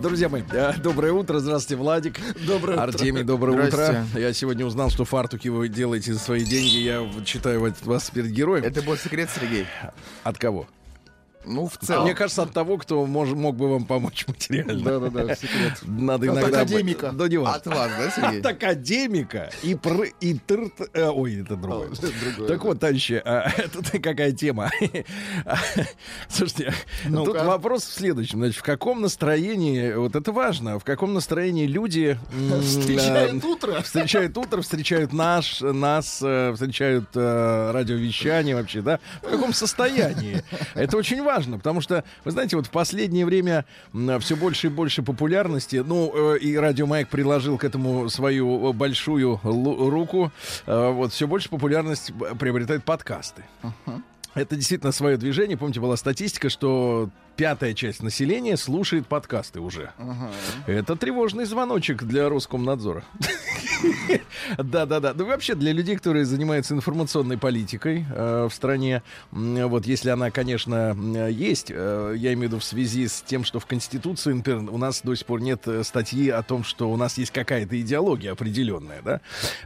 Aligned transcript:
Друзья 0.00 0.28
мои, 0.28 0.42
э, 0.52 0.74
доброе 0.78 1.12
утро. 1.12 1.38
Здравствуйте, 1.38 1.80
Владик. 1.80 2.18
Доброе 2.46 2.74
утро. 2.74 2.82
Артемий, 2.84 3.22
доброе 3.24 3.66
утро. 3.66 4.06
Я 4.14 4.32
сегодня 4.32 4.64
узнал, 4.64 4.90
что 4.90 5.04
фартуки 5.04 5.48
вы 5.48 5.68
делаете 5.68 6.12
за 6.12 6.18
свои 6.20 6.44
деньги. 6.44 6.76
Я 6.78 7.00
вот 7.00 7.26
считаю 7.26 7.72
вас- 7.84 8.06
теперь 8.10 8.26
героем. 8.28 8.64
Это 8.64 8.82
был 8.82 8.96
секрет, 8.96 9.28
Сергей. 9.34 9.66
От 10.22 10.38
кого? 10.38 10.66
Ну, 11.46 11.68
в 11.68 11.76
целом. 11.78 12.04
Мне 12.04 12.14
кажется, 12.14 12.42
от 12.42 12.52
того, 12.52 12.78
кто 12.78 13.04
мож- 13.04 13.34
мог 13.34 13.56
бы 13.56 13.70
вам 13.70 13.84
помочь 13.84 14.24
материально. 14.28 15.00
Да-да-да, 15.00 15.34
секрет. 15.34 15.78
Надо 15.82 16.30
От 16.30 16.38
иногда... 16.38 16.60
академика. 16.60 17.12
Да 17.12 17.28
не 17.28 17.36
важно. 17.36 17.56
От 17.56 17.66
вас, 17.66 17.90
да, 17.98 18.10
Сергей? 18.10 18.40
От 18.40 18.46
академика 18.46 19.50
и, 19.62 19.74
пр, 19.74 20.08
и 20.20 20.34
тр, 20.34 20.70
э, 20.92 21.08
ой, 21.08 21.42
это 21.42 21.56
другое. 21.56 21.88
другое, 22.24 22.48
так 22.48 22.64
вот, 22.64 22.80
товарищи, 22.80 23.22
а, 23.24 23.50
тут 23.72 23.90
какая 24.02 24.32
тема? 24.32 24.70
Слушайте, 26.28 26.72
тут 27.04 27.36
вопрос 27.42 27.84
в 27.84 27.92
следующем. 27.92 28.38
Значит, 28.38 28.56
в 28.56 28.62
каком 28.62 29.00
настроении, 29.00 29.92
вот 29.94 30.16
это 30.16 30.32
важно, 30.32 30.78
в 30.78 30.84
каком 30.84 31.14
настроении 31.14 31.66
люди... 31.66 32.18
э, 32.32 33.32
утро. 33.42 33.80
Встречают 33.82 34.36
утро, 34.36 34.62
встречают 34.62 35.12
наш, 35.12 35.60
нас, 35.60 36.20
э, 36.22 36.52
встречают 36.54 37.08
э, 37.14 37.70
радиовещание 37.72 38.54
вообще, 38.54 38.80
да? 38.80 39.00
В 39.22 39.30
каком 39.30 39.52
состоянии? 39.52 40.42
Это 40.74 40.96
очень 40.96 41.22
важно, 41.22 41.33
потому 41.58 41.80
что, 41.80 42.04
вы 42.24 42.30
знаете, 42.30 42.56
вот 42.56 42.66
в 42.66 42.70
последнее 42.70 43.26
время 43.26 43.64
все 44.20 44.36
больше 44.36 44.68
и 44.68 44.70
больше 44.70 45.02
популярности, 45.02 45.82
ну, 45.84 46.34
э, 46.34 46.38
и 46.38 46.56
Радио 46.56 46.86
Маяк 46.86 47.08
приложил 47.08 47.58
к 47.58 47.64
этому 47.64 48.08
свою 48.08 48.70
э, 48.70 48.72
большую 48.72 49.40
руку, 49.42 50.32
э, 50.66 50.90
вот 50.90 51.12
все 51.12 51.26
больше 51.26 51.48
популярность 51.48 52.12
приобретают 52.38 52.84
подкасты. 52.84 53.44
Это 54.34 54.56
действительно 54.56 54.90
свое 54.90 55.16
движение. 55.16 55.56
Помните, 55.56 55.80
была 55.80 55.96
статистика, 55.96 56.48
что 56.48 57.08
пятая 57.36 57.74
часть 57.74 58.02
населения 58.02 58.56
слушает 58.56 59.06
подкасты 59.06 59.60
уже. 59.60 59.90
Это 60.66 60.96
тревожный 60.96 61.44
звоночек 61.44 62.02
для 62.04 62.28
Роскомнадзора. 62.28 63.04
Да-да-да. 64.58 65.12
Ну, 65.14 65.26
вообще, 65.26 65.54
для 65.54 65.72
людей, 65.72 65.96
которые 65.96 66.24
занимаются 66.24 66.74
информационной 66.74 67.38
политикой 67.38 68.06
э, 68.14 68.48
в 68.50 68.54
стране, 68.54 69.02
вот 69.30 69.86
если 69.86 70.10
она, 70.10 70.30
конечно, 70.30 70.94
м, 70.96 71.28
есть, 71.28 71.70
э, 71.70 72.14
я 72.16 72.32
имею 72.32 72.48
в 72.48 72.52
виду 72.52 72.58
в 72.58 72.64
связи 72.64 73.08
с 73.08 73.22
тем, 73.22 73.44
что 73.44 73.60
в 73.60 73.66
Конституции, 73.66 74.32
например, 74.32 74.70
у 74.72 74.78
нас 74.78 75.02
до 75.02 75.14
сих 75.14 75.26
пор 75.26 75.40
нет 75.40 75.66
э, 75.66 75.82
статьи 75.84 76.28
о 76.30 76.42
том, 76.42 76.64
что 76.64 76.90
у 76.90 76.96
нас 76.96 77.18
есть 77.18 77.32
какая-то 77.32 77.80
идеология 77.80 78.32
определенная, 78.32 79.02
да. 79.02 79.20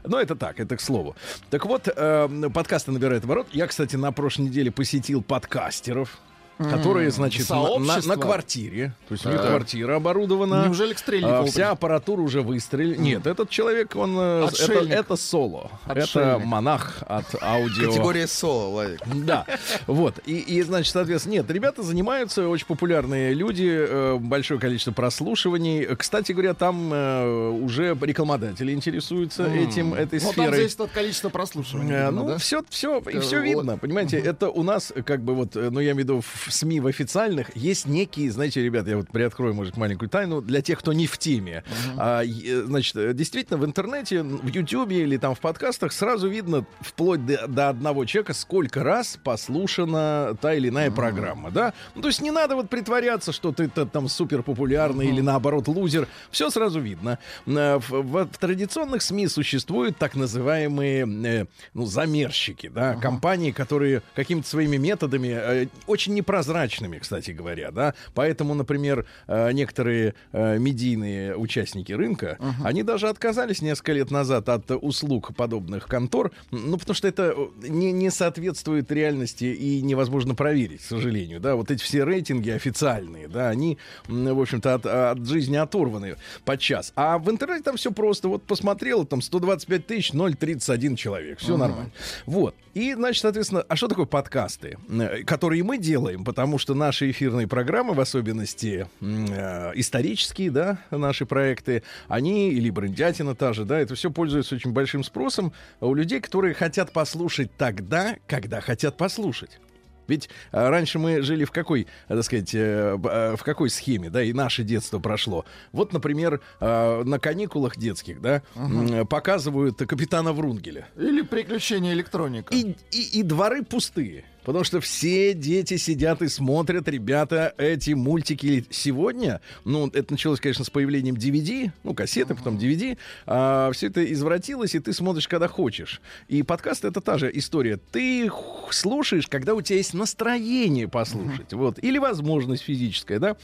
Но 0.04 0.20
это 0.20 0.34
так, 0.34 0.58
это 0.60 0.76
к 0.76 0.80
слову. 0.80 1.16
Так 1.50 1.66
вот, 1.66 1.88
э, 1.88 2.50
подкасты 2.52 2.92
набирают 2.92 3.24
оборот. 3.24 3.48
Я, 3.52 3.66
кстати, 3.66 3.96
на 3.96 4.12
прошлой 4.12 4.46
неделе 4.46 4.70
посетил 4.70 5.22
подкастеров. 5.22 6.18
Которые, 6.58 7.10
значит, 7.10 7.48
на, 7.50 7.78
на- 7.78 8.00
на 8.06 8.16
квартире. 8.16 8.92
То 9.08 9.14
есть 9.14 9.24
у 9.26 9.30
них 9.30 9.40
квартира 9.40 9.96
оборудована. 9.96 10.64
Неужели 10.66 10.92
к 10.92 10.98
Стрельникову 10.98 11.44
А, 11.44 11.46
Вся 11.46 11.70
аппаратура 11.70 12.20
уже 12.20 12.42
выстрелила. 12.42 13.00
Нет, 13.00 13.26
этот 13.26 13.48
человек, 13.48 13.94
он... 13.94 14.16
э, 14.18 14.48
Это, 14.58 14.72
это 14.92 15.16
соло. 15.16 15.70
Это 15.86 16.40
монах 16.44 17.02
от 17.06 17.26
аудио... 17.40 17.90
Категория 17.90 18.26
соло, 18.26 18.70
Владик. 18.70 19.00
Да, 19.24 19.46
вот. 19.86 20.18
И, 20.26 20.36
и, 20.38 20.62
значит, 20.62 20.92
соответственно, 20.92 21.34
нет, 21.34 21.50
ребята 21.50 21.82
занимаются, 21.82 22.48
очень 22.48 22.66
популярные 22.66 23.34
люди, 23.34 23.68
э, 23.68 24.16
большое 24.18 24.58
количество 24.58 24.92
прослушиваний. 24.92 25.84
Кстати 25.96 26.32
говоря, 26.32 26.54
там 26.54 26.90
э, 26.92 27.50
уже 27.50 27.96
рекламодатели 28.00 28.72
интересуются 28.72 29.46
этим, 29.46 29.94
этой 29.94 30.18
Ну, 30.20 30.26
там 30.26 30.32
сферой. 30.32 30.56
зависит 30.56 30.80
от 30.80 30.90
количества 30.90 31.28
прослушиваний. 31.28 32.10
Ну, 32.10 32.28
да? 32.28 32.38
все, 32.38 32.62
все, 32.68 32.98
и 33.00 33.18
все 33.20 33.36
вот. 33.36 33.44
видно, 33.44 33.78
понимаете, 33.78 34.18
это 34.18 34.50
у 34.50 34.62
нас, 34.62 34.92
как 35.04 35.20
бы 35.22 35.34
вот, 35.34 35.54
ну, 35.54 35.78
я 35.80 35.92
имею 35.92 35.94
в 35.94 35.98
виду 35.98 36.20
в 36.48 36.52
СМИ, 36.52 36.80
в 36.80 36.86
официальных, 36.86 37.54
есть 37.56 37.86
некие, 37.86 38.30
знаете, 38.30 38.62
ребята, 38.62 38.90
я 38.90 38.96
вот 38.96 39.08
приоткрою, 39.10 39.54
может, 39.54 39.76
маленькую 39.76 40.08
тайну, 40.08 40.40
для 40.40 40.62
тех, 40.62 40.78
кто 40.78 40.92
не 40.92 41.06
в 41.06 41.18
теме. 41.18 41.62
А, 41.96 42.22
е- 42.22 42.62
значит, 42.64 42.96
э, 42.96 43.12
действительно, 43.14 43.58
в 43.58 43.64
интернете, 43.64 44.22
в 44.22 44.46
Ютьюбе 44.48 45.02
или 45.02 45.16
там 45.16 45.34
в 45.34 45.40
подкастах 45.40 45.92
сразу 45.92 46.28
видно, 46.28 46.64
вплоть 46.80 47.24
до, 47.26 47.46
до 47.46 47.68
одного 47.68 48.04
человека, 48.04 48.34
сколько 48.34 48.82
раз 48.82 49.18
послушана 49.22 50.36
та 50.40 50.54
или 50.54 50.68
иная 50.68 50.90
программа, 50.90 51.50
да? 51.50 51.72
Ну, 51.94 52.02
то 52.02 52.08
есть 52.08 52.20
не 52.22 52.30
надо 52.30 52.54
вот 52.56 52.68
притворяться, 52.68 53.32
что 53.32 53.52
ты 53.52 53.68
там 53.68 54.08
супер 54.08 54.42
популярный 54.42 55.08
или 55.08 55.20
наоборот 55.20 55.68
лузер. 55.68 56.08
Все 56.30 56.50
сразу 56.50 56.80
видно. 56.80 57.18
Э, 57.46 57.78
В, 57.78 57.90
в- 57.90 58.24
в 58.32 58.38
традиционных 58.38 59.02
СМИ 59.02 59.28
существуют 59.28 59.96
так 59.98 60.14
называемые 60.16 61.06
э, 61.42 61.46
ну, 61.74 61.86
замерщики, 61.86 62.68
да, 62.68 62.94
компании, 62.94 63.50
которые 63.50 64.02
какими-то 64.14 64.48
своими 64.48 64.76
методами, 64.76 65.28
э, 65.28 65.66
очень 65.86 66.14
непрозрачными, 66.38 66.98
кстати 66.98 67.32
говоря, 67.32 67.70
да, 67.70 67.94
поэтому, 68.14 68.54
например, 68.54 69.06
э, 69.26 69.52
некоторые 69.52 70.14
э, 70.32 70.58
медийные 70.58 71.36
участники 71.36 71.92
рынка, 71.92 72.38
они 72.62 72.82
даже 72.82 73.08
отказались 73.08 73.60
несколько 73.62 73.92
лет 73.92 74.10
назад 74.10 74.48
от 74.48 74.70
услуг 74.70 75.34
подобных 75.34 75.86
контор, 75.86 76.30
ну, 76.50 76.78
потому 76.78 76.94
что 76.94 77.08
это 77.08 77.34
э, 77.36 77.68
не, 77.68 77.92
не 77.92 78.10
соответствует 78.10 78.90
реальности 78.92 79.44
и 79.44 79.82
невозможно 79.82 80.34
проверить, 80.34 80.80
к 80.80 80.84
сожалению, 80.84 81.40
да, 81.40 81.56
вот 81.56 81.70
эти 81.70 81.82
все 81.82 82.04
рейтинги 82.04 82.50
официальные, 82.50 83.28
да, 83.28 83.48
они, 83.48 83.78
в 84.06 84.40
общем-то, 84.40 84.74
от, 84.74 84.86
от 84.86 85.26
жизни 85.26 85.56
оторваны 85.56 86.16
подчас. 86.44 86.92
А 86.94 87.18
в 87.18 87.30
интернете 87.30 87.64
там 87.64 87.76
все 87.76 87.90
просто, 87.90 88.28
вот 88.28 88.44
посмотрел, 88.44 89.04
там 89.04 89.22
125 89.22 89.86
тысяч, 89.86 90.12
0,31 90.12 90.96
человек, 90.96 91.38
все 91.40 91.56
нормально. 91.56 91.90
Вот. 92.26 92.54
И, 92.74 92.94
значит, 92.94 93.22
соответственно, 93.22 93.64
а 93.68 93.74
что 93.74 93.88
такое 93.88 94.06
подкасты, 94.06 94.78
которые 95.26 95.64
мы 95.64 95.78
делаем, 95.78 96.24
потому 96.28 96.58
что 96.58 96.74
наши 96.74 97.10
эфирные 97.10 97.46
программы, 97.48 97.94
в 97.94 98.00
особенности 98.00 98.86
э, 99.00 99.72
исторические, 99.76 100.50
да, 100.50 100.78
наши 100.90 101.24
проекты, 101.24 101.82
они, 102.06 102.50
или 102.50 102.68
брендятина 102.68 103.34
та 103.34 103.54
же, 103.54 103.64
да, 103.64 103.80
это 103.80 103.94
все 103.94 104.10
пользуется 104.10 104.56
очень 104.56 104.72
большим 104.72 105.02
спросом 105.04 105.54
у 105.80 105.94
людей, 105.94 106.20
которые 106.20 106.52
хотят 106.52 106.92
послушать 106.92 107.50
тогда, 107.56 108.16
когда 108.26 108.60
хотят 108.60 108.98
послушать. 108.98 109.58
Ведь 110.06 110.28
э, 110.52 110.68
раньше 110.68 110.98
мы 110.98 111.22
жили 111.22 111.46
в 111.46 111.50
какой, 111.50 111.86
так 112.08 112.22
сказать, 112.22 112.54
э, 112.54 112.98
э, 113.02 113.36
в 113.36 113.42
какой 113.42 113.70
схеме, 113.70 114.10
да, 114.10 114.22
и 114.22 114.34
наше 114.34 114.64
детство 114.64 114.98
прошло. 114.98 115.46
Вот, 115.72 115.94
например, 115.94 116.42
на 116.60 117.18
каникулах 117.18 117.78
детских, 117.78 118.20
да, 118.20 118.42
м, 118.54 119.06
показывают 119.06 119.78
капитана 119.78 120.34
Врунгеля. 120.34 120.88
Или 120.94 121.22
приключения 121.22 121.94
электроника. 121.94 122.54
И, 122.54 122.74
и, 122.90 123.20
и 123.20 123.22
дворы 123.22 123.62
пустые. 123.62 124.24
Потому 124.44 124.64
что 124.64 124.80
все 124.80 125.34
дети 125.34 125.76
сидят 125.76 126.22
и 126.22 126.28
смотрят, 126.28 126.88
ребята, 126.88 127.54
эти 127.58 127.92
мультики 127.92 128.64
сегодня. 128.70 129.40
Ну, 129.64 129.88
это 129.88 130.12
началось, 130.12 130.40
конечно, 130.40 130.64
с 130.64 130.70
появлением 130.70 131.16
DVD, 131.16 131.70
ну, 131.84 131.94
кассеты, 131.94 132.34
потом 132.34 132.56
DVD. 132.56 132.96
А, 133.26 133.70
все 133.72 133.88
это 133.88 134.10
извратилось, 134.12 134.74
и 134.74 134.78
ты 134.78 134.92
смотришь, 134.92 135.28
когда 135.28 135.48
хочешь. 135.48 136.00
И 136.28 136.42
подкаст 136.42 136.84
это 136.84 137.00
та 137.00 137.18
же 137.18 137.30
история. 137.34 137.78
Ты 137.92 138.30
слушаешь, 138.70 139.26
когда 139.26 139.54
у 139.54 139.60
тебя 139.60 139.76
есть 139.76 139.94
настроение 139.94 140.88
послушать. 140.88 141.52
Вот. 141.52 141.78
Или 141.82 141.98
возможность 141.98 142.62
физическая, 142.62 143.18
да. 143.18 143.36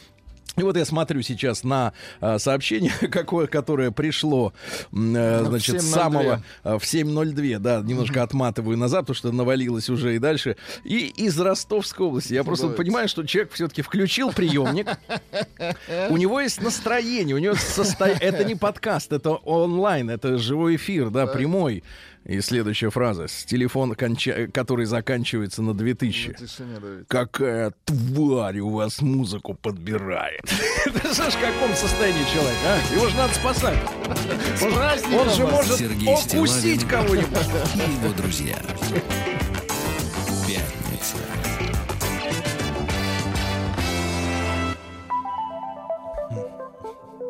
И 0.56 0.62
вот 0.62 0.76
я 0.76 0.84
смотрю 0.84 1.22
сейчас 1.22 1.64
на 1.64 1.92
а, 2.20 2.38
сообщение, 2.38 2.92
какое, 3.10 3.46
которое 3.46 3.90
пришло, 3.90 4.52
э, 4.92 5.42
В 5.42 5.46
значит, 5.46 5.82
с 5.82 5.86
7:02. 5.86 5.94
самого 5.94 6.42
а, 6.62 6.78
в 6.78 6.82
7.02, 6.82 7.58
да, 7.58 7.80
немножко 7.80 8.22
отматываю 8.22 8.76
назад, 8.76 9.02
потому 9.02 9.16
что 9.16 9.32
навалилось 9.32 9.88
уже 9.88 10.14
и 10.16 10.18
дальше. 10.18 10.56
И 10.84 11.06
из 11.16 11.38
Ростовской 11.40 12.06
области. 12.06 12.34
Я 12.34 12.44
просто 12.44 12.68
понимаю, 12.68 13.08
что 13.08 13.24
человек 13.24 13.52
все-таки 13.52 13.82
включил 13.82 14.32
приемник. 14.32 14.86
У 16.10 16.16
него 16.16 16.40
есть 16.40 16.62
настроение, 16.62 17.34
у 17.34 17.38
него 17.38 17.54
состояние. 17.54 18.22
Это 18.22 18.44
не 18.44 18.54
подкаст, 18.54 19.12
это 19.12 19.30
онлайн, 19.30 20.10
это 20.10 20.38
живой 20.38 20.76
эфир, 20.76 21.10
да, 21.10 21.26
прямой. 21.26 21.82
И 22.24 22.40
следующая 22.40 22.90
фраза. 22.90 23.28
С 23.28 23.44
телефона, 23.44 23.92
конча- 23.92 24.50
который 24.50 24.86
заканчивается 24.86 25.62
на 25.62 25.74
2000. 25.74 26.34
Тишине, 26.38 26.78
да, 26.80 26.88
ведь. 26.88 27.08
Какая 27.08 27.72
тварь 27.84 28.60
у 28.60 28.70
вас 28.70 29.02
музыку 29.02 29.54
подбирает. 29.54 30.40
Же 30.86 31.30
ж 31.30 31.34
в 31.34 31.40
каком 31.40 31.74
состоянии 31.74 32.24
человек, 32.32 32.58
а? 32.66 32.94
Его 32.94 33.08
же 33.08 33.16
надо 33.16 33.34
спасать. 33.34 33.78
Он, 34.62 35.30
же 35.30 35.46
может 35.46 35.80
укусить 36.34 36.88
кого-нибудь. 36.88 37.28
И 37.74 38.04
его 38.04 38.14
друзья. 38.14 38.56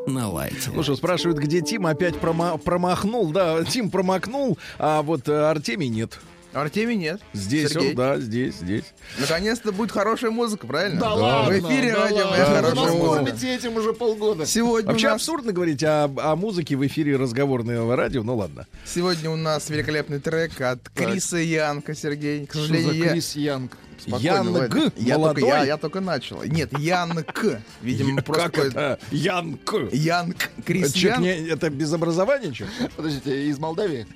На 0.07 0.29
лай. 0.29 0.51
лайте. 0.53 0.71
Ну 0.73 0.83
что, 0.83 0.97
спрашивают, 0.97 1.39
где 1.39 1.61
Тим 1.61 1.87
опять 1.87 2.17
прома- 2.17 2.59
промахнул. 2.59 3.31
Да, 3.31 3.65
Тим 3.65 3.91
промахнул, 3.91 4.59
а 4.79 5.03
вот 5.03 5.29
э, 5.29 5.33
Артемий 5.51 5.89
нет. 5.89 6.19
Артемий 6.53 6.95
нет. 6.95 7.21
Здесь 7.33 7.73
Сергей. 7.73 7.91
он, 7.91 7.97
да, 7.97 8.21
здесь, 8.21 8.55
здесь. 8.57 8.85
Наконец-то 9.19 9.73
будет 9.73 9.91
хорошая 9.91 10.31
музыка, 10.31 10.69
правильно? 10.69 11.01
Да 11.01 11.15
ладно, 11.15 11.53
В 11.53 11.59
эфире 11.59 11.93
да 11.93 12.03
радио. 12.05 12.31
«Моя 12.31 12.45
У 12.45 12.55
хорошая 12.55 12.93
музыка». 12.93 13.15
кормите 13.25 13.55
этим 13.57 13.77
уже 13.77 13.93
полгода. 13.93 14.47
Сегодня 14.47 14.89
Вообще 14.93 15.09
нас, 15.09 15.17
абсурдно 15.17 15.51
говорить 15.53 15.83
о, 15.83 16.05
о 16.05 16.37
музыке 16.37 16.77
в 16.77 16.87
эфире 16.87 17.17
разговорного 17.17 17.97
радио, 17.97 18.23
ну 18.23 18.37
ладно. 18.37 18.69
сегодня 18.85 19.31
у 19.31 19.37
нас 19.37 19.69
великолепный 19.69 20.21
трек 20.21 20.61
от 20.61 20.89
Криса 20.91 21.39
Янка, 21.39 21.93
Сергей. 21.97 22.47
К 22.47 22.51
Что 22.53 22.61
сожалению, 22.63 22.89
за 22.93 22.99
я... 22.99 23.11
Крис 23.11 23.35
Янг? 23.37 23.77
Спокойно, 24.07 24.25
Янг, 24.27 24.49
Владик. 24.75 24.93
Я 24.97 25.19
молодой. 25.19 25.41
только, 25.43 25.57
я, 25.57 25.65
я 25.65 25.77
только 25.77 26.01
начал. 26.01 26.43
Нет, 26.45 26.79
Янк. 26.79 27.45
Видимо, 27.83 28.23
просто 28.23 28.43
как 28.51 28.59
это? 28.67 28.99
Янк. 29.11 29.75
Янк. 29.93 30.51
Крис 30.65 30.91
Это, 30.91 30.99
чё, 30.99 31.09
Янк. 31.09 31.21
не- 31.23 31.49
это 31.49 31.71
без 31.71 31.93
образования, 31.93 32.53
что? 32.55 32.67
Подождите, 32.97 33.47
из 33.49 33.59
Молдавии? 33.59 34.07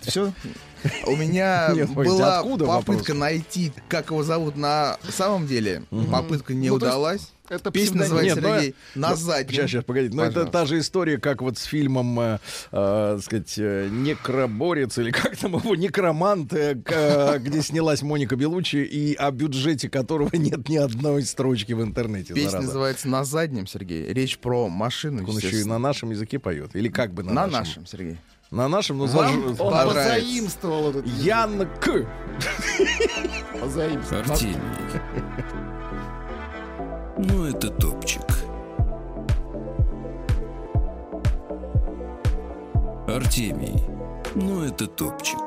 Все. 0.00 0.32
У 1.06 1.16
меня 1.16 1.74
была 1.94 2.42
попытка 2.42 3.14
найти, 3.14 3.72
как 3.88 4.10
его 4.10 4.22
зовут 4.22 4.56
на 4.56 4.98
самом 5.08 5.46
деле. 5.46 5.82
Попытка 6.10 6.54
не 6.54 6.68
Ну, 6.68 6.76
удалась. 6.76 7.30
Это 7.50 7.70
Песня 7.70 7.98
называется, 7.98 8.36
Нет, 8.40 8.42
ну, 8.42 8.54
Сергей, 8.54 8.74
«На 8.94 9.10
ну, 9.10 9.16
заднем». 9.16 9.52
Сейчас, 9.54 9.70
сейчас, 9.70 9.84
погодите. 9.84 10.16
Но 10.16 10.22
это 10.22 10.32
Пожалуйста. 10.32 10.52
та 10.52 10.64
же 10.64 10.78
история, 10.78 11.18
как 11.18 11.42
вот 11.42 11.58
с 11.58 11.64
фильмом, 11.64 12.18
э, 12.18 12.38
э, 12.72 13.18
сказать, 13.22 13.54
э, 13.58 13.88
«Некроборец» 13.90 14.96
или 14.96 15.10
как 15.10 15.36
там 15.36 15.56
его, 15.56 15.74
«Некромант», 15.76 16.54
э, 16.54 16.74
э, 16.86 17.38
где 17.40 17.60
снялась 17.60 18.00
Моника 18.00 18.36
Белучи, 18.36 18.78
и 18.78 19.14
о 19.14 19.30
бюджете 19.30 19.90
которого 19.90 20.30
нет 20.34 20.70
ни 20.70 20.78
одной 20.78 21.22
строчки 21.24 21.74
в 21.74 21.82
интернете. 21.82 22.32
Песня 22.32 22.48
зараза. 22.48 22.66
называется 22.66 23.08
«На 23.08 23.24
заднем», 23.24 23.66
Сергей. 23.66 24.10
Речь 24.10 24.38
про 24.38 24.70
машину, 24.70 25.22
Он 25.28 25.36
еще 25.36 25.60
и 25.60 25.64
на 25.64 25.78
нашем 25.78 26.12
языке 26.12 26.38
поет. 26.38 26.74
Или 26.74 26.88
как 26.88 27.12
бы 27.12 27.22
на, 27.22 27.32
На 27.34 27.46
нашем? 27.46 27.58
нашем, 27.58 27.86
Сергей. 27.86 28.16
На 28.54 28.68
нашем, 28.68 28.98
ну, 28.98 29.06
заж- 29.06 29.56
Он 29.58 29.72
позаимствовал 29.88 30.90
этот 30.90 31.04
язык. 31.06 31.24
Янк. 31.24 31.88
Позаимствовал. 33.60 34.22
Артемий. 34.22 34.58
Ну, 37.18 37.44
это 37.46 37.68
топчик. 37.70 38.22
Артемий. 43.08 43.82
Ну, 44.36 44.62
это 44.64 44.86
топчик. 44.86 45.40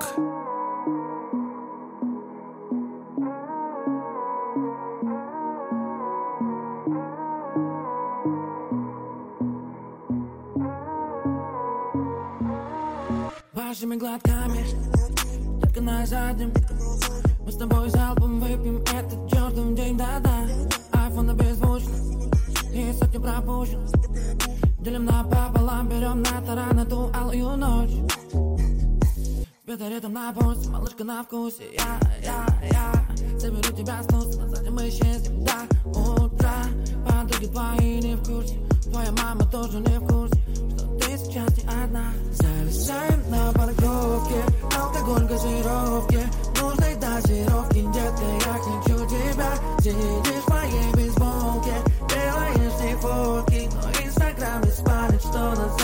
Вашими 13.57 13.95
глотками 13.95 14.63
Детка 15.59 15.81
на 15.81 16.06
заднем. 16.06 16.54
Мы 17.44 17.51
с 17.51 17.56
тобой 17.56 17.89
залпом 17.89 18.39
выпьем 18.39 18.83
этот 18.83 19.31
чертов 19.31 19.74
день, 19.74 19.98
да-да. 19.98 20.48
Айфон 20.94 21.36
беззвучно 21.36 21.92
И 22.71 22.94
сотни 22.94 23.18
пропущен 23.18 23.81
Делим 24.80 25.06
напополам, 25.06 25.89
берем 25.89 26.21
на 26.21 26.39
таран 26.45 26.77
эту 26.77 27.12
алую 27.15 27.57
ночь. 27.57 27.89
Беда 29.65 29.89
ритм 29.89 30.13
на 30.13 30.31
пульсе, 30.33 30.69
малышка 30.69 31.04
на 31.04 31.24
вкусе 31.24 31.63
Я, 31.74 32.00
я, 32.24 32.45
я 32.62 33.39
Заберу 33.39 33.75
тебя 33.75 34.04
с 34.04 34.12
носа, 34.12 34.39
на 34.39 34.50
заднем 34.50 34.75
мы 34.75 34.88
исчезнем. 34.88 35.44
До 35.44 36.00
утра 36.00 36.63
Подруги 37.07 37.48
твои 37.48 38.01
не 38.01 38.15
в 38.18 38.24
курсе. 38.24 38.59
Твоя 38.83 39.12
мама 39.13 39.50
тоже 39.50 39.80
не 39.80 39.98
в 40.00 40.06
курсе 40.06 40.46
Что 41.18 41.25
ты 41.25 41.31
сейчас 41.31 41.58
не 41.58 41.64
одна 41.64 42.14
Зависаем 42.31 43.30
на 43.31 43.52
парковке 43.54 44.44
Алкоголь, 44.78 45.25
газировки 45.25 46.19
Нужной 46.62 46.96
дозировки 46.96 47.81
Детка, 47.94 48.24
я 48.46 48.54
хочу 48.54 49.08
тебя 49.08 49.52
Сидишь 49.80 50.44
в 50.44 50.50
моей 50.50 50.94
бейсболке 50.94 51.74
Делаешь 52.10 52.74
ты 52.80 52.98
фотки 52.98 53.69
Но 53.74 54.06
инстаграм 54.06 54.62
не 54.62 54.72
спалит 54.72 55.22
Что 55.22 55.40
на 55.40 55.56
заднем 55.56 55.74
у 55.74 55.76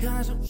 расскажем 0.00 0.42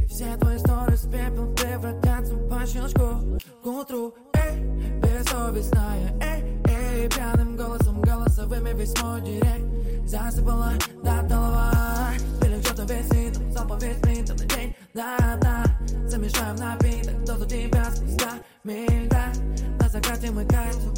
И 0.00 0.06
все 0.06 0.36
твои 0.36 0.56
истории 0.56 0.96
с 0.96 1.02
пепел 1.02 1.54
превратятся 1.54 2.36
по 2.36 2.66
щелчку 2.66 3.38
К 3.62 3.66
утру, 3.66 4.14
эй, 4.34 4.60
бессовестная, 5.00 6.14
эй, 6.20 6.62
эй 6.68 7.08
Пьяным 7.08 7.56
голосом, 7.56 8.00
голосовыми 8.00 8.70
весь 8.76 9.00
мой 9.02 9.20
директ. 9.22 10.08
Засыпала 10.08 10.72
до 11.02 11.22
голова 11.22 12.10
Пили 12.40 12.60
что-то 12.62 12.82
весь 12.92 13.10
ритм, 13.10 13.50
залпом 13.50 13.78
весь 13.78 14.02
ритм 14.02 14.36
на 14.36 14.46
день. 14.46 14.76
Да, 14.94 15.38
да, 15.40 15.64
замешаем 16.08 16.56
напиток, 16.56 17.24
дозу 17.24 17.46
тебя 17.46 17.90
спустя 17.90 18.32
миль, 18.64 19.08
да 19.08 19.32
На 19.78 19.88
закате 19.88 20.30
мы 20.30 20.44
катим, 20.44 20.94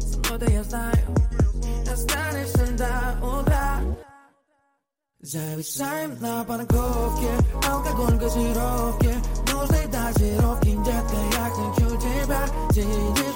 со 0.00 0.18
мной-то 0.18 0.50
я 0.50 0.62
знаю. 0.62 0.98
Останешься 1.90 2.66
до 2.76 3.26
утра 3.26 3.80
Зависаем 5.26 6.16
на 6.20 6.44
парковке 6.44 7.30
Алкоголь, 7.68 8.16
газировки 8.16 9.12
Нужны 9.52 9.88
дозировки 9.88 10.70
Детка, 10.84 11.16
я 11.32 11.50
хочу 11.50 11.96
тебя 11.96 12.46
Сидишь 12.70 12.86
в 12.86 13.04
моей 13.16 13.16
бейсболке 13.16 13.35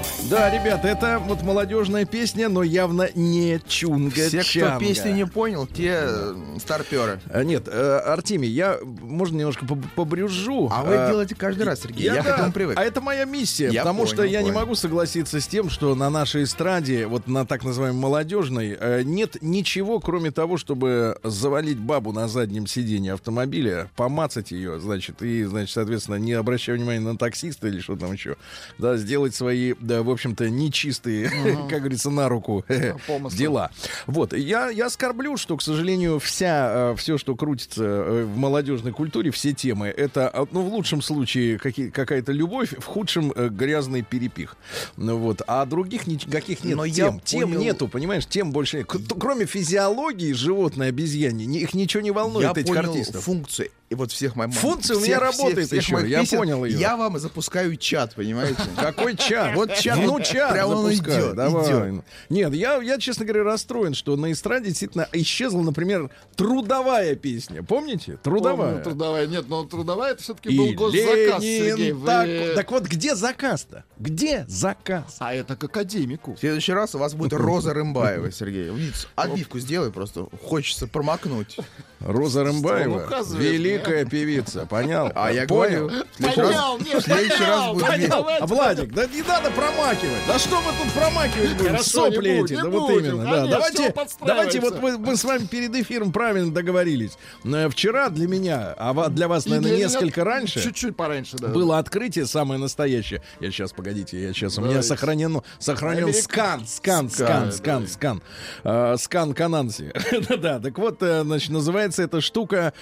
Да, 0.31 0.49
ребята, 0.49 0.87
это 0.87 1.19
вот 1.19 1.43
молодежная 1.43 2.05
песня, 2.05 2.47
но 2.47 2.63
явно 2.63 3.09
не 3.15 3.59
чунга 3.67 4.29
Все, 4.29 4.41
кто 4.65 4.79
песни 4.79 5.09
не 5.11 5.25
понял, 5.25 5.67
те 5.67 6.03
э, 6.05 6.35
старперы. 6.57 7.19
А, 7.29 7.43
Нет, 7.43 7.67
э, 7.67 7.97
Артемий, 7.97 8.47
я, 8.47 8.79
можно, 8.81 9.35
немножко 9.37 9.65
поб- 9.65 9.83
побрюжу. 9.93 10.69
А 10.71 10.83
вы 10.85 10.95
А, 10.95 11.09
делаете 11.09 11.35
каждый 11.35 11.63
раз, 11.63 11.81
Сергей. 11.81 12.05
Я, 12.05 12.15
да, 12.15 12.23
к 12.23 12.27
этому 12.27 12.53
привык. 12.53 12.79
А 12.79 12.83
это 12.85 13.01
моя 13.01 13.25
миссия, 13.25 13.71
Я 13.71 13.81
потому 13.81 14.05
что 14.07 14.17
понял, 14.17 14.29
я 14.31 14.39
не 14.41 14.51
понял. 14.51 14.59
могу 14.61 14.75
согласиться 14.75 15.41
с 15.41 15.47
тем, 15.47 15.69
что 15.69 15.95
на 15.95 16.09
нашей 16.09 16.43
эстраде, 16.43 17.07
вот 17.07 17.27
на 17.27 17.45
так 17.45 17.65
называемой 17.65 17.99
молодежной, 17.99 18.77
э, 18.79 19.01
нет 19.03 19.35
ничего, 19.41 19.99
кроме 19.99 20.31
того, 20.31 20.55
чтобы 20.55 21.19
завалить 21.23 21.77
бабу 21.77 22.13
на 22.13 22.29
заднем 22.29 22.67
сиденье 22.67 23.15
автомобиля, 23.15 23.89
помацать 23.97 24.51
ее, 24.51 24.79
значит, 24.79 25.21
и, 25.23 25.43
значит, 25.43 25.71
соответственно, 25.73 26.15
не 26.15 26.31
обращая 26.31 26.77
внимания 26.77 27.01
на 27.01 27.17
таксиста 27.17 27.67
или 27.67 27.81
что 27.81 27.97
там 27.97 28.13
еще, 28.13 28.37
да, 28.77 28.95
сделать 28.95 29.35
свои, 29.35 29.73
да, 29.81 30.01
в 30.03 30.20
общем-то, 30.21 30.49
нечистые, 30.49 31.29
как 31.69 31.79
говорится, 31.79 32.09
на 32.09 32.29
руку 32.29 32.63
Помыслы. 33.07 33.37
дела. 33.37 33.71
Вот, 34.07 34.33
я, 34.33 34.69
я 34.69 34.89
скорблю, 34.89 35.37
что, 35.37 35.57
к 35.57 35.61
сожалению, 35.61 36.19
вся, 36.19 36.93
все, 36.95 37.17
что 37.17 37.35
крутится 37.35 37.83
э, 37.83 38.23
в 38.25 38.37
молодежной 38.37 38.91
культуре, 38.91 39.31
все 39.31 39.53
темы, 39.53 39.87
это, 39.87 40.29
а, 40.29 40.45
ну, 40.51 40.61
в 40.61 40.67
лучшем 40.71 41.01
случае 41.01 41.57
какие- 41.57 41.89
какая-то 41.89 42.31
любовь, 42.31 42.73
в 42.77 42.85
худшем 42.85 43.31
э, 43.35 43.49
грязный 43.49 44.01
перепих. 44.03 44.55
Ну, 44.97 45.17
вот, 45.17 45.41
а 45.47 45.65
других 45.65 46.07
никаких 46.07 46.63
нет 46.63 46.77
Но 46.77 46.87
тем. 46.87 47.19
Тем 47.21 47.49
понял- 47.49 47.59
нету, 47.59 47.87
понимаешь, 47.87 48.25
тем 48.27 48.51
больше 48.51 48.83
Кроме 49.19 49.45
физиологии 49.45 50.33
животной 50.33 50.89
обезьяне, 50.89 51.45
их 51.45 51.73
ничего 51.73 52.01
не 52.01 52.11
волнует, 52.11 52.45
Я 52.55 52.61
этих 52.61 52.67
понял 52.75 52.91
артистов. 52.91 53.23
функцию 53.23 53.69
и 53.89 53.95
вот 53.95 54.11
всех 54.13 54.37
моих 54.37 54.53
Функция 54.53 54.95
у 54.95 55.01
меня 55.01 55.19
работает 55.19 55.71
еще, 55.73 55.95
моих 55.95 56.07
я 56.07 56.21
песен. 56.21 56.37
понял 56.37 56.63
ее. 56.63 56.79
Я 56.79 56.95
вам 56.95 57.19
запускаю 57.19 57.75
чат, 57.75 58.15
понимаете? 58.15 58.55
Какой 58.77 58.91
Какой 59.11 59.17
чат? 59.17 59.55
Вот 59.55 59.73
чат, 59.75 59.97
Внучат 60.15 60.51
прям 60.51 60.69
он 60.69 60.85
запускай, 60.91 61.19
идет, 61.19 61.35
давай. 61.35 61.65
идет. 61.91 62.03
Нет, 62.29 62.53
я, 62.53 62.81
я, 62.81 62.97
честно 62.97 63.25
говоря, 63.25 63.43
расстроен, 63.43 63.93
что 63.93 64.15
на 64.15 64.31
эстраде 64.31 64.67
действительно 64.67 65.07
исчезла, 65.13 65.61
например, 65.61 66.09
трудовая 66.35 67.15
песня. 67.15 67.63
Помните? 67.63 68.17
Трудовая. 68.23 68.69
Помню, 68.71 68.83
трудовая. 68.83 69.27
Нет, 69.27 69.45
но 69.47 69.65
трудовая 69.65 70.11
это 70.13 70.23
все-таки 70.23 70.49
И 70.49 70.57
был 70.57 70.73
госзаказ, 70.73 71.41
Ленин 71.43 71.67
Сергей. 71.67 71.91
Вы- 71.91 72.05
так, 72.05 72.27
так 72.55 72.71
вот, 72.71 72.83
где 72.83 73.15
заказ-то? 73.15 73.83
Где 73.99 74.45
заказ? 74.47 75.17
А 75.19 75.33
это 75.33 75.55
к 75.55 75.63
академику. 75.63 76.35
В 76.35 76.39
следующий 76.39 76.73
раз 76.73 76.95
у 76.95 76.97
вас 76.97 77.13
будет 77.13 77.33
Роза 77.33 77.73
Рымбаева, 77.73 78.31
Сергей. 78.31 78.71
Отбивку 79.15 79.59
сделай 79.59 79.91
просто. 79.91 80.27
Хочется 80.43 80.87
промокнуть. 80.87 81.57
Роза 81.99 82.43
Рымбаева, 82.43 83.07
великая 83.37 84.05
певица, 84.05 84.65
понял? 84.65 85.11
А 85.13 85.31
я 85.31 85.45
понял. 85.45 85.87
говорю, 85.87 86.05
Понял, 86.17 86.79
нет, 86.79 87.01
в 87.01 87.05
следующий 87.05 87.43
раз 87.43 87.73
будет? 87.73 88.11
А, 88.11 88.45
Владик, 88.45 88.93
да 88.93 89.05
не 89.07 89.21
надо 89.21 89.51
промакивать. 89.95 90.27
Да 90.27 90.39
что 90.39 90.61
мы 90.61 90.71
тут 90.81 90.91
промакивать 90.93 91.53
будем? 91.57 91.71
Хорошо, 91.71 91.89
Сопли 92.11 92.29
не 92.29 92.33
эти. 92.35 92.41
будем, 92.41 92.55
Да 92.57 92.63
не 92.63 92.69
вот 92.69 92.89
будем, 92.91 93.05
именно. 93.05 93.23
Да. 93.23 93.29
конечно, 93.31 93.51
Давайте, 93.51 93.83
всё 93.83 93.91
подстраивается. 93.91 94.25
давайте 94.25 94.59
вот 94.61 94.81
мы, 94.81 94.97
мы 94.97 95.17
с 95.17 95.23
вами 95.23 95.45
перед 95.45 95.75
эфиром 95.75 96.11
правильно 96.11 96.51
договорились. 96.53 97.11
Э, 97.43 97.69
Вчера 97.69 98.09
для 98.09 98.27
меня, 98.27 98.73
а 98.77 99.09
для 99.09 99.27
вас, 99.27 99.45
наверное, 99.45 99.71
для 99.75 99.85
несколько 99.85 100.23
раньше. 100.23 100.61
Чуть-чуть 100.61 100.95
пораньше, 100.95 101.37
да. 101.37 101.47
Было 101.49 101.77
открытие 101.79 102.25
самое 102.25 102.59
настоящее. 102.59 103.21
Я 103.39 103.51
сейчас, 103.51 103.71
погодите, 103.73 104.21
я 104.21 104.33
сейчас 104.33 104.57
у 104.57 104.61
меня 104.61 104.71
Давайте. 104.71 104.87
сохранено, 104.89 105.43
сохранен 105.59 106.03
Америка- 106.05 106.21
скан, 106.23 106.67
скан, 106.67 107.09
скан, 107.09 107.51
скан, 107.51 107.87
скан, 107.87 108.21
Э, 108.63 108.95
скан 108.97 109.33
Кананси. 109.33 109.91
Да, 110.41 110.59
так 110.59 110.77
вот, 110.77 111.01
э, 111.03 111.23
значит, 111.23 111.49
называется 111.51 112.01
эта 112.03 112.21
штука 112.21 112.73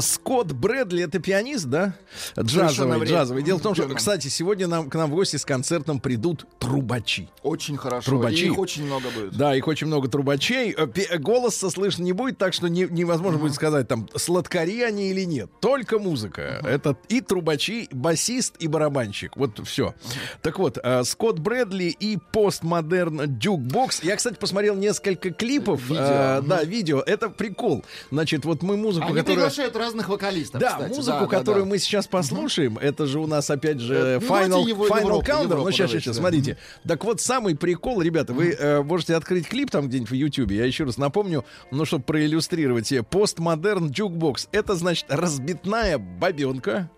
Скотт 0.00 0.52
Брэдли, 0.52 1.02
это 1.04 1.18
пианист, 1.18 1.66
да? 1.66 1.94
Джазовый, 2.38 3.06
джазовый. 3.06 3.42
Дело 3.42 3.58
в 3.58 3.62
том, 3.62 3.74
что, 3.74 3.88
кстати, 3.88 4.28
сегодня 4.28 4.66
нам, 4.66 4.88
к 4.88 4.94
нам 4.94 5.10
в 5.10 5.14
гости 5.14 5.36
с 5.36 5.44
концертом 5.44 6.00
придут 6.00 6.43
трубачи. 6.58 7.28
Очень 7.42 7.76
хорошо. 7.76 8.06
Трубачи. 8.10 8.44
И 8.44 8.46
их 8.46 8.58
очень 8.58 8.84
много 8.86 9.08
будет. 9.10 9.36
Да, 9.36 9.54
их 9.54 9.66
очень 9.68 9.86
много 9.86 10.08
трубачей. 10.08 10.72
Э, 10.76 10.86
пе- 10.86 11.18
Голоса 11.18 11.70
слышно 11.70 12.02
не 12.02 12.12
будет, 12.12 12.38
так 12.38 12.54
что 12.54 12.68
не- 12.68 12.88
невозможно 12.90 13.38
будет 13.38 13.54
сказать, 13.54 13.86
там, 13.88 14.08
сладкари 14.16 14.82
они 14.82 15.10
или 15.10 15.24
нет. 15.24 15.50
Только 15.60 15.98
музыка. 15.98 16.60
Это 16.64 16.96
и 17.08 17.20
трубачи, 17.20 17.88
басист 17.92 18.56
и 18.58 18.66
барабанщик. 18.68 19.36
Вот 19.36 19.60
все. 19.66 19.94
Так 20.42 20.58
вот, 20.58 20.78
э, 20.82 21.04
Скотт 21.04 21.38
Брэдли 21.38 21.84
и 21.98 22.18
Postmodern 22.32 23.22
Jukebox. 23.38 24.02
Я, 24.02 24.16
кстати, 24.16 24.36
посмотрел 24.38 24.74
несколько 24.76 25.30
клипов. 25.30 25.82
Видео, 25.88 26.02
Э, 26.04 26.38
мгм. 26.40 26.48
Да, 26.48 26.64
видео. 26.64 27.00
Это 27.00 27.28
прикол. 27.30 27.84
Значит, 28.10 28.44
вот 28.44 28.62
мы 28.62 28.76
музыку, 28.76 29.06
Они 29.06 29.16
которая... 29.16 29.36
приглашают 29.36 29.76
разных 29.76 30.08
вокалистов, 30.08 30.60
Да, 30.60 30.70
кстати. 30.72 30.88
музыку, 30.96 31.18
Да, 31.18 31.26
да, 31.26 31.38
которую 31.38 31.64
да. 31.64 31.70
мы 31.70 31.78
сейчас 31.78 32.06
послушаем, 32.06 32.78
это 32.78 33.06
же 33.06 33.18
у 33.20 33.26
нас 33.26 33.50
опять 33.50 33.80
же 33.80 33.94
Э, 33.94 34.18
ну, 34.20 34.26
Final, 34.26 34.64
Final 34.88 35.22
Countdown. 35.24 35.64
Ну, 35.64 35.70
сейчас, 35.70 35.90
сейчас, 35.90 36.16
да. 36.16 36.22
Смотрите. 36.34 36.58
Так 36.86 37.04
вот, 37.04 37.20
самый 37.20 37.56
прикол, 37.56 38.02
ребята, 38.02 38.32
вы 38.32 38.50
э, 38.52 38.82
можете 38.82 39.14
открыть 39.14 39.48
клип 39.48 39.70
там 39.70 39.88
где-нибудь 39.88 40.10
в 40.10 40.14
Ютьюбе. 40.14 40.56
Я 40.56 40.64
еще 40.64 40.84
раз 40.84 40.96
напомню, 40.98 41.44
ну, 41.70 41.84
чтобы 41.84 42.04
проиллюстрировать 42.04 42.86
себе. 42.86 43.02
Postmodern 43.02 43.90
Jukebox. 43.90 44.48
Это, 44.52 44.74
значит, 44.74 45.06
разбитная 45.08 45.98
бабенка, 45.98 46.90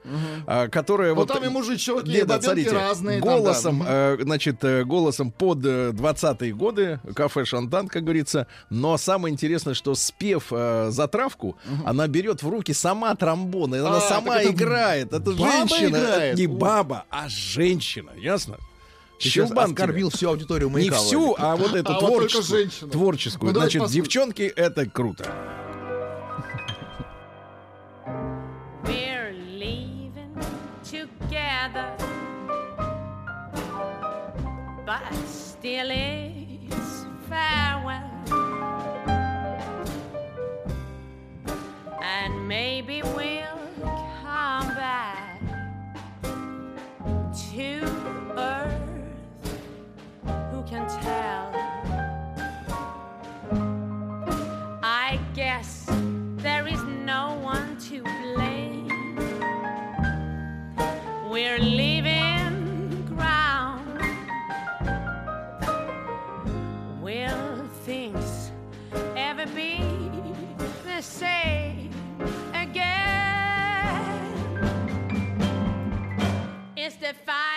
а, 0.46 0.68
которая 0.68 1.10
Ну, 1.10 1.16
вот... 1.16 1.28
там 1.28 1.44
и 1.44 1.48
мужичок, 1.48 2.04
и 2.06 2.22
да, 2.22 2.40
смотрите, 2.40 2.72
разные 2.72 3.20
там, 3.20 3.28
голосом, 3.28 3.78
да. 3.80 4.14
э, 4.14 4.18
значит, 4.22 4.62
э, 4.64 4.84
голосом 4.84 5.30
под 5.30 5.64
э, 5.64 5.90
20-е 5.92 6.52
годы, 6.54 7.00
кафе 7.14 7.44
Шантан, 7.44 7.88
как 7.88 8.04
говорится. 8.04 8.46
Но 8.70 8.96
самое 8.96 9.32
интересное, 9.32 9.74
что 9.74 9.94
спев 9.94 10.48
э, 10.50 10.88
затравку, 10.90 11.56
она 11.84 12.06
берет 12.06 12.42
в 12.42 12.48
руки 12.48 12.72
сама 12.72 13.14
тромбон, 13.14 13.74
и 13.74 13.78
она 13.78 13.98
А, 13.98 14.00
сама 14.00 14.42
играет. 14.42 15.12
Это 15.12 15.32
женщина, 15.32 15.96
играет? 15.96 16.38
не 16.38 16.46
баба, 16.46 17.04
а 17.10 17.28
женщина, 17.28 18.10
ясно? 18.16 18.58
Ты 19.18 19.28
сейчас 19.30 19.50
оскорбил 19.50 20.10
всю 20.10 20.28
аудиторию 20.28 20.68
Не 20.68 20.74
маяка. 20.74 20.96
всю, 20.96 21.34
а 21.38 21.56
вот 21.56 21.74
эту 21.74 21.90
А 21.92 22.00
вот 22.00 22.00
только 22.00 22.28
творческую. 22.42 22.90
Творческую. 22.90 23.52
Ну, 23.52 23.58
Значит, 23.60 23.80
послушаем. 23.82 24.04
девчонки, 24.04 24.42
это 24.42 24.86
круто. 24.88 25.24
We're 28.84 29.32
leaving 29.32 30.36
together, 30.84 31.96
but 34.84 35.02
still 35.26 35.90
it's 35.90 37.06
farewell. 37.28 38.02
And 42.02 42.46
maybe 42.46 43.02
we'll 43.02 43.45
can 50.66 50.84
tell? 51.00 51.52
I 54.82 55.20
guess 55.32 55.86
there 56.38 56.66
is 56.66 56.82
no 56.82 57.38
one 57.40 57.78
to 57.88 58.02
blame. 58.02 58.88
We're 61.30 61.60
leaving 61.60 63.04
ground. 63.06 64.00
Will 67.00 67.68
things 67.84 68.50
ever 69.16 69.46
be 69.46 69.78
the 70.84 71.00
same 71.00 71.92
again? 72.54 73.14
It's 76.76 76.96
the 76.96 77.14
final 77.24 77.55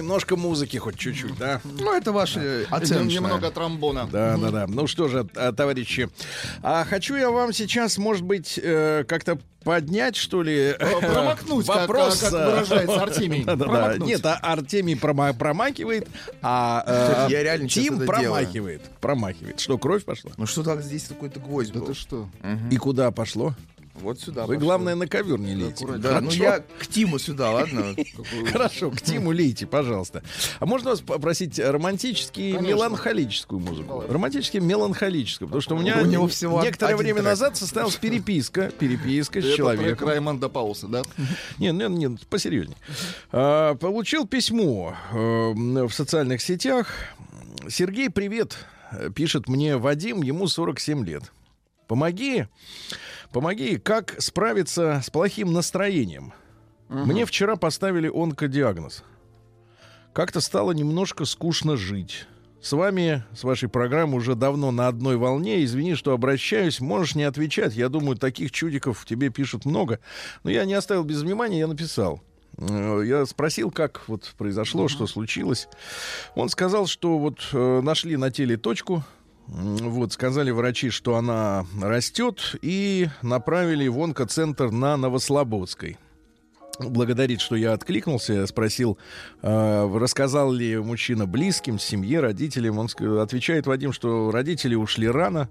немножко 0.00 0.36
музыки 0.36 0.76
хоть 0.78 0.96
чуть-чуть, 0.98 1.36
да? 1.38 1.60
Ну, 1.64 1.94
это 1.94 2.12
ваши 2.12 2.66
оценочные. 2.70 3.16
Немного 3.20 3.50
тромбона. 3.50 4.08
Да, 4.10 4.36
да, 4.36 4.50
да. 4.50 4.66
Ну 4.66 4.86
что 4.86 5.08
же, 5.08 5.26
а, 5.36 5.52
товарищи, 5.52 6.08
а 6.62 6.84
хочу 6.84 7.14
я 7.16 7.30
вам 7.30 7.52
сейчас, 7.52 7.98
может 7.98 8.22
быть, 8.24 8.58
э, 8.62 9.04
как-то 9.06 9.38
поднять, 9.62 10.16
что 10.16 10.42
ли, 10.42 10.74
Э, 10.78 11.00
Промокнуть, 11.00 11.66
как- 11.66 11.76
вопрос. 11.76 12.20
как, 12.20 12.32
э, 12.32 12.46
выражается 12.46 13.02
Артемий. 13.02 13.44
Да-да-да. 13.44 13.70
Промокнуть. 13.70 14.08
Нет, 14.08 14.24
а 14.24 14.36
Артемий 14.42 14.94
прома- 14.96 15.34
промакивает, 15.34 16.08
а 16.40 16.82
э, 17.28 17.30
я 17.32 17.42
реально 17.42 17.68
Тим 17.68 17.82
это 17.96 18.04
делаю. 18.04 18.06
промахивает. 18.06 18.82
Промахивает. 19.00 19.60
Что, 19.60 19.76
кровь 19.76 20.04
пошла? 20.04 20.30
Ну 20.38 20.46
что 20.46 20.62
так 20.62 20.80
здесь 20.82 21.04
какой-то 21.04 21.40
гвоздь 21.40 21.72
Да 21.72 21.80
был? 21.80 21.86
ты 21.88 21.94
что? 21.94 22.28
И 22.70 22.76
куда 22.78 23.10
пошло? 23.10 23.54
Вот 23.94 24.20
сюда 24.20 24.46
Вы, 24.46 24.54
пошло. 24.54 24.66
главное, 24.66 24.94
на 24.94 25.06
ковер 25.06 25.38
не 25.38 25.54
лейте. 25.54 25.86
Да, 25.98 26.20
ну 26.20 26.30
я 26.30 26.60
к 26.60 26.86
Тиму 26.86 27.18
сюда, 27.18 27.50
ладно? 27.50 27.94
Хорошо, 28.52 28.90
к 28.90 29.00
Тиму 29.00 29.32
лейте, 29.32 29.66
пожалуйста. 29.66 30.22
А 30.58 30.66
можно 30.66 30.90
вас 30.90 31.00
попросить 31.00 31.58
романтически 31.58 32.56
меланхолическую 32.60 33.60
музыку? 33.60 34.04
Романтически 34.08 34.58
меланхолическую, 34.58 35.48
потому 35.48 35.60
что 35.60 35.74
у 35.74 35.78
меня 35.78 36.00
некоторое 36.02 36.96
время 36.96 37.22
назад 37.22 37.56
состоялась 37.56 37.96
переписка, 37.96 38.70
переписка 38.70 39.42
с 39.42 39.54
человеком. 39.54 40.08
Раймонда 40.08 40.48
Пауса, 40.48 40.86
да? 40.86 41.02
Нет, 41.58 41.74
нет, 41.74 41.90
нет, 41.90 42.26
посерьезнее. 42.28 42.76
А, 43.32 43.74
получил 43.74 44.26
письмо 44.26 44.94
э, 45.12 45.16
в 45.16 45.90
социальных 45.90 46.40
сетях. 46.40 46.88
Сергей, 47.68 48.10
привет. 48.10 48.56
Э, 48.92 49.10
Пишет 49.14 49.48
мне 49.48 49.76
Вадим, 49.76 50.22
ему 50.22 50.46
47 50.46 51.04
лет. 51.04 51.24
Помоги, 51.86 52.46
помоги, 53.32 53.78
как 53.78 54.16
справиться 54.20 55.00
с 55.04 55.10
плохим 55.10 55.52
настроением. 55.52 56.32
Мне 56.88 57.24
вчера 57.24 57.56
поставили 57.56 58.08
онкодиагноз. 58.12 59.04
Как-то 60.12 60.40
стало 60.40 60.72
немножко 60.72 61.24
скучно 61.24 61.76
жить. 61.76 62.26
С 62.60 62.72
вами, 62.72 63.24
с 63.32 63.44
вашей 63.44 63.68
программой 63.68 64.18
уже 64.18 64.34
давно 64.34 64.70
на 64.70 64.88
одной 64.88 65.16
волне. 65.16 65.64
Извини, 65.64 65.94
что 65.94 66.12
обращаюсь. 66.12 66.80
Можешь 66.80 67.14
не 67.14 67.22
отвечать. 67.22 67.74
Я 67.74 67.88
думаю, 67.88 68.16
таких 68.16 68.50
чудиков 68.50 69.06
тебе 69.06 69.30
пишут 69.30 69.64
много. 69.64 70.00
Но 70.42 70.50
я 70.50 70.64
не 70.64 70.74
оставил 70.74 71.04
без 71.04 71.22
внимания, 71.22 71.60
я 71.60 71.68
написал. 71.68 72.20
Э, 72.58 73.02
Я 73.06 73.24
спросил, 73.24 73.70
как 73.70 74.02
вот 74.08 74.34
произошло, 74.36 74.88
что 74.88 75.06
случилось. 75.06 75.68
Он 76.34 76.48
сказал, 76.50 76.86
что 76.86 77.18
вот 77.18 77.38
э, 77.52 77.80
нашли 77.82 78.16
на 78.16 78.30
теле 78.30 78.56
точку, 78.58 79.04
вот, 79.46 80.12
сказали 80.12 80.50
врачи, 80.50 80.90
что 80.90 81.16
она 81.16 81.66
растет, 81.80 82.56
и 82.62 83.08
направили 83.22 83.88
в 83.88 83.98
онкоцентр 84.00 84.70
на 84.70 84.96
Новослободской. 84.96 85.98
Благодарит, 86.78 87.42
что 87.42 87.56
я 87.56 87.74
откликнулся, 87.74 88.46
спросил, 88.46 88.96
э, 89.42 89.98
рассказал 89.98 90.50
ли 90.50 90.78
мужчина 90.78 91.26
близким, 91.26 91.78
семье, 91.78 92.20
родителям. 92.20 92.78
Он 92.78 92.88
отвечает 93.18 93.66
Вадим, 93.66 93.92
что 93.92 94.30
родители 94.30 94.74
ушли 94.74 95.06
рано, 95.06 95.50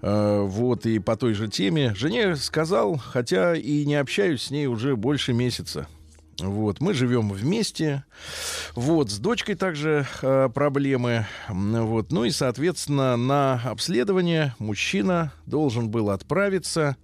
э, 0.00 0.40
вот, 0.40 0.86
и 0.86 0.98
по 0.98 1.16
той 1.16 1.34
же 1.34 1.48
теме. 1.48 1.94
Жене 1.94 2.34
сказал, 2.36 2.96
хотя 2.96 3.54
и 3.56 3.84
не 3.84 3.96
общаюсь 3.96 4.44
с 4.44 4.50
ней 4.50 4.66
уже 4.66 4.96
больше 4.96 5.34
месяца. 5.34 5.86
Вот, 6.48 6.80
мы 6.80 6.94
живем 6.94 7.30
вместе. 7.30 8.04
Вот, 8.74 9.10
с 9.10 9.18
дочкой 9.18 9.54
также 9.54 10.06
э, 10.22 10.48
проблемы. 10.52 11.26
Вот, 11.48 12.12
ну 12.12 12.24
и, 12.24 12.30
соответственно, 12.30 13.16
на 13.16 13.60
обследование 13.64 14.54
мужчина 14.58 15.32
должен 15.46 15.90
был 15.90 16.10
отправиться 16.10 16.96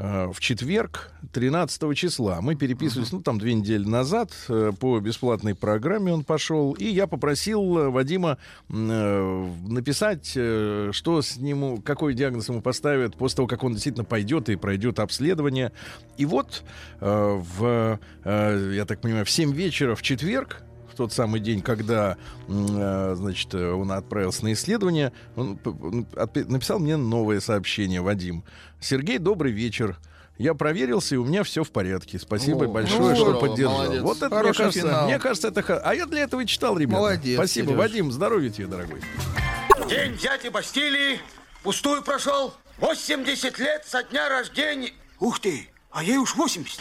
в 0.00 0.40
четверг, 0.40 1.12
13 1.32 1.94
числа. 1.94 2.40
Мы 2.40 2.54
переписывались, 2.54 3.12
ну, 3.12 3.20
там, 3.20 3.38
две 3.38 3.52
недели 3.52 3.84
назад. 3.84 4.32
э, 4.48 4.72
по 4.78 4.98
бесплатной 4.98 5.54
программе 5.54 6.12
он 6.12 6.24
пошел. 6.24 6.72
И 6.72 6.86
я 6.86 7.06
попросил 7.06 7.78
э, 7.78 7.88
Вадима 7.90 8.38
э, 8.70 9.46
написать, 9.66 10.32
э, 10.36 10.90
что 10.92 11.20
с 11.20 11.36
ним, 11.36 11.82
какой 11.82 12.14
диагноз 12.14 12.48
ему 12.48 12.62
поставят 12.62 13.16
после 13.16 13.36
того, 13.36 13.48
как 13.48 13.62
он 13.62 13.72
действительно 13.74 14.04
пойдет 14.04 14.48
и 14.48 14.56
пройдет 14.56 14.98
обследование. 15.00 15.72
И 16.16 16.24
вот 16.24 16.62
э, 17.00 17.40
в, 17.58 18.00
э, 18.24 18.72
я 18.74 18.84
так 18.86 19.02
понимаю, 19.02 19.26
в 19.26 19.30
7 19.30 19.52
вечера 19.52 19.94
в 19.94 20.02
четверг, 20.02 20.62
тот 21.00 21.14
самый 21.14 21.40
день, 21.40 21.62
когда, 21.62 22.18
э, 22.46 23.14
значит, 23.16 23.54
э, 23.54 23.70
он 23.72 23.90
отправился 23.90 24.44
на 24.44 24.52
исследование, 24.52 25.12
он 25.34 25.58
написал 26.46 26.78
мне 26.78 26.98
новое 26.98 27.40
сообщение, 27.40 28.02
Вадим. 28.02 28.44
Сергей, 28.80 29.16
добрый 29.16 29.50
вечер. 29.50 29.96
Я 30.36 30.52
проверился, 30.52 31.14
и 31.14 31.18
у 31.18 31.24
меня 31.24 31.42
все 31.42 31.64
в 31.64 31.70
порядке. 31.70 32.18
Спасибо 32.18 32.66
О, 32.66 32.68
большое, 32.68 33.00
ну, 33.00 33.14
что 33.14 33.24
здорово, 33.24 33.40
поддержал. 33.40 33.72
молодец. 33.78 34.02
Вот 34.02 34.16
это, 34.18 34.28
мне 34.28 34.36
Хороший 34.36 34.58
кажется, 34.58 34.80
финал. 34.80 35.04
мне 35.06 35.18
кажется, 35.18 35.48
это... 35.48 35.62
х- 35.62 35.80
А 35.82 35.94
я 35.94 36.04
для 36.06 36.20
этого 36.20 36.40
и 36.42 36.46
читал, 36.46 36.76
ребята. 36.78 36.96
Молодец, 36.98 37.34
Спасибо, 37.38 37.68
Серёж. 37.68 37.78
Вадим. 37.78 38.12
Здоровья 38.12 38.50
тебе, 38.50 38.66
дорогой. 38.66 39.00
День 39.88 40.16
дяди 40.18 40.48
Бастилии 40.48 41.18
пустую 41.62 42.02
прошел. 42.02 42.52
80 42.78 43.58
лет 43.58 43.84
со 43.86 44.02
дня 44.02 44.28
рождения. 44.28 44.92
Ух 45.18 45.40
ты, 45.40 45.68
а 45.90 46.02
ей 46.04 46.18
уж 46.18 46.34
80. 46.36 46.78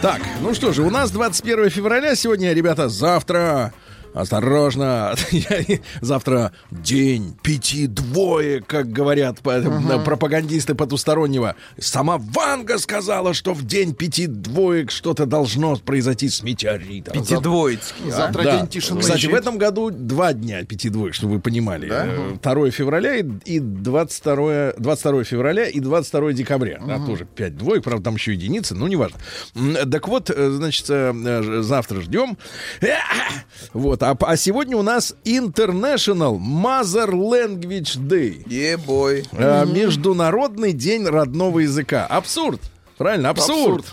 Так, 0.00 0.20
ну 0.40 0.54
что 0.54 0.72
же, 0.72 0.82
у 0.82 0.90
нас 0.90 1.10
21 1.10 1.70
февраля 1.70 2.14
сегодня, 2.14 2.52
ребята, 2.52 2.88
завтра... 2.88 3.72
Осторожно, 4.18 5.14
завтра 6.00 6.50
день 6.72 7.36
пяти 7.40 7.86
двоек, 7.86 8.66
как 8.66 8.90
говорят 8.90 9.38
э, 9.44 10.02
пропагандисты 10.04 10.74
потустороннего. 10.74 11.54
Сама 11.78 12.18
Ванга 12.18 12.78
сказала, 12.78 13.32
что 13.32 13.54
в 13.54 13.64
день 13.64 13.94
пяти 13.94 14.26
двоек 14.26 14.90
что-то 14.90 15.24
должно 15.24 15.76
произойти 15.76 16.28
с 16.28 16.42
метеоритом. 16.42 17.14
Пятидвоицкий. 17.14 18.08
а? 18.08 18.10
Завтра 18.10 18.42
Да. 18.42 18.56
день 18.58 18.66
тишины. 18.66 19.00
Кстати, 19.02 19.26
в 19.26 19.34
этом 19.34 19.56
году 19.56 19.90
два 19.90 20.32
дня 20.32 20.64
пяти 20.64 20.88
двоек, 20.88 21.14
чтобы 21.14 21.34
вы 21.34 21.40
понимали. 21.40 21.88
Э, 21.88 22.36
2 22.42 22.70
февраля 22.72 23.18
и, 23.18 23.24
и 23.44 23.60
22, 23.60 24.72
22 24.78 25.22
февраля 25.22 25.68
и 25.68 25.78
22 25.78 26.32
декабря. 26.32 26.80
Да, 26.84 26.98
тоже 26.98 27.24
пять 27.24 27.56
двоек, 27.56 27.84
правда, 27.84 28.06
там 28.06 28.14
еще 28.16 28.32
единицы, 28.32 28.74
но 28.74 28.88
неважно. 28.88 29.20
Так 29.92 30.08
вот, 30.08 30.28
э, 30.28 30.50
значит, 30.50 30.86
э, 30.90 31.12
э, 31.14 31.62
завтра 31.62 32.00
ждем. 32.00 32.36
Вот, 33.72 34.02
а, 34.10 34.16
а 34.20 34.36
сегодня 34.36 34.76
у 34.76 34.82
нас 34.82 35.14
International 35.24 36.38
Mother 36.38 37.10
Language 37.10 37.98
Day. 37.98 38.42
Е-бой. 38.48 39.24
Э, 39.32 39.66
Международный 39.66 40.72
день 40.72 41.04
родного 41.06 41.60
языка. 41.60 42.06
Абсурд. 42.06 42.60
Правильно, 42.96 43.30
абсурд. 43.30 43.84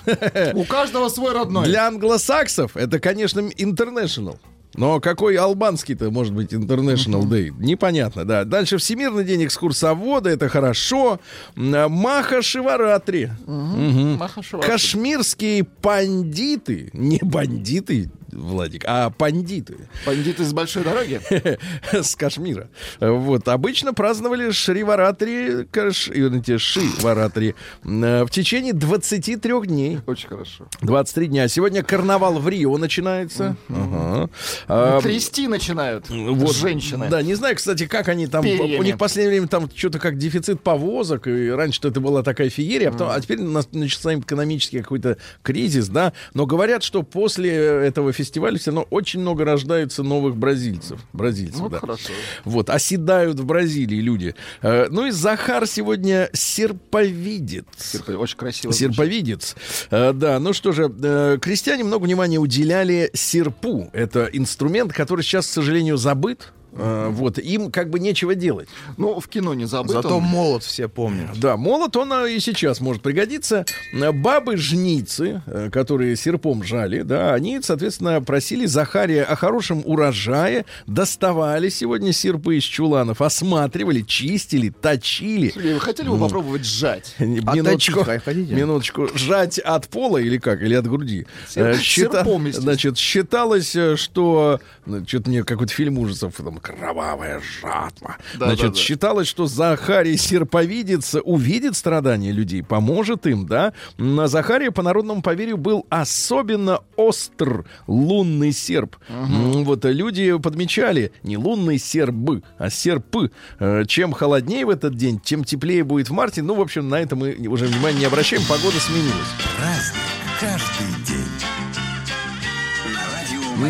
У 0.53 0.63
каждого 0.69 1.09
свой 1.09 1.33
родной. 1.33 1.65
Для 1.65 1.87
англосаксов 1.87 2.75
это, 2.75 2.99
конечно, 2.99 3.39
international. 3.41 4.37
Но 4.77 4.99
какой 4.99 5.35
албанский-то 5.35 6.11
может 6.11 6.33
быть 6.33 6.51
International 6.51 7.23
Day? 7.23 7.53
Непонятно, 7.57 8.25
да. 8.25 8.43
Дальше 8.43 8.77
Всемирный 8.77 9.23
день 9.23 9.45
экскурсовода, 9.45 10.29
это 10.29 10.49
хорошо. 10.49 11.19
М, 11.55 11.91
Маха 11.91 12.41
Шиваратри. 12.41 13.29
Мгм. 13.45 14.17
Маха 14.17 14.43
Шиваратри. 14.43 14.71
Кашмирские 14.71 15.63
пандиты, 15.63 16.89
не 16.93 17.19
бандиты, 17.21 18.09
Владик, 18.35 18.83
а 18.85 19.09
пандиты 19.09 19.77
Бандиты 20.05 20.43
с 20.43 20.53
большой 20.53 20.83
дороги. 20.83 21.21
с 21.91 22.15
Кашмира. 22.15 22.69
Вот. 22.99 23.47
Обычно 23.47 23.93
праздновали 23.93 24.51
Шриваратри, 24.51 25.65
Каш... 25.71 26.09
Шиваратри 26.57 27.55
э, 27.83 28.23
в 28.23 28.29
течение 28.29 28.73
23 28.73 29.61
дней. 29.65 29.99
Очень 30.05 30.29
хорошо. 30.29 30.67
23 30.81 31.27
дня. 31.27 31.47
Сегодня 31.47 31.83
карнавал 31.83 32.39
в 32.39 32.47
Рио 32.47 32.77
начинается. 32.77 33.55
Ага. 33.69 34.29
А, 34.67 35.01
Трясти 35.01 35.47
начинают 35.47 36.09
вот, 36.09 36.55
женщины. 36.55 37.07
Да, 37.09 37.21
не 37.21 37.35
знаю, 37.35 37.55
кстати, 37.55 37.87
как 37.87 38.09
они 38.09 38.27
там... 38.27 38.43
Перьями. 38.43 38.77
У 38.77 38.83
них 38.83 38.95
в 38.95 38.97
последнее 38.97 39.31
время 39.31 39.47
там 39.47 39.69
что-то 39.73 39.99
как 39.99 40.17
дефицит 40.17 40.61
повозок. 40.61 41.27
И 41.27 41.49
раньше-то 41.49 41.87
это 41.87 41.99
была 41.99 42.23
такая 42.23 42.49
феерия, 42.49 42.89
а, 42.89 42.91
потом, 42.91 43.09
а 43.09 43.19
теперь 43.19 43.39
у 43.39 43.49
нас 43.49 43.69
начался 43.71 44.13
экономический 44.15 44.81
какой-то 44.81 45.17
кризис, 45.41 45.87
да. 45.87 46.13
Но 46.33 46.45
говорят, 46.45 46.83
что 46.83 47.03
после 47.03 47.53
этого 47.53 48.11
фестиваля 48.11 48.24
все 48.31 48.71
равно 48.71 48.87
очень 48.89 49.19
много 49.21 49.45
рождается 49.45 50.03
новых 50.03 50.35
бразильцев. 50.35 50.99
Бразильцев, 51.13 51.59
Ну, 51.61 51.69
да. 51.69 51.79
хорошо. 51.79 52.09
Вот, 52.43 52.69
оседают 52.69 53.39
в 53.39 53.45
Бразилии 53.45 53.99
люди. 54.01 54.35
Э, 54.61 54.87
Ну 54.89 55.05
и 55.07 55.11
Захар 55.11 55.67
сегодня 55.67 56.29
серповидец. 56.33 57.65
Серп- 57.77 58.15
Очень 58.17 58.37
красиво. 58.37 58.73
Серповидец. 58.73 59.55
Э, 59.91 60.13
да, 60.13 60.39
ну 60.39 60.53
что 60.53 60.71
же, 60.71 60.91
э, 61.03 61.37
крестьяне 61.41 61.83
много 61.83 62.03
внимания 62.05 62.37
уделяли 62.37 63.09
серпу. 63.13 63.89
Это 63.93 64.29
инструмент, 64.31 64.93
который 64.93 65.21
сейчас, 65.21 65.47
к 65.47 65.49
сожалению, 65.49 65.97
забыт. 65.97 66.51
Э, 66.77 67.07
вот, 67.09 67.39
им 67.39 67.71
как 67.71 67.89
бы 67.89 67.99
нечего 67.99 68.35
делать. 68.35 68.67
Ну, 68.97 69.19
в 69.19 69.27
кино 69.27 69.53
не 69.53 69.65
забыт 69.65 69.91
Зато 69.91 70.17
он. 70.17 70.23
молот 70.23 70.63
все 70.63 70.87
помнят. 70.87 71.29
Да, 71.39 71.55
молот, 71.57 71.95
он 71.95 72.11
э, 72.11 72.33
и 72.33 72.39
сейчас 72.39 72.81
может 72.81 73.01
пригодиться. 73.01 73.65
Э, 73.93 74.11
Бабы-жницы, 74.11 75.41
которые 75.71 76.15
серпом 76.15 76.63
жали, 76.63 77.01
да, 77.01 77.33
они, 77.33 77.59
соответственно, 77.61 78.21
просили 78.21 78.65
Захария 78.65 79.23
о 79.23 79.35
хорошем 79.35 79.81
урожае, 79.85 80.65
доставали 80.87 81.69
сегодня 81.69 82.11
серпы 82.13 82.57
из 82.57 82.63
чуланов, 82.63 83.21
осматривали, 83.21 84.01
чистили, 84.01 84.69
точили. 84.69 85.51
Вы 85.55 85.79
хотели 85.79 86.09
бы 86.09 86.17
попробовать 86.19 86.65
сжать? 86.65 87.15
Минуточку, 87.19 88.03
хотите? 88.03 88.53
минуточку. 88.53 89.07
Жать 89.15 89.59
от 89.59 89.87
пола 89.87 90.17
или 90.17 90.37
как? 90.37 90.61
Или 90.61 90.73
от 90.73 90.87
груди? 90.87 91.25
Серп- 91.47 91.77
счита- 91.79 92.23
серпом. 92.23 92.51
Значит, 92.51 92.97
считалось, 92.97 93.75
что... 93.95 94.59
Что-то 95.07 95.29
мне 95.29 95.43
какой-то 95.43 95.73
фильм 95.73 95.97
ужасов, 95.97 96.35
там, 96.37 96.57
кровавая 96.57 97.41
жатва. 97.61 98.17
Да, 98.35 98.47
Значит, 98.47 98.65
да, 98.67 98.71
да. 98.73 98.75
считалось, 98.75 99.27
что 99.27 99.47
Захарий 99.47 100.17
серповидец 100.17 101.15
увидит 101.23 101.75
страдания 101.75 102.31
людей, 102.31 102.63
поможет 102.63 103.25
им, 103.27 103.45
да? 103.47 103.73
На 103.97 104.27
Захария, 104.27 104.71
по 104.71 104.83
народному 104.83 105.21
поверью, 105.21 105.57
был 105.57 105.85
особенно 105.89 106.81
остр 106.95 107.65
лунный 107.87 108.51
серп. 108.51 108.95
М, 109.09 109.63
Вот 109.63 109.85
люди 109.85 110.37
подмечали 110.37 111.11
не 111.23 111.37
лунный 111.37 111.77
серб, 111.79 112.15
а 112.57 112.69
серпы. 112.69 113.31
Э, 113.59 113.83
Чем 113.87 114.13
холоднее 114.13 114.65
в 114.65 114.69
этот 114.69 114.95
день, 114.95 115.19
тем 115.19 115.43
теплее 115.43 115.83
будет 115.83 116.09
в 116.09 116.13
марте. 116.13 116.41
Ну, 116.41 116.55
в 116.55 116.61
общем, 116.61 116.87
на 116.89 116.99
это 116.99 117.15
мы 117.15 117.35
уже 117.47 117.65
внимания 117.65 117.99
не 117.99 118.05
обращаем, 118.05 118.43
погода 118.47 118.79
сменилась. 118.79 119.13
Праздник 119.57 120.01
каждый 120.39 121.04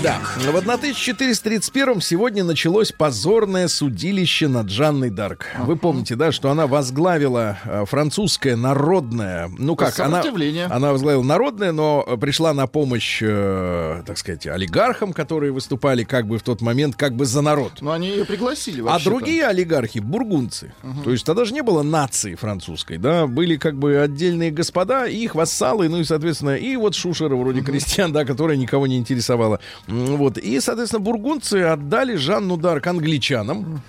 Да. 0.02 0.16
«Маяк». 0.16 0.22
В 0.38 0.58
1431 0.58 2.02
сегодня 2.02 2.44
началось 2.44 2.92
позорное 2.92 3.68
судилище 3.68 4.48
над 4.48 4.70
Жанной 4.70 5.10
Дарк. 5.10 5.48
Вы 5.60 5.76
помните, 5.76 6.16
да, 6.16 6.32
что 6.32 6.50
она 6.50 6.68
возглавила 6.68 7.58
э, 7.64 7.86
французское 7.86 8.56
народное... 8.56 9.50
Ну 9.58 9.76
как, 9.76 10.00
она, 10.00 10.24
она 10.70 10.92
возглавила 10.92 11.24
народное, 11.24 11.72
но 11.72 12.04
пришла 12.20 12.54
на 12.54 12.68
помощь, 12.68 13.20
э, 13.22 14.04
так 14.06 14.18
сказать, 14.18 14.48
олигархам, 14.48 15.14
которые 15.14 15.52
выступали 15.52 16.04
как 16.04 16.28
бы 16.28 16.38
в 16.38 16.44
тот 16.44 16.62
момент 16.62 16.96
как 16.96 17.16
бы 17.16 17.26
за 17.26 17.42
народ. 17.42 17.74
Ну, 17.82 17.92
они 17.92 18.10
ее 18.10 18.26
пригласили 18.26 18.82
А 18.82 18.84
вообще 18.84 19.10
другие 19.10 19.48
олигархи 19.48 20.00
бургунцы. 20.00 20.74
То 21.04 21.12
есть 21.12 21.26
тогда 21.26 21.46
же 21.46 21.54
не 21.54 21.62
было 21.62 21.84
нации 21.84 22.36
французской, 22.36 22.98
да, 22.98 23.28
были 23.28 23.58
как 23.58 23.78
бы 23.78 24.00
отдельные 24.00 24.52
господа, 24.52 25.06
и 25.06 25.18
их 25.18 25.36
вассалы, 25.36 25.90
ну 25.90 26.00
и, 26.00 26.04
соответственно, 26.04 26.56
и 26.56 26.76
вот 26.76 26.96
шушера 26.96 27.36
вроде 27.36 27.62
крестьян, 27.62 28.12
да, 28.12 28.26
которая 28.26 28.58
никого 28.58 28.88
не 28.88 28.98
интересовала. 28.98 29.60
Вот. 29.88 30.38
И, 30.38 30.60
соответственно, 30.60 31.02
бургунцы 31.02 31.62
отдали 31.62 32.16
Жанну 32.16 32.58
Дарк 32.58 32.88
англичанам. 32.88 33.82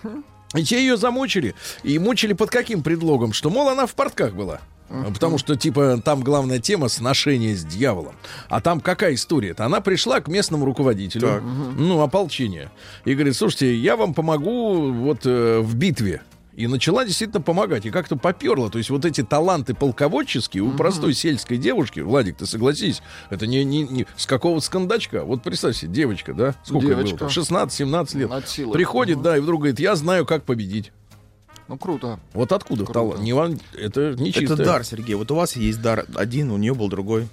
И 0.55 0.62
те 0.64 0.79
ее 0.79 0.96
замучили. 0.96 1.55
И 1.83 1.99
мучили 1.99 2.33
под 2.33 2.51
каким 2.51 2.83
предлогом? 2.83 3.33
Что, 3.33 3.51
мол, 3.51 3.68
она 3.68 3.87
в 3.87 3.94
портках 3.94 4.35
была. 4.35 4.61
Потому 4.88 5.37
что, 5.38 5.57
типа, 5.57 6.01
там 6.05 6.20
главная 6.20 6.61
тема 6.61 6.88
сношение 6.88 7.57
с 7.57 7.64
дьяволом. 7.64 8.14
А 8.49 8.61
там 8.61 8.81
какая 8.81 9.14
история-то? 9.14 9.64
Она 9.64 9.81
пришла 9.81 10.20
к 10.20 10.29
местному 10.29 10.64
руководителю, 10.64 11.42
ну, 11.77 12.01
ополчение, 12.03 12.70
и 13.05 13.14
говорит, 13.14 13.35
слушайте, 13.35 13.75
я 13.75 13.96
вам 13.96 14.14
помогу 14.14 14.92
вот 14.92 15.27
э, 15.27 15.59
в 15.61 15.75
битве. 15.75 16.22
И 16.57 16.66
начала 16.66 17.05
действительно 17.05 17.42
помогать. 17.42 17.85
И 17.85 17.90
как-то 17.90 18.16
поперла. 18.16 18.71
То 18.71 18.79
есть 18.79 18.88
вот 18.88 19.05
эти 19.05 19.23
таланты 19.23 19.75
полководческие 19.75 20.62
у 20.62 20.73
простой 20.73 21.12
сельской 21.12 21.59
девушки, 21.59 22.01
Владик, 22.01 22.38
ты 22.38 22.47
согласись, 22.47 23.03
это 23.29 23.47
не, 23.47 23.62
не, 23.62 23.83
не 23.83 24.07
с 24.16 24.25
какого 24.25 24.59
скандачка. 24.61 25.23
Вот 25.23 25.42
представь 25.42 25.77
себе, 25.77 25.92
девочка, 25.92 26.33
да? 26.33 26.55
Сколько 26.64 26.87
Девочка. 26.88 27.25
было? 27.25 27.29
16-17 27.29 28.16
лет. 28.16 28.73
Приходит, 28.73 29.21
да, 29.21 29.37
и 29.37 29.40
вдруг 29.40 29.61
говорит, 29.61 29.79
я 29.79 29.95
знаю, 29.97 30.25
как 30.25 30.45
победить. 30.45 30.92
Ну, 31.69 31.77
круто. 31.77 32.21
Вот 32.33 32.53
откуда 32.53 32.85
Круто. 32.85 33.01
талант? 33.01 33.21
Не 33.21 33.35
вам, 33.35 33.59
это 33.77 34.14
не 34.14 34.33
чисто. 34.33 34.55
Это 34.55 34.64
дар, 34.64 34.85
Сергей. 34.85 35.14
Вот 35.16 35.31
у 35.31 35.35
вас 35.35 35.57
есть 35.57 35.83
дар 35.83 36.07
один, 36.14 36.53
у 36.53 36.57
нее 36.57 36.75
был 36.75 36.88
другой. 36.88 37.29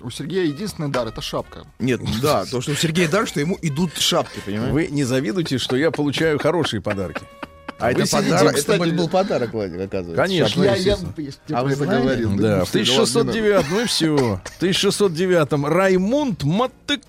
У 0.00 0.10
Сергея 0.10 0.44
единственный 0.44 0.90
дар— 0.90 1.08
это 1.08 1.20
шапка. 1.20 1.66
Нет, 1.80 2.00
да, 2.22 2.44
то, 2.44 2.60
что 2.60 2.72
у 2.72 2.74
Сергея 2.74 3.08
дар, 3.08 3.26
что 3.26 3.40
ему 3.40 3.58
идут 3.60 3.96
шапки, 3.96 4.40
понимаешь? 4.44 4.72
Вы 4.72 4.86
не 4.86 5.02
завидуйте, 5.02 5.58
что 5.58 5.74
я 5.74 5.90
получаю 5.90 6.38
хорошие 6.38 6.80
подарки. 6.80 7.22
А 7.78 7.86
Вы 7.86 7.90
это 7.92 8.06
сидите, 8.06 8.30
подарок, 8.32 8.56
кстати, 8.56 8.82
это 8.82 8.94
был 8.96 9.08
подарок, 9.08 9.52
Владик, 9.52 9.80
оказывается. 9.80 10.20
Конечно. 10.22 10.64
я, 10.64 10.74
я, 10.74 10.96
я 11.16 11.58
А 11.58 11.62
вы 11.62 11.70
это 11.70 11.84
знаете? 11.84 12.02
говорил. 12.02 12.36
Да, 12.36 12.64
в 12.64 12.74
ну, 12.74 12.82
всё, 12.82 12.98
ладно, 12.98 13.20
1609, 13.30 13.64
ну 13.70 13.80
и 13.80 13.84
все. 13.86 14.16
В 14.16 14.56
1609 14.56 15.52
Раймунд 15.72 16.42
Мотыку... 16.42 17.06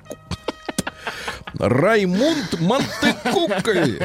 Раймунд 1.57 2.59
Монтекуколь. 2.59 3.99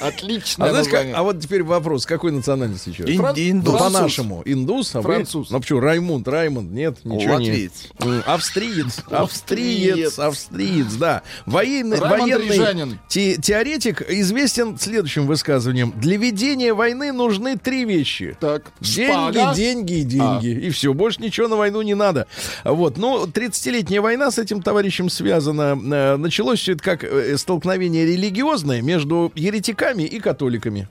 Отлично. 0.00 0.66
А, 0.66 0.84
как- 0.84 1.06
а 1.14 1.22
вот 1.22 1.40
теперь 1.40 1.62
вопрос, 1.62 2.06
какой 2.06 2.32
национальности 2.32 2.90
еще? 2.90 3.04
Ин- 3.04 3.20
Фран- 3.20 3.34
индус. 3.36 3.72
Ну, 3.74 3.78
по-нашему. 3.78 4.42
Индус, 4.44 4.94
а 4.94 5.00
вы? 5.00 5.04
Француз. 5.14 5.50
Ну, 5.50 5.60
почему? 5.60 5.80
Раймунд, 5.80 6.28
Раймонд, 6.28 6.70
нет, 6.70 6.98
ничего 7.04 7.38
не. 7.38 7.50
Латвиец. 7.50 7.72
М, 8.00 8.22
Австриец, 8.26 9.02
австриец, 9.10 10.18
Австриец. 10.18 10.92
да. 10.94 11.22
Военный, 11.46 11.98
военный 11.98 12.98
те- 13.08 13.36
теоретик 13.36 14.02
известен 14.08 14.78
следующим 14.78 15.26
высказыванием. 15.26 15.92
Для 15.96 16.16
ведения 16.16 16.74
войны 16.74 17.12
нужны 17.12 17.56
три 17.56 17.84
вещи. 17.84 18.36
Так, 18.40 18.72
Деньги, 18.80 19.10
шпага. 19.38 19.54
деньги 19.54 19.92
и 20.00 20.02
деньги. 20.04 20.66
И 20.66 20.70
все, 20.70 20.92
больше 20.92 21.22
ничего 21.22 21.48
на 21.48 21.56
войну 21.56 21.82
не 21.82 21.94
надо. 21.94 22.26
Вот. 22.64 22.96
Ну, 22.96 23.26
30-летняя 23.26 24.00
война 24.00 24.30
с 24.30 24.38
этим 24.38 24.62
товарищем 24.62 25.08
связана. 25.10 25.78
Э, 25.92 26.16
Началось 26.16 26.65
это 26.72 26.82
как 26.82 27.04
э, 27.04 27.36
столкновение 27.36 28.04
религиозное 28.06 28.82
между 28.82 29.32
еретиками 29.34 30.02
и 30.02 30.20
католиками 30.20 30.88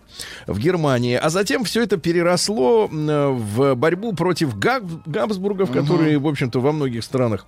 в 0.47 0.59
Германии. 0.59 1.15
А 1.15 1.29
затем 1.29 1.63
все 1.63 1.83
это 1.83 1.97
переросло 1.97 2.89
э, 2.91 3.27
в 3.29 3.75
борьбу 3.75 4.13
против 4.13 4.57
Габ- 4.57 5.01
Габсбургов, 5.05 5.71
которые, 5.71 6.17
в 6.17 6.27
общем-то, 6.27 6.59
во 6.59 6.71
многих 6.71 7.03
странах 7.03 7.45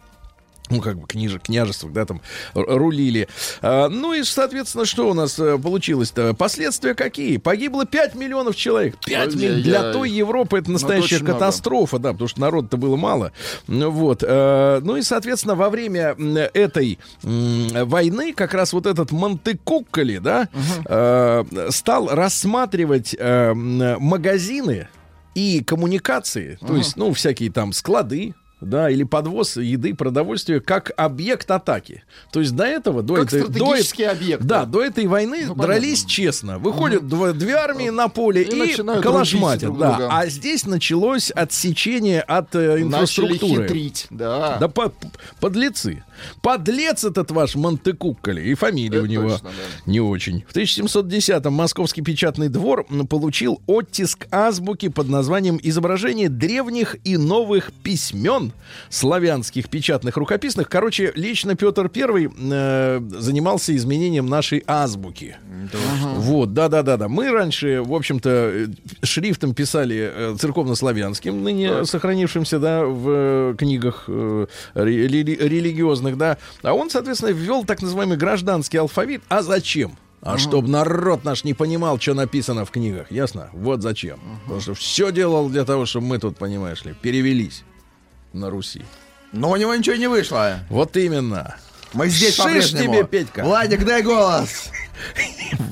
ну, 0.70 0.82
как 0.82 1.00
бы 1.00 1.08
книжек, 1.08 1.44
княжествах, 1.44 1.94
да, 1.94 2.06
там 2.06 2.22
рулили. 2.54 3.28
А, 3.62 3.88
ну 3.90 4.14
и, 4.14 4.24
соответственно, 4.24 4.86
что 4.86 5.10
у 5.10 5.14
нас 5.14 5.40
э, 5.40 5.58
получилось-то? 5.58 6.34
Последствия 6.34 6.94
какие? 6.94 7.38
Погибло 7.38 7.86
5 7.86 8.16
миллионов 8.16 8.56
человек. 8.56 8.96
5 9.06 9.36
миллионов. 9.36 9.64
Для 9.64 9.94
той 9.94 10.10
Европы 10.10 10.60
это 10.60 10.72
настоящая 10.72 11.16
очень 11.16 11.26
много. 11.26 11.40
катастрофа, 11.40 12.00
да, 12.00 12.12
потому 12.14 12.28
что 12.28 12.42
народа-то 12.42 12.78
было 12.78 12.96
мало. 12.96 13.32
Ну, 13.68 13.90
вот. 13.92 14.24
э, 14.28 14.80
ну 14.84 14.98
и, 14.98 15.02
соответственно, 15.02 15.56
во 15.56 15.70
время 15.70 16.16
м, 16.18 16.38
этой 16.38 17.00
войны 17.24 18.34
как 18.34 18.54
раз 18.54 18.74
вот 18.74 18.86
этот 18.86 19.12
Монтекукколи, 19.12 20.18
да, 20.18 20.50
э, 20.86 21.44
стал 21.70 22.08
рассматривать 22.10 23.16
э, 23.18 23.52
м, 23.52 24.02
магазины 24.02 24.88
и 25.36 25.64
коммуникации, 25.64 26.58
то 26.66 26.76
есть, 26.76 26.98
ну, 26.98 27.14
всякие 27.14 27.52
там 27.52 27.72
склады, 27.74 28.34
да, 28.62 28.90
или 28.90 29.04
подвоз 29.04 29.58
еды, 29.58 29.94
продовольствия 29.94 30.60
как 30.60 30.92
объект 30.98 31.50
атаки. 31.52 32.04
То 32.32 32.40
есть 32.40 32.56
до 32.56 32.64
этого, 32.66 33.04
до 33.04 33.16
Как 33.16 33.28
этой, 33.34 33.48
до, 33.48 34.12
объект. 34.12 34.44
да, 34.44 34.66
до 34.66 34.84
этой 34.84 35.06
войны 35.06 35.42
Ну, 35.42 35.56
понятно. 35.56 35.64
дрались 35.64 36.06
честно. 36.06 36.58
Выходят 36.58 37.04
дво- 37.04 37.34
две 37.34 37.54
армии 37.54 37.90
на 37.90 38.08
поле 38.08 38.42
И 38.44 38.72
и, 38.74 38.76
калашматят. 39.02 39.78
Да. 39.78 39.98
друга. 39.98 40.10
А 40.12 40.26
здесь 40.28 40.66
началось 40.66 41.30
отсечение 41.32 42.22
от 42.22 42.56
э, 42.56 42.60
Начали 42.78 42.84
инфраструктуры. 42.84 43.68
хитрить. 43.68 44.08
Да. 44.10 44.58
Да 44.60 44.68
по- 44.68 44.92
подлецы. 45.40 46.04
Подлец 46.42 47.04
этот 47.04 47.30
ваш 47.32 47.56
Монтекукколи. 47.56 48.42
И 48.42 48.54
фамилия 48.56 48.98
Это 48.98 49.04
у 49.04 49.08
него 49.08 49.30
точно, 49.30 49.50
да. 49.50 49.92
не 49.92 50.00
очень. 50.00 50.44
В 50.48 50.56
1710-м 50.56 51.54
Московский 51.54 52.02
печатный 52.02 52.50
двор 52.50 52.86
получил 53.10 53.62
оттиск 53.68 54.26
азбуки 54.32 54.90
под 54.90 55.10
названием 55.10 55.60
«Изображение 55.62 56.30
древних 56.30 56.96
и 57.04 57.18
новых 57.18 57.72
письмен». 57.84 58.47
Славянских 58.90 59.70
печатных 59.70 60.18
рукописных. 60.18 60.70
Короче, 60.70 61.12
лично 61.16 61.56
Петр 61.56 61.90
Первый 61.90 62.30
э, 62.36 63.00
занимался 63.10 63.76
изменением 63.76 64.28
нашей 64.28 64.64
азбуки. 64.68 65.38
Вот, 66.16 66.54
да-да-да-да. 66.54 67.08
Мы 67.08 67.32
раньше, 67.32 67.82
в 67.82 67.94
общем-то, 67.94 68.30
э, 68.30 68.68
шрифтом 69.04 69.54
писали 69.54 70.12
э, 70.14 70.36
церковно-славянским, 70.40 71.44
ныне 71.44 71.86
сохранившимся, 71.86 72.60
да, 72.60 72.86
в 72.86 73.10
э, 73.10 73.56
книгах 73.58 74.06
э, 74.08 74.48
ре- 74.74 75.08
рели- 75.08 75.38
религиозных, 75.38 76.18
да. 76.18 76.38
А 76.62 76.74
он, 76.74 76.90
соответственно, 76.90 77.32
ввел 77.32 77.66
так 77.66 77.82
называемый 77.82 78.18
гражданский 78.18 78.78
алфавит. 78.78 79.22
А 79.30 79.42
зачем? 79.42 79.98
А 80.22 80.38
чтобы 80.38 80.68
народ 80.68 81.24
наш 81.24 81.44
не 81.44 81.54
понимал, 81.54 82.00
что 82.00 82.14
написано 82.14 82.66
в 82.66 82.72
книгах, 82.72 83.12
ясно? 83.12 83.50
Вот 83.54 83.82
зачем. 83.82 84.20
Потому 84.44 84.62
что 84.62 84.74
все 84.74 85.12
делал 85.12 85.48
для 85.48 85.64
того, 85.64 85.86
чтобы 85.86 86.08
мы 86.08 86.18
тут, 86.18 86.38
понимаешь 86.38 86.84
ли, 86.86 86.96
перевелись 87.02 87.64
на 88.38 88.50
Руси. 88.50 88.86
Но 89.34 89.52
у 89.52 89.56
него 89.58 89.76
ничего 89.76 89.96
не 89.96 90.08
вышло. 90.08 90.60
Вот 90.70 90.96
именно. 90.96 91.58
Мы 91.94 92.10
здесь 92.10 92.36
Шиш 92.36 92.72
тебе, 92.72 93.04
Петька. 93.04 93.44
Владик, 93.44 93.86
дай 93.86 94.02
голос. 94.02 94.70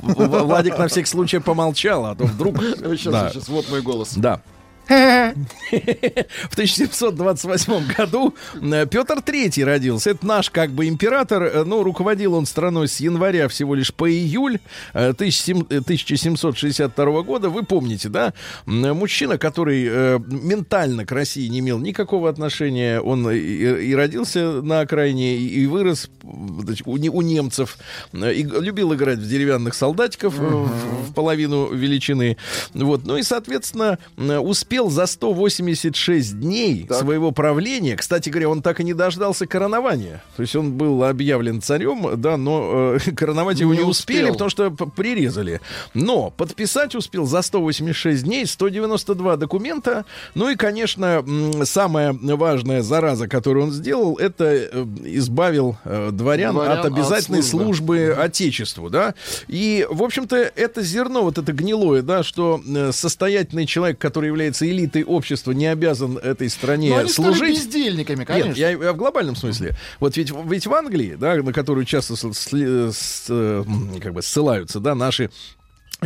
Владик 0.01 0.78
на 0.78 0.88
всякий 0.88 1.10
случай 1.10 1.39
помолчал, 1.39 2.06
а 2.06 2.15
то 2.15 2.25
вдруг... 2.25 2.60
Сейчас, 2.60 3.34
сейчас, 3.34 3.47
вот 3.47 3.69
мой 3.69 3.82
голос. 3.82 4.13
Да. 4.15 4.41
В 4.88 6.54
1728 6.54 7.88
году 7.95 8.34
э, 8.62 8.86
Петр 8.86 9.19
III 9.19 9.63
родился. 9.63 10.12
Это 10.12 10.26
наш 10.26 10.50
как 10.50 10.71
бы 10.71 10.88
император. 10.88 11.43
Э, 11.43 11.63
Ну, 11.63 11.84
руководил 11.84 12.34
он 12.36 12.45
страной 12.45 12.88
с 12.88 13.00
января 13.00 13.48
всего 13.48 13.76
лишь 13.76 13.93
по 13.93 14.10
июль 14.10 14.60
э, 14.93 15.10
1700 15.10 15.71
э, 15.71 15.78
1762 15.78 17.21
года. 17.24 17.50
Вы 17.50 17.63
помните, 17.63 18.10
да? 18.10 18.34
Мужчина, 18.65 19.38
который 19.38 19.86
ментально 20.28 21.06
к 21.06 21.12
России 21.12 21.48
не 21.48 21.60
имел 21.60 21.80
никакого 21.80 22.30
отношения. 22.30 23.00
Он 23.02 23.30
и, 23.32 23.93
родился 23.93 24.62
на 24.62 24.82
окраине, 24.82 25.38
и, 25.38 25.65
вырос 25.65 26.10
у, 26.24 26.98
не- 26.98 27.10
у 27.10 27.21
немцев. 27.21 27.78
И 28.13 28.43
любил 28.43 28.93
играть 28.93 29.19
в 29.19 29.28
деревянных 29.28 29.74
солдатиков 29.74 30.36
в, 30.38 31.13
половину 31.13 31.71
величины. 31.74 32.38
Вот. 32.74 33.06
Ну 33.06 33.17
и, 33.17 33.24
соответственно, 33.24 33.98
э, 34.17 34.38
успел 34.75 34.89
за 34.89 35.05
186 35.05 36.39
дней 36.39 36.85
своего 36.89 37.31
правления, 37.31 37.95
кстати 37.95 38.29
говоря, 38.29 38.49
он 38.49 38.61
так 38.61 38.81
и 38.81 38.83
не 38.83 38.93
дождался 38.93 39.47
коронования. 39.47 40.21
То 40.35 40.41
есть 40.41 40.53
он 40.55 40.73
был 40.73 41.03
объявлен 41.05 41.61
царем, 41.61 42.19
да, 42.19 42.35
но 42.35 42.95
э, 42.95 43.11
короновать 43.15 43.59
его 43.61 43.73
не, 43.73 43.79
Не 43.79 43.85
успели, 43.85 44.29
успел. 44.29 44.33
потому 44.33 44.49
что 44.49 44.71
прирезали. 44.71 45.61
Но 45.93 46.29
подписать 46.29 46.93
успел 46.95 47.25
за 47.25 47.41
186 47.41 48.23
дней 48.23 48.45
192 48.45 49.38
документа. 49.38 50.03
Ну 50.33 50.49
и, 50.49 50.55
конечно, 50.55 51.23
самая 51.63 52.13
важная 52.13 52.81
зараза, 52.81 53.29
которую 53.29 53.67
он 53.67 53.71
сделал, 53.71 54.17
это 54.17 54.45
э, 54.45 54.85
избавил 55.05 55.77
э, 55.85 56.09
дворян, 56.11 56.55
Дворян 56.55 56.79
от 56.79 56.85
обязательной 56.85 57.39
от 57.39 57.45
службы. 57.45 57.65
службы 57.75 58.15
Отечеству, 58.21 58.89
да. 58.89 59.13
И, 59.47 59.88
в 59.89 60.03
общем-то, 60.03 60.35
это 60.35 60.81
зерно, 60.81 61.21
вот 61.21 61.38
это 61.38 61.53
гнилое, 61.53 62.01
да, 62.01 62.23
что 62.23 62.61
э, 62.67 62.91
состоятельный 62.91 63.65
человек, 63.65 63.99
который 63.99 64.27
является 64.27 64.64
элитой 64.71 65.04
общества, 65.04 65.51
не 65.51 65.67
обязан 65.67 66.17
этой 66.17 66.49
стране 66.49 66.89
Но 66.89 66.97
они 66.97 67.10
служить. 67.10 67.56
бездельниками, 67.56 68.23
конечно. 68.25 68.49
Нет, 68.49 68.58
я, 68.58 68.69
я 68.71 68.93
в 68.93 68.97
глобальном 68.97 69.36
смысле. 69.36 69.75
Вот 69.99 70.17
ведь, 70.17 70.32
ведь 70.45 70.67
в 70.67 70.73
Англии, 70.73 71.15
да, 71.19 71.36
на 71.36 71.54
которую 71.54 71.86
часто 71.86 72.15
с- 72.15 72.23
с- 72.23 73.25
э, 73.30 73.63
м, 73.65 73.99
как 74.01 74.13
бы 74.13 74.21
ссылаются, 74.21 74.80
да, 74.80 74.95
наши 74.95 75.30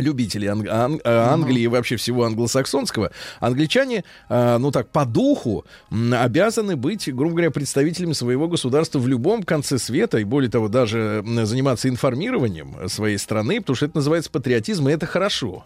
любители 0.00 0.46
Ан- 0.46 0.68
Ан- 0.68 1.00
э, 1.04 1.10
Англии 1.10 1.62
и 1.62 1.66
вообще 1.66 1.96
всего 1.96 2.24
англосаксонского, 2.24 3.10
англичане, 3.40 4.04
э, 4.28 4.58
ну 4.58 4.70
так, 4.70 4.88
по 4.88 5.04
духу 5.04 5.64
м, 5.90 6.14
обязаны 6.14 6.76
быть, 6.76 7.12
грубо 7.14 7.32
говоря, 7.36 7.50
представителями 7.50 8.12
своего 8.12 8.48
государства 8.48 8.98
в 8.98 9.08
любом 9.08 9.42
конце 9.42 9.78
света, 9.78 10.18
и 10.18 10.24
более 10.24 10.50
того, 10.50 10.68
даже 10.68 11.22
м, 11.26 11.46
заниматься 11.46 11.88
информированием 11.88 12.88
своей 12.88 13.18
страны, 13.18 13.60
потому 13.60 13.76
что 13.76 13.86
это 13.86 13.96
называется 13.96 14.30
патриотизм, 14.30 14.88
и 14.88 14.92
это 14.92 15.06
хорошо. 15.06 15.64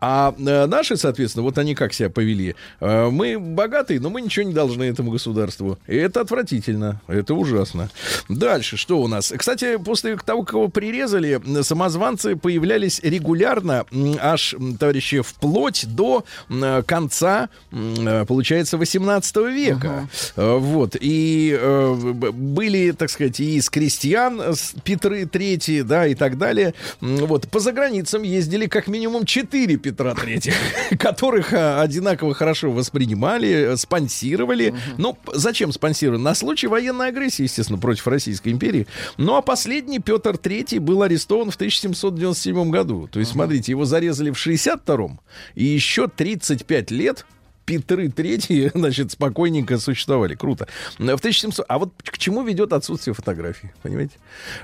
А 0.00 0.34
э, 0.38 0.66
наши, 0.66 0.96
соответственно, 0.96 1.42
вот 1.44 1.58
они 1.58 1.74
как 1.74 1.92
себя 1.92 2.10
повели. 2.10 2.54
Э, 2.80 3.08
мы 3.10 3.38
богатые, 3.38 4.00
но 4.00 4.10
мы 4.10 4.20
ничего 4.22 4.44
не 4.46 4.54
должны 4.54 4.84
этому 4.84 5.10
государству. 5.10 5.78
И 5.86 5.96
это 5.96 6.20
отвратительно, 6.20 7.00
это 7.08 7.34
ужасно. 7.34 7.90
Дальше, 8.28 8.76
что 8.76 9.00
у 9.00 9.08
нас? 9.08 9.32
Кстати, 9.36 9.76
после 9.76 10.16
того, 10.16 10.42
как 10.44 10.54
его 10.54 10.68
прирезали, 10.68 11.40
самозванцы 11.62 12.36
появлялись 12.36 13.00
регулярно, 13.02 13.71
м, 13.92 14.16
аж, 14.20 14.54
товарищи, 14.78 15.20
вплоть 15.20 15.86
до 15.86 16.24
м, 16.48 16.82
конца, 16.84 17.48
э, 17.72 18.24
получается, 18.26 18.76
18 18.78 19.36
века. 19.50 20.08
Э, 20.36 20.56
Вот. 20.58 20.96
И 21.00 21.56
э, 21.58 21.94
были, 22.32 22.92
так 22.92 23.10
сказать, 23.10 23.40
и 23.40 23.56
из 23.56 23.68
крестьян 23.70 24.40
э, 24.40 24.54
с 24.54 24.74
Петры 24.84 25.26
Третьи, 25.26 25.82
да, 25.82 26.06
и 26.06 26.14
так 26.14 26.38
далее. 26.38 26.74
Вот. 27.00 27.48
По 27.48 27.60
заграницам 27.60 28.22
ездили 28.22 28.66
как 28.66 28.86
минимум 28.88 29.24
4 29.24 29.76
Петра 29.76 30.14
Третьих, 30.14 30.54
которых 30.98 31.52
э, 31.52 31.80
одинаково 31.80 32.34
хорошо 32.34 32.70
воспринимали, 32.70 33.72
э, 33.72 33.76
спонсировали. 33.76 34.74
Ну, 34.98 35.16
зачем 35.32 35.72
спонсировали? 35.72 36.20
На 36.20 36.34
случай 36.34 36.66
военной 36.66 37.08
агрессии, 37.08 37.42
естественно, 37.44 37.78
против 37.78 38.06
Российской 38.06 38.50
империи. 38.50 38.86
Ну, 39.16 39.36
а 39.36 39.42
последний 39.42 39.98
Петр 39.98 40.36
Третий 40.36 40.78
был 40.78 41.02
арестован 41.02 41.50
в 41.50 41.56
1797 41.56 42.70
году. 42.70 43.08
То 43.10 43.20
есть, 43.20 43.34
смотрите, 43.52 43.72
его 43.72 43.84
зарезали 43.84 44.30
в 44.30 44.46
62-м, 44.46 45.20
и 45.54 45.64
еще 45.64 46.08
35 46.08 46.90
лет 46.90 47.26
Петры 47.64 48.08
Третьи, 48.08 48.70
значит, 48.74 49.12
спокойненько 49.12 49.78
существовали. 49.78 50.34
Круто. 50.34 50.66
В 50.98 51.02
1700... 51.02 51.64
А 51.68 51.78
вот 51.78 51.92
к 52.02 52.18
чему 52.18 52.42
ведет 52.42 52.72
отсутствие 52.72 53.14
фотографий, 53.14 53.70
понимаете? 53.82 54.14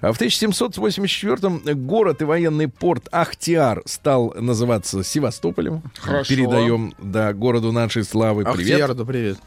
А 0.01 0.13
В 0.13 0.21
1784-м 0.21 1.87
город 1.87 2.23
и 2.23 2.25
военный 2.25 2.69
порт 2.69 3.09
Ахтиар 3.13 3.83
стал 3.85 4.35
называться 4.35 5.05
Севастополем. 5.05 5.83
Хорошо. 5.99 6.35
Передаем, 6.35 6.95
да, 6.99 7.33
городу 7.35 7.71
нашей 7.71 8.05
славы 8.05 8.45
привет. 8.45 8.73
Ахтиярду 8.73 9.07
привет. 9.07 9.39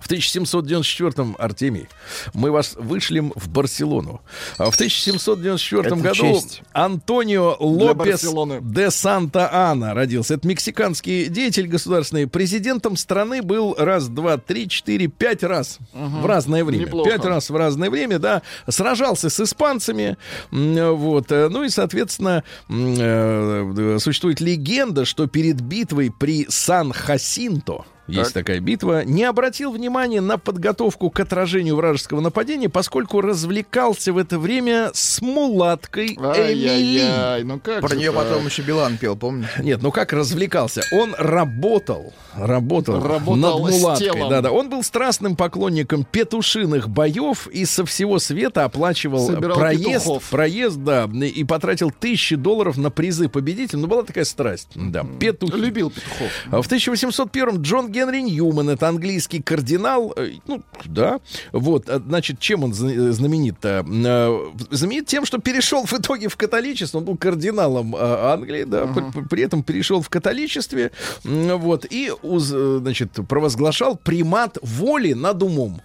В 0.00 0.08
1794-м, 0.08 1.36
Артемий, 1.38 1.88
мы 2.34 2.50
вас 2.50 2.74
вышлем 2.76 3.32
в 3.34 3.48
Барселону. 3.48 4.20
А 4.58 4.70
в 4.70 4.74
1794 4.74 5.82
Это 5.82 5.96
году 5.96 6.14
честь. 6.14 6.62
Антонио 6.72 7.56
Лопес 7.58 8.24
де 8.62 8.90
Санта-Ана 8.90 9.94
родился. 9.94 10.34
Это 10.34 10.46
мексиканский 10.46 11.26
деятель 11.26 11.66
государственный. 11.66 12.26
Президентом 12.26 12.96
страны 12.96 13.42
был 13.42 13.74
раз, 13.76 14.08
два, 14.08 14.38
три, 14.38 14.68
четыре, 14.68 15.08
пять 15.08 15.42
раз 15.42 15.78
в 15.92 16.26
разное 16.26 16.64
время. 16.64 16.86
Неплохо. 16.86 17.10
Пять 17.10 17.24
раз 17.24 17.50
в 17.50 17.56
разное 17.56 17.90
время, 17.90 18.18
да. 18.18 18.42
Сражался 18.68 19.30
с 19.30 19.40
испанцами. 19.40 20.16
Вот. 20.50 21.30
Ну 21.30 21.64
и, 21.64 21.68
соответственно, 21.68 22.44
э, 22.68 23.98
существует 24.00 24.40
легенда, 24.40 25.04
что 25.04 25.26
перед 25.26 25.60
битвой 25.60 26.10
при 26.10 26.46
Сан-Хасинто 26.48 27.84
есть 28.20 28.34
такая 28.34 28.60
битва. 28.60 29.04
Не 29.04 29.24
обратил 29.24 29.72
внимания 29.72 30.20
на 30.20 30.38
подготовку 30.38 31.10
к 31.10 31.20
отражению 31.20 31.76
вражеского 31.76 32.20
нападения, 32.20 32.68
поскольку 32.68 33.20
развлекался 33.20 34.12
в 34.12 34.18
это 34.18 34.38
время 34.38 34.90
с 34.94 35.20
мулаткой 35.20 36.08
Эмили. 36.08 37.42
Ну 37.42 37.58
как 37.60 37.80
Про 37.80 37.94
нее 37.96 38.12
так? 38.12 38.22
потом 38.22 38.46
еще 38.46 38.62
Билан 38.62 38.96
пел, 38.98 39.16
помнишь? 39.16 39.48
Нет, 39.58 39.82
ну 39.82 39.90
как 39.90 40.12
развлекался? 40.12 40.82
Он 40.92 41.14
работал, 41.18 42.12
работал, 42.34 43.00
Работал 43.02 43.36
над 43.36 43.72
мулаткой. 43.72 44.28
Да, 44.30 44.40
да. 44.40 44.50
Он 44.52 44.68
был 44.70 44.82
страстным 44.82 45.36
поклонником 45.36 46.04
петушиных 46.04 46.88
боев 46.88 47.46
и 47.48 47.64
со 47.64 47.84
всего 47.84 48.18
света 48.18 48.64
оплачивал 48.64 49.26
Собирал 49.26 49.58
проезд, 49.58 50.04
петухов. 50.04 50.30
проезд, 50.30 50.76
да, 50.78 51.08
и 51.12 51.44
потратил 51.44 51.90
тысячи 51.90 52.36
долларов 52.36 52.76
на 52.76 52.90
призы 52.90 53.28
победителя. 53.28 53.80
Ну 53.80 53.86
была 53.86 54.02
такая 54.02 54.24
страсть, 54.24 54.68
да. 54.74 55.04
Петухи. 55.18 55.56
Любил 55.56 55.90
петухов. 55.90 56.66
В 56.66 56.72
1801-м 56.72 57.62
Джон 57.62 57.90
Генри 57.90 58.01
Ньюман, 58.10 58.70
это 58.70 58.88
английский 58.88 59.40
кардинал, 59.42 60.12
э, 60.16 60.32
ну, 60.46 60.62
да, 60.84 61.20
вот, 61.52 61.88
а, 61.88 61.98
значит, 61.98 62.38
чем 62.40 62.64
он 62.64 62.74
зна- 62.74 63.12
знаменит-то? 63.12 63.84
Э, 63.86 64.50
Знаменит 64.70 65.06
тем, 65.06 65.24
что 65.24 65.38
перешел 65.38 65.84
в 65.84 65.92
итоге 65.92 66.28
в 66.28 66.36
католичество, 66.36 66.98
он 66.98 67.04
был 67.04 67.16
кардиналом 67.16 67.94
э, 67.94 67.98
Англии, 68.00 68.64
да, 68.64 68.86
при, 68.86 69.22
при 69.28 69.42
этом 69.42 69.62
перешел 69.62 70.00
в 70.02 70.08
католичестве, 70.08 70.90
вот, 71.24 71.86
и, 71.90 72.10
э, 72.22 72.78
значит, 72.80 73.12
провозглашал 73.28 73.96
примат 73.96 74.58
воли 74.62 75.12
над 75.12 75.42
умом. 75.42 75.80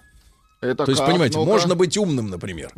Это 0.60 0.84
То 0.86 0.90
есть, 0.90 1.00
как? 1.00 1.10
понимаете, 1.10 1.38
Ну-ка. 1.38 1.50
можно 1.50 1.74
быть 1.76 1.96
умным, 1.96 2.30
например. 2.30 2.72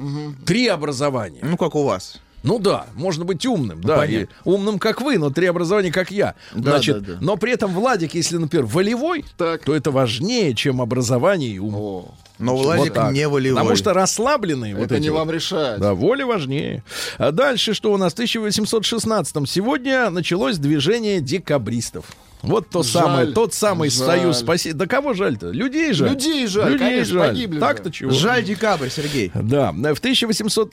Три 0.44 0.66
образования. 0.68 1.40
Ну, 1.42 1.57
как 1.57 1.74
у 1.74 1.83
вас. 1.85 2.20
Ну 2.42 2.59
да, 2.59 2.87
можно 2.94 3.24
быть 3.24 3.44
умным, 3.44 3.83
да, 3.83 4.05
и 4.07 4.26
умным, 4.44 4.79
как 4.79 5.00
вы, 5.03 5.18
но 5.18 5.31
три 5.31 5.46
образования, 5.46 5.92
как 5.92 6.11
я. 6.11 6.35
Да, 6.55 6.72
Значит, 6.72 7.03
да, 7.03 7.12
да. 7.14 7.18
но 7.20 7.37
при 7.37 7.53
этом 7.53 7.72
Владик, 7.74 8.14
если, 8.14 8.38
например, 8.38 8.64
волевой, 8.66 9.24
Так. 9.37 9.62
то 9.64 9.74
это 9.74 9.90
важнее, 9.90 10.55
чем 10.55 10.81
образование 10.81 11.50
и 11.50 11.59
ум. 11.59 11.74
О, 11.76 12.14
Но 12.38 12.57
Вот 12.57 12.64
Владик 12.64 12.94
так. 12.94 13.12
не 13.12 13.29
волевой. 13.29 13.59
Потому 13.61 13.76
что 13.76 13.92
расслабленные 13.92 14.74
вот 14.74 14.85
это 14.85 14.94
эти 14.94 15.03
не 15.03 15.11
вот- 15.11 15.18
вам 15.18 15.31
решать. 15.31 15.79
Да, 15.79 15.92
воля 15.92 16.24
важнее. 16.24 16.83
А 17.18 17.33
дальше 17.33 17.74
что 17.74 17.92
у 17.92 17.98
нас? 17.98 18.12
В 18.14 18.16
1816 18.16 19.46
сегодня 19.46 20.09
началось 20.09 20.57
движение 20.57 21.20
декабристов. 21.20 22.07
Вот 22.42 22.68
то 22.70 22.83
Жаль, 22.83 23.03
самое, 23.03 23.26
тот 23.33 23.53
самый 23.55 23.90
жаль. 23.90 24.07
союз 24.07 24.38
спасибо. 24.38 24.79
Да 24.79 24.87
кого 24.87 25.12
жаль-то? 25.14 25.50
Людей 25.50 25.92
жаль. 25.92 26.11
Людей 26.11 26.46
жаль, 26.46 26.72
Людей 26.72 26.88
конечно, 26.88 27.14
жаль. 27.20 27.29
погибли 27.29 27.55
же. 27.57 27.61
Так-то 27.61 27.90
чего? 27.92 28.11
Жаль 28.11 28.44
декабрь, 28.44 28.88
Сергей. 28.88 29.31
Да, 29.35 29.72
в 29.72 29.98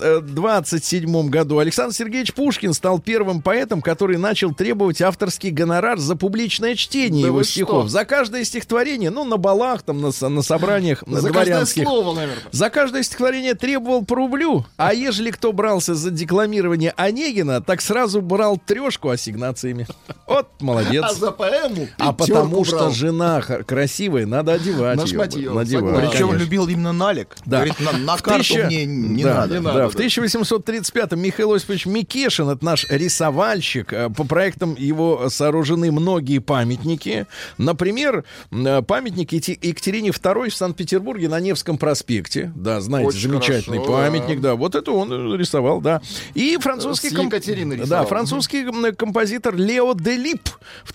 1827 0.01 1.29
году 1.29 1.59
Александр 1.59 1.93
Сергеевич 1.93 2.33
Пушкин 2.33 2.73
стал 2.73 2.99
первым 2.99 3.41
поэтом, 3.41 3.81
который 3.81 4.17
начал 4.17 4.53
требовать 4.53 5.01
авторский 5.01 5.49
гонорар 5.49 5.97
за 5.97 6.15
публичное 6.15 6.75
чтение 6.75 7.21
Да 7.23 7.27
его 7.27 7.43
стихов. 7.43 7.83
что? 7.83 7.89
За 7.89 8.05
каждое 8.05 8.43
стихотворение, 8.43 9.09
ну, 9.09 9.23
на 9.25 9.37
балах, 9.37 9.81
там, 9.83 10.01
на, 10.01 10.11
на 10.29 10.41
собраниях 10.41 11.05
на 11.07 11.21
За 11.21 11.31
каждое 11.31 11.65
слово, 11.65 12.13
наверное. 12.13 12.43
За 12.51 12.69
каждое 12.69 13.03
стихотворение 13.03 13.53
требовал 13.55 14.05
по 14.05 14.15
рублю, 14.15 14.65
а 14.77 14.93
ежели 14.93 15.31
кто 15.31 15.51
брался 15.53 15.95
за 15.95 16.11
декламирование 16.11 16.93
Онегина, 16.95 17.61
так 17.61 17.81
сразу 17.81 18.21
брал 18.21 18.57
трешку 18.63 19.09
ассигнациями. 19.09 19.87
Вот 20.27 20.47
молодец. 20.59 21.03
А 21.07 21.13
за 21.13 21.31
поэму 21.57 21.87
А 21.97 22.13
потому 22.13 22.63
что 22.65 22.77
брал. 22.77 22.91
жена 22.91 23.41
х- 23.41 23.63
красивая, 23.63 24.25
надо 24.25 24.53
одевать 24.53 25.35
ее. 25.35 25.41
её, 25.41 25.53
Надевать. 25.53 25.95
Причем 26.11 26.27
конечно. 26.29 26.43
любил 26.43 26.67
именно 26.67 26.93
налик. 26.93 27.35
Да. 27.45 27.57
Говорит, 27.57 27.79
на, 27.79 27.91
на 27.97 28.17
В 28.17 28.21
карту 28.23 28.39
тысяча- 28.43 28.65
мне 28.67 28.85
не 28.85 29.23
да, 29.23 29.33
надо. 29.35 29.57
Не 29.57 29.61
да, 29.63 29.73
надо, 29.73 29.89
в 29.89 29.95
да. 29.95 30.03
1835-м 30.03 31.19
Михаил 31.19 31.53
Осипович 31.53 31.85
Микешин, 31.85 32.49
это 32.49 32.63
наш 32.63 32.85
рисовальщик, 32.89 33.93
э, 33.93 34.09
по 34.09 34.23
проектам 34.23 34.75
его 34.77 35.29
сооружены 35.29 35.91
многие 35.91 36.39
памятники. 36.39 37.27
Например, 37.57 38.23
э, 38.51 38.81
памятник 38.81 39.31
Екатерине 39.31 40.09
II 40.09 40.49
в 40.49 40.55
Санкт-Петербурге 40.55 41.29
на 41.29 41.39
Невском 41.39 41.77
проспекте. 41.77 42.51
Да, 42.55 42.81
знаете, 42.81 43.09
Очень 43.09 43.29
замечательный 43.31 43.77
хорошо, 43.79 43.93
памятник, 43.93 44.41
да. 44.41 44.55
Вот 44.55 44.75
это 44.75 44.91
он 44.91 45.33
э, 45.33 45.37
рисовал, 45.37 45.81
да. 45.81 46.01
И 46.33 46.57
французский... 46.59 47.09
С 47.09 47.13
Екатериной 47.13 47.77
Да, 47.85 48.05
французский 48.05 48.65
композитор 48.93 49.55
Лео 49.55 49.93
де 49.93 50.15
Лип 50.17 50.49
в 50.83 50.93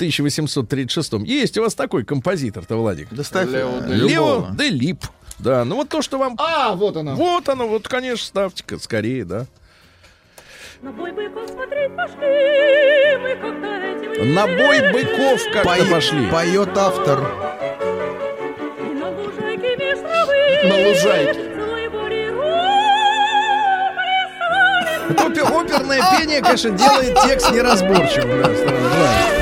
1836-м. 0.57 1.25
Есть 1.25 1.57
у 1.59 1.63
вас 1.63 1.75
такой 1.75 2.05
композитор-то, 2.05 2.77
Владик? 2.77 3.09
Доставь 3.11 3.49
Лео 3.49 3.81
де 3.81 3.95
Лео 3.95 4.09
любого. 4.37 4.55
де 4.59 4.69
Лип. 4.69 5.05
Да, 5.39 5.65
ну 5.65 5.77
вот 5.77 5.89
то, 5.89 6.03
что 6.03 6.19
вам 6.19 6.37
А, 6.39 6.75
вот 6.75 6.97
она. 6.97 7.15
вот 7.15 7.49
оно, 7.49 7.67
вот, 7.67 7.89
конечно, 7.89 8.25
ставьте-ка 8.27 8.79
скорее, 8.79 9.25
да. 9.25 9.47
На 10.83 10.91
бой 10.93 11.13
быков 11.13 11.49
смотреть 11.51 11.95
пошли 11.97 13.17
мы 13.23 13.37
когда 13.41 13.79
эти 13.79 14.21
На 14.33 14.47
бой 14.47 14.93
быков 14.93 15.41
как-то 15.53 15.69
Пое- 15.69 15.91
пошли. 15.91 16.27
Поет 16.31 16.77
автор. 16.77 17.21
И 18.81 18.95
на 18.95 19.11
лужайке 19.11 19.77
меж 19.77 19.99
травы 19.99 20.69
На 20.69 20.89
лужайке. 20.89 21.41
Опер- 25.11 25.61
оперное 25.61 26.01
пение, 26.19 26.41
конечно, 26.41 26.71
делает 26.71 27.17
текст 27.27 27.51
неразборчивым. 27.53 28.43
да. 28.43 29.42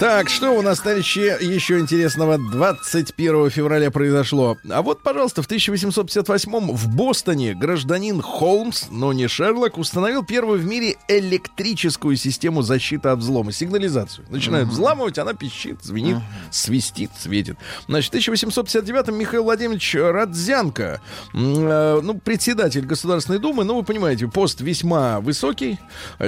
Так, 0.00 0.30
что 0.30 0.52
у 0.52 0.62
нас, 0.62 0.80
товарищи, 0.80 1.18
еще 1.44 1.78
интересного 1.78 2.38
21 2.38 3.50
февраля 3.50 3.90
произошло? 3.90 4.56
А 4.70 4.80
вот, 4.80 5.02
пожалуйста, 5.02 5.42
в 5.42 5.44
1858 5.44 6.74
в 6.74 6.96
Бостоне 6.96 7.54
гражданин 7.54 8.22
Холмс, 8.22 8.86
но 8.90 9.12
не 9.12 9.28
Шерлок, 9.28 9.76
установил 9.76 10.24
первую 10.24 10.58
в 10.58 10.64
мире 10.64 10.96
электрическую 11.06 12.16
систему 12.16 12.62
защиты 12.62 13.10
от 13.10 13.18
взлома, 13.18 13.52
сигнализацию. 13.52 14.24
Начинает 14.30 14.68
взламывать, 14.68 15.18
она 15.18 15.34
пищит, 15.34 15.82
звенит, 15.82 16.16
свистит, 16.50 17.10
светит. 17.18 17.58
Значит, 17.86 18.06
в 18.06 18.12
1859 18.12 19.08
Михаил 19.08 19.44
Владимирович 19.44 19.94
Радзянко, 19.94 21.02
э, 21.34 22.00
ну, 22.02 22.14
председатель 22.14 22.86
Государственной 22.86 23.38
Думы, 23.38 23.64
ну, 23.64 23.76
вы 23.76 23.82
понимаете, 23.82 24.28
пост 24.28 24.62
весьма 24.62 25.20
высокий. 25.20 25.78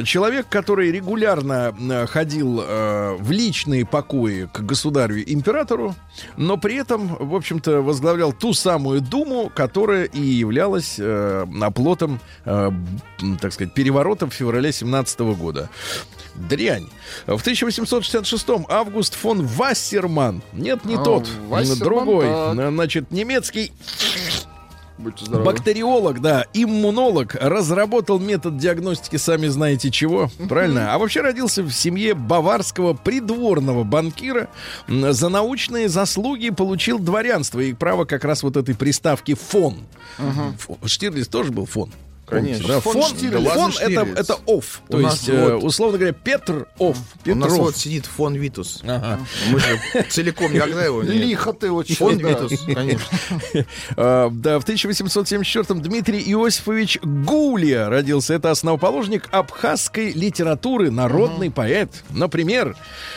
Человек, 0.04 0.46
который 0.50 0.92
регулярно 0.92 1.74
э, 1.80 2.06
ходил 2.06 2.60
э, 2.62 3.16
в 3.18 3.30
личные 3.62 3.86
покои 3.86 4.48
к 4.52 4.60
государю-императору, 4.60 5.94
но 6.36 6.56
при 6.56 6.74
этом, 6.76 7.14
в 7.16 7.34
общем-то, 7.34 7.80
возглавлял 7.80 8.32
ту 8.32 8.54
самую 8.54 9.00
Думу, 9.00 9.52
которая 9.54 10.04
и 10.04 10.20
являлась 10.20 10.96
э, 10.98 11.46
оплотом, 11.60 12.20
э, 12.44 12.70
так 13.40 13.52
сказать, 13.52 13.72
переворота 13.72 14.26
в 14.26 14.30
феврале 14.30 14.72
17 14.72 15.20
года. 15.36 15.68
Дрянь. 16.34 16.88
В 17.26 17.40
1866 17.40 18.46
Август 18.68 19.14
фон 19.14 19.46
Вассерман. 19.46 20.42
Нет, 20.52 20.84
не 20.84 20.96
А, 20.96 20.98
тот. 20.98 21.28
Вассерман, 21.48 21.78
другой. 21.78 22.26
На- 22.54 22.70
Значит, 22.70 23.10
немецкий 23.10 23.72
Будьте 25.02 25.24
здоровы. 25.24 25.44
Бактериолог, 25.50 26.20
да, 26.20 26.46
иммунолог, 26.54 27.34
разработал 27.34 28.18
метод 28.18 28.56
диагностики 28.56 29.16
сами 29.16 29.48
знаете 29.48 29.90
чего, 29.90 30.30
правильно? 30.48 30.94
А 30.94 30.98
вообще 30.98 31.20
родился 31.20 31.62
в 31.62 31.70
семье 31.72 32.14
баварского 32.14 32.92
придворного 32.94 33.84
банкира. 33.84 34.48
За 34.88 35.28
научные 35.28 35.88
заслуги 35.88 36.50
получил 36.50 36.98
дворянство 36.98 37.60
и 37.60 37.72
право 37.72 38.04
как 38.04 38.24
раз 38.24 38.42
вот 38.42 38.56
этой 38.56 38.74
приставки 38.74 39.34
фон. 39.34 39.78
Фо- 40.18 40.78
Штирлиц 40.86 41.26
тоже 41.28 41.50
был 41.52 41.66
фон. 41.66 41.90
Конечно. 42.32 42.68
Да, 42.68 42.80
Фон 42.80 42.92
фон, 42.94 43.02
Штирлиц. 43.16 43.48
фон 43.50 43.72
это, 43.80 44.20
это 44.20 44.36
оф. 44.46 44.82
То 44.88 45.00
есть, 45.00 45.28
э, 45.28 45.54
вот- 45.54 45.64
условно 45.64 45.98
говоря, 45.98 46.14
Петр 46.14 46.66
оф. 46.78 46.96
У 47.26 47.34
нас 47.34 47.48
Петров. 47.48 47.58
вот 47.58 47.76
сидит 47.76 48.06
фон 48.06 48.34
Витус. 48.34 48.80
Ага. 48.84 49.20
Мы 49.50 49.60
же 49.60 49.78
целиком 50.10 50.52
никогда 50.52 50.84
его 50.84 51.02
не... 51.02 51.10
Лихо 51.12 51.52
ты 51.52 51.70
очень. 51.70 51.96
Фон 51.96 52.18
да. 52.18 52.28
Витус, 52.30 52.60
конечно. 52.60 53.06
А, 53.96 54.30
Да, 54.32 54.58
в 54.58 54.64
1874-м 54.64 55.82
Дмитрий 55.82 56.20
Иосифович 56.20 56.98
Гулия 57.02 57.88
родился. 57.88 58.34
Это 58.34 58.50
основоположник 58.50 59.28
абхазской 59.30 60.12
литературы, 60.12 60.90
народный 60.90 61.50
поэт. 61.50 61.90
Например, 62.10 62.76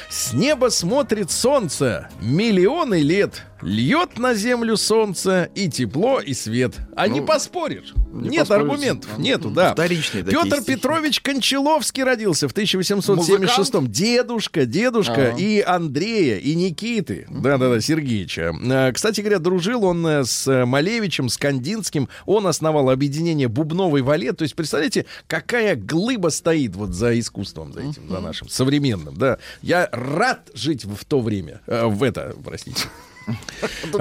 «С 0.10 0.34
неба 0.34 0.70
смотрит 0.70 1.32
солнце 1.32 2.10
миллионы 2.22 3.02
лет, 3.02 3.44
льет 3.62 4.18
на 4.18 4.34
землю 4.34 4.78
солнце 4.78 5.50
и 5.56 5.70
тепло, 5.70 6.20
и 6.20 6.34
свет». 6.34 6.76
А 6.96 7.08
не 7.08 7.22
поспоришь. 7.22 7.94
Нет 8.14 8.48
поспоришь. 8.48 8.64
аргументов, 8.64 9.18
нету, 9.18 9.50
да. 9.50 9.74
Вторичные 9.74 10.24
Петр 10.24 10.62
стихи. 10.62 10.76
Петрович 10.76 11.22
Кончаловский 11.22 12.04
родился 12.04 12.48
в 12.48 12.54
1876-м. 12.54 13.92
Дедушка, 13.92 14.66
дедушка 14.66 15.30
Ага. 15.30 15.38
и 15.38 15.60
Андрея, 15.62 16.38
и 16.38 16.56
Никиты. 16.56 17.28
Да-да-да, 17.30 17.80
Сергеевича. 17.82 18.54
Э, 18.64 18.92
Кстати 18.94 19.22
говоря, 19.22 19.40
дружил 19.40 19.84
он 19.84 20.06
э, 20.08 20.24
с 20.24 20.48
э, 20.48 20.66
Малевичем, 20.66 21.30
с 21.30 21.38
Кандинским. 21.38 22.08
Он 22.26 22.48
основал 22.48 22.90
объединение 22.90 23.48
Бубновый 23.48 24.02
валет. 24.02 24.38
То 24.38 24.44
есть, 24.44 24.56
представляете, 24.56 25.06
какая 25.28 25.76
глыба 25.76 26.30
стоит 26.30 26.76
вот 26.76 26.92
за 26.92 27.18
искусством, 27.20 27.74
за 27.74 27.82
этим, 27.82 28.10
за 28.10 28.20
нашим 28.20 28.48
современным. 28.50 29.18
Да. 29.18 29.40
Я 29.62 29.90
рад 29.92 30.50
жить 30.54 30.86
в, 30.86 31.04
то 31.06 31.20
время. 31.20 31.62
В 31.68 32.04
это, 32.04 32.34
простите. 32.44 32.84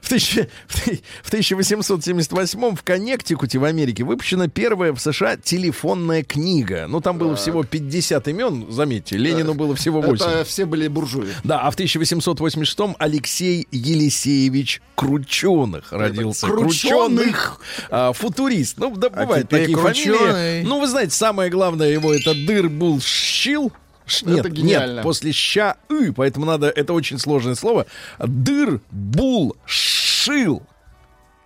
В, 0.00 0.08
тысяча- 0.08 0.48
в 0.66 0.84
ты- 0.84 1.00
в 1.22 1.28
1878 1.28 2.76
в 2.76 2.82
Коннектикуте 2.82 3.58
в 3.58 3.64
Америке 3.64 4.04
выпущена 4.04 4.48
первая 4.48 4.92
в 4.92 5.00
США 5.00 5.36
телефонная 5.36 6.22
книга. 6.22 6.86
Ну, 6.88 7.00
там 7.00 7.18
было 7.18 7.36
всего 7.36 7.64
50 7.64 8.28
имен, 8.28 8.66
заметьте. 8.70 9.16
Ленину 9.16 9.54
было 9.54 9.74
всего 9.74 10.00
8. 10.00 10.24
Это 10.24 10.44
все 10.44 10.64
были 10.64 10.88
буржуи. 10.88 11.28
Да, 11.44 11.60
а 11.60 11.70
в 11.70 11.74
1886 11.74 12.96
Алексей 12.98 13.66
Елисеевич 13.70 14.80
Крученых 14.94 15.92
родился. 15.92 16.46
Крученых. 16.46 17.60
А, 17.90 18.12
футурист. 18.12 18.78
Ну, 18.78 18.94
да, 18.96 19.08
А 19.12 19.26
теперь 19.26 19.46
такие 19.46 19.76
фамилии. 19.76 20.62
Ну, 20.62 20.80
вы 20.80 20.86
знаете, 20.86 21.12
самое 21.12 21.50
главное 21.50 21.90
его 21.90 22.14
это 22.14 22.34
Дырбул 22.34 23.00
Щил. 23.00 23.72
Ш- 24.06 24.26
Это 24.26 24.48
Нет, 24.50 24.58
нет, 24.88 25.02
после 25.02 25.32
ща 25.32 25.76
и, 25.90 26.10
поэтому 26.10 26.46
надо, 26.46 26.68
это 26.68 26.92
очень 26.92 27.18
сложное 27.18 27.54
слово. 27.54 27.86
Дыр, 28.18 28.80
бул, 28.90 29.56
шил. 29.66 30.62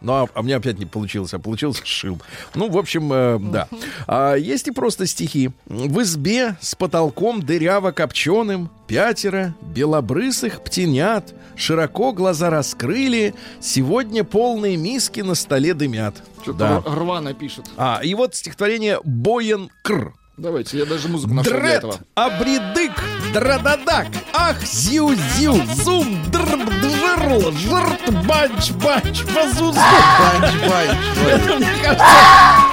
Ну, 0.02 0.12
а, 0.12 0.28
а 0.34 0.42
мне 0.42 0.54
опять 0.54 0.78
не 0.78 0.84
получилось, 0.84 1.32
а 1.32 1.38
получилось 1.38 1.80
шил. 1.84 2.20
Ну, 2.54 2.68
в 2.68 2.76
общем, 2.76 3.10
э, 3.12 3.38
да. 3.40 3.66
А, 4.06 4.34
есть 4.34 4.68
и 4.68 4.70
просто 4.70 5.06
стихи. 5.06 5.50
В 5.64 6.02
избе 6.02 6.56
с 6.60 6.74
потолком 6.74 7.42
дыряво 7.42 7.92
копченым 7.92 8.70
пятеро 8.86 9.54
белобрысых 9.62 10.62
птенят 10.62 11.34
широко 11.56 12.12
глаза 12.12 12.50
раскрыли, 12.50 13.34
сегодня 13.60 14.22
полные 14.22 14.76
миски 14.76 15.20
на 15.20 15.34
столе 15.34 15.72
дымят. 15.72 16.14
Что-то 16.42 16.58
Да. 16.58 16.82
рвано 16.84 17.32
пишет. 17.32 17.64
А, 17.78 18.00
и 18.04 18.14
вот 18.14 18.34
стихотворение 18.34 19.00
«Боен 19.02 19.70
Кр». 19.82 20.12
Давайте, 20.36 20.76
я 20.78 20.84
даже 20.84 21.08
музыку 21.08 21.32
нашел 21.32 21.50
для 21.52 21.60
Дред, 21.62 21.74
этого. 21.78 21.98
абридык, 22.14 22.92
дрададак, 23.32 24.08
ах, 24.34 24.60
зю-зю, 24.66 25.54
зум, 25.82 26.22
дрб, 26.30 26.60
джерл, 26.82 27.52
жрт, 27.52 28.26
банч, 28.26 28.70
банч, 28.72 29.20
фазузу. 29.22 29.80
Банч-банч. 30.20 30.98
Это, 31.26 31.56
Мне 31.56 31.74
кажется, 31.82 32.04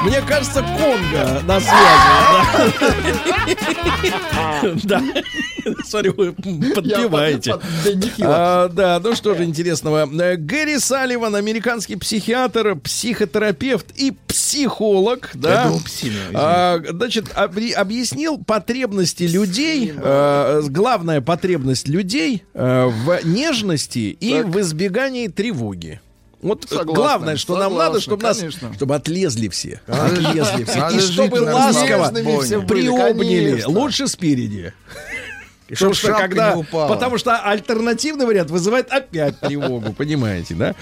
мне 0.01 0.21
кажется, 0.21 0.61
Конго 0.61 1.41
на 1.45 1.59
связи. 1.61 2.43
Да. 4.85 5.01
Смотри, 5.85 6.09
вы 6.09 6.33
подпеваете. 6.33 7.55
А, 8.21 8.67
да, 8.67 8.99
ну 9.01 9.15
что 9.15 9.35
же 9.35 9.45
интересного. 9.45 10.05
Э, 10.21 10.35
Гэри 10.35 10.79
Салливан, 10.79 11.35
американский 11.35 11.95
психиатр, 11.95 12.75
психотерапевт 12.75 13.85
и 13.95 14.11
психолог, 14.27 15.29
да. 15.33 15.71
А, 16.33 16.79
значит, 16.89 17.29
обри- 17.35 17.52
объяснил 17.75 18.37
потребности 18.37 19.23
людей, 19.23 19.93
э, 19.95 20.61
главная 20.69 21.21
потребность 21.21 21.87
людей 21.87 22.43
э, 22.53 22.85
в 22.85 23.19
нежности 23.25 24.15
и 24.19 24.31
Так. 24.41 24.47
в 24.47 24.59
избегании 24.59 25.27
тревоги. 25.27 25.99
Вот 26.41 26.65
Согласна, 26.67 26.93
главное, 26.93 27.37
что 27.37 27.53
нам 27.55 27.71
согласна, 27.71 27.87
надо, 27.87 28.01
чтобы 28.01 28.23
нас, 28.23 28.37
конечно. 28.37 28.73
чтобы 28.73 28.95
отлезли 28.95 29.47
все, 29.47 29.79
отлезли 29.87 30.65
все, 30.65 30.89
и 30.89 30.99
чтобы 30.99 31.35
ласково 31.37 32.11
приобняли, 32.67 33.63
лучше 33.65 34.07
спереди. 34.07 34.73
И 35.73 35.75
чтоб 35.75 35.89
Потому 35.89 36.13
что 36.13 36.21
когда, 36.21 36.53
не 36.53 36.59
упала. 36.61 36.87
потому 36.87 37.17
что 37.17 37.35
альтернативный 37.37 38.25
вариант 38.25 38.51
вызывает 38.51 38.91
опять 38.91 39.39
тревогу, 39.39 39.91
понимаете, 39.97 40.53
да? 40.53 40.75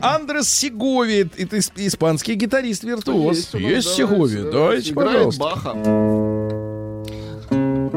А, 0.00 0.16
Андрес 0.16 0.48
Сегови, 0.48 1.28
это 1.36 1.56
ис- 1.56 1.72
испанский 1.76 2.34
гитарист-виртуоз. 2.34 3.54
Есть 3.54 3.94
Сегови, 3.94 4.42
давайте. 4.50 4.94
пожалуйста. 4.94 5.40
Баха. 5.40 5.72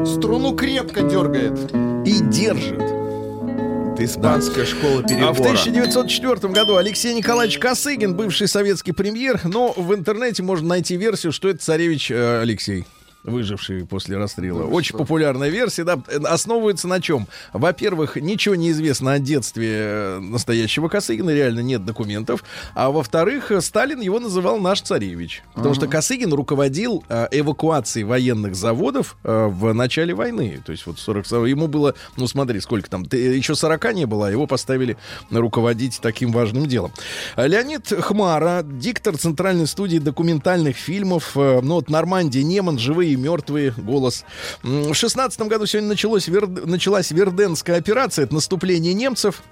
Струну 0.06 0.54
крепко 0.56 1.02
дергает. 1.02 1.58
И 2.06 2.20
держит. 2.22 2.80
Это 2.80 4.04
испанская 4.04 4.64
школа 4.64 5.00
А 5.00 5.02
в 5.02 5.06
перебора. 5.08 5.30
1904 5.30 6.52
году 6.52 6.76
Алексей 6.76 7.12
Николаевич 7.14 7.58
Косыгин, 7.58 8.14
бывший 8.14 8.48
советский 8.48 8.92
премьер, 8.92 9.40
но 9.44 9.72
в 9.76 9.94
интернете 9.94 10.42
можно 10.42 10.68
найти 10.68 10.96
версию, 10.96 11.32
что 11.32 11.48
это 11.48 11.58
царевич 11.62 12.10
э, 12.10 12.40
Алексей. 12.40 12.86
Выживший 13.24 13.86
после 13.86 14.16
расстрела. 14.16 14.64
Очень 14.64 14.96
популярная 14.96 15.48
версия, 15.48 15.84
да, 15.84 16.00
основывается 16.24 16.88
на 16.88 17.00
чем? 17.00 17.26
Во-первых, 17.52 18.16
ничего 18.16 18.54
не 18.54 18.70
известно 18.70 19.12
о 19.12 19.18
детстве 19.18 19.70
э, 19.72 20.18
настоящего 20.20 20.88
Косыгина, 20.88 21.30
реально 21.30 21.60
нет 21.60 21.84
документов. 21.84 22.44
А 22.74 22.90
во-вторых, 22.90 23.50
э, 23.50 23.60
Сталин 23.60 24.00
его 24.00 24.20
называл 24.20 24.58
наш 24.58 24.80
царевич. 24.80 25.42
Потому 25.54 25.74
что 25.74 25.86
Косыгин 25.86 26.32
руководил 26.32 27.04
э, 27.08 27.28
эвакуацией 27.30 28.04
военных 28.04 28.54
заводов 28.54 29.16
э, 29.24 29.46
в 29.46 29.72
начале 29.74 30.14
войны. 30.14 30.60
То 30.64 30.72
есть 30.72 30.86
вот 30.86 30.98
40 30.98 31.26
ему 31.48 31.66
было, 31.66 31.94
ну 32.16 32.26
смотри, 32.26 32.60
сколько 32.60 32.88
там, 32.88 33.02
еще 33.02 33.54
40 33.54 33.94
не 33.94 34.06
было, 34.06 34.28
а 34.28 34.30
его 34.30 34.46
поставили 34.46 34.96
руководить 35.30 36.00
таким 36.00 36.32
важным 36.32 36.66
делом. 36.66 36.92
Леонид 37.36 37.88
Хмара, 37.88 38.62
диктор 38.64 39.16
Центральной 39.16 39.66
студии 39.66 39.98
документальных 39.98 40.76
фильмов, 40.76 41.32
э, 41.36 41.60
ну 41.62 41.74
вот 41.74 41.90
Нормандия, 41.90 42.42
Неман, 42.42 42.78
живые 42.78 43.09
и 43.12 43.16
мертвые, 43.16 43.72
голос. 43.76 44.24
В 44.62 44.94
16 44.94 45.40
году 45.42 45.66
сегодня 45.66 45.88
началось, 45.90 46.28
Вер- 46.28 46.66
началась 46.66 47.10
Верденская 47.10 47.76
операция, 47.76 48.24
это 48.24 48.34
наступление 48.34 48.94
немцев. 48.94 49.42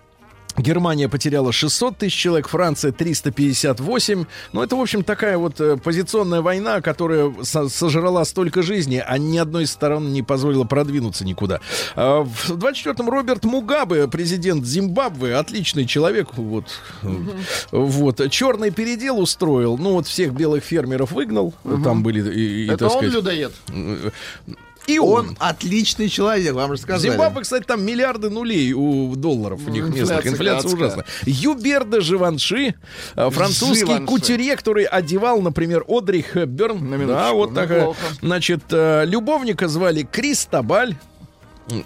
Германия 0.58 1.08
потеряла 1.08 1.52
600 1.52 1.98
тысяч 1.98 2.14
человек, 2.14 2.48
Франция 2.48 2.92
358. 2.92 4.24
Ну, 4.52 4.62
это, 4.62 4.76
в 4.76 4.80
общем, 4.80 5.04
такая 5.04 5.38
вот 5.38 5.60
э, 5.60 5.76
позиционная 5.76 6.40
война, 6.40 6.80
которая 6.80 7.32
со- 7.42 7.68
сожрала 7.68 8.24
столько 8.24 8.62
жизни, 8.62 9.02
а 9.04 9.18
ни 9.18 9.38
одной 9.38 9.64
из 9.64 9.70
сторон 9.72 10.12
не 10.12 10.22
позволила 10.22 10.64
продвинуться 10.64 11.24
никуда. 11.24 11.60
А 11.94 12.22
В 12.24 12.50
24-м 12.50 13.08
Роберт 13.08 13.44
Мугабе, 13.44 14.08
президент 14.08 14.64
Зимбабве, 14.64 15.36
отличный 15.36 15.86
человек, 15.86 16.34
вот, 16.36 16.64
э, 17.02 17.08
вот, 17.70 18.30
черный 18.30 18.70
передел 18.70 19.18
устроил, 19.18 19.78
ну, 19.78 19.92
вот 19.92 20.06
всех 20.06 20.32
белых 20.32 20.64
фермеров 20.64 21.12
выгнал, 21.12 21.54
там 21.84 22.02
были, 22.02 22.28
и, 22.32 22.64
и, 22.64 22.68
Это 22.68 22.86
он 22.86 22.90
сказать, 22.90 23.14
людоед. 23.14 23.52
И 24.88 24.98
он. 24.98 25.28
Он 25.28 25.36
отличный 25.38 26.08
человек, 26.08 26.54
вам 26.54 26.74
же 26.74 26.80
сказали. 26.82 27.10
Зимбабве, 27.12 27.42
кстати, 27.42 27.64
там 27.64 27.84
миллиарды 27.84 28.30
нулей 28.30 28.72
у 28.72 29.14
долларов 29.14 29.60
у 29.66 29.70
них 29.70 29.84
местных. 29.88 30.26
инфляция 30.26 30.72
ужасная. 30.72 31.04
Юберда 31.26 32.00
Живанши, 32.00 32.74
э, 33.14 33.30
французский 33.30 33.80
Живанши. 33.86 34.06
кутюрье, 34.06 34.56
который 34.56 34.84
одевал, 34.84 35.40
например, 35.42 35.84
Одри 35.88 36.22
Хепберн. 36.22 36.78
На 36.90 36.94
минуточку, 36.96 37.12
Да, 37.28 37.32
вот 37.34 37.54
такая. 37.54 37.80
неплохо. 37.80 37.98
Значит, 38.22 38.62
э, 38.70 39.04
любовника 39.06 39.68
звали 39.68 40.02
Кристобаль. 40.02 40.96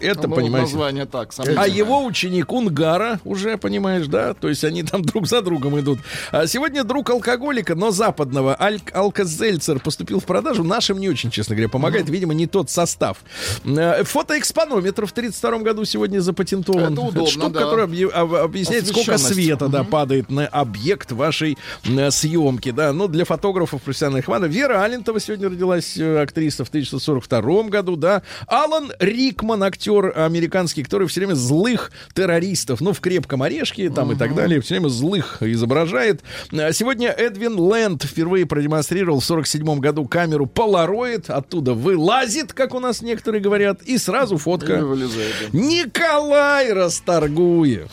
Это, 0.01 0.29
Ну, 0.29 0.35
понимаете. 0.37 0.73
Название 0.73 1.07
так, 1.07 1.31
А 1.31 1.33
сомнительное. 1.33 1.69
его 1.69 2.05
ученик 2.05 2.53
Унгара 2.53 3.21
уже, 3.25 3.57
понимаешь, 3.59 4.07
да? 4.07 4.35
То 4.35 4.49
есть 4.49 4.65
они 4.65 4.83
там 4.83 5.03
друг 5.03 5.27
за 5.27 5.43
другом 5.43 5.79
идут. 5.81 5.99
А 6.31 6.47
сегодня 6.47 6.85
друг 6.85 7.11
алкоголика, 7.11 7.75
но 7.75 7.91
западного, 7.91 8.57
Аль- 8.61 8.81
Алкозельцер, 8.93 9.81
поступил 9.81 10.21
в 10.21 10.25
продажу. 10.25 10.65
Нашим 10.65 10.99
не 10.99 11.09
очень, 11.09 11.31
честно 11.31 11.55
говоря, 11.55 11.69
помогает. 11.69 12.09
Видимо, 12.09 12.35
не 12.35 12.47
тот 12.47 12.71
состав. 12.71 13.19
Э, 13.65 14.05
Фотоэкспонометр 14.05 15.07
в 15.07 15.13
32 15.13 15.59
году 15.59 15.85
сегодня 15.85 16.21
запатентован. 16.21 16.93
Это 16.93 17.01
удобно, 17.03 17.27
штука, 17.27 17.49
да. 17.51 17.61
которая 17.61 17.87
об- 17.87 18.35
объясняет, 18.35 18.87
сколько 18.87 19.19
света 19.19 19.69
да, 19.69 19.85
падает 19.85 20.31
на 20.31 20.47
объект 20.47 21.13
вашей 21.13 21.57
э, 21.85 22.11
съемки. 22.11 22.71
Да. 22.71 22.93
Ну, 22.93 23.09
для 23.09 23.25
фотографов 23.25 23.83
профессиональных 23.83 24.27
хвана. 24.27 24.47
Вера 24.47 24.83
Алентова 24.85 25.21
сегодня 25.21 25.49
родилась, 25.49 25.97
э, 25.97 26.23
актриса 26.23 26.65
в 26.65 26.69
1942 26.69 27.65
году. 27.65 27.97
Да. 27.97 28.23
Алан 28.47 28.93
Рикман, 28.99 29.63
актер 29.73 30.13
американский, 30.17 30.83
который 30.83 31.09
все 31.09 31.21
время 31.21 31.35
злых 31.35 31.93
террористов, 32.15 32.81
ну, 32.81 32.93
в 32.93 33.01
крепком 33.01 33.43
орешке 33.43 33.89
там 33.91 34.13
и 34.13 34.17
так 34.17 34.35
далее, 34.35 34.61
все 34.61 34.75
время 34.75 34.89
злых 34.89 35.43
изображает. 35.43 36.21
А 36.53 36.73
Сегодня 36.73 37.09
Эдвин 37.09 37.59
Лэнд 37.59 38.05
впервые 38.05 38.45
продемонстрировал 38.47 39.21
в 39.21 39.25
47 39.25 39.79
году 39.79 40.05
камеру 40.07 40.51
Polaroid, 40.53 41.31
оттуда 41.31 41.75
вылазит, 41.75 42.53
как 42.53 42.75
у 42.75 42.81
нас 42.81 43.03
некоторые 43.03 43.41
говорят, 43.41 43.83
и 43.83 43.99
сразу 43.99 44.37
фотка. 44.37 44.75
Или 44.75 44.83
вылезает, 44.83 45.35
да. 45.53 45.59
Николай 45.59 46.73
Расторгуев. 46.73 47.91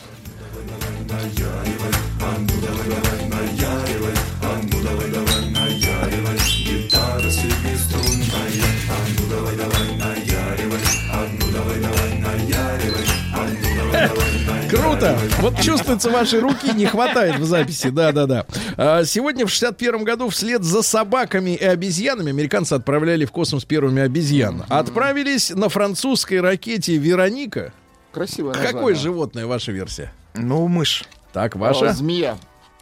Круто! 15.00 15.18
Вот 15.40 15.60
чувствуется, 15.60 16.10
ваши 16.10 16.40
руки 16.40 16.72
не 16.74 16.86
хватает 16.86 17.38
в 17.38 17.44
записи. 17.44 17.90
Да-да-да. 17.90 18.46
А, 18.76 19.04
Сегодня 19.04 19.46
в 19.46 19.50
61 19.50 20.04
году 20.04 20.28
вслед 20.28 20.62
за 20.62 20.82
собаками 20.82 21.54
и 21.56 21.64
обезьянами 21.64 22.30
американцы 22.30 22.74
отправляли 22.74 23.24
в 23.24 23.32
космос 23.32 23.64
первыми 23.64 24.02
обезьян. 24.02 24.64
Отправились 24.68 25.50
на 25.50 25.68
французской 25.68 26.40
ракете 26.40 26.96
«Вероника». 26.96 27.72
Красивое 28.12 28.52
Какое 28.54 28.72
название. 28.72 28.94
животное 28.96 29.46
ваша 29.46 29.72
версия? 29.72 30.12
Ну, 30.34 30.66
мышь. 30.68 31.04
Так, 31.32 31.56
О, 31.56 31.58
ваша? 31.58 31.92
Змея. 31.92 32.36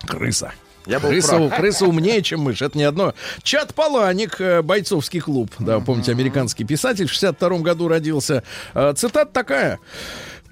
Крыса. 0.06 0.52
Я 0.86 1.00
был 1.00 1.10
крыса, 1.10 1.36
прав. 1.36 1.56
крыса 1.56 1.84
умнее, 1.84 2.22
чем 2.22 2.40
мышь. 2.40 2.62
Это 2.62 2.78
не 2.78 2.84
одно. 2.84 3.12
Чат 3.42 3.74
Паланик, 3.74 4.40
э, 4.40 4.62
бойцовский 4.62 5.20
клуб. 5.20 5.50
Да, 5.58 5.80
помните, 5.80 6.12
американский 6.12 6.64
писатель. 6.64 7.06
В 7.06 7.10
62 7.12 7.58
году 7.58 7.88
родился. 7.88 8.42
Э, 8.72 8.94
Цитата 8.96 9.30
такая. 9.30 9.80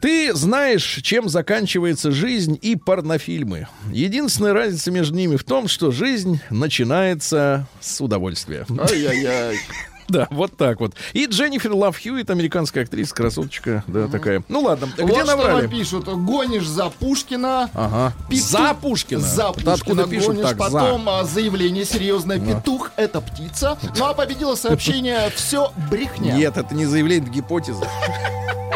Ты 0.00 0.34
знаешь, 0.34 1.00
чем 1.02 1.28
заканчивается 1.28 2.10
жизнь 2.10 2.58
и 2.60 2.76
порнофильмы. 2.76 3.68
Единственная 3.92 4.52
разница 4.52 4.90
между 4.90 5.14
ними 5.16 5.36
в 5.36 5.44
том, 5.44 5.68
что 5.68 5.90
жизнь 5.90 6.40
начинается 6.50 7.66
с 7.80 8.00
удовольствия. 8.00 8.66
Ай-яй-яй. 8.78 9.58
Да, 10.08 10.28
вот 10.30 10.56
так 10.56 10.78
вот. 10.78 10.94
И 11.14 11.26
Дженнифер 11.26 11.72
Лав 11.72 12.00
Хьюитт, 12.00 12.30
американская 12.30 12.84
актриса, 12.84 13.14
красоточка, 13.14 13.82
да, 13.88 14.06
такая. 14.06 14.44
Ну 14.48 14.60
ладно, 14.60 14.88
где 14.94 15.02
вот 15.02 15.26
набрали? 15.26 15.62
нам 15.62 15.68
пишут. 15.70 16.04
Гонишь 16.06 16.66
за 16.66 16.90
Пушкина. 16.90 17.68
Ага. 17.74 18.12
Петух- 18.30 18.48
За 18.48 18.74
Пушкина. 18.74 19.20
За 19.20 19.52
Пушкина 19.52 19.72
Откуда 19.72 20.06
пишут 20.06 20.36
гонишь, 20.36 20.48
так? 20.48 20.58
За. 20.58 20.78
Потом 20.78 21.08
а, 21.08 21.24
заявление 21.24 21.84
серьезное. 21.84 22.38
Петух— 22.38 22.92
это 22.96 23.20
птица. 23.20 23.78
Ну 23.98 24.04
а 24.06 24.14
победило 24.14 24.54
сообщение 24.54 25.28
«Все 25.34 25.72
брехня». 25.90 26.36
Нет, 26.36 26.56
это 26.56 26.72
не 26.72 26.86
заявление, 26.86 27.24
это 27.28 27.34
гипотеза. 27.34 27.88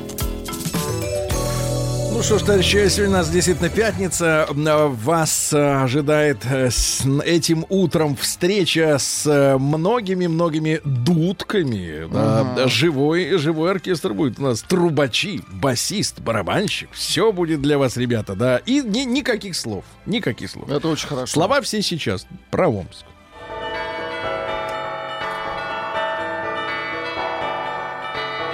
Ну 2.13 2.21
что 2.23 2.37
ж, 2.37 2.41
товарищи, 2.43 2.87
сегодня 2.89 3.15
у 3.15 3.17
нас 3.19 3.29
действительно 3.29 3.69
пятница. 3.69 4.45
М, 4.49 4.95
Вас 4.95 5.53
э, 5.53 5.83
ожидает 5.83 6.45
э, 6.45 6.69
с 6.69 7.03
этим 7.25 7.65
утром 7.69 8.15
встреча 8.15 8.97
с 8.99 9.25
э, 9.25 9.57
многими-многими 9.57 10.81
дудками. 10.83 12.07
Да, 12.11 12.53
да, 12.55 12.67
живой, 12.67 13.37
живой 13.37 13.71
оркестр 13.71 14.13
будет 14.13 14.39
у 14.39 14.43
нас. 14.43 14.61
Трубачи, 14.61 15.41
басист, 15.51 16.19
барабанщик. 16.19 16.89
Все 16.91 17.31
будет 17.31 17.61
для 17.61 17.77
вас, 17.77 17.95
ребята, 17.97 18.35
да. 18.35 18.57
И 18.57 18.81
ни- 18.81 19.05
никаких 19.05 19.55
слов. 19.55 19.85
Никаких 20.05 20.49
слов. 20.51 20.69
Это 20.69 20.87
очень 20.89 21.07
хорошо. 21.07 21.31
Слова 21.31 21.61
все 21.61 21.81
сейчас 21.81 22.27
про 22.51 22.67
Омск. 22.67 23.05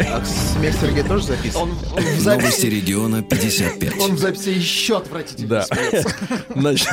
А 0.00 0.24
смех 0.24 0.74
Сергея 0.80 1.04
тоже 1.04 1.24
записан? 1.24 1.62
Он, 1.62 1.70
в 1.72 1.82
Новости 1.96 2.20
записи, 2.22 2.66
региона 2.66 3.22
55. 3.22 3.98
он 4.00 4.14
в 4.14 4.18
записи 4.18 4.50
еще 4.50 4.98
отвратительно 4.98 5.48
Да. 5.48 5.62
смеется. 5.62 6.16
Значит, 6.54 6.88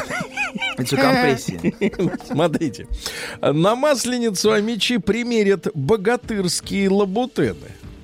Это 0.78 0.98
компрессия. 0.98 1.74
смотрите. 2.28 2.88
На 3.42 3.76
Масленицу 3.76 4.52
Амичи 4.52 4.98
примерят 4.98 5.68
богатырские 5.76 6.90
лабутены. 6.90 7.56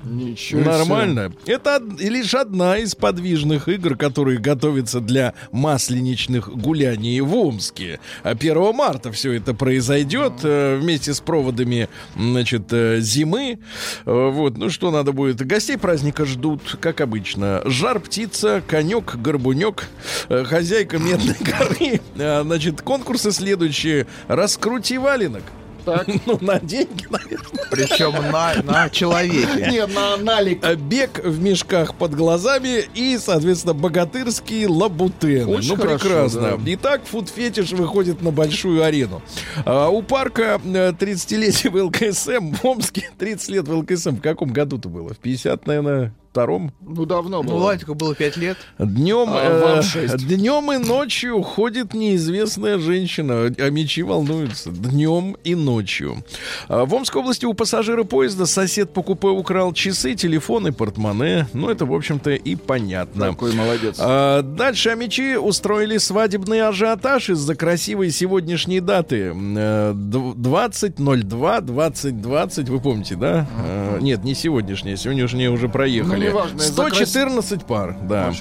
Ничего 0.04 0.62
себе. 0.62 0.72
Нормально. 0.72 1.34
Это 1.46 1.76
од- 1.78 2.02
лишь 2.02 2.34
одна 2.34 2.78
из 2.78 2.96
подвижных 2.96 3.68
игр, 3.68 3.96
которые 3.96 4.40
готовятся 4.40 5.00
для 5.00 5.34
масленичных 5.52 6.50
гуляний 6.50 7.20
в 7.22 7.36
Омске. 7.36 8.00
А 8.24 8.32
1 8.32 8.74
марта 8.74 9.12
все 9.12 9.34
это 9.34 9.54
произойдет 9.54 10.34
э, 10.44 10.78
вместе 10.82 11.14
с 11.14 11.20
проводами 11.22 11.88
значит, 12.16 12.72
э, 12.72 13.00
зимы. 13.02 13.60
Э, 14.06 14.30
Вот, 14.32 14.58
ну 14.58 14.70
что 14.70 14.92
надо 14.92 15.12
будет? 15.12 15.46
Гостей 15.46 15.78
праздника 15.78 16.26
ждут, 16.26 16.78
как 16.82 17.02
обычно. 17.02 17.62
Жар 17.66 18.00
птица, 18.00 18.62
конек, 18.68 19.16
горбунек, 19.16 19.88
э, 20.30 20.44
хозяйка 20.44 20.98
медной 20.98 21.36
горы. 21.40 22.00
Э, 22.16 22.42
Значит, 22.44 22.82
конкурсы 22.82 23.32
следующие. 23.32 24.06
Раскрути 24.28 24.98
валенок. 24.98 25.44
Так. 25.86 26.08
Ну, 26.26 26.38
на 26.42 26.60
деньги, 26.60 27.08
наверное. 27.10 27.66
Причем 27.72 28.14
на, 28.32 28.62
на 28.64 28.90
человеке. 28.90 29.70
Не, 29.72 29.88
на 29.88 30.18
налик. 30.18 30.64
А 30.64 30.76
Бег 30.76 31.24
в 31.24 31.42
мешках 31.42 31.96
под 31.96 32.14
глазами 32.14 32.86
и, 32.94 33.18
соответственно, 33.18 33.74
богатырские 33.74 34.68
лабутены. 34.68 35.58
Очень 35.58 35.70
ну, 35.70 35.82
хорошо, 35.82 36.00
прекрасно. 36.00 36.42
да. 36.42 36.58
Итак, 36.66 37.02
фуд-фетиш 37.06 37.72
выходит 37.72 38.22
на 38.22 38.32
большую 38.32 38.84
арену. 38.84 39.22
А, 39.66 39.90
у 39.90 40.02
парка 40.04 40.62
э, 40.64 40.92
30-летие 40.92 41.70
ВЛКСМ 41.72 42.54
в 42.54 42.66
Омске. 42.66 43.10
30 43.18 43.50
лет 43.50 43.68
ВЛКСМ. 43.68 44.18
В 44.18 44.22
каком 44.22 44.52
году-то 44.52 44.90
было? 44.90 45.14
В 45.14 45.18
50, 45.18 45.66
наверное, 45.66 46.14
втором? 46.32 46.72
Ну, 46.82 47.06
давно 47.06 47.44
Ну, 47.44 47.50
было. 47.50 47.58
Владику 47.60 47.94
было 47.94 48.16
5 48.16 48.38
лет. 48.38 48.58
Днем, 48.80 49.28
А 49.30 49.60
вам 49.60 49.82
э, 49.96 50.08
днем 50.18 50.72
и 50.72 50.78
ночью 50.78 51.42
ходит 51.42 51.94
неизвестная 51.94 52.78
женщина, 52.80 53.54
а 53.58 53.70
мечи 53.70 54.02
волнуются. 54.02 54.70
Днем 54.72 55.36
и 55.44 55.56
ночью. 55.56 56.24
А 56.70 56.86
В 56.86 56.94
Омской 56.96 57.22
области 57.22 57.46
у 57.46 57.54
пассажира 57.54 58.04
поезда 58.06 58.46
сосед 58.46 58.94
по 58.94 59.04
купе 59.04 59.28
украл 59.28 59.74
часы, 59.74 60.16
телефон 60.16 60.68
и 60.68 60.72
портмоне. 60.72 61.48
Ну, 61.54 61.70
это, 61.70 61.86
в 61.86 61.94
общем-то, 61.94 62.32
и 62.32 62.56
понятно. 62.56 63.28
Такой 63.32 63.52
молодец. 63.54 63.98
А, 64.00 64.42
дальше 64.42 64.90
амичи 64.92 65.36
устроили 65.36 65.98
свадебный 65.98 66.62
ажиотаж 66.62 67.30
из-за 67.32 67.56
красивой 67.56 68.10
сегодняшней 68.12 68.80
даты. 68.80 69.34
Э, 69.36 69.92
д- 69.94 70.18
20.02.2020, 70.18 72.70
вы 72.72 72.80
помните, 72.80 73.16
да? 73.16 73.46
Э, 73.66 73.98
нет, 74.02 74.24
не 74.24 74.34
сегодняшняя, 74.34 74.96
сегодняшние 74.96 75.50
уже 75.50 75.68
проехали. 75.70 76.21
Неважно, 76.30 76.58
из-за 76.62 76.74
114 76.74 77.66
пар, 77.66 77.96
да. 78.04 78.34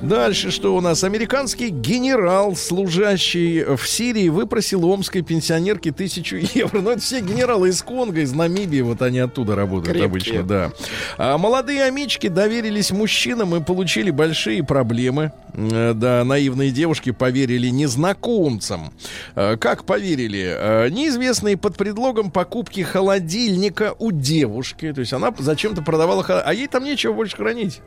Дальше 0.00 0.50
что 0.50 0.74
у 0.74 0.80
нас? 0.80 1.04
Американский 1.04 1.68
генерал, 1.68 2.56
служащий 2.56 3.64
в 3.64 3.86
Сирии, 3.86 4.28
выпросил 4.28 4.84
омской 4.86 5.22
пенсионерки 5.22 5.90
тысячу 5.90 6.36
евро. 6.54 6.80
Ну, 6.80 6.90
это 6.90 7.00
все 7.00 7.20
генералы 7.20 7.68
из 7.70 7.82
Конго, 7.82 8.20
из 8.20 8.32
Намибии, 8.32 8.80
вот 8.80 9.02
они 9.02 9.18
оттуда 9.20 9.54
работают 9.54 9.96
Крепкие. 9.96 10.04
обычно, 10.06 10.42
да. 10.42 10.72
А 11.16 11.38
молодые 11.38 11.84
амички 11.84 12.28
доверились 12.28 12.90
мужчинам 12.90 13.54
и 13.56 13.60
получили 13.60 14.10
большие 14.10 14.62
проблемы. 14.64 15.32
Э, 15.54 15.92
Да, 15.94 16.24
наивные 16.24 16.70
девушки 16.70 17.10
поверили 17.10 17.68
незнакомцам. 17.68 18.92
Э, 19.34 19.56
Как 19.56 19.84
поверили? 19.84 20.54
Э, 20.56 20.88
Неизвестные 20.88 21.56
под 21.56 21.76
предлогом 21.76 22.30
покупки 22.30 22.80
холодильника 22.80 23.94
у 23.98 24.10
девушки. 24.12 24.92
То 24.92 25.00
есть 25.00 25.12
она 25.12 25.34
зачем-то 25.38 25.82
продавала... 25.82 26.24
А 26.24 26.52
ей 26.54 26.68
там 26.68 26.84
нечего 26.84 27.12
больше 27.12 27.36
хранить. 27.36 27.80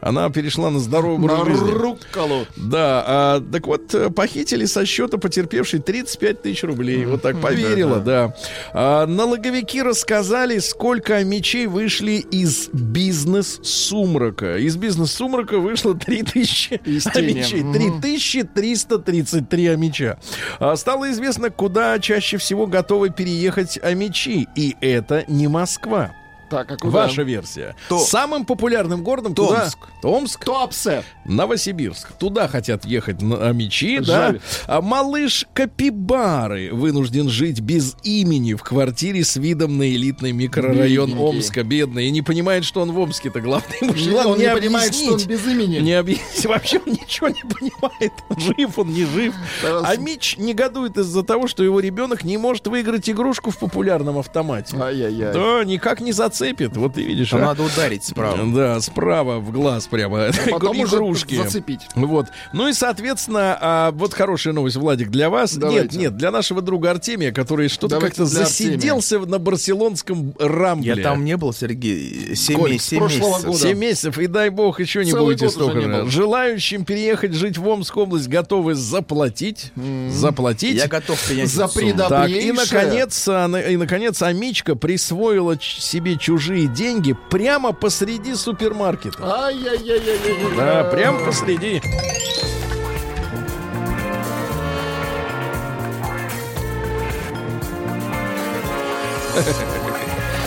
Она 0.00 0.28
перешла 0.30 0.70
на 0.70 0.78
здоровый 0.78 1.26
На 1.26 1.40
образ 1.40 1.58
жизни. 1.58 1.70
рукколу. 1.72 2.46
Да, 2.56 3.04
а, 3.06 3.40
так 3.40 3.66
вот, 3.66 3.94
э, 3.94 4.10
похитили 4.10 4.64
со 4.64 4.84
счета 4.86 5.18
потерпевшей 5.18 5.80
35 5.80 6.42
тысяч 6.42 6.62
рублей. 6.64 7.04
Вот 7.06 7.22
так 7.22 7.40
поверила, 7.40 7.98
да. 8.00 8.34
А, 8.72 9.06
налоговики 9.06 9.82
рассказали, 9.82 10.58
сколько 10.58 11.22
мечей 11.24 11.66
вышли 11.66 12.12
из 12.30 12.68
бизнес-сумрака. 12.72 14.56
Из 14.58 14.76
бизнес-сумрака 14.76 15.58
вышло 15.58 15.94
3 15.94 16.22
тысячи 16.22 16.80
Из 16.84 17.04
тени. 17.14 17.40
амичей. 17.40 17.62
Мгм. 17.62 17.72
3333 18.00 19.66
амича. 19.68 20.18
А, 20.58 20.76
стало 20.76 21.10
известно, 21.10 21.50
куда 21.50 21.98
чаще 21.98 22.36
всего 22.36 22.66
готовы 22.66 23.10
переехать 23.10 23.78
амичи. 23.82 24.48
И 24.56 24.76
это 24.80 25.24
не 25.28 25.48
Москва. 25.48 26.12
Так, 26.52 26.70
а 26.70 26.76
куда? 26.76 26.92
Ваша 27.06 27.22
версия. 27.22 27.74
То- 27.88 27.98
Самым 27.98 28.44
популярным 28.44 29.02
городом 29.02 29.34
Томск. 29.34 29.78
куда? 29.78 29.92
Томск. 30.02 30.44
Туапсе. 30.44 31.02
Новосибирск. 31.24 32.12
Туда 32.18 32.46
хотят 32.46 32.84
ехать 32.84 33.22
на 33.22 33.50
мечи, 33.52 33.98
да. 34.00 34.04
Жаль. 34.04 34.40
А 34.66 34.82
малыш 34.82 35.46
Капибары 35.54 36.70
вынужден 36.74 37.28
жить 37.30 37.60
без 37.60 37.96
имени 38.02 38.52
в 38.52 38.62
квартире 38.62 39.24
с 39.24 39.36
видом 39.36 39.78
на 39.78 39.88
элитный 39.90 40.32
микрорайон 40.32 41.08
Бедненький. 41.10 41.36
Омска, 41.38 41.62
бедный. 41.64 42.06
И 42.08 42.10
не 42.10 42.20
понимает, 42.20 42.64
что 42.64 42.82
он 42.82 42.92
в 42.92 42.98
Омске-то. 42.98 43.40
Главное, 43.40 43.76
ему 43.80 43.94
же 43.94 44.08
Он 44.10 44.12
главное 44.24 44.48
не 44.54 44.60
понимает, 44.60 44.94
что 44.94 45.14
он 45.14 45.24
без 45.26 45.46
имени. 45.46 45.78
Не 45.78 45.94
объяснить. 45.94 46.44
Вообще 46.46 46.78
он 46.84 46.92
ничего 46.92 47.28
не 47.28 47.42
понимает. 47.42 48.12
Жив 48.36 48.78
он, 48.78 48.88
не 48.92 49.04
жив. 49.06 49.34
Да, 49.62 49.80
А 49.84 49.96
Мич 49.96 50.36
негодует 50.36 50.98
из-за 50.98 51.22
того, 51.22 51.46
что 51.46 51.62
его 51.64 51.80
ребенок 51.80 52.24
не 52.24 52.36
может 52.36 52.66
выиграть 52.66 53.08
игрушку 53.08 53.50
в 53.50 53.58
популярном 53.58 54.18
автомате. 54.18 54.76
Ай-яй-яй. 54.76 55.32
Да, 55.32 55.64
никак 55.64 56.00
не 56.00 56.12
зацепит. 56.12 56.41
Вот 56.74 56.94
ты 56.94 57.02
видишь, 57.02 57.30
Там 57.30 57.40
а? 57.42 57.46
надо 57.46 57.62
ударить 57.62 58.04
справа. 58.04 58.38
Да, 58.52 58.80
справа 58.80 59.38
в 59.38 59.50
глаз 59.52 59.86
прямо. 59.86 60.30
Потом 60.50 60.78
уже 60.80 60.96
Игрушки. 60.96 61.36
зацепить. 61.36 61.80
Вот. 61.94 62.26
Ну 62.52 62.68
и, 62.68 62.72
соответственно, 62.72 63.56
а, 63.60 63.90
вот 63.92 64.12
хорошая 64.14 64.52
новость, 64.54 64.76
Владик, 64.76 65.10
для 65.10 65.30
вас. 65.30 65.54
Давайте. 65.56 65.82
Нет, 65.96 66.02
нет, 66.12 66.16
для 66.16 66.30
нашего 66.30 66.60
друга 66.62 66.90
Артемия, 66.90 67.32
который 67.32 67.68
что-то 67.68 68.00
как-то 68.00 68.24
засиделся 68.26 69.18
на 69.20 69.38
барселонском 69.38 70.34
рамбле. 70.38 70.94
Я 70.96 71.02
там 71.02 71.24
не 71.24 71.36
был, 71.36 71.52
Сергей. 71.52 72.34
7, 72.34 72.56
Сколько? 72.56 72.78
С 72.78 72.88
прошлого 72.90 73.28
месяцев. 73.28 73.44
года. 73.46 73.58
7 73.58 73.78
месяцев, 73.78 74.18
и 74.18 74.26
дай 74.26 74.48
бог, 74.50 74.80
еще 74.80 75.04
не 75.04 75.10
Целый 75.10 75.34
будете 75.36 75.48
столько 75.48 75.78
не. 75.78 76.10
Желающим 76.10 76.84
переехать 76.84 77.32
жить 77.34 77.58
в 77.58 77.68
Омскую 77.68 78.04
область 78.04 78.28
готовы 78.28 78.74
заплатить. 78.74 79.72
Заплатить. 80.10 80.76
Я 80.76 80.88
готов 80.88 81.20
принять 81.26 81.48
За 81.48 81.64
эту 81.64 81.72
сумму. 81.74 81.88
предо- 81.90 82.08
Так, 82.08 82.30
и 82.30 82.52
наконец, 82.52 83.28
а, 83.28 83.46
и 83.46 83.76
наконец, 83.76 84.22
Амичка 84.22 84.74
присвоила 84.76 85.56
себе 85.60 86.16
чужие 86.32 86.66
деньги 86.66 87.12
прямо 87.12 87.74
посреди 87.74 88.34
супермаркета. 88.34 89.18
Ай-яй-яй-яй-яй. 89.22 90.56
Да, 90.56 90.84
прямо 90.84 91.26
посреди. 91.26 91.82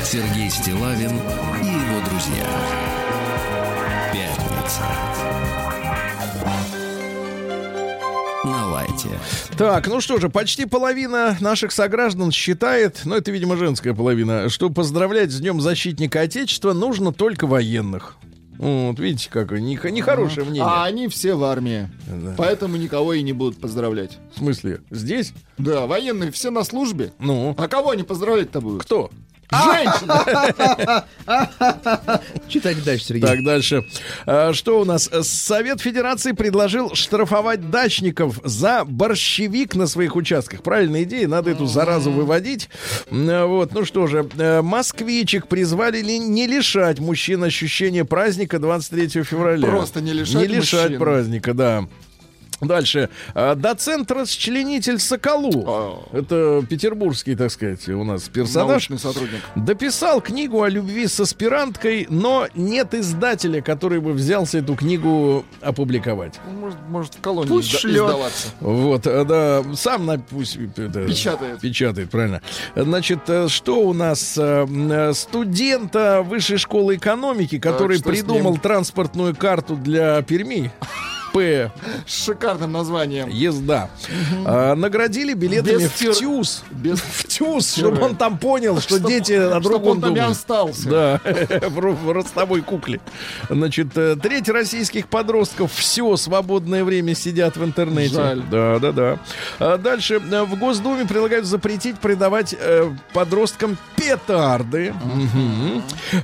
Сергей 0.04 0.50
Стилавин 0.50 1.20
и 1.62 1.68
его 1.68 2.00
друзья. 2.10 2.48
Пятница. 4.12 5.05
Так, 9.58 9.88
ну 9.88 10.02
что 10.02 10.18
же, 10.20 10.30
почти 10.30 10.66
половина 10.66 11.38
наших 11.40 11.72
сограждан 11.72 12.32
считает, 12.32 13.02
ну 13.06 13.16
это, 13.16 13.32
видимо, 13.32 13.56
женская 13.58 13.94
половина, 13.94 14.50
что 14.50 14.70
поздравлять 14.70 15.32
с 15.32 15.40
Днем 15.40 15.62
Защитника 15.62 16.22
Отечества 16.22 16.74
нужно 16.74 17.14
только 17.14 17.48
военных. 17.48 18.18
Вот, 18.58 19.00
видите, 19.00 19.30
как 19.30 19.52
нех- 19.52 19.90
нехорошее 19.92 20.46
мнение. 20.46 20.64
А 20.64 20.86
они 20.86 21.10
все 21.10 21.36
в 21.36 21.44
армии. 21.44 21.90
Да. 22.08 22.36
Поэтому 22.38 22.78
никого 22.78 23.14
и 23.14 23.22
не 23.22 23.34
будут 23.34 23.60
поздравлять. 23.60 24.18
В 24.34 24.38
смысле, 24.40 24.80
здесь? 24.92 25.34
Да, 25.58 25.88
военные 25.88 26.32
все 26.32 26.52
на 26.52 26.64
службе. 26.64 27.12
Ну, 27.20 27.54
А 27.58 27.68
кого 27.68 27.90
они 27.92 28.04
поздравлять-то 28.04 28.62
будут? 28.62 28.84
кто? 28.84 29.10
Женщина! 29.52 31.06
Читайте 32.48 32.82
дальше, 32.82 33.06
Сергей. 33.06 33.28
Так, 33.28 33.44
дальше. 33.44 33.84
А, 34.26 34.54
Что 34.54 34.80
у 34.82 34.86
нас? 34.86 35.10
Совет 35.24 35.82
Федерации 35.82 36.32
предложил 36.32 36.94
штрафовать 36.96 37.70
дачников 37.70 38.40
за 38.44 38.84
борщевик 38.86 39.76
на 39.76 39.88
своих 39.88 40.16
участках. 40.16 40.62
Правильная 40.64 41.04
идея, 41.04 41.28
надо 41.28 41.52
эту 41.52 41.66
заразу 41.66 42.12
выводить. 42.12 42.70
М, 43.12 43.48
Вот, 43.48 43.74
ну 43.74 43.86
что 43.86 44.08
же, 44.08 44.28
э, 44.38 44.62
москвичек 44.62 45.48
призвали 45.48 46.02
ли 46.02 46.20
не 46.20 46.48
лишать 46.48 47.00
мужчин 47.00 47.44
ощущения 47.44 48.06
праздника 48.06 48.60
23 48.60 49.24
февраля. 49.24 49.68
Просто 49.68 50.02
не 50.02 50.14
лишать 50.14 50.36
Не 50.36 50.48
лишать 50.48 50.98
праздника, 50.98 51.54
да. 51.54 51.86
Дальше. 52.62 53.10
А, 53.34 53.56
Доцент-расчленитель 53.56 55.00
Соколу. 55.00 55.64
О. 55.68 56.08
Это 56.14 56.64
петербургский, 56.70 57.36
так 57.36 57.52
сказать, 57.52 57.88
у 57.90 58.04
нас 58.04 58.24
персонаж. 58.30 58.68
Научный 58.90 59.00
сотрудник. 59.00 59.42
Дописал 59.56 60.22
книгу 60.22 60.62
о 60.64 60.70
любви 60.70 61.08
с 61.08 61.20
аспиранткой, 61.20 62.08
но 62.10 62.48
нет 62.56 62.94
издателя, 62.94 63.62
который 63.62 64.00
бы 64.00 64.14
взялся 64.14 64.60
эту 64.60 64.76
книгу 64.76 65.46
опубликовать. 65.62 66.40
Ну, 66.48 66.60
Может, 66.62 66.80
может 66.90 67.14
в 67.16 67.22
колонии 67.22 67.50
Пусть 67.50 67.70
изда- 67.70 67.80
шлет. 67.80 67.96
издаваться. 67.96 68.48
Вот, 68.62 69.08
э, 69.08 69.26
да, 69.26 69.64
сам 69.76 70.06
на, 70.06 70.20
пусть 70.20 70.58
это, 70.78 71.06
Печатает. 71.06 71.60
Печатает, 71.60 72.10
правильно. 72.10 72.42
Значит, 72.76 73.20
э, 73.30 73.48
что 73.50 73.82
у 73.82 73.94
нас? 73.94 74.36
э, 74.38 74.66
э, 74.68 75.14
Студента 75.14 76.22
высшей 76.22 76.58
школы 76.58 76.96
экономики, 76.96 77.60
который 77.60 77.98
с 77.98 78.02
придумал 78.02 78.58
транспортную 78.58 79.36
карту 79.36 79.76
для 79.76 80.22
Перми. 80.22 80.72
П. 81.36 81.70
С 82.08 82.24
шикарным 82.26 82.72
названием. 82.72 83.28
Езда. 83.28 83.90
А, 84.46 84.74
наградили 84.76 85.34
билетами 85.34 85.80
Без 85.84 85.92
в 85.92 85.96
тир- 85.98 86.16
ТЮЗ. 86.16 86.64
без 86.72 87.00
в 87.02 87.26
ТЮЗ, 87.28 87.74
чтобы 87.76 88.02
он 88.02 88.16
там 88.16 88.38
понял, 88.38 88.80
что 88.80 88.98
Чтоб- 89.00 89.10
дети 89.10 89.34
о 89.34 89.50
чтоб 89.60 89.64
другом 89.64 89.90
он 89.98 90.02
там 90.02 90.12
и 90.14 90.16
думают. 90.16 90.38
остался. 90.38 90.90
Да, 90.90 91.22
в, 91.26 91.78
ро- 91.80 91.94
в 91.94 92.10
ростовой 92.12 92.62
кукле. 92.62 93.02
Значит, 93.50 93.90
э, 93.98 94.16
треть 94.16 94.48
российских 94.48 95.08
подростков 95.10 95.74
все 95.74 96.16
свободное 96.16 96.86
время 96.86 97.14
сидят 97.16 97.58
в 97.58 97.64
интернете. 97.66 98.16
Жаль. 98.16 98.42
Да, 98.50 98.80
да, 98.80 98.92
да. 98.94 99.20
А 99.60 99.78
дальше 99.78 100.22
э, 100.32 100.44
в 100.44 100.58
Госдуме 100.58 101.06
предлагают 101.06 101.46
запретить 101.46 102.00
продавать 102.00 102.56
э, 102.58 102.90
подросткам 103.14 103.78
петарды. 103.98 104.94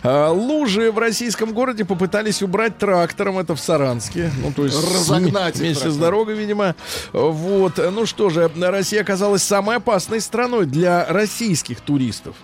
А, 0.04 0.30
лужи 0.32 0.90
в 0.92 0.98
российском 0.98 1.52
городе 1.54 1.84
попытались 1.84 2.42
убрать 2.42 2.78
трактором. 2.78 3.40
Это 3.40 3.56
в 3.56 3.60
Саранске. 3.60 4.32
Ну, 4.42 4.54
то 4.54 4.64
есть 4.66 4.78
Разогнать 5.02 5.56
их 5.56 5.62
вместе 5.62 5.92
с 5.92 5.98
дорогой, 5.98 6.36
видимо. 6.36 6.76
Вот. 7.14 7.78
Ну 7.78 8.06
что 8.06 8.30
же, 8.30 8.52
Россия 8.56 9.02
оказалась 9.02 9.44
самой 9.44 9.78
опасной 9.78 10.22
страной 10.22 10.66
для 10.66 11.06
российских 11.10 11.82
туристов. 11.82 12.36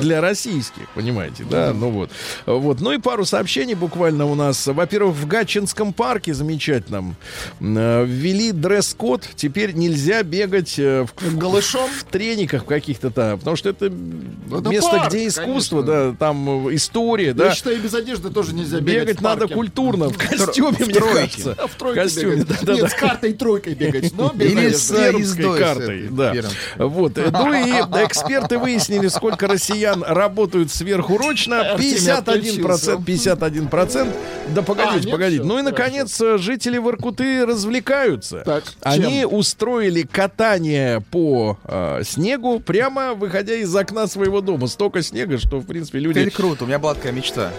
Для 0.00 0.20
российских, 0.20 0.88
понимаете, 0.94 1.44
да, 1.48 1.72
ну 1.72 1.90
вот. 1.90 2.10
Вот, 2.46 2.80
ну 2.80 2.92
и 2.92 2.98
пару 2.98 3.24
сообщений 3.24 3.74
буквально 3.74 4.26
у 4.26 4.34
нас. 4.34 4.66
Во-первых, 4.66 5.14
в 5.16 5.26
Гатчинском 5.26 5.92
парке 5.92 6.34
замечательном 6.34 7.16
э, 7.60 8.04
ввели 8.06 8.52
дресс-код. 8.52 9.28
Теперь 9.36 9.72
нельзя 9.72 10.22
бегать 10.22 10.78
э, 10.78 11.06
в, 11.14 11.36
Голышом? 11.38 11.88
в 11.90 12.04
трениках 12.04 12.64
каких-то 12.64 13.10
там, 13.10 13.38
потому 13.38 13.56
что 13.56 13.70
это, 13.70 13.86
Это 13.86 14.68
место, 14.68 14.90
парк, 14.90 15.08
где 15.10 15.26
искусство, 15.26 15.82
конечно. 15.82 16.12
да, 16.12 16.16
там 16.18 16.68
э, 16.68 16.74
история, 16.74 17.28
Я 17.28 17.34
да. 17.34 17.54
считаю, 17.54 17.80
без 17.80 17.94
одежды 17.94 18.30
тоже 18.30 18.54
нельзя 18.54 18.80
бегать. 18.80 19.08
Бегать 19.08 19.20
надо 19.20 19.48
культурно, 19.48 20.08
в 20.08 20.16
костюме, 20.18 20.76
в 20.76 20.80
мне 20.80 20.94
тройке. 20.94 21.14
кажется. 21.14 21.56
А 21.58 21.66
в 21.66 21.74
тройке 21.74 22.02
костюме, 22.02 22.36
бегать. 22.36 22.48
да, 22.48 22.56
да, 22.62 22.72
Нет, 22.74 22.82
да. 22.82 22.88
с 22.88 22.94
картой 22.94 23.32
тройкой 23.32 23.74
бегать, 23.74 24.12
но 24.14 24.32
без 24.34 24.52
Или 24.52 24.72
с 24.72 24.90
пермской 24.90 25.58
картой, 25.58 26.08
да. 26.10 26.34
Вот. 26.76 27.16
Ну 27.16 27.52
и 27.52 27.70
эксперты 28.06 28.58
выяснили, 28.58 29.08
сколько 29.08 29.46
россиян 29.58 30.02
работают 30.02 30.70
сверхурочно. 30.70 31.72
Артемий 31.72 31.96
51%, 31.96 33.04
51%. 33.04 34.12
Да 34.54 34.60
А, 34.60 34.64
погодите, 34.64 35.00
нет, 35.04 35.10
погодите. 35.10 35.42
Ну 35.44 35.58
и, 35.58 35.62
наконец, 35.62 36.20
жители 36.36 36.78
Воркуты 36.78 37.44
развлекаются. 37.44 38.42
Так, 38.44 38.64
Они 38.82 39.20
чем? 39.20 39.34
устроили 39.34 40.02
катание 40.02 41.00
по 41.10 41.58
э, 41.64 42.02
снегу, 42.04 42.60
прямо 42.60 43.14
выходя 43.14 43.54
из 43.54 43.74
окна 43.74 44.06
своего 44.06 44.40
дома. 44.40 44.66
Столько 44.68 45.02
снега, 45.02 45.38
что, 45.38 45.58
в 45.58 45.66
принципе, 45.66 45.98
люди... 45.98 46.20
Теперь 46.20 46.32
круто, 46.32 46.64
у 46.64 46.66
меня 46.66 46.78
была 46.78 46.94
такая 46.94 47.12
мечта. 47.12 47.52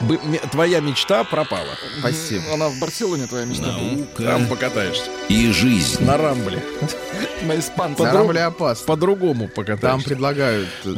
бы- 0.00 0.18
Твоя 0.50 0.80
мечта 0.80 1.22
пропала. 1.24 1.68
Спасибо. 2.00 2.42
Она 2.54 2.68
в 2.68 2.78
Барселоне, 2.80 3.26
твоя 3.26 3.44
мечта. 3.44 3.66
Там 4.16 4.46
покатаешься. 4.46 5.04
и 5.28 5.50
жизнь. 5.52 6.04
На 6.04 6.16
рамбле. 6.16 6.62
На 7.98 8.12
Рамбле 8.12 8.42
опасно. 8.42 8.86
По-другому 8.86 9.48
Там 9.48 9.64
покатаешься. 9.64 10.08
предлагают. 10.08 10.68
э, 10.84 10.90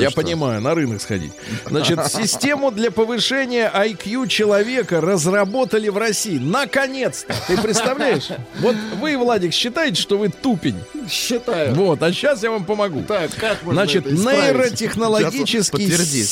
Я 0.00 0.10
понимаю, 0.10 0.60
на 0.60 0.74
рынок 0.74 1.00
сходить. 1.00 1.32
Значит, 1.66 1.98
систему 2.06 2.70
для 2.70 2.90
повышения 2.90 3.70
IQ 3.74 4.28
человека 4.28 5.00
разработали 5.00 5.88
в 5.88 5.96
России. 5.96 6.38
Наконец-то! 6.38 7.34
Ты 7.46 7.56
представляешь? 7.60 8.28
Вот 8.60 8.76
вы, 9.00 9.16
Владик, 9.16 9.52
считаете, 9.52 10.00
что 10.00 10.18
вы 10.18 10.28
тупень. 10.28 10.78
Считаю. 11.08 11.74
Вот, 11.74 12.02
а 12.02 12.12
сейчас 12.12 12.42
я 12.42 12.50
вам 12.50 12.64
помогу. 12.64 13.02
Так, 13.06 13.30
как 13.36 13.62
можно 13.62 13.82
Значит, 13.82 14.06
нейротехнологический 14.06 15.56
Сейчас 15.56 15.70
подтвердит. 15.70 16.26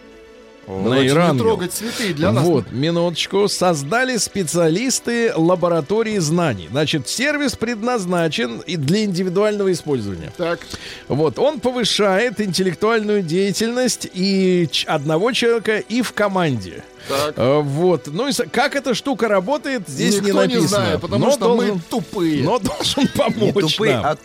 Нейроангел. 0.67 1.15
Давайте 1.15 1.33
не 1.33 1.39
трогать 1.39 1.73
цветы 1.73 2.15
для 2.15 2.33
нас. 2.33 2.45
Вот, 2.45 2.73
минуточку. 2.73 3.49
Создали 3.49 4.17
специалисты 4.17 5.33
лаборатории 5.35 6.19
знаний. 6.19 6.69
Значит, 6.71 7.09
сервис 7.09 7.57
предназначен 7.57 8.61
и 8.61 8.77
для 8.77 9.05
индивидуального 9.05 9.73
использования. 9.73 10.33
Так, 10.37 10.61
Вот, 11.09 11.39
он 11.39 11.61
повышает 11.61 12.41
интеллектуальную 12.41 13.23
деятельность 13.23 14.09
и 14.12 14.69
одного 14.87 15.33
человека, 15.33 15.79
и 15.79 16.03
в 16.03 16.12
команде. 16.12 16.83
Так. 17.09 17.34
Э, 17.36 17.61
Вот. 17.61 18.07
Ну 18.09 18.28
и 18.28 18.32
как 18.32 18.76
эта 18.76 18.94
штука 18.94 19.28
работает, 19.28 19.88
здесь 19.88 20.16
Никто 20.16 20.44
не 20.44 20.55
написано. 20.55 20.68
знает, 20.68 21.00
потому 21.00 21.24
но 21.26 21.30
что 21.32 21.40
должен, 21.40 21.74
мы 21.74 21.80
тупые. 21.90 22.42
но 22.44 22.59
должен 22.59 23.02
Не 23.02 23.09
помочь 23.09 23.72
тупые, 23.74 23.96
нам. 23.96 24.07
а 24.07 24.16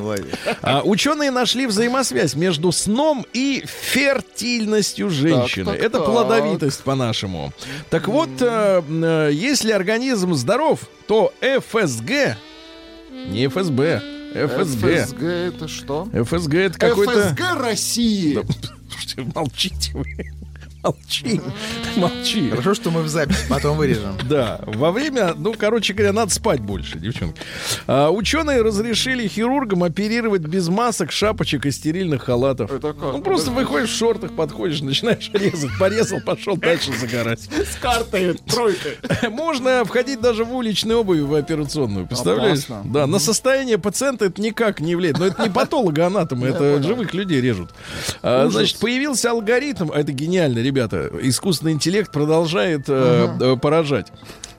Владик. 0.00 0.26
А, 0.62 0.82
ученые 0.82 1.30
нашли 1.30 1.66
взаимосвязь 1.66 2.34
между 2.34 2.72
сном 2.72 3.24
и 3.32 3.64
фертильностью 3.66 5.10
женщины. 5.10 5.66
так, 5.72 5.80
Это 5.80 5.98
так. 5.98 6.06
плодовитость 6.06 6.82
по-нашему. 6.82 7.52
Так 7.90 8.08
вот, 8.08 8.28
э, 8.40 8.82
э, 8.88 9.30
если 9.32 9.72
организм 9.72 10.34
здоров, 10.34 10.80
то 11.06 11.32
ФСГ, 11.40 12.36
не 13.28 13.48
ФСБ, 13.48 14.02
ФСГ. 14.34 15.04
ФСГ 15.04 15.22
это 15.22 15.68
что? 15.68 16.08
ФСГ 16.12 16.54
это 16.54 16.78
какой-то... 16.78 17.28
ФСГ 17.34 17.40
России. 17.56 18.38
Слушайте, 18.90 19.32
молчите 19.34 19.90
вы. 19.94 20.04
Молчи, 20.84 21.40
молчи. 21.96 22.50
Хорошо, 22.50 22.74
что 22.74 22.90
мы 22.90 23.02
в 23.02 23.08
запись 23.08 23.46
потом 23.48 23.76
вырежем. 23.78 24.18
Да, 24.28 24.60
во 24.66 24.90
время, 24.90 25.34
ну, 25.36 25.54
короче 25.56 25.92
говоря, 25.92 26.12
надо 26.12 26.32
спать 26.32 26.60
больше, 26.60 26.98
девчонки. 26.98 27.40
А, 27.86 28.10
ученые 28.10 28.62
разрешили 28.62 29.28
хирургам 29.28 29.82
оперировать 29.82 30.42
без 30.42 30.68
масок, 30.68 31.12
шапочек 31.12 31.66
и 31.66 31.70
стерильных 31.70 32.22
халатов. 32.24 32.70
Это 32.72 32.92
как? 32.92 33.12
Ну, 33.12 33.20
просто 33.20 33.50
выходишь 33.50 33.90
в 33.90 33.96
шортах, 33.96 34.32
подходишь, 34.32 34.80
начинаешь 34.80 35.30
резать. 35.32 35.70
Порезал, 35.78 36.20
пошел 36.20 36.56
дальше 36.56 36.92
загорать. 37.00 37.40
С 37.40 37.76
картой 37.76 38.34
тройкой. 38.34 38.98
Можно 39.30 39.84
входить 39.84 40.20
даже 40.20 40.44
в 40.44 40.54
уличной 40.54 40.96
обуви 40.96 41.20
в 41.20 41.34
операционную, 41.34 42.06
представляешь? 42.06 42.64
Опасно. 42.64 42.82
Да, 42.84 43.06
на 43.06 43.18
состояние 43.18 43.78
пациента 43.78 44.26
это 44.26 44.40
никак 44.40 44.80
не 44.80 44.96
влияет. 44.96 45.18
Но 45.18 45.26
это 45.26 45.42
не 45.42 45.50
патологоанатомы, 45.50 46.48
это 46.48 46.82
живых 46.82 47.14
людей 47.14 47.40
режут. 47.40 47.70
А, 48.22 48.48
значит, 48.48 48.78
появился 48.78 49.30
алгоритм, 49.30 49.90
а 49.92 50.00
это 50.00 50.12
гениально, 50.12 50.58
ребята. 50.74 51.10
Искусственный 51.22 51.72
интеллект 51.72 52.10
продолжает 52.10 52.84
э, 52.88 53.28
э, 53.40 53.56
поражать. 53.56 54.08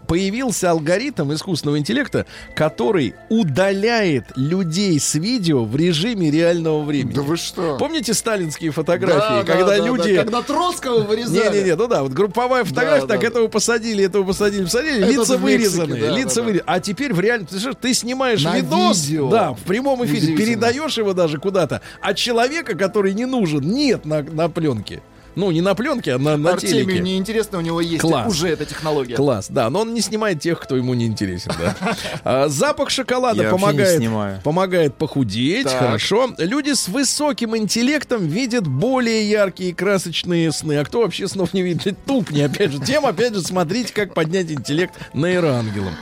Появился 0.08 0.70
алгоритм 0.70 1.34
искусственного 1.34 1.80
интеллекта, 1.80 2.28
который 2.56 3.16
удаляет 3.30 4.26
людей 4.36 5.00
с 5.00 5.16
видео 5.16 5.66
в 5.66 5.76
режиме 5.76 6.30
реального 6.30 6.84
времени. 6.84 7.16
Да 7.16 7.24
вы 7.24 7.38
что? 7.38 7.78
Помните 7.80 8.14
сталинские 8.14 8.70
фотографии, 8.70 9.18
Да, 9.18 9.44
да, 9.44 9.44
когда 9.44 9.66
да, 9.66 9.78
да, 9.80 9.86
люди 9.86 10.16
Когда 10.16 10.44
Троцкого 10.44 11.00
вырезали. 11.00 11.50
не-не-не, 11.58 11.76
ну 11.76 11.88
да, 11.88 12.04
вот 12.04 12.12
групповая 12.14 12.64
фотография, 12.66 13.08
Да, 13.08 13.14
так 13.16 13.22
да. 13.22 13.28
этого 13.28 13.48
посадили, 13.48 14.06
этого 14.06 14.24
посадили, 14.24 14.66
посадили, 14.66 15.00
Это 15.00 15.08
лица 15.10 15.38
Мексике, 15.38 15.38
вырезаны, 15.40 16.00
да, 16.00 16.10
лица 16.12 16.36
да, 16.36 16.36
да. 16.36 16.42
вырезаны. 16.44 16.64
А 16.68 16.80
теперь 16.80 17.12
в 17.14 17.20
реальном, 17.20 17.48
ты, 17.48 17.74
ты 17.74 17.94
снимаешь 17.96 18.44
На 18.44 18.58
видос, 18.58 19.08
видео. 19.08 19.30
да, 19.32 19.54
в 19.54 19.62
прямом 19.62 20.06
эфире, 20.06 20.38
передаешь 20.38 21.00
его 21.00 21.14
даже 21.14 21.40
куда-то, 21.40 21.82
а 22.00 22.14
человека, 22.14 22.78
который 22.78 23.16
не 23.16 23.26
нужен, 23.26 23.62
нет 23.62 24.06
на, 24.06 24.22
на 24.22 24.50
пленке. 24.50 25.02
Ну, 25.36 25.52
не 25.52 25.62
на 25.62 25.76
пленке, 25.76 26.14
а 26.14 26.18
на, 26.18 26.38
на 26.38 26.52
Артемию 26.52 26.86
телеке. 26.86 27.00
неинтересно, 27.02 27.58
у 27.58 27.62
него 27.62 27.82
есть 27.82 28.02
Класс. 28.02 28.28
уже 28.32 28.48
эта 28.50 28.66
технология. 28.66 29.16
Класс, 29.16 29.48
да, 29.50 29.70
но 29.70 29.82
он 29.82 29.94
не 29.94 30.02
снимает 30.02 30.40
тех, 30.40 30.60
кто 30.60 30.76
ему 30.76 30.94
не 30.94 31.06
интересен, 31.06 31.52
да. 31.60 31.76
А, 32.24 32.48
запах 32.48 32.90
шоколада 32.90 33.42
Я 33.44 33.52
вообще 33.54 33.98
не 33.98 34.08
помогает, 34.08 34.44
помогает 34.44 34.96
похудеть, 34.96 35.66
Так. 35.66 35.80
хорошо. 35.80 36.30
Люди 36.38 36.74
с 36.74 36.88
высоким 36.88 37.56
интеллектом 37.58 38.26
видят 38.28 38.68
более 38.68 39.30
яркие 39.30 39.72
и 39.72 39.74
красочные 39.74 40.52
сны. 40.52 40.78
А 40.78 40.86
кто 40.86 41.02
вообще 41.02 41.28
снов 41.28 41.54
не 41.54 41.62
видит? 41.62 41.98
Тупни, 42.06 42.42
опять 42.42 42.72
же. 42.72 42.80
Тем, 42.80 43.06
опять 43.06 43.34
же, 43.34 43.42
смотрите, 43.42 43.94
как 43.94 44.14
поднять 44.14 44.52
интеллект 44.52 44.94
нейроангелом. 45.14 45.94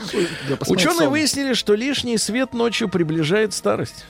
Я 0.49 0.55
посмотрел 0.57 0.91
Ученые 0.91 1.09
выяснили, 1.09 1.53
что 1.53 1.73
лишний 1.73 2.17
свет 2.17 2.53
ночью 2.53 2.89
приближает 2.89 3.53
старость. 3.53 4.05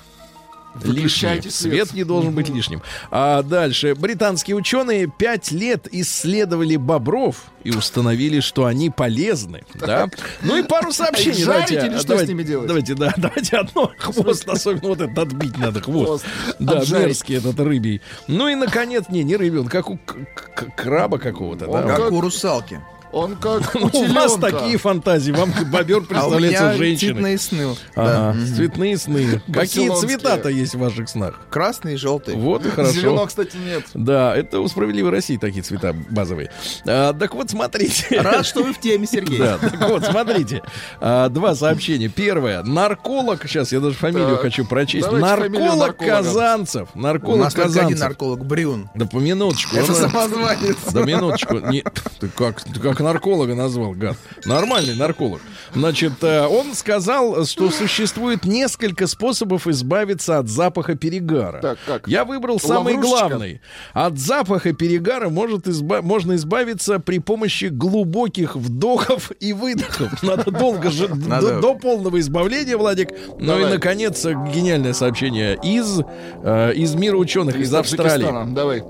Лишний. 0.83 1.41
Свет. 1.41 1.53
свет. 1.53 1.93
не 1.93 2.03
должен 2.03 2.33
быть 2.33 2.49
лишним. 2.49 2.81
А 3.11 3.43
дальше. 3.43 3.95
Британские 3.95 4.55
ученые 4.55 5.07
пять 5.07 5.51
лет 5.51 5.87
исследовали 5.91 6.75
бобров 6.77 7.35
и 7.63 7.71
установили, 7.71 8.39
что 8.39 8.65
они 8.65 8.89
полезны. 8.89 9.63
Да? 9.75 10.09
Ну 10.41 10.57
и 10.57 10.63
пару 10.63 10.91
сообщений. 10.91 11.43
Жарить 11.43 11.67
давайте, 11.69 11.87
или 11.87 11.97
что 11.97 12.07
давайте, 12.07 12.25
с 12.25 12.29
ними 12.29 12.43
делать? 12.43 12.67
Давайте, 12.67 12.95
да, 12.95 13.13
давайте 13.17 13.57
одно. 13.57 13.91
Хвост, 13.99 14.47
особенно 14.47 14.87
вот 14.89 15.01
этот 15.01 15.17
отбить 15.17 15.57
надо, 15.57 15.81
хвост. 15.81 16.05
Хвост. 16.07 16.25
Да, 16.59 16.79
Отжарить. 16.79 17.07
мерзкий 17.07 17.37
этот 17.37 17.59
рыбий. 17.59 18.01
Ну 18.27 18.47
и, 18.47 18.55
наконец, 18.55 19.05
не, 19.09 19.23
не 19.23 19.35
рыбий, 19.35 19.59
он 19.59 19.67
как 19.67 19.89
у 19.89 19.97
к- 19.97 20.15
к- 20.55 20.75
краба 20.75 21.17
какого-то. 21.17 21.67
Он 21.67 21.81
да? 21.81 21.87
Как 21.87 21.97
как- 21.97 22.11
у 22.11 22.21
русалки. 22.21 22.81
Он 23.13 23.35
как 23.35 23.75
у 23.93 24.05
вас 24.13 24.35
такие 24.35 24.77
фантазии, 24.77 25.31
вам 25.31 25.53
бобер 25.71 25.97
А 25.97 25.99
у 25.99 26.03
представляется 26.03 26.63
меня 26.63 26.73
женщиной. 26.77 27.13
цветные 27.13 27.37
сны. 27.37 27.75
Ага, 27.95 28.35
Да. 28.37 28.55
Цветные 28.55 28.97
сны. 28.97 29.41
Какие 29.53 29.89
цвета-то 29.99 30.49
есть 30.49 30.73
в 30.75 30.79
ваших 30.79 31.07
снах? 31.07 31.39
Красный 31.51 31.93
и 31.93 31.97
желтый. 31.97 32.35
Вот 32.35 32.65
и 32.65 32.69
хорошо. 32.69 32.93
Зеленого, 32.93 33.27
кстати, 33.27 33.55
нет. 33.57 33.83
Да, 33.93 34.35
это 34.35 34.59
у 34.59 34.67
справедливой 34.67 35.11
России 35.11 35.37
такие 35.37 35.61
цвета 35.61 35.93
базовые. 36.09 36.49
А, 36.87 37.13
так 37.13 37.35
вот, 37.35 37.49
смотрите. 37.51 38.19
Рад, 38.19 38.45
что 38.45 38.63
вы 38.63 38.73
в 38.73 38.79
теме, 38.79 39.05
Сергей. 39.05 39.37
Да, 39.37 39.57
так 39.59 39.89
вот, 39.89 40.05
смотрите. 40.05 40.63
А, 40.99 41.29
два 41.29 41.53
сообщения. 41.55 42.09
Первое. 42.09 42.63
Нарколог, 42.63 43.47
сейчас 43.47 43.71
я 43.71 43.79
даже 43.79 43.95
фамилию 43.95 44.31
Так, 44.31 44.41
хочу 44.41 44.65
прочесть. 44.65 45.11
Нарколог. 45.11 45.97
Казанцев. 45.97 46.89
У 46.95 46.99
Нарколог 46.99 47.39
нас 47.41 47.53
только 47.53 47.69
один 47.69 47.81
Казанцев. 47.83 47.99
нарколог 47.99 48.45
Брюн. 48.45 48.89
Да 48.95 49.05
по 49.05 49.17
минуточку. 49.17 49.75
Это 49.77 49.91
он- 49.91 49.97
самозванец. 49.99 50.77
Да 50.91 51.01
минуточку. 51.03 51.59
Не, 51.59 51.83
ты, 52.19 52.27
как, 52.29 52.61
ты 52.61 52.79
как 52.79 52.99
нарколога 53.03 53.53
назвал, 53.55 53.91
гад. 53.91 54.17
Нормальный 54.45 54.95
нарколог. 54.95 55.41
Значит, 55.75 56.13
э, 56.23 56.45
он 56.47 56.73
сказал, 56.73 57.45
что 57.45 57.69
существует 57.69 58.45
несколько 58.45 59.05
способов 59.07 59.67
избавиться 59.67 60.39
от 60.39 60.47
запаха 60.47 60.95
перегара. 60.95 61.61
Так, 61.61 61.77
как? 61.85 62.07
Я 62.07 62.25
выбрал 62.25 62.59
самый 62.59 62.95
Лаврушечка? 62.95 63.27
главный. 63.27 63.61
От 63.93 64.17
запаха 64.17 64.73
перегара 64.73 65.29
может 65.29 65.67
изба- 65.67 66.01
можно 66.01 66.35
избавиться 66.35 66.99
при 66.99 67.19
помощи 67.19 67.65
глубоких 67.65 68.55
вдохов 68.55 69.31
и 69.39 69.53
выдохов. 69.53 70.23
Надо 70.23 70.49
долго 70.51 70.89
же, 70.89 71.07
до, 71.07 71.59
до 71.61 71.75
полного 71.75 72.19
избавления, 72.19 72.77
Владик. 72.77 73.09
Ну 73.39 73.59
и, 73.59 73.65
наконец, 73.65 74.23
гениальное 74.25 74.93
сообщение 74.93 75.57
из, 75.63 76.01
э, 76.43 76.73
из 76.73 76.95
мира 76.95 77.17
ученых, 77.17 77.55
из 77.57 77.73
Австралии. 77.73 78.53
Давай. 78.53 78.83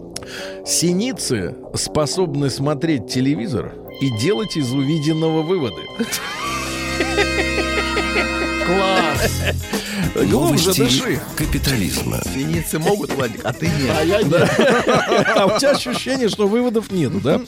Синицы 0.65 1.55
способны 1.75 2.49
смотреть 2.49 3.07
телевизор 3.07 3.73
и 3.99 4.09
делать 4.09 4.57
из 4.57 4.71
увиденного 4.71 5.41
выводы. 5.41 5.81
Класс. 8.65 9.31
Глубже 10.15 10.67
Новости 10.67 10.79
дыши. 10.79 11.21
капитализма. 11.35 12.21
Синицы 12.23 12.77
могут, 12.77 13.11
Владик, 13.13 13.41
а 13.43 13.51
ты 13.51 13.65
нет. 13.65 13.95
А 13.97 14.03
я 14.03 14.21
нет. 14.21 14.33
А 15.35 15.45
у 15.47 15.59
тебя 15.59 15.71
ощущение, 15.71 16.29
что 16.29 16.47
выводов 16.47 16.91
нету, 16.91 17.19
да? 17.19 17.41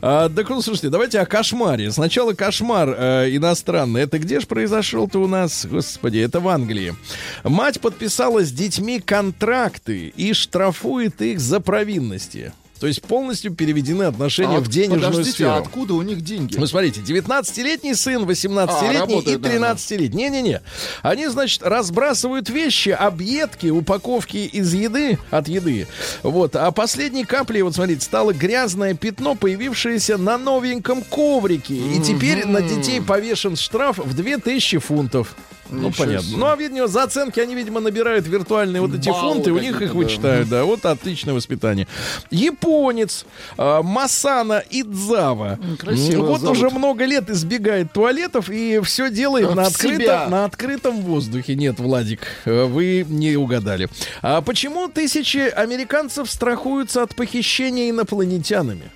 А, 0.00 0.28
так 0.28 0.48
ну, 0.48 0.62
слушайте, 0.62 0.88
давайте 0.88 1.18
о 1.18 1.26
кошмаре. 1.26 1.90
Сначала 1.90 2.32
кошмар 2.32 2.94
э, 2.96 3.36
иностранный. 3.36 4.02
Это 4.02 4.18
где 4.18 4.40
же 4.40 4.46
произошел-то 4.46 5.18
у 5.18 5.26
нас? 5.26 5.66
Господи, 5.66 6.18
это 6.18 6.40
в 6.40 6.48
Англии. 6.48 6.94
Мать 7.42 7.80
подписала 7.80 8.44
с 8.44 8.52
детьми 8.52 9.00
контракты 9.00 10.12
и 10.16 10.32
штрафует 10.32 11.20
их 11.20 11.40
за 11.40 11.60
провинности. 11.60 12.52
То 12.82 12.88
есть 12.88 13.00
полностью 13.00 13.54
переведены 13.54 14.02
отношения 14.02 14.56
А 14.56 14.60
в 14.60 14.66
денежную 14.66 15.02
Подождите, 15.02 15.30
сферу. 15.30 15.50
а 15.50 15.58
откуда 15.58 15.94
у 15.94 16.02
них 16.02 16.20
деньги? 16.20 16.56
Ну, 16.56 16.66
смотрите, 16.66 17.00
19-летний 17.00 17.94
сын, 17.94 18.24
А, 18.24 18.26
18-летний 18.26 18.98
работает, 18.98 19.38
и 19.38 19.40
да, 19.40 19.48
13-летний. 19.48 20.24
Не-не-не. 20.24 20.62
Они, 21.02 21.28
значит, 21.28 21.62
разбрасывают 21.62 22.50
вещи, 22.50 22.88
объедки, 22.88 23.68
упаковки 23.68 24.38
из 24.38 24.74
еды, 24.74 25.20
от 25.30 25.46
еды. 25.46 25.86
Вот. 26.24 26.56
А 26.56 26.72
последней 26.72 27.24
каплей, 27.24 27.62
вот 27.62 27.76
смотрите, 27.76 28.00
стало 28.00 28.32
грязное 28.32 28.94
пятно, 28.94 29.36
появившееся 29.36 30.18
на 30.18 30.36
новеньком 30.36 31.02
коврике. 31.02 31.76
И 31.76 32.02
теперь 32.02 32.44
на 32.48 32.62
детей 32.62 33.00
повешен 33.00 33.54
штраф 33.54 33.98
в 33.98 34.12
2000 34.12 34.78
фунтов. 34.78 35.36
Ну, 35.72 35.88
Ничего 35.88 36.04
понятно. 36.04 36.28
себе. 36.28 36.36
Ну, 36.38 36.46
а, 36.46 36.56
видимо, 36.56 36.86
за 36.86 37.02
оценки 37.04 37.40
они, 37.40 37.54
видимо, 37.54 37.80
набирают 37.80 38.26
виртуальные 38.26 38.80
вот 38.82 38.94
эти 38.94 39.08
Баллы 39.08 39.34
фунты, 39.34 39.52
у 39.52 39.58
них 39.58 39.80
их 39.80 39.94
вычитают, 39.94 40.48
да. 40.48 40.64
Вот 40.64 40.84
отличное 40.84 41.34
воспитание. 41.34 41.88
Японец 42.30 43.24
э, 43.56 43.80
Масана 43.82 44.62
Идзава. 44.70 45.58
красиво 45.78 46.26
Вот 46.26 46.40
зовут. 46.40 46.56
уже 46.56 46.70
много 46.70 47.04
лет 47.04 47.30
избегает 47.30 47.92
туалетов 47.92 48.50
и 48.50 48.80
все 48.84 49.10
делает 49.10 49.48
В 49.48 49.54
на, 49.54 49.64
себя. 49.70 49.88
открытом, 49.88 50.30
на 50.30 50.44
открытом 50.44 51.00
воздухе. 51.02 51.54
Нет, 51.54 51.78
Владик, 51.78 52.20
э, 52.44 52.64
вы 52.64 53.04
не 53.08 53.36
угадали. 53.36 53.88
А 54.22 54.40
почему 54.40 54.88
тысячи 54.88 55.38
американцев 55.48 56.30
страхуются 56.30 57.02
от 57.02 57.14
похищения 57.14 57.90
инопланетянами? 57.90 58.90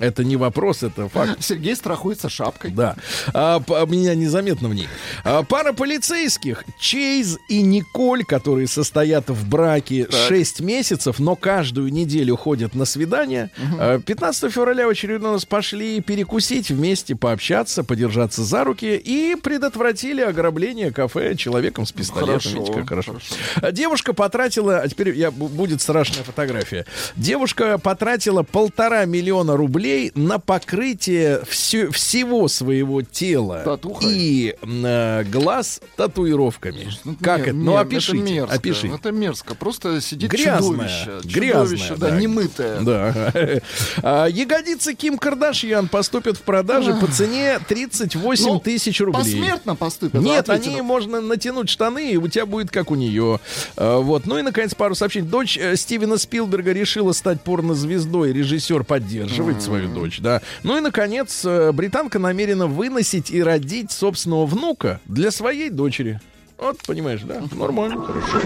Это 0.00 0.24
не 0.24 0.36
вопрос, 0.36 0.82
это 0.82 1.08
факт. 1.08 1.36
Сергей 1.42 1.76
страхуется 1.76 2.28
шапкой. 2.28 2.72
Да. 2.72 2.96
А, 3.32 3.60
п- 3.60 3.86
меня 3.86 4.14
незаметно 4.16 4.68
в 4.68 4.74
ней. 4.74 4.88
А, 5.22 5.42
пара 5.44 5.72
полицейских, 5.72 6.64
Чейз 6.80 7.38
и 7.48 7.62
Николь, 7.62 8.24
которые 8.24 8.66
состоят 8.66 9.30
в 9.30 9.48
браке 9.48 10.08
6 10.10 10.60
месяцев, 10.62 11.20
но 11.20 11.36
каждую 11.36 11.92
неделю 11.92 12.36
ходят 12.36 12.74
на 12.74 12.84
свидание. 12.86 13.50
А, 13.78 14.00
15 14.00 14.50
февраля 14.52 14.86
в 14.86 14.90
очередной 14.90 15.32
раз 15.34 15.44
пошли 15.44 16.00
перекусить 16.00 16.70
вместе, 16.70 17.14
пообщаться, 17.14 17.84
подержаться 17.84 18.42
за 18.42 18.64
руки 18.64 18.96
и 18.96 19.36
предотвратили 19.36 20.22
ограбление 20.22 20.90
кафе 20.90 21.36
человеком 21.36 21.86
с 21.86 21.92
пистолетом. 21.92 22.26
Хорошо, 22.40 22.50
Видите, 22.50 22.72
как 22.72 22.88
хорошо. 22.88 23.12
хорошо. 23.12 23.34
А 23.62 23.70
Девушка 23.70 24.12
потратила, 24.12 24.78
а 24.78 24.88
теперь 24.88 25.10
я, 25.16 25.28
бу- 25.28 25.48
будет 25.48 25.80
страшная 25.80 26.24
фотография. 26.24 26.84
Девушка 27.14 27.78
потратила 27.78 28.42
полтора 28.42 29.04
миллиона 29.04 29.56
рублей 29.56 29.83
на 30.14 30.38
покрытие 30.38 31.40
всё- 31.48 31.90
всего 31.90 32.48
своего 32.48 33.02
тела 33.02 33.62
Татухой? 33.64 34.12
и 34.14 34.56
э, 34.62 35.24
глаз 35.24 35.80
татуировками. 35.96 36.88
Ну, 37.04 37.16
как 37.20 37.38
мер- 37.40 37.48
это? 37.48 37.54
Ну 37.56 37.76
опишите, 37.76 38.18
Это 38.18 38.30
мерзко. 38.32 38.54
опишите. 38.54 38.88
Это 38.94 39.12
мерзко. 39.12 39.54
Просто 39.54 40.00
сидит 40.00 40.30
Грязная, 40.30 40.58
чудовище. 40.60 41.10
грязная, 41.24 41.64
Чудовище, 41.78 41.94
да, 41.96 42.10
да. 42.10 42.20
немытое. 42.20 42.80
Да. 42.80 43.32
А, 44.02 44.26
Ягодицы 44.26 44.94
Ким 44.94 45.18
Кардашьян 45.18 45.88
поступят 45.88 46.36
в 46.36 46.42
продаже 46.42 46.94
по 46.94 47.06
цене 47.06 47.58
38 47.66 48.44
Ну, 48.46 48.58
тысяч 48.60 49.00
рублей. 49.00 49.20
Посмертно 49.22 49.76
поступят. 49.76 50.20
Нет, 50.22 50.48
они 50.50 50.80
можно 50.82 51.20
натянуть 51.20 51.68
штаны, 51.68 52.12
и 52.12 52.16
у 52.16 52.28
тебя 52.28 52.46
будет 52.46 52.70
как 52.70 52.90
у 52.90 52.94
нее. 52.94 53.40
А, 53.76 53.98
вот. 53.98 54.26
Ну 54.26 54.38
и, 54.38 54.42
наконец, 54.42 54.74
пару 54.74 54.94
сообщений. 54.94 55.26
Дочь 55.28 55.56
э, 55.58 55.76
Стивена 55.76 56.16
Спилберга 56.18 56.72
решила 56.72 57.12
стать 57.12 57.40
порнозвездой. 57.42 58.32
Режиссер 58.32 58.84
поддерживает 58.84 59.62
свою 59.62 59.73
дочь, 59.82 60.20
да. 60.20 60.42
Ну 60.62 60.76
и, 60.76 60.80
наконец, 60.80 61.44
э, 61.44 61.72
британка 61.72 62.18
намерена 62.18 62.66
выносить 62.66 63.30
и 63.30 63.42
родить 63.42 63.92
собственного 63.92 64.46
внука 64.46 65.00
для 65.06 65.30
своей 65.30 65.70
дочери. 65.70 66.20
Вот, 66.58 66.78
понимаешь, 66.86 67.22
да? 67.22 67.42
Нормально, 67.52 68.02
хорошо. 68.02 68.40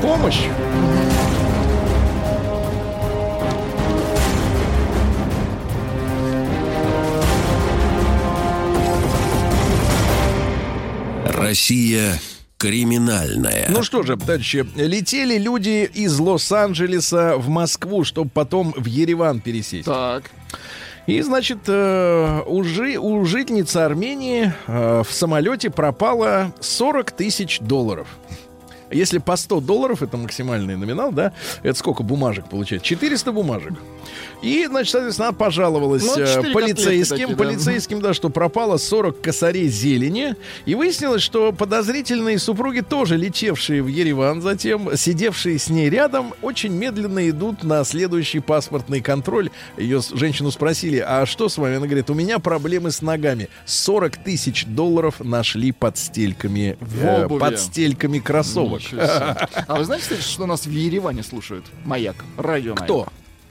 Помощь. 0.00 0.44
Россия 11.26 12.20
криминальная. 12.60 13.66
Ну 13.70 13.82
что 13.82 14.02
же, 14.02 14.16
товарищи, 14.18 14.66
летели 14.76 15.38
люди 15.38 15.90
из 15.92 16.18
Лос-Анджелеса 16.18 17.36
в 17.38 17.48
Москву, 17.48 18.04
чтобы 18.04 18.30
потом 18.30 18.74
в 18.76 18.84
Ереван 18.84 19.40
пересесть. 19.40 19.86
Так. 19.86 20.30
И, 21.06 21.22
значит, 21.22 21.60
э, 21.66 22.42
у, 22.46 22.62
жи- 22.62 22.98
у 22.98 23.24
жительницы 23.24 23.78
Армении 23.78 24.52
э, 24.66 25.02
в 25.08 25.10
самолете 25.10 25.70
пропало 25.70 26.54
40 26.60 27.10
тысяч 27.12 27.58
долларов. 27.60 28.06
Если 28.90 29.18
по 29.18 29.36
100 29.36 29.60
долларов, 29.60 30.02
это 30.02 30.16
максимальный 30.16 30.76
номинал, 30.76 31.12
да, 31.12 31.32
это 31.62 31.78
сколько 31.78 32.02
бумажек 32.02 32.48
получается? 32.48 32.86
400 32.86 33.32
бумажек. 33.32 33.72
И, 34.42 34.66
значит, 34.66 34.92
соответственно, 34.92 35.28
она 35.28 35.36
пожаловалась 35.36 36.04
Ну, 36.04 36.18
э, 36.18 36.52
полицейским, 36.52 37.16
такие, 37.18 37.36
да. 37.36 37.44
полицейским, 37.44 38.00
да, 38.00 38.14
что 38.14 38.30
пропало 38.30 38.78
40 38.78 39.20
косарей 39.20 39.68
зелени. 39.68 40.34
И 40.64 40.74
выяснилось, 40.74 41.22
что 41.22 41.52
подозрительные 41.52 42.38
супруги, 42.38 42.80
тоже 42.80 43.16
летевшие 43.16 43.82
в 43.82 43.86
Ереван, 43.86 44.40
затем 44.40 44.96
сидевшие 44.96 45.58
с 45.58 45.68
ней 45.68 45.90
рядом, 45.90 46.34
очень 46.42 46.72
медленно 46.72 47.28
идут 47.28 47.62
на 47.62 47.84
следующий 47.84 48.40
паспортный 48.40 49.00
контроль. 49.00 49.50
Ее 49.76 50.00
женщину 50.14 50.50
спросили, 50.50 51.04
а 51.06 51.26
что 51.26 51.48
с 51.48 51.58
вами? 51.58 51.76
Она 51.76 51.86
говорит, 51.86 52.08
у 52.10 52.14
меня 52.14 52.38
проблемы 52.38 52.90
с 52.90 53.02
ногами. 53.02 53.48
40 53.66 54.16
тысяч 54.18 54.64
долларов 54.64 55.20
нашли 55.20 55.72
под 55.72 55.98
стельками, 55.98 56.78
э, 56.80 57.28
под 57.28 57.60
стельками 57.60 58.18
кроссовок. 58.18 58.79
Ничего 58.80 59.02
себе. 59.02 59.48
А 59.66 59.74
вы 59.76 59.84
знаете, 59.84 60.04
кстати, 60.04 60.22
что 60.22 60.46
нас 60.46 60.66
в 60.66 60.70
Ереване 60.70 61.22
слушают? 61.22 61.64
Маяк. 61.84 62.16
Радио 62.36 62.74
Маяк. 62.74 62.86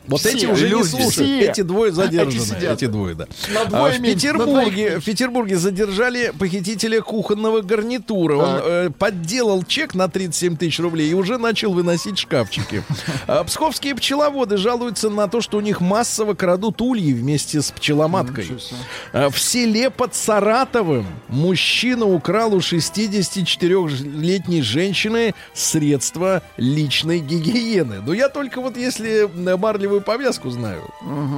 Вот 0.10 0.22
Все, 0.22 0.30
эти 0.32 0.46
уже 0.48 0.66
не 0.66 0.72
люди. 0.72 0.88
слушают. 0.88 1.14
Все. 1.14 1.40
Эти 1.52 1.62
двое 1.62 1.92
задержаны. 1.92 2.46
сидят. 2.46 2.74
Эти 2.78 2.86
двое, 2.88 3.16
да. 3.16 3.28
А 3.72 3.90
в 3.90 4.02
Петербурге, 4.02 5.00
в 5.00 5.06
Петербурге 5.06 5.58
задержали 5.58 6.34
похитителя 6.38 7.02
кухонного 7.02 7.62
гарнитура. 7.62 8.36
Он 8.38 8.56
Так. 8.56 8.64
э, 8.66 8.90
подделал 8.98 9.64
чек 9.64 9.94
на 9.94 10.10
37 10.10 10.58
тысяч 10.58 10.80
рублей 10.80 11.12
и 11.12 11.14
уже 11.14 11.38
начал 11.38 11.74
выносить 11.74 12.18
шкафчики. 12.18 12.84
А 13.28 13.44
Псковские 13.44 13.96
пчеловоды 13.96 14.58
жалуются 14.58 15.10
на 15.10 15.28
то, 15.28 15.42
что 15.42 15.58
у 15.58 15.62
них 15.62 15.80
массово 15.80 16.34
крадут 16.34 16.82
ульи 16.82 17.14
вместе 17.14 17.62
с 17.62 17.72
пчеломаткой. 17.72 18.48
А 19.14 19.30
В 19.30 19.40
селе 19.40 19.90
под 19.92 20.16
Саратовым 20.16 21.06
мужчина 21.28 22.06
украл 22.06 22.56
у 22.56 22.60
64-летней 22.60 24.62
женщины 24.62 25.34
средства 25.54 26.42
личной 26.58 27.20
гигиены. 27.20 28.02
Но 28.06 28.14
я 28.14 28.30
только 28.30 28.62
вот 28.62 28.78
если 28.78 29.26
э, 29.26 29.28
марлевую 30.00 30.02
повязку 30.02 30.50
знаю. 30.50 30.84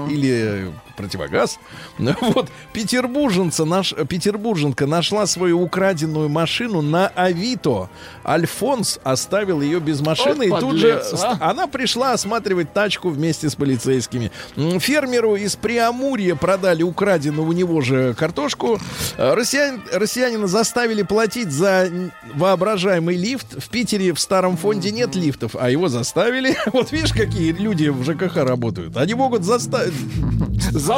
Или 0.09 0.30
э, 0.30 0.72
противогаз. 1.02 1.60
Вот 2.22 2.49
петербурженца, 2.74 3.66
наш, 3.66 3.93
петербурженка 4.08 4.86
нашла 4.86 5.26
свою 5.26 5.62
украденную 5.62 6.30
машину 6.30 6.82
на 6.82 7.08
Авито. 7.08 7.89
Альфонс 8.26 8.99
оставил 9.04 9.62
ее 9.62 9.80
без 9.80 10.02
машины 10.02 10.49
Вот 10.49 10.58
и 10.58 10.62
тут 10.62 10.78
же 10.78 11.04
а. 11.24 11.38
она 11.49 11.68
пришла 11.68 12.14
осматривать 12.14 12.74
тачку 12.74 13.10
вместе 13.10 13.49
с 13.49 13.56
полицейскими. 13.56 14.32
Фермеру 14.56 15.36
из 15.36 15.56
Преамурья 15.56 16.36
продали 16.36 16.84
украденную 16.84 17.47
у 17.47 17.52
него 17.52 17.82
же 17.82 18.14
картошку. 18.14 18.80
Э, 19.18 19.34
Россиян, 19.34 19.82
россиянина 19.91 20.47
заставили 20.47 21.04
платить 21.04 21.52
за 21.52 21.89
воображаемый 22.34 23.16
лифт. 23.16 23.62
В 23.62 23.70
Питере 23.70 24.14
в 24.14 24.20
старом 24.20 24.58
фонде 24.58 24.91
нет 24.91 25.16
лифтов, 25.16 25.56
а 25.60 25.70
его 25.70 25.88
заставили. 25.88 26.56
Вот 26.72 26.91
видишь, 26.91 27.12
какие 27.12 27.52
люди 27.52 27.89
в 27.89 28.04
ЖКХ 28.04 28.38
работают. 28.38 28.95
Они 28.97 29.14
могут 29.14 29.43
заставить... 29.43 29.93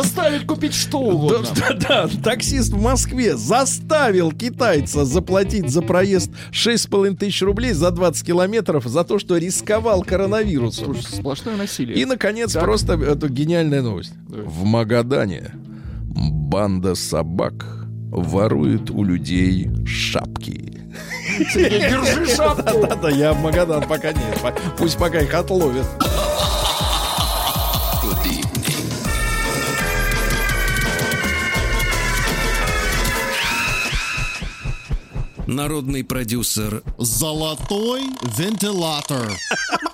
Заставить 0.02 0.48
купить 0.48 0.74
что 0.74 1.00
Да, 1.00 1.08
угодно. 1.08 1.48
да, 1.56 1.74
да, 1.74 2.10
таксист 2.24 2.74
в 2.74 2.82
Москве 2.82 3.38
заставил 3.38 4.32
китайца 4.32 5.06
заплатить 5.06 5.70
за 5.70 5.82
проезд 5.82 6.32
6,5 6.52 7.18
тысяч 7.18 7.42
рублей 7.42 7.74
за 7.74 7.92
20 7.92 8.26
километров 8.26 8.86
за 8.86 9.04
то, 9.04 9.20
что 9.20 9.38
рисковал 9.38 10.04
коронавирусом. 10.04 10.96
Слушай, 10.96 11.18
сплошное 11.20 11.56
насилие. 11.56 11.98
И, 11.98 12.06
наконец, 12.06 12.54
просто 12.54 12.94
это 12.94 13.30
гениальная 13.30 13.82
новость. 13.82 14.14
В 14.28 14.64
Магадане 14.64 15.52
банда 16.16 16.96
собак 16.96 17.86
ворует 18.10 18.90
у 18.90 19.04
людей 19.04 19.70
шапки. 19.86 20.82
Сергей, 21.52 21.90
держи 21.90 22.26
шапку. 22.28 22.82
Да-да, 22.88 23.10
я 23.10 23.34
в 23.34 23.42
Магадан 23.42 23.84
пока 23.88 24.12
нет. 24.12 24.40
Пусть 24.78 24.98
пока 24.98 25.20
их 25.20 25.34
отловят. 25.34 25.86
Народный 35.54 36.04
продюсер 36.04 36.82
Золотой 36.98 38.02
вентилятор. 38.38 39.32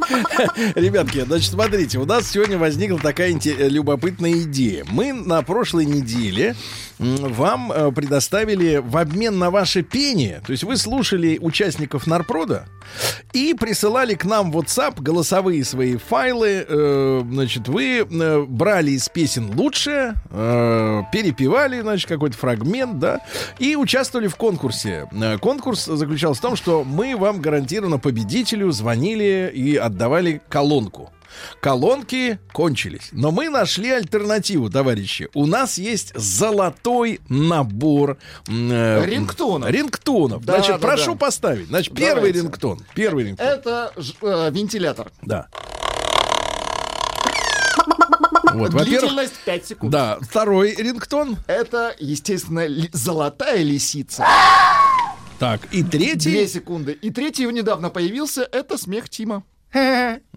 Ребятки, 0.76 1.24
значит, 1.26 1.52
смотрите, 1.52 2.00
у 2.00 2.06
нас 2.06 2.32
сегодня 2.32 2.58
возникла 2.58 2.98
такая 2.98 3.32
э, 3.34 3.70
любопытная 3.70 4.44
идея. 4.44 4.86
Мы 4.90 5.14
на 5.14 5.42
прошлой 5.42 5.86
неделе 5.86 6.56
вам 6.98 7.72
э, 7.72 7.92
предоставили 7.92 8.78
в 8.78 8.98
обмен 8.98 9.38
на 9.38 9.52
ваше 9.52 9.84
пение, 9.84 10.42
то 10.46 10.52
есть 10.52 10.64
вы 10.64 10.78
слушали 10.78 11.38
участников 11.40 12.08
Нарпрода 12.08 12.68
и 13.34 13.54
присылали 13.54 14.16
к 14.16 14.26
нам 14.26 14.52
в 14.52 14.58
WhatsApp 14.58 15.02
голосовые 15.02 15.64
свои 15.64 15.98
файлы. 15.98 16.66
э, 16.68 17.24
значит, 17.30 17.68
вы 17.68 18.06
брали 18.48 18.92
из 18.92 19.08
песен 19.10 19.52
лучшее, 19.56 20.16
перепевали, 21.12 21.82
значит, 21.82 22.08
какой-то 22.08 22.38
фрагмент, 22.38 23.00
да, 23.00 23.20
и 23.60 23.76
участвовали 23.76 24.28
в 24.28 24.36
конкурсе. 24.36 25.08
Конкурс 25.50 25.86
заключался 25.86 26.38
в 26.38 26.42
том, 26.44 26.56
что 26.56 26.84
мы 26.84 27.18
вам 27.18 27.42
гарантированно 27.42 27.98
победителю 27.98 28.70
звонили 28.72 29.52
и 29.52 29.76
отдавали 29.78 30.44
колонку. 30.48 31.12
Колонки 31.60 32.38
кончились. 32.54 33.10
Но 33.14 33.32
мы 33.32 33.50
нашли 33.50 33.90
альтернативу, 33.90 34.70
товарищи. 34.70 35.28
У 35.34 35.48
нас 35.48 35.80
есть 35.80 36.12
золотой 36.16 37.20
набор 37.30 38.20
э, 38.48 39.06
Рингтонов. 39.08 39.72
Рингтонов. 39.72 40.46
Да, 40.46 40.58
Значит, 40.58 40.82
да, 40.82 40.88
прошу 40.88 41.14
да. 41.14 41.18
поставить. 41.18 41.68
Значит, 41.70 41.96
первый 41.96 42.16
Давайте. 42.32 42.40
рингтон. 42.42 42.80
Первый 42.94 43.24
рингтон. 43.26 43.48
Это 43.48 43.92
э, 44.22 44.50
вентилятор. 44.54 45.12
Да. 45.24 45.48
Вот, 48.54 48.72
Длительность 48.72 49.34
5 49.46 49.66
секунд. 49.66 49.92
да, 49.92 50.18
второй 50.22 50.74
рингтон. 50.76 51.38
Это, 51.48 51.96
естественно, 52.00 52.66
ли- 52.66 52.90
золотая 52.92 53.62
лисица. 53.64 54.26
Так, 55.40 55.62
и 55.74 55.82
Две 55.84 56.16
третий. 56.16 56.48
секунды. 56.48 56.92
И 57.02 57.10
третий 57.12 57.46
недавно 57.52 57.90
появился. 57.90 58.48
Это 58.52 58.78
смех 58.78 59.10
Тима. 59.10 59.44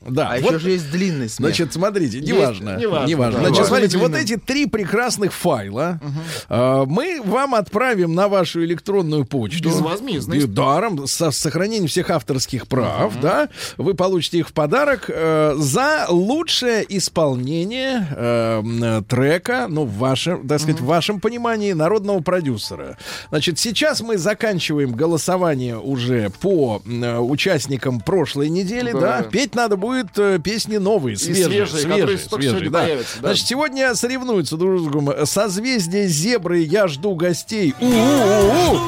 Да, 0.09 0.31
А 0.33 0.41
вот, 0.41 0.51
еще 0.53 0.59
же 0.59 0.71
есть 0.71 0.91
длинный 0.91 1.29
смех. 1.29 1.49
Значит, 1.49 1.73
смотрите, 1.73 2.21
неважно. 2.21 2.77
неважно, 2.77 3.07
неважно. 3.07 3.41
да. 3.41 3.47
Значит, 3.49 3.67
смотрите, 3.67 3.99
вот 3.99 4.15
эти 4.15 4.37
три 4.37 4.67
прекрасных 4.67 5.33
файла 5.33 6.01
э, 6.49 6.85
мы 6.87 7.21
вам 7.25 7.55
отправим 7.55 8.15
на 8.15 8.29
вашу 8.29 8.65
электронную 8.65 9.25
почту. 9.25 9.69
Безвозмездно. 9.69 10.47
Даром, 10.47 11.07
со 11.07 11.31
с 11.31 11.39
сохранением 11.39 11.87
всех 11.89 12.11
авторских 12.11 12.67
прав, 12.67 13.15
да. 13.21 13.49
Вы 13.77 13.95
получите 13.95 14.39
их 14.39 14.49
в 14.49 14.53
подарок 14.53 15.09
э, 15.09 15.55
за 15.57 16.07
лучшее 16.09 16.85
исполнение 16.89 18.07
э, 18.11 19.03
трека, 19.09 19.67
ну, 19.69 19.85
в 19.85 19.97
вашем, 19.99 20.47
так 20.49 20.61
сказать, 20.61 20.81
в 20.81 20.85
вашем 20.85 21.21
понимании, 21.21 21.73
народного 21.73 22.21
продюсера. 22.21 22.99
Значит, 23.31 23.59
сейчас 23.59 24.01
мы 24.01 24.19
заканчиваем 24.19 24.93
голосование 24.93 25.79
уже 25.79 26.31
по 26.41 26.83
э, 26.85 27.19
участникам 27.19 28.01
прошлой 28.01 28.49
недели, 28.49 28.93
да. 28.93 29.01
Да. 29.01 29.23
Петь 29.23 29.55
надо 29.55 29.77
будет 29.77 29.92
э, 29.95 30.39
песни 30.43 30.77
новые, 30.77 31.17
свежие, 31.17 31.67
свежие, 31.67 31.67
свежие, 31.67 32.19
свежие, 32.19 32.51
сегодня 32.51 32.71
да. 32.71 32.81
появятся, 32.81 33.15
да. 33.21 33.29
Значит, 33.29 33.47
сегодня 33.47 33.95
соревнуются 33.95 34.57
друг 34.57 34.81
с 34.81 34.85
другом 34.85 35.27
созвездие 35.27 36.09
зебры 36.09 36.59
«Я 36.59 36.89
жду 36.89 37.15
гостей». 37.15 37.75
У-у-у-у. 37.81 38.81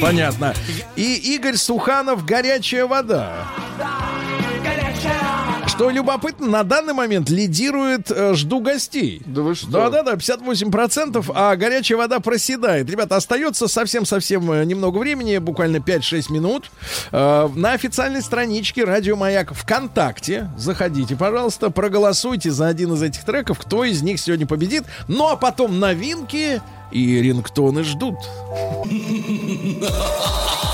Понятно. 0.00 0.54
И 0.96 1.34
Игорь 1.34 1.56
Суханов 1.56 2.24
«Горячая 2.24 2.86
вода». 2.86 3.46
Что 5.76 5.90
любопытно, 5.90 6.46
на 6.46 6.62
данный 6.62 6.94
момент 6.94 7.28
лидирует 7.28 8.10
э, 8.10 8.32
«Жду 8.32 8.60
гостей». 8.60 9.20
Да 9.26 9.42
вы 9.42 9.54
что? 9.54 9.70
Да-да-да, 9.70 10.14
58%, 10.14 11.30
а 11.34 11.54
горячая 11.54 11.98
вода 11.98 12.18
проседает. 12.18 12.88
Ребята, 12.88 13.16
остается 13.16 13.68
совсем-совсем 13.68 14.50
э, 14.52 14.64
немного 14.64 14.96
времени, 14.96 15.36
буквально 15.36 15.76
5-6 15.76 16.32
минут. 16.32 16.70
Э, 17.12 17.50
на 17.54 17.72
официальной 17.72 18.22
страничке 18.22 18.84
Радио 18.84 19.16
Маяк 19.16 19.52
ВКонтакте 19.52 20.48
заходите, 20.56 21.14
пожалуйста, 21.14 21.68
проголосуйте 21.68 22.50
за 22.50 22.68
один 22.68 22.94
из 22.94 23.02
этих 23.02 23.24
треков, 23.24 23.58
кто 23.58 23.84
из 23.84 24.00
них 24.00 24.18
сегодня 24.18 24.46
победит. 24.46 24.84
Ну, 25.08 25.28
а 25.28 25.36
потом 25.36 25.78
новинки 25.78 26.62
и 26.90 27.20
рингтоны 27.20 27.84
ждут. 27.84 28.16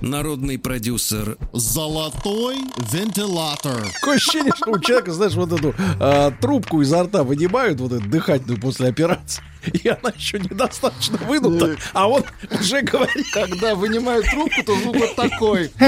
Народный 0.00 0.58
продюсер 0.58 1.36
Золотой 1.52 2.58
вентилятор. 2.92 3.88
Такое 3.94 4.16
ощущение, 4.16 4.52
что 4.56 4.70
у 4.70 4.78
человека, 4.78 5.12
знаешь, 5.12 5.34
вот 5.34 5.52
эту 5.52 5.74
э, 6.00 6.30
трубку 6.40 6.80
изо 6.82 7.02
рта 7.02 7.24
вынимают, 7.24 7.80
вот 7.80 7.92
эту 7.92 8.08
дыхательную 8.08 8.60
после 8.60 8.88
операции, 8.88 9.42
и 9.72 9.88
она 9.88 10.10
еще 10.14 10.38
недостаточно 10.38 11.18
вынута, 11.18 11.76
а 11.92 12.08
он 12.08 12.24
уже 12.60 12.82
говорит, 12.82 13.26
Когда 13.32 13.74
вынимают 13.74 14.26
трубку, 14.26 14.62
то 14.64 14.76
звук 14.76 14.96
вот 14.96 15.16
такой. 15.16 15.70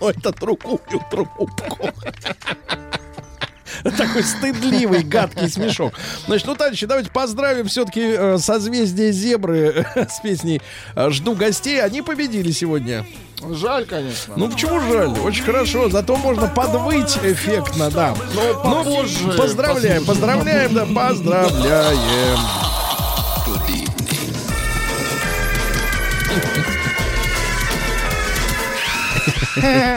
ну 0.00 0.08
это 0.08 0.32
другую 0.32 0.80
трубку. 1.10 1.50
Такой 3.96 4.22
стыдливый, 4.22 5.02
гадкий 5.02 5.48
смешок. 5.48 5.94
Значит, 6.26 6.46
ну, 6.46 6.54
товарищи, 6.54 6.86
давайте 6.86 7.10
поздравим 7.10 7.66
все-таки 7.66 8.38
созвездие 8.38 9.12
зебры 9.12 9.86
э, 9.94 10.06
с 10.10 10.20
песней 10.20 10.60
э, 10.94 11.10
«Жду 11.10 11.34
гостей». 11.34 11.82
Они 11.82 12.02
победили 12.02 12.50
сегодня. 12.50 13.06
Жаль, 13.50 13.86
конечно. 13.86 14.34
Ну, 14.36 14.48
почему 14.48 14.80
жаль? 14.80 15.08
Очень 15.08 15.44
хорошо. 15.44 15.88
Зато 15.88 16.16
можно 16.16 16.46
подвыть 16.46 17.18
эффектно, 17.22 17.90
да. 17.90 18.14
Но 18.34 18.54
попозже 18.62 19.32
поздравляем, 19.36 20.04
поздравляем, 20.04 20.74
да, 20.74 20.86
поздравляем. 20.86 22.38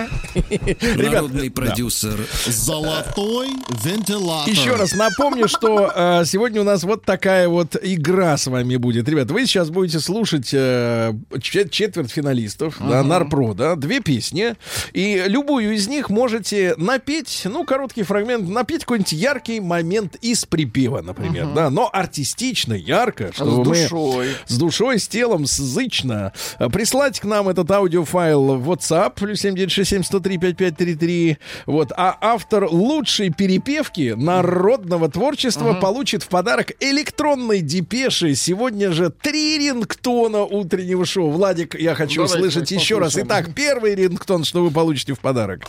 Народный 0.97 1.49
продюсер 1.49 2.19
Золотой 2.45 3.49
вентилятор. 3.83 4.49
Еще 4.49 4.75
раз 4.75 4.93
напомню, 4.93 5.47
что 5.47 5.91
э, 5.95 6.25
сегодня 6.25 6.61
у 6.61 6.63
нас 6.63 6.83
вот 6.83 7.03
такая 7.03 7.47
вот 7.47 7.75
игра 7.81 8.35
с 8.35 8.47
вами 8.47 8.75
будет. 8.75 9.07
Ребят, 9.07 9.31
вы 9.31 9.45
сейчас 9.45 9.69
будете 9.69 9.99
слушать 9.99 10.49
э, 10.53 11.13
чет- 11.41 11.71
четверть 11.71 12.11
финалистов, 12.11 12.75
да, 12.79 13.03
Нарпро, 13.03 13.53
да, 13.53 13.75
две 13.75 14.01
песни, 14.01 14.55
и 14.93 15.23
любую 15.27 15.73
из 15.73 15.87
них 15.87 16.09
можете 16.09 16.75
напеть, 16.77 17.43
ну, 17.45 17.63
короткий 17.63 18.03
фрагмент, 18.03 18.47
напеть 18.49 18.81
какой-нибудь 18.81 19.13
яркий 19.13 19.59
момент 19.59 20.15
из 20.15 20.45
припева, 20.45 21.01
например, 21.01 21.47
да, 21.55 21.69
но 21.69 21.89
артистично, 21.91 22.73
ярко, 22.73 23.31
чтобы 23.33 23.59
мы 23.59 23.63
душой. 23.63 24.27
с 24.47 24.57
душой, 24.57 24.99
с 24.99 25.07
телом, 25.07 25.45
сзычно. 25.45 26.33
Прислать 26.73 27.19
к 27.19 27.23
нам 27.23 27.47
этот 27.47 27.69
аудиофайл 27.71 28.57
в 28.57 28.69
WhatsApp, 28.71 29.13
плюс 29.15 29.39
7967 29.39 30.03
103 30.25 30.37
5533. 30.37 31.37
Вот. 31.65 31.91
А 31.95 32.17
автор 32.19 32.65
лучшей 32.65 33.29
перепевки 33.29 34.13
народного 34.15 35.09
творчества 35.09 35.73
получит 35.73 36.23
в 36.23 36.27
подарок 36.27 36.71
электронной 36.79 37.61
депеши. 37.61 38.35
Сегодня 38.35 38.91
же 38.91 39.09
три 39.09 39.59
рингтона 39.59 40.43
утреннего 40.43 41.05
шоу. 41.05 41.29
Владик, 41.29 41.75
я 41.79 41.95
хочу 41.95 42.23
Давайте 42.25 42.47
услышать 42.47 42.71
еще 42.71 42.97
раз. 42.97 43.17
Итак, 43.17 43.53
первый 43.53 43.95
рингтон, 43.95 44.43
что 44.43 44.63
вы 44.63 44.71
получите 44.71 45.13
в 45.13 45.19
подарок. 45.19 45.61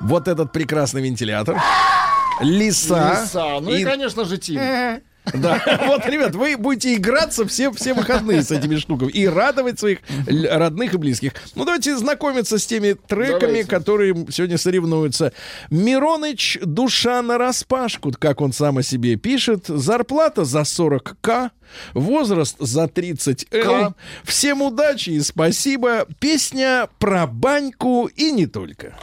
Вот 0.00 0.28
этот 0.28 0.52
прекрасный 0.52 1.02
вентилятор. 1.02 1.60
Лиса. 2.40 3.22
Лиса. 3.22 3.60
Ну 3.60 3.74
и, 3.74 3.82
конечно 3.84 4.24
же, 4.24 4.38
Тим. 4.38 4.60
Да, 5.34 5.60
вот, 5.86 6.06
ребят, 6.06 6.34
вы 6.34 6.56
будете 6.56 6.94
играться 6.94 7.46
все, 7.46 7.72
все 7.72 7.94
выходные 7.94 8.42
с 8.42 8.50
этими 8.50 8.76
штуками 8.76 9.10
и 9.10 9.26
радовать 9.26 9.78
своих 9.78 9.98
родных 10.26 10.94
и 10.94 10.96
близких. 10.96 11.32
Ну, 11.54 11.64
давайте 11.64 11.96
знакомиться 11.96 12.58
с 12.58 12.66
теми 12.66 12.92
треками, 12.92 13.40
Давайте. 13.40 13.68
которые 13.68 14.26
сегодня 14.30 14.58
соревнуются. 14.58 15.32
Мироныч 15.70 16.58
«Душа 16.62 17.22
на 17.22 17.38
распашку», 17.38 18.12
как 18.18 18.40
он 18.40 18.52
сам 18.52 18.78
о 18.78 18.82
себе 18.82 19.16
пишет. 19.16 19.66
Зарплата 19.66 20.44
за 20.44 20.60
40к, 20.60 21.50
возраст 21.94 22.56
за 22.58 22.88
30 22.88 23.46
л. 23.50 23.90
К. 23.90 23.94
Всем 24.24 24.62
удачи 24.62 25.10
и 25.10 25.20
спасибо. 25.20 26.06
Песня 26.20 26.88
про 26.98 27.26
баньку 27.26 28.06
и 28.14 28.30
не 28.30 28.46
только. 28.46 28.94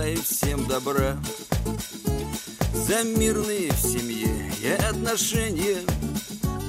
Желаю 0.00 0.22
всем 0.22 0.66
добра. 0.66 1.16
За 2.72 3.02
мирные 3.02 3.70
в 3.70 3.80
семье 3.80 4.50
и 4.62 4.68
отношения 4.68 5.78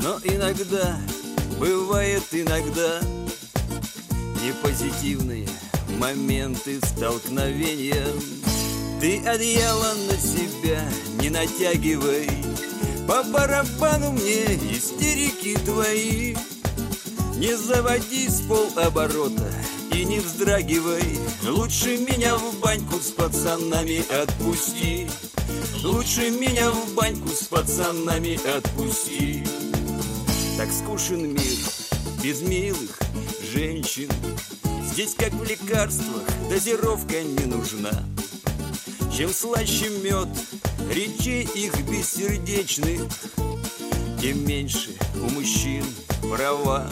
Но 0.04 0.20
иногда, 0.24 0.98
бывает 1.58 2.24
иногда 2.32 3.00
Непозитивные 4.44 5.48
моменты 5.98 6.80
столкновения. 6.86 8.06
Ты 9.00 9.20
одеяло 9.26 9.94
на 10.10 10.18
себя 10.18 10.84
не 11.22 11.30
натягивай 11.30 12.30
По 13.08 13.24
барабану 13.24 14.12
мне 14.12 14.44
истерики 14.76 15.56
твои. 15.64 16.36
Не 17.38 17.56
заводи 17.56 18.28
с 18.28 18.42
полоборота 18.42 19.52
и 19.94 20.06
не 20.06 20.20
вздрагивай. 20.20 21.04
Лучше 21.48 21.98
меня 21.98 22.36
в 22.38 22.60
баньку 22.60 23.00
с 23.00 23.12
пацанами 23.12 24.04
отпусти. 24.22 25.08
Лучше 25.84 26.30
меня 26.30 26.72
в 26.72 26.94
баньку 26.94 27.30
с 27.30 27.48
пацанами 27.48 28.40
отпусти. 28.58 29.44
Так 30.58 30.70
скучен 30.72 31.34
мир 31.34 31.58
без 32.24 32.42
милых 32.42 33.00
женщин. 33.54 34.10
Здесь 34.92 35.16
как 35.16 35.34
в 35.34 35.44
лекарствах 35.44 36.24
дозировка 36.50 37.24
не 37.24 37.46
нужна. 37.46 37.92
Чем 39.16 39.34
слаще 39.34 39.90
мед 39.90 40.30
речей 40.90 41.44
их 41.44 41.74
бессердечных 41.88 43.04
Тем 44.22 44.48
меньше 44.48 44.92
у 45.16 45.30
мужчин 45.30 45.84
права 46.22 46.90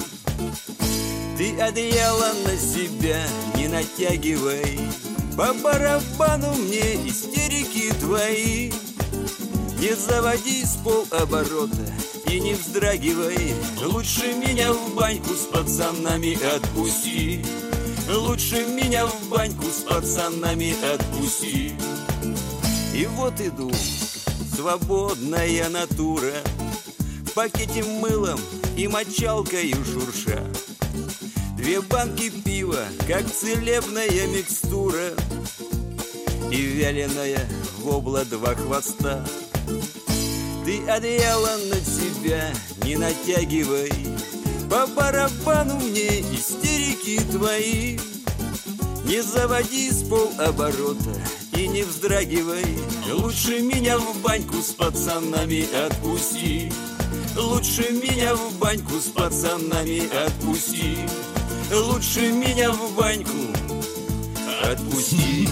ты 1.39 1.57
одеяло 1.61 2.33
на 2.43 2.57
себя 2.57 3.25
не 3.55 3.69
натягивай. 3.69 4.77
По 5.37 5.53
барабану 5.53 6.53
мне 6.53 7.07
истерики 7.07 7.93
твои. 7.93 8.73
Не 9.79 9.95
заводи 9.95 10.65
с 10.65 10.75
полоборота 10.83 11.93
и 12.29 12.41
не 12.41 12.55
вздрагивай. 12.55 13.53
Лучше 13.85 14.33
меня 14.33 14.73
в 14.73 14.93
баньку 14.95 15.33
с 15.33 15.45
пацанами 15.45 16.37
отпусти. 16.55 17.45
Лучше 18.13 18.65
меня 18.65 19.07
в 19.07 19.29
баньку 19.29 19.67
с 19.67 19.83
пацанами 19.89 20.75
отпусти. 20.93 21.73
И 22.93 23.05
вот 23.15 23.39
иду, 23.39 23.71
свободная 24.57 25.69
натура. 25.69 26.33
В 27.27 27.31
пакете 27.31 27.85
мылом 27.85 28.41
и 28.75 28.89
мочалкой 28.89 29.73
шурша 29.85 30.43
Две 31.61 31.81
банки 31.81 32.29
пива, 32.29 32.85
как 33.05 33.29
целебная 33.29 34.27
микстура. 34.27 35.11
И 36.49 36.55
вяленая 36.55 37.45
вобла 37.79 38.23
два 38.23 38.55
хвоста. 38.55 39.25
Ты 40.65 40.81
одеяло 40.87 41.57
на 41.69 41.75
себя 41.81 42.53
не 42.85 42.95
натягивай. 42.95 43.91
По 44.69 44.87
барабану 44.87 45.75
мне 45.81 46.21
истерики 46.21 47.19
твои. 47.29 47.99
Не 49.03 49.21
заводи 49.21 49.91
с 49.91 50.03
полоборота 50.03 51.13
и 51.57 51.67
не 51.67 51.83
вздрагивай. 51.83 52.65
Лучше 53.11 53.59
меня 53.59 53.97
в 53.99 54.21
баньку 54.21 54.61
с 54.61 54.71
пацанами 54.71 55.67
отпусти. 55.85 56.71
Лучше 57.35 57.89
меня 57.91 58.33
в 58.35 58.57
баньку 58.59 58.97
с 58.97 59.09
пацанами 59.09 60.07
отпусти 60.25 60.97
Лучше 61.71 62.31
меня 62.31 62.71
в 62.71 62.95
баньку 62.95 63.37
отпусти 64.63 65.47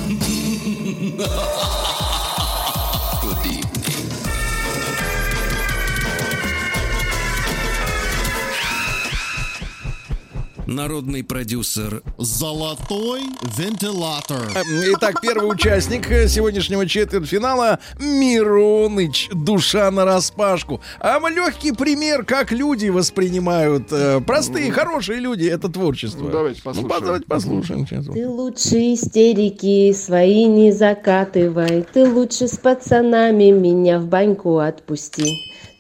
Народный 10.68 11.24
продюсер 11.24 12.04
Золотой 12.18 13.22
вентилятор. 13.58 14.52
Итак, 14.94 15.22
первый 15.22 15.50
участник 15.50 16.06
сегодняшнего 16.28 16.86
четвертьфинала 16.86 17.80
Мироныч 18.00 19.30
«Душа 19.32 19.90
на 19.92 20.04
распашку». 20.04 20.82
А 21.00 21.20
легкий 21.30 21.72
пример, 21.72 22.26
как 22.26 22.52
люди 22.52 22.90
воспринимают 22.90 23.88
э, 23.92 24.20
простые, 24.20 24.70
хорошие 24.74 25.22
люди 25.22 25.46
это 25.46 25.70
творчество. 25.70 26.26
Ну, 26.26 26.32
давайте 26.32 26.60
Ну, 26.66 26.74
послушаем. 26.74 27.06
давайте 27.06 27.26
послушаем. 27.28 27.86
Ты 27.86 28.28
лучше 28.28 28.94
истерики 28.94 29.94
свои 29.94 30.44
не 30.46 30.74
закатывай, 30.74 31.86
ты 31.94 32.06
лучше 32.06 32.50
с 32.50 32.58
пацанами 32.58 33.52
меня 33.52 34.00
в 34.00 34.08
баньку 34.08 34.58
отпусти. 34.58 35.34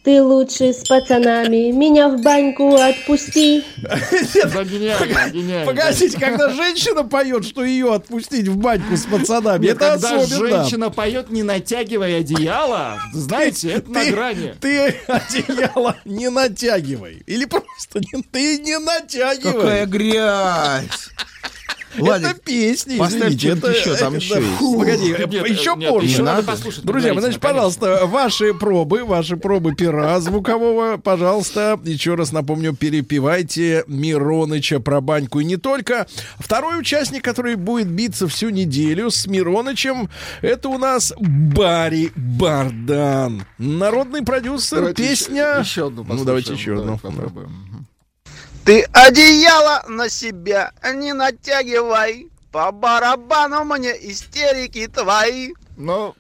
Ты 0.08 0.24
лучше 0.24 0.72
с 0.72 0.88
пацанами 0.88 1.70
меня 1.72 2.08
в 2.08 2.22
баньку 2.22 2.76
отпусти. 2.76 3.66
Да, 3.82 4.64
гениально, 4.64 5.30
гениально. 5.30 5.66
Погодите, 5.66 6.18
когда 6.18 6.50
женщина 6.50 7.04
поет, 7.04 7.44
что 7.44 7.66
ее 7.66 7.94
отпустить 7.94 8.48
в 8.48 8.56
баньку 8.56 8.96
с 8.96 9.04
пацанами, 9.06 9.66
Нет, 9.66 9.76
это 9.76 9.92
когда 9.96 10.22
особенно. 10.22 10.64
женщина 10.64 10.90
поет, 10.92 11.30
не 11.30 11.44
натягивая 11.44 12.22
одеяло, 12.22 13.02
знаете, 13.12 13.72
это 13.72 13.92
на 13.92 14.06
грани. 14.06 14.56
ты 14.62 14.96
одеяло 15.08 15.98
не 16.06 16.30
натягивай. 16.30 17.22
Или 17.26 17.44
просто 17.44 18.00
не, 18.00 18.24
ты 18.24 18.60
не 18.60 18.80
натягивай. 18.80 19.52
Какая 19.52 19.86
грязь. 19.88 21.10
Это 22.02 22.06
Владик, 22.06 22.42
песни, 22.42 22.98
поставь 22.98 23.34
извините. 23.34 23.50
Это, 23.50 23.72
еще, 23.72 23.96
там 23.96 24.14
это- 24.14 24.24
еще 24.24 24.36
есть. 24.36 24.58
Фу, 24.58 24.78
Погоди, 24.80 25.10
Нет, 25.10 25.34
еще 25.50 25.76
нет, 25.76 25.90
позже. 25.90 26.08
еще 26.08 26.24
надо 26.24 26.44
послушать. 26.44 26.84
Друзья, 26.86 27.14
предварительно, 27.14 27.22
значит, 27.22 27.42
пожалуйста, 27.42 28.06
ваши 28.06 28.54
пробы, 28.54 29.04
ваши 29.04 29.38
пробы 29.38 29.74
пера 29.76 30.20
звукового, 30.20 30.98
пожалуйста, 30.98 31.80
еще 31.84 32.16
раз 32.16 32.32
напомню, 32.32 32.74
перепевайте 32.76 33.84
Мироныча 33.88 34.80
про 34.80 35.02
баньку 35.02 35.40
и 35.40 35.46
не 35.46 35.58
только. 35.58 36.08
Второй 36.40 36.80
участник, 36.80 37.24
который 37.24 37.56
будет 37.56 37.88
биться 37.88 38.28
всю 38.28 38.50
неделю 38.50 39.10
с 39.10 39.26
Миронычем, 39.28 40.10
это 40.42 40.70
у 40.70 40.78
нас 40.78 41.14
Барри 41.20 42.12
Бардан. 42.16 43.44
Народный 43.58 44.24
продюсер, 44.24 44.78
Давайте 44.78 45.04
песня... 45.04 45.58
Еще, 45.60 45.70
еще 45.72 45.88
одну 45.88 46.06
Ну, 46.08 46.24
давайте 46.26 46.54
еще 46.54 46.72
одну. 46.74 46.84
давайте 47.00 47.02
попробуем. 47.08 47.67
Ты 48.68 48.82
одеяло 48.92 49.86
на 49.88 50.10
себя 50.10 50.72
не 50.94 51.14
натягивай, 51.14 52.28
По 52.52 52.70
барабану 52.74 53.64
мне 53.64 53.92
истерики 54.12 54.88
твои. 54.88 55.54
Ну, 55.78 56.14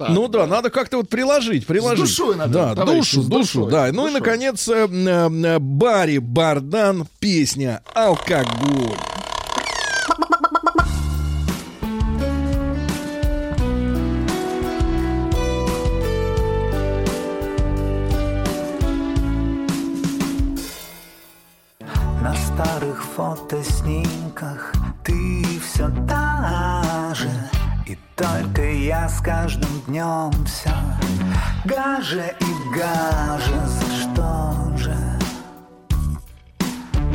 Ну 0.00 0.26
да, 0.26 0.46
надо 0.48 0.70
как-то 0.70 0.96
вот 0.96 1.08
приложить, 1.08 1.68
приложить. 1.68 2.04
душой 2.04 2.34
надо, 2.34 2.52
Да, 2.52 2.74
товарищи, 2.74 3.14
душу, 3.16 3.22
с 3.22 3.26
душу, 3.26 3.58
душой, 3.60 3.70
да. 3.70 3.88
с 3.88 3.92
Ну 3.92 4.08
и, 4.08 4.10
душой. 4.10 4.20
наконец, 4.20 4.68
э, 4.68 4.88
э, 4.88 5.58
Барри 5.60 6.18
Бардан, 6.18 7.06
песня 7.20 7.80
«Алкоголь». 7.94 8.96
Старых 22.58 23.04
фотоснимках 23.04 24.72
ты 25.04 25.44
все 25.60 25.88
та 26.08 27.12
же 27.14 27.30
И 27.86 27.96
только 28.16 28.68
я 28.68 29.08
с 29.08 29.20
каждым 29.20 29.70
днем 29.86 30.32
все 30.44 30.72
гаже 31.64 32.34
и 32.40 32.76
гаже 32.76 33.60
За 33.64 33.86
что 34.00 34.76
же? 34.76 34.96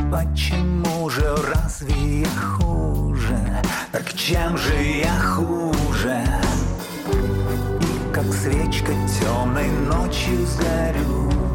Почему 0.09 1.09
же 1.09 1.35
разве 1.53 2.21
я 2.21 2.29
хуже? 2.39 3.37
Так 3.91 4.13
чем 4.13 4.57
же 4.57 4.81
я 4.81 5.19
хуже? 5.19 6.23
И 7.81 8.13
как 8.13 8.31
свечка 8.33 8.93
темной 9.19 9.67
ночью 9.89 10.45
сгорю 10.45 11.52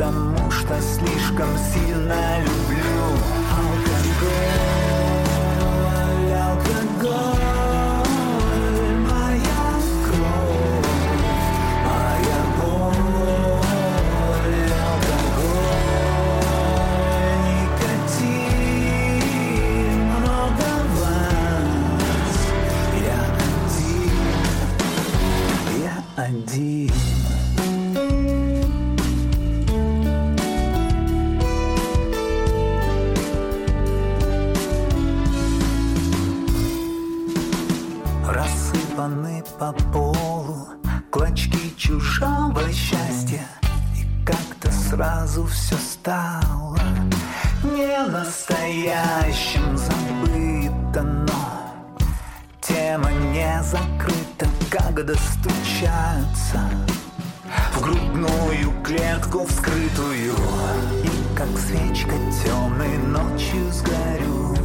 Потому 0.00 0.50
что 0.50 0.80
слишком 0.80 1.48
сильно 1.58 2.40
люблю 2.40 3.04
алкоголь, 3.52 4.32
алкоголь, 6.32 7.44
моя 8.96 9.76
кровь, 10.06 10.96
моя 11.84 12.40
боль, 12.56 12.96
алкоголь, 14.88 15.84
никотин, 17.76 18.40
много 20.16 20.68
вас, 20.96 22.40
я 23.04 23.20
один, 23.76 24.16
я 25.82 25.94
один. 26.24 27.09
По 39.60 39.72
полу 39.92 40.68
клочки 41.10 41.74
чужого 41.76 42.62
счастья. 42.72 43.46
И 43.94 44.24
как-то 44.24 44.72
сразу 44.72 45.44
все 45.44 45.76
стало 45.76 46.78
не 47.62 48.06
настоящим 48.06 49.76
забыто, 49.76 51.02
но 51.02 51.94
Тема 52.62 53.12
не 53.12 53.62
закрыта, 53.62 54.46
как 54.70 55.04
достучаться 55.04 56.60
В 57.74 57.82
грудную 57.82 58.82
клетку 58.82 59.44
вскрытую. 59.44 60.36
И 61.04 61.36
как 61.36 61.50
свечка 61.58 62.14
темной 62.42 62.96
ночью 62.96 63.70
сгорю 63.72 64.59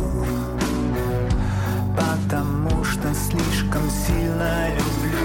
слишком 3.15 3.89
сильно 3.89 4.69
люблю 4.69 5.24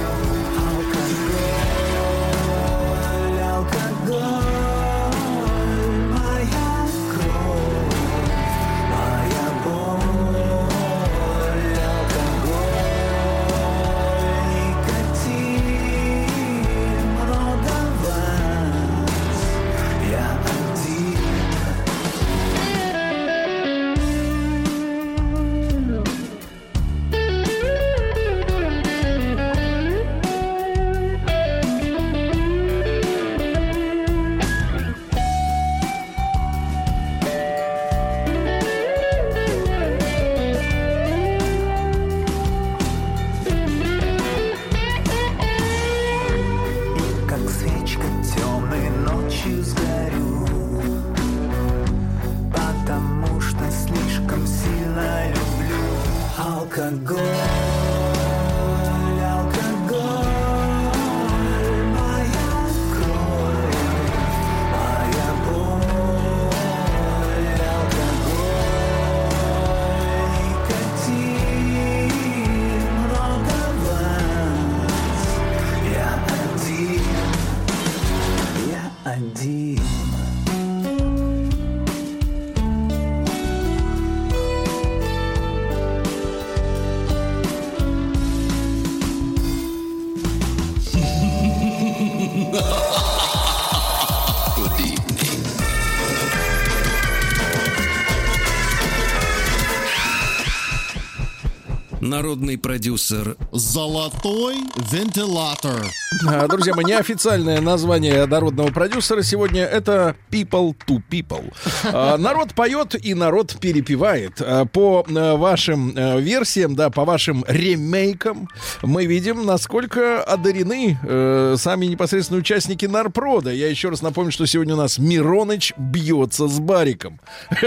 Народный 102.21 102.59
продюсер 102.59 103.35
Золотой 103.51 104.57
вентилятор. 104.93 105.91
А, 106.27 106.49
Друзья 106.49 106.75
мои, 106.75 106.85
неофициальное 106.87 107.61
название 107.61 108.27
народного 108.27 108.73
продюсера 108.73 109.23
сегодня 109.23 109.63
это 109.65 110.17
People 110.31 110.75
to 110.89 111.01
People. 111.09 111.53
А, 111.85 112.17
Народ 112.19 112.53
поет 112.55 112.97
и 113.01 113.15
народ 113.15 113.57
перепевает. 113.61 114.33
А, 114.41 114.65
По 114.65 115.05
вашим 115.09 115.91
версиям, 116.21 116.75
да, 116.75 116.91
по 116.91 117.05
вашим 117.05 117.45
ремейкам 117.47 118.49
мы 118.83 119.07
видим, 119.07 119.47
насколько 119.47 120.21
одарены 120.25 120.99
э, 121.03 121.55
сами 121.57 121.87
непосредственные 121.87 122.41
участники 122.41 122.87
Нарпрода. 122.87 123.53
Я 123.53 123.69
еще 123.69 123.89
раз 123.91 124.03
напомню, 124.03 124.33
что 124.33 124.47
сегодня 124.47 124.75
у 124.75 124.79
нас 124.79 124.99
Мироныч 124.99 125.73
бьется 125.77 126.49
с 126.49 126.59
Бариком. 126.59 127.21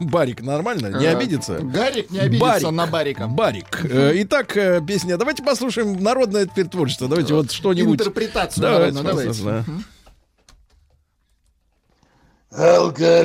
Барик 0.00 0.40
нормально? 0.40 0.98
Не 0.98 1.06
Э, 1.06 1.14
обидится? 1.16 1.58
Гарик 1.60 2.10
не 2.10 2.20
обидится 2.20 2.70
на 2.70 2.86
Барика. 2.86 3.26
Барик. 3.26 3.84
Э, 3.84 4.12
Итак, 4.22 4.56
песня. 4.86 5.18
Давайте 5.18 5.42
послушаем 5.42 6.02
народное 6.02 6.46
теперь 6.46 6.68
творчество. 6.68 7.06
Давайте 7.06 7.34
вот 7.34 7.50
что-нибудь. 7.52 7.82
Интерпретацию 7.92 8.62
Давайте, 8.62 9.02
пожалуйста, 9.02 9.42
давайте. 9.44 9.70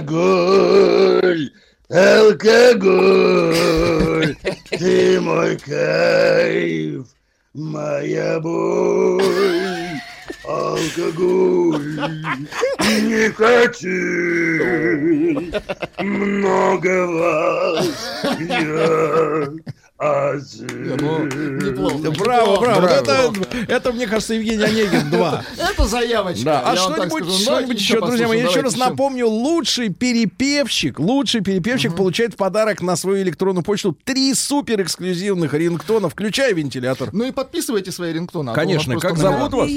Алкоголь, 0.07 1.51
алкоголь, 1.89 2.77
ты 4.69 5.19
мой 5.19 5.57
кайф, 5.57 7.07
моя 7.53 8.39
боль. 8.39 9.99
Алкоголь 10.47 11.99
не 12.79 13.29
хочу 13.31 13.87
многого 15.99 17.83
я 18.39 19.57
один. 19.99 20.93
Браво, 22.17 22.59
браво. 22.59 22.81
Браво. 22.81 22.85
Это, 22.87 23.33
это, 23.67 23.91
мне 23.91 24.05
кажется, 24.05 24.35
Евгений 24.35 24.63
Онегин 24.63 25.09
2. 25.09 25.43
Это 25.57 25.87
заявочка. 25.87 26.45
Да, 26.45 26.61
а 26.61 26.75
что-нибудь, 26.75 27.23
скажу. 27.23 27.39
что-нибудь 27.39 27.79
еще, 27.79 27.99
друзья 27.99 28.27
мои, 28.27 28.39
я 28.39 28.47
еще 28.47 28.61
раз 28.61 28.77
напомню, 28.77 29.27
лучший 29.27 29.89
перепевщик, 29.89 30.99
лучший 30.99 31.41
перепевщик 31.41 31.95
получает 31.95 32.33
в 32.33 32.37
подарок 32.37 32.81
на 32.81 32.95
свою 32.95 33.23
электронную 33.23 33.63
почту 33.63 33.97
три 34.03 34.33
супер 34.35 34.81
эксклюзивных 34.83 35.53
рингтона, 35.53 36.09
включая 36.09 36.53
вентилятор. 36.53 37.09
Ну 37.11 37.25
и 37.25 37.31
подписывайте 37.31 37.91
свои 37.91 38.13
рингтоны. 38.13 38.51
а 38.51 38.53
Конечно, 38.53 38.99
как 38.99 39.17
зовут 39.17 39.53
вас? 39.53 39.69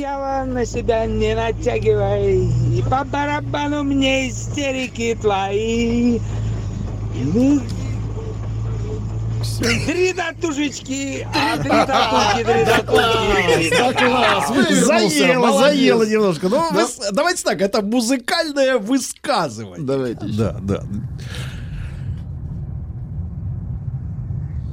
На 0.61 0.67
себя 0.67 1.07
не 1.07 1.35
натягивай, 1.35 2.45
и 2.77 2.83
по 2.83 3.03
барабану 3.03 3.83
мне 3.83 4.29
истерики 4.29 5.17
твои. 5.19 6.21
Ну, 7.15 7.61
Три 9.87 10.13
татушечки, 10.13 11.27
а 11.35 11.57
три 11.57 11.71
татушки, 11.71 12.45
три 12.45 12.65
татушки. 12.67 13.71
Да, 13.71 13.93
класс, 13.95 14.51
вывернулся, 14.51 14.85
Заело, 15.19 15.59
заело 15.61 16.03
немножко. 16.03 16.49
Ну, 16.51 16.63
Да? 16.75 16.87
давайте 17.13 17.43
так, 17.43 17.63
это 17.63 17.81
музыкальное 17.81 18.77
высказывание. 18.77 19.87
Давайте. 19.87 20.27
Да, 20.27 20.59
да. 20.61 20.83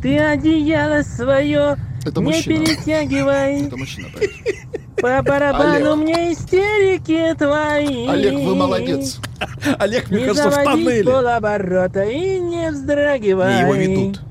Ты 0.01 0.19
одеяло 0.19 1.01
свое 1.03 1.77
Это 2.05 2.19
не 2.19 2.25
мужчина. 2.25 2.65
перетягивай, 2.65 3.67
Это 3.67 3.77
мужчина, 3.77 4.09
поет. 4.13 4.31
По 5.01 5.21
барабану 5.21 5.93
Олег. 5.93 5.95
мне 5.95 6.33
истерики 6.33 7.35
твои. 7.37 8.07
Олег, 8.07 8.33
вы 8.33 8.55
молодец. 8.55 9.19
Олег, 9.79 10.09
мне 10.09 10.21
Не 10.21 10.25
кажется, 10.27 10.49
в 10.49 10.53
заводи 10.53 10.83
тоннеле. 10.85 11.03
полоборота 11.03 12.03
и 12.03 12.39
не 12.39 12.71
вздрагивай. 12.71 13.53
Не, 13.53 13.59
его 13.61 13.73
ведут. 13.75 14.21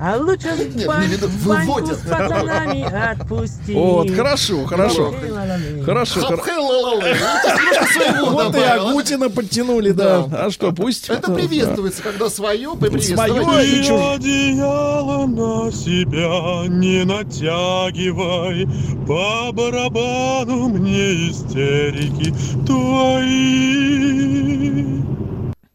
А 0.00 0.16
лучше 0.16 0.48
Нет, 0.56 0.76
не 0.76 0.84
баньку 0.86 1.10
ведут, 1.10 1.30
в 1.30 1.48
баньку 1.48 1.72
выводят. 1.74 1.98
с 1.98 2.02
пацанами 2.02 3.10
отпусти. 3.10 3.74
Вот, 3.74 4.08
хорошо, 4.12 4.64
хорошо. 4.64 5.12
Хорошо, 5.84 6.20
Вот 8.26 8.54
и. 8.54 8.58
Агутина 8.60 9.28
подтянули, 9.28 9.90
да. 9.90 10.24
А 10.30 10.50
что, 10.50 10.70
пусть. 10.72 11.08
Это 11.08 11.32
приветствуется, 11.32 12.02
когда 12.02 12.30
свое 12.30 12.76
приветствует. 12.76 13.18
Свое 13.18 14.14
одеяло 14.14 15.26
на 15.26 15.72
себя 15.72 16.68
не 16.68 17.04
натягивай, 17.04 18.68
по 19.04 19.50
барабану 19.52 20.68
мне 20.68 21.28
истерики 21.30 22.32
твои. 22.64 23.98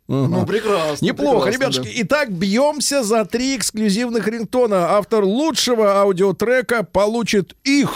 Ну, 0.08 0.46
прекрасно. 0.46 1.06
Неплохо, 1.06 1.50
прекрасно, 1.50 1.80
ребятушки. 1.80 2.02
Итак, 2.02 2.32
бьемся 2.32 3.04
за 3.04 3.26
три 3.26 3.56
эксклюзивных 3.56 4.28
рингтона. 4.28 4.98
Автор 4.98 5.24
лучшего 5.24 6.02
аудиотрека 6.02 6.84
получит 6.84 7.56
их. 7.64 7.90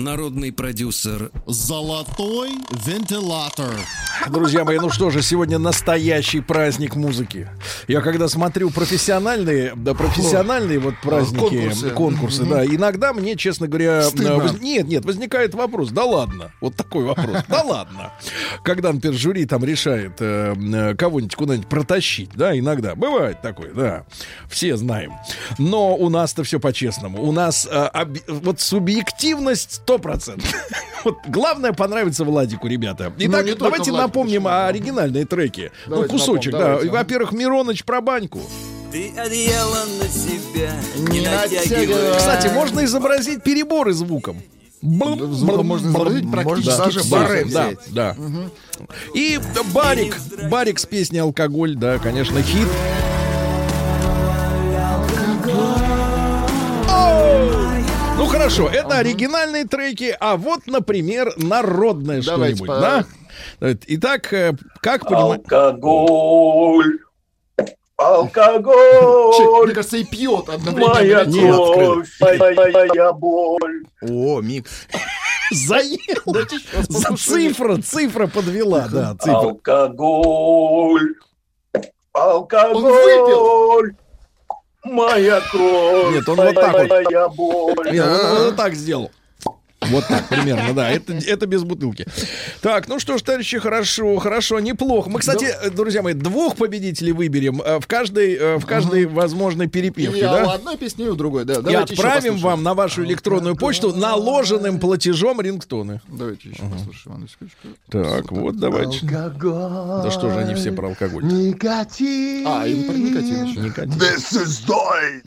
Народный 0.00 0.50
продюсер 0.50 1.30
Золотой 1.46 2.52
вентилятор. 2.86 3.68
Друзья 4.30 4.64
мои, 4.64 4.78
ну 4.78 4.88
что 4.90 5.10
же, 5.10 5.20
сегодня 5.22 5.58
настоящий 5.58 6.40
праздник 6.40 6.96
музыки. 6.96 7.48
Я 7.86 8.00
когда 8.00 8.28
смотрю 8.28 8.70
профессиональные, 8.70 9.74
да, 9.76 9.94
профессиональные 9.94 10.78
вот 10.78 10.94
праздники, 11.02 11.40
конкурсы. 11.40 11.90
конкурсы, 11.90 12.44
да, 12.44 12.64
иногда 12.64 13.12
мне, 13.12 13.36
честно 13.36 13.66
говоря, 13.68 14.02
Стыдно. 14.04 14.28
э, 14.28 14.40
воз- 14.40 14.60
нет, 14.60 14.88
нет, 14.88 15.04
возникает 15.04 15.54
вопрос, 15.54 15.90
да 15.90 16.04
ладно, 16.04 16.50
вот 16.60 16.76
такой 16.76 17.04
вопрос, 17.04 17.36
да 17.48 17.62
ладно. 17.62 18.12
Когда, 18.64 18.92
например, 18.92 19.18
жюри 19.18 19.44
там 19.46 19.64
решает 19.64 20.12
э, 20.20 20.54
э, 20.54 20.94
кого-нибудь 20.96 21.34
куда-нибудь 21.34 21.68
протащить, 21.68 22.30
да, 22.34 22.58
иногда, 22.58 22.94
бывает 22.94 23.42
такое, 23.42 23.72
да, 23.72 24.04
все 24.48 24.76
знаем. 24.76 25.12
Но 25.58 25.94
у 25.94 26.08
нас-то 26.08 26.42
все 26.42 26.58
по-честному. 26.58 27.22
У 27.22 27.32
нас 27.32 27.66
э, 27.70 27.90
объ- 27.94 28.22
вот 28.28 28.60
субъективность 28.60 29.82
100%. 29.96 30.42
Вот 31.02 31.16
главное 31.28 31.72
понравится 31.72 32.24
Владику, 32.26 32.66
ребята. 32.68 33.10
Итак, 33.16 33.46
не 33.46 33.52
только 33.54 33.78
давайте 33.78 33.90
напомним 33.92 34.46
о 34.46 34.66
оригинальные 34.66 35.24
треки. 35.24 35.72
Ну, 35.86 35.92
Давайте 35.92 36.12
кусочек, 36.12 36.52
напомним, 36.52 36.68
да. 36.68 36.74
давайте. 36.74 36.90
Во-первых, 36.90 37.32
Мироныч 37.32 37.84
про 37.84 38.02
баньку. 38.02 38.40
Ты 38.92 39.10
одеяло 39.16 39.78
на 39.98 40.08
себя 40.08 40.72
Не 40.96 41.20
натягивай. 41.22 42.18
Кстати, 42.18 42.48
можно 42.48 42.84
изобразить 42.84 43.42
переборы 43.42 43.94
звуком. 43.94 44.42
Звуком 44.82 45.66
можно 45.66 45.88
изобразить 45.88 46.30
практически 46.30 46.76
даже 46.76 47.04
бары 47.04 47.44
Да, 47.50 47.68
взять. 47.68 47.78
да. 47.88 48.16
И 49.14 49.40
Барик. 49.72 50.16
Барик 50.50 50.78
с 50.78 50.84
песней 50.86 51.20
«Алкоголь», 51.20 51.76
да, 51.76 51.98
конечно, 51.98 52.42
хит. 52.42 52.68
Хорошо, 58.30 58.68
это 58.68 58.98
оригинальные 58.98 59.64
треки, 59.66 60.16
а 60.18 60.36
вот, 60.36 60.66
например, 60.66 61.32
народное 61.36 62.22
что-нибудь, 62.22 62.66
по- 62.66 62.80
да? 62.80 63.04
Итак, 63.86 64.32
э, 64.32 64.54
как 64.80 65.08
понимаете... 65.08 65.44
Алкоголь, 65.50 66.98
алкоголь, 67.96 69.64
мне 69.66 69.74
кажется, 69.74 69.96
и 69.96 70.04
пьет 70.04 70.48
одновременно. 70.48 70.94
моя 70.94 71.24
кровь, 71.24 72.08
моя 72.20 73.12
боль. 73.12 73.84
О, 74.02 74.40
микс. 74.40 74.70
Заел. 75.52 76.46
За 76.88 77.16
цифра, 77.16 77.76
цифра 77.82 78.26
подвела, 78.28 78.88
да, 78.88 79.16
цифра. 79.18 79.38
Алкоголь, 79.38 81.14
алкоголь, 82.12 83.94
моя 84.84 85.40
кровь, 85.50 86.14
Нет, 86.14 86.28
он 86.28 86.36
вот 86.36 86.54
так 86.54 86.72
вот. 86.72 87.92
Нет, 87.92 88.06
он, 88.06 88.36
он 88.36 88.44
вот 88.46 88.56
так 88.56 88.74
сделал. 88.74 89.10
Вот 89.90 90.06
так 90.06 90.28
примерно, 90.28 90.72
да. 90.74 90.90
Это, 90.90 91.12
это 91.14 91.46
без 91.46 91.62
бутылки. 91.62 92.06
Так, 92.60 92.88
ну 92.88 92.98
что 92.98 93.18
ж, 93.18 93.22
товарищи, 93.22 93.58
хорошо, 93.58 94.16
хорошо, 94.18 94.60
неплохо. 94.60 95.10
Мы, 95.10 95.20
кстати, 95.20 95.44
э, 95.44 95.70
друзья 95.70 96.02
мои, 96.02 96.14
двух 96.14 96.56
победителей 96.56 97.12
выберем 97.12 97.60
э, 97.62 97.80
в 97.80 97.86
каждой, 97.86 98.34
э, 98.34 98.56
в 98.58 98.66
каждой 98.66 99.06
возможной 99.06 99.68
перепевке, 99.68 100.20
И 100.20 100.24
у 100.24 100.26
да? 100.26 100.52
одной 100.52 100.76
песни, 100.76 101.04
и 101.04 101.08
у 101.08 101.14
другой, 101.14 101.44
да. 101.44 101.54
И 101.70 101.74
отправим 101.74 102.38
вам 102.38 102.62
на 102.62 102.74
вашу 102.74 103.04
электронную 103.04 103.56
почту 103.56 103.94
наложенным 103.94 104.78
платежом 104.78 105.40
рингтоны. 105.40 106.00
Давайте 106.08 106.50
еще 106.50 106.62
послушаем, 106.62 107.16
одну 107.16 107.28
секундочку. 107.28 107.68
Так, 107.90 108.32
вот, 108.32 108.56
давайте. 108.56 109.00
Алкоголь. 109.06 110.02
Да 110.02 110.10
что 110.10 110.30
же 110.30 110.38
они 110.38 110.54
все 110.54 110.72
про 110.72 110.88
алкоголь? 110.88 111.24
Никотин. 111.24 112.46
А, 112.46 112.66
им 112.66 112.84
про 112.84 112.94
никотин 112.94 113.44
еще. 113.44 113.60
Никотин. 113.60 113.92
This 113.92 114.32
is 114.32 114.60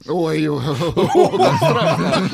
ой, 0.08 0.44
как 1.38 1.58
страшно. 1.58 2.30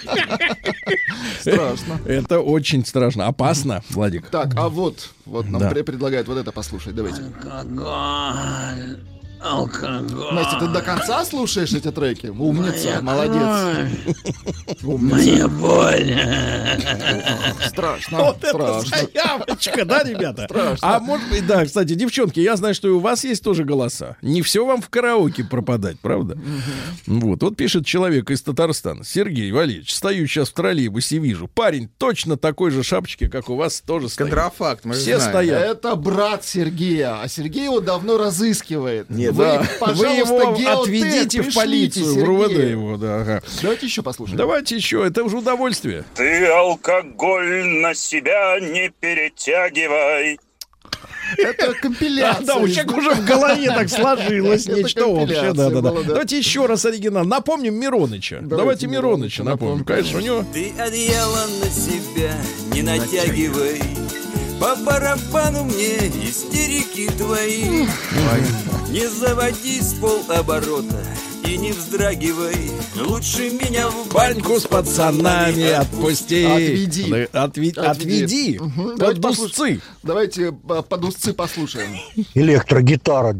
Страшно. 1.40 2.00
Это 2.06 2.40
очень 2.40 2.84
страшно. 2.84 3.26
Опасно, 3.26 3.82
Владик. 3.90 4.28
Так, 4.28 4.54
а 4.56 4.68
вот, 4.68 5.10
вот 5.26 5.48
нам 5.48 5.60
Да. 5.60 5.70
пре- 5.70 5.82
предлагают 5.84 6.28
вот 6.28 6.38
это 6.38 6.52
послушать. 6.52 6.94
Давайте. 6.94 7.22
Алкоголь, 7.50 8.98
алкоголь. 9.42 10.34
Настя, 10.34 10.58
ты 10.60 10.66
до 10.68 10.80
конца 10.82 11.24
слушаешь 11.24 11.72
эти 11.72 11.90
треки? 11.90 12.26
Умница, 12.26 13.00
молодец. 13.02 13.90
Моя 14.82 15.48
боль. 15.48 16.14
Страшно, 17.66 18.18
Вот 18.18 18.38
это 18.44 18.80
страшно. 18.82 19.08
заявочка, 19.12 19.84
да, 19.84 20.02
ребята? 20.02 20.46
А 20.82 21.00
может 21.00 21.28
быть, 21.30 21.46
да, 21.46 21.64
кстати, 21.64 21.94
девчонки, 21.94 22.40
я 22.40 22.56
знаю, 22.56 22.74
что 22.74 22.88
и 22.88 22.90
у 22.90 23.00
вас 23.00 23.24
есть 23.24 23.42
тоже 23.42 23.64
голоса. 23.64 24.16
Не 24.22 24.42
все 24.42 24.64
вам 24.64 24.80
в 24.82 24.88
караоке 24.88 25.44
пропадать, 25.44 25.98
правда? 26.00 26.38
Вот, 27.06 27.42
вот 27.42 27.56
пишет 27.56 27.86
человек 27.86 28.30
из 28.30 28.42
Татарстана. 28.42 29.04
Сергей 29.04 29.50
Валерьевич, 29.52 29.92
стою 29.94 30.26
сейчас 30.26 30.48
в 30.50 30.54
троллейбусе 30.54 31.16
и 31.16 31.18
вижу. 31.18 31.48
Парень 31.48 31.88
точно 31.98 32.36
такой 32.36 32.70
же 32.70 32.82
шапочки, 32.82 33.28
как 33.28 33.48
у 33.50 33.56
вас, 33.56 33.80
тоже 33.80 34.08
стоит. 34.08 34.30
Контрафакт, 34.30 34.84
мы 34.84 34.94
же 34.94 35.00
Все 35.00 35.16
знаем. 35.16 35.32
стоят. 35.32 35.62
Это 35.62 35.94
брат 35.96 36.44
Сергея, 36.44 37.20
а 37.22 37.28
Сергей 37.28 37.64
его 37.64 37.80
давно 37.80 38.18
разыскивает. 38.18 39.08
Нет, 39.10 39.29
Вы, 39.30 39.44
да. 39.44 39.58
Вы 39.60 39.66
пожалуйста, 39.78 40.34
его 40.34 40.82
отведите 40.82 41.42
в 41.42 41.54
полицию, 41.54 42.14
в 42.14 42.24
РУВД 42.24 42.50
Сергею. 42.50 42.70
его, 42.70 42.96
да. 42.96 43.20
ага. 43.20 43.42
Давайте 43.62 43.86
еще 43.86 44.02
послушаем. 44.02 44.38
Давайте 44.38 44.76
еще, 44.76 45.06
это 45.06 45.24
уже 45.24 45.38
удовольствие. 45.38 46.04
Ты 46.14 46.46
алкоголь 46.46 47.64
на 47.64 47.94
себя 47.94 48.58
не 48.60 48.90
перетягивай. 49.00 50.38
Это 51.38 51.72
компиляция. 51.80 52.46
Да, 52.46 52.56
у 52.56 52.68
человека 52.68 52.94
уже 52.94 53.10
в 53.14 53.24
голове 53.24 53.68
так 53.68 53.88
сложилось 53.88 54.66
нечто 54.66 55.06
общее. 55.06 55.52
Да, 55.52 55.68
да, 55.68 55.80
да. 55.80 55.80
была, 55.80 56.02
да. 56.02 56.08
Давайте 56.08 56.38
еще 56.38 56.66
раз 56.66 56.84
оригинал. 56.84 57.24
Напомним 57.24 57.74
Мироныча. 57.74 58.40
Давайте 58.42 58.86
Мироныча 58.86 59.44
напомним. 59.44 59.84
Конечно, 59.84 60.18
у 60.18 60.22
него 60.22 60.44
Ты 60.52 60.72
одеяло 60.78 61.46
на 61.62 61.70
себя 61.70 62.34
не 62.72 62.82
натягивай, 62.82 63.80
По 64.60 64.76
барабану 64.76 65.64
мне 65.64 65.96
истерики 66.22 67.10
твои. 67.16 67.86
Не 68.90 69.08
заводи 69.08 69.80
с 69.80 69.94
полоборота 69.94 71.02
и 71.44 71.56
не 71.58 71.72
вздрагивай 71.72 72.70
Лучше 72.96 73.50
меня 73.50 73.88
в 73.88 74.08
Баньку 74.12 74.58
с 74.60 74.66
пацанами 74.66 75.70
отпусти. 75.70 76.44
Отведи. 76.44 77.28
Да, 77.32 77.44
отве- 77.46 77.72
Отведи. 77.78 78.58
Мгм. 78.60 78.90
Под 78.90 78.98
Давайте 78.98 79.20
послушаем. 79.20 79.76
узцы. 79.76 79.80
Давайте 80.02 80.52
по- 80.52 80.82
под 80.82 81.04
узцы 81.04 81.32
послушаем. 81.32 81.96
Электрогитара. 82.34 83.34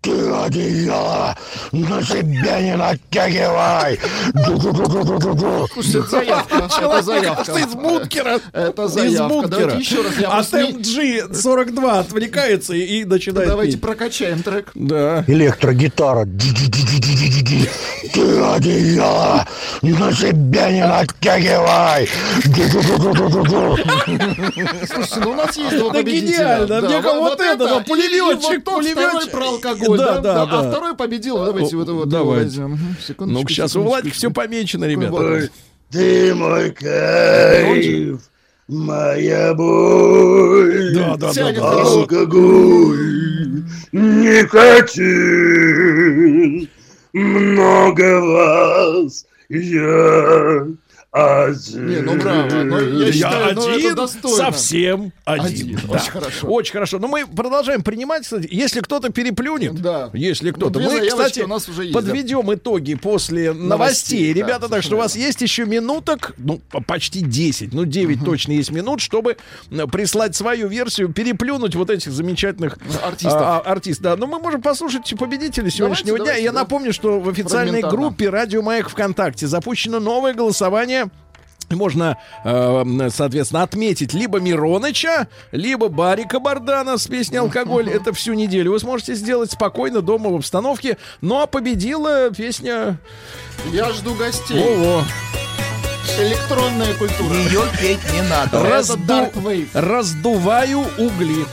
Ты 0.00 0.10
одеяло 0.30 1.36
на 1.72 2.02
себя 2.02 2.60
не 2.60 2.76
натягивай. 2.76 3.98
Это 4.34 6.02
заявка. 6.10 6.56
Это 6.56 7.02
заявка. 7.02 7.52
из 7.58 7.74
бункера. 7.74 8.40
Это 8.52 8.84
Из 8.84 8.90
заявка. 8.90 9.28
бункера. 9.28 9.48
Давайте 9.60 9.78
еще 9.78 10.02
раз. 10.02 10.18
Я 10.18 10.28
а 10.28 10.30
просто 10.32 10.62
не- 10.62 10.72
MG42 10.72 11.98
отвлекается 12.00 12.74
и, 12.74 13.04
начинает 13.04 13.48
Давайте 13.48 13.78
прокачаем 13.78 14.42
трек. 14.42 14.70
Да. 14.74 15.24
Электрогитара. 15.26 16.11
Ди-ди-ди-ди-ди-ди. 16.24 17.68
Ты 18.12 18.40
одеяло 18.40 19.46
на 19.82 20.12
себя 20.12 20.70
не 20.70 20.86
натягивай. 20.86 22.08
Слушайте, 24.86 25.20
ну 25.20 25.30
у 25.30 25.34
нас 25.34 25.56
есть 25.56 25.76
два 25.78 25.88
Да 25.88 25.94
победителя. 25.94 26.32
гениально. 26.66 26.80
Мне 26.82 27.02
как 27.02 27.14
вот 27.14 27.40
это, 27.40 27.56
да, 27.68 27.80
пулеметчик, 27.80 28.64
пулеметчик. 28.64 29.30
про 29.30 29.44
алкоголь, 29.48 29.98
Да, 29.98 30.18
да, 30.20 30.46
да, 30.46 30.58
А 30.58 30.70
второй 30.70 30.94
победил. 30.94 31.44
Давайте 31.44 31.76
вот 31.76 31.88
его 31.88 32.24
возьмем. 32.24 32.78
Ну, 33.18 33.48
сейчас 33.48 33.76
у. 33.76 33.82
Владьки 33.82 34.10
все 34.10 34.30
помечено, 34.30 34.84
ребята. 34.84 35.48
Ты 35.90 36.34
мой 36.34 36.70
кайф, 36.70 38.20
моя 38.68 39.52
боль. 39.54 40.94
Да, 40.94 41.16
да. 41.16 41.30
Алкоголь, 41.82 43.11
никотин, 43.92 45.02
много 47.12 48.20
вас, 48.20 49.26
я 49.48 50.66
один. 51.12 51.86
Не, 51.88 51.96
ну 52.00 52.16
браво. 52.16 52.48
Ну, 52.64 52.80
я 52.80 53.06
Я 53.06 53.12
считаю, 53.12 53.54
ну, 53.54 53.62
это 53.62 53.72
один, 53.74 53.94
достойно. 53.94 54.36
совсем 54.38 55.12
один. 55.26 55.44
Один. 55.46 55.80
Да. 55.86 55.94
Очень 55.96 56.10
хорошо. 56.10 56.46
Очень 56.48 56.72
хорошо. 56.72 56.98
Но 56.98 57.08
мы 57.08 57.26
продолжаем 57.26 57.82
принимать, 57.82 58.22
кстати. 58.22 58.48
Если 58.50 58.80
кто-то 58.80 59.10
переплюнет, 59.10 59.74
Да. 59.74 60.08
если 60.14 60.52
кто-то, 60.52 60.80
Ну, 60.80 60.88
две 60.88 61.00
мы, 61.00 61.06
кстати, 61.08 61.40
у 61.40 61.46
нас 61.48 61.68
уже 61.68 61.82
есть, 61.82 61.94
подведем 61.94 62.52
итоги 62.54 62.94
после 62.94 63.52
новостей, 63.52 63.68
Новостей, 63.68 64.32
да, 64.34 64.40
ребята. 64.40 64.68
так 64.70 64.82
что 64.82 64.94
у 64.94 64.98
вас 64.98 65.14
есть 65.14 65.42
еще 65.42 65.66
минуток, 65.66 66.32
ну, 66.38 66.60
по- 66.70 66.80
почти 66.82 67.20
10, 67.20 67.74
ну, 67.74 67.84
9 67.84 68.24
точно 68.24 68.52
есть 68.52 68.70
минут, 68.70 69.00
чтобы 69.02 69.36
прислать 69.90 70.34
свою 70.34 70.68
версию, 70.68 71.12
переплюнуть 71.12 71.74
вот 71.74 71.90
этих 71.90 72.10
замечательных 72.10 72.78
Артистов. 73.04 73.32
а, 73.42 73.58
а, 73.58 73.70
артистов. 73.72 74.02
Да, 74.04 74.16
но 74.16 74.26
мы 74.26 74.38
можем 74.38 74.62
послушать 74.62 75.12
победителей 75.18 75.70
сегодняшнего 75.70 76.16
дня. 76.16 76.24
давайте, 76.24 76.44
Я 76.44 76.52
да. 76.52 76.60
напомню, 76.60 76.92
что 76.94 77.20
в 77.20 77.28
официальной 77.28 77.82
группе 77.82 78.30
Радио 78.30 78.62
Маяк 78.62 78.88
ВКонтакте 78.88 79.46
запущено 79.46 80.00
новое 80.00 80.32
голосование. 80.32 81.01
Можно, 81.76 82.18
э, 82.44 83.08
соответственно, 83.10 83.62
отметить 83.62 84.14
либо 84.14 84.40
Мироныча, 84.40 85.28
либо 85.50 85.88
Барика 85.88 86.38
Бардана 86.38 86.98
с 86.98 87.06
песней 87.06 87.38
«Алкоголь». 87.38 87.88
Это 87.90 88.12
всю 88.12 88.34
неделю 88.34 88.72
вы 88.72 88.78
сможете 88.80 89.14
сделать 89.14 89.52
спокойно 89.52 90.02
дома 90.02 90.30
в 90.30 90.36
обстановке. 90.36 90.98
Ну 91.20 91.40
а 91.40 91.46
победила 91.46 92.30
песня... 92.30 92.98
Я 93.72 93.90
жду 93.92 94.14
гостей. 94.14 94.60
Ого. 94.60 95.02
Электронная 96.18 96.92
культура. 96.94 97.34
Ее 97.34 97.62
петь 97.80 98.00
не 98.12 98.22
надо. 98.28 98.62
Разду-. 98.62 99.30
Раздуваю 99.72 100.80
угли. 100.98 101.46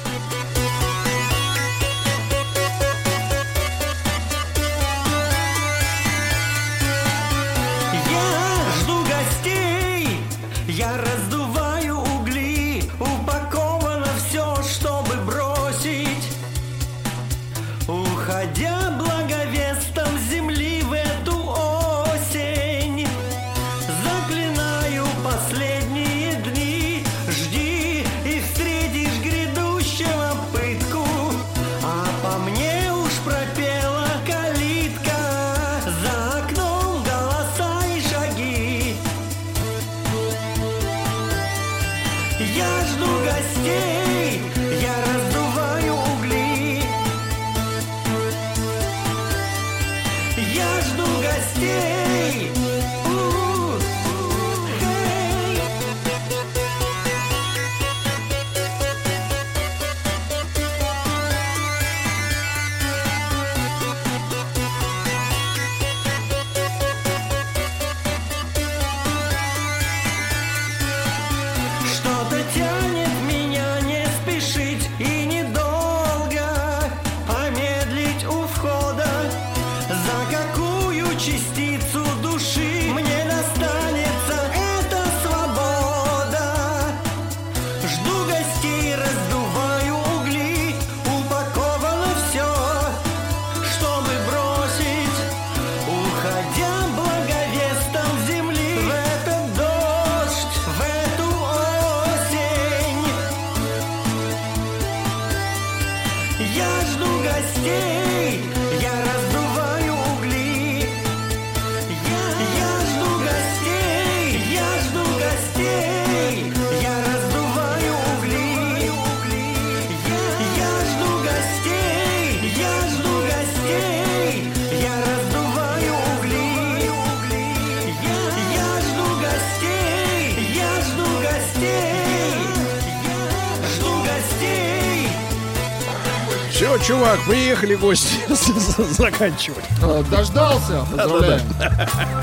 Чувак, 137.10 137.26
приехали 137.26 137.74
гости 137.74 138.18
заканчивать. 138.94 139.66
А, 139.82 140.04
Дождался. 140.04 140.86
Поздравляем. 140.92 141.42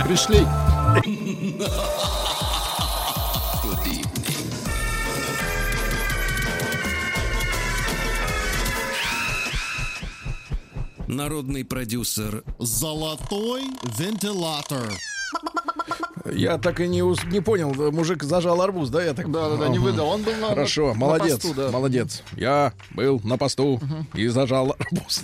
Пришли. 0.06 0.46
Народный 11.06 11.64
продюсер 11.64 12.42
Золотой 12.58 13.62
вентилятор. 13.98 14.92
Я 16.32 16.58
так 16.58 16.80
и 16.80 16.88
не, 16.88 17.02
ус- 17.04 17.22
не 17.24 17.40
понял, 17.40 17.72
мужик 17.92 18.24
зажал 18.24 18.60
арбуз, 18.60 18.88
да? 18.90 19.02
Я 19.02 19.14
так... 19.14 19.30
Да, 19.30 19.48
да, 19.50 19.56
да, 19.56 19.68
не 19.68 19.78
выдал. 19.78 20.08
Он 20.08 20.22
был 20.22 20.34
на, 20.40 20.48
Хорошо, 20.48 20.88
на 20.88 20.94
молодец, 20.98 21.34
посту, 21.40 21.54
да. 21.54 21.70
молодец. 21.70 22.22
Я 22.36 22.72
был 22.90 23.20
на 23.22 23.38
посту 23.38 23.80
и 24.14 24.26
зажал 24.26 24.74
арбуз. 24.96 25.22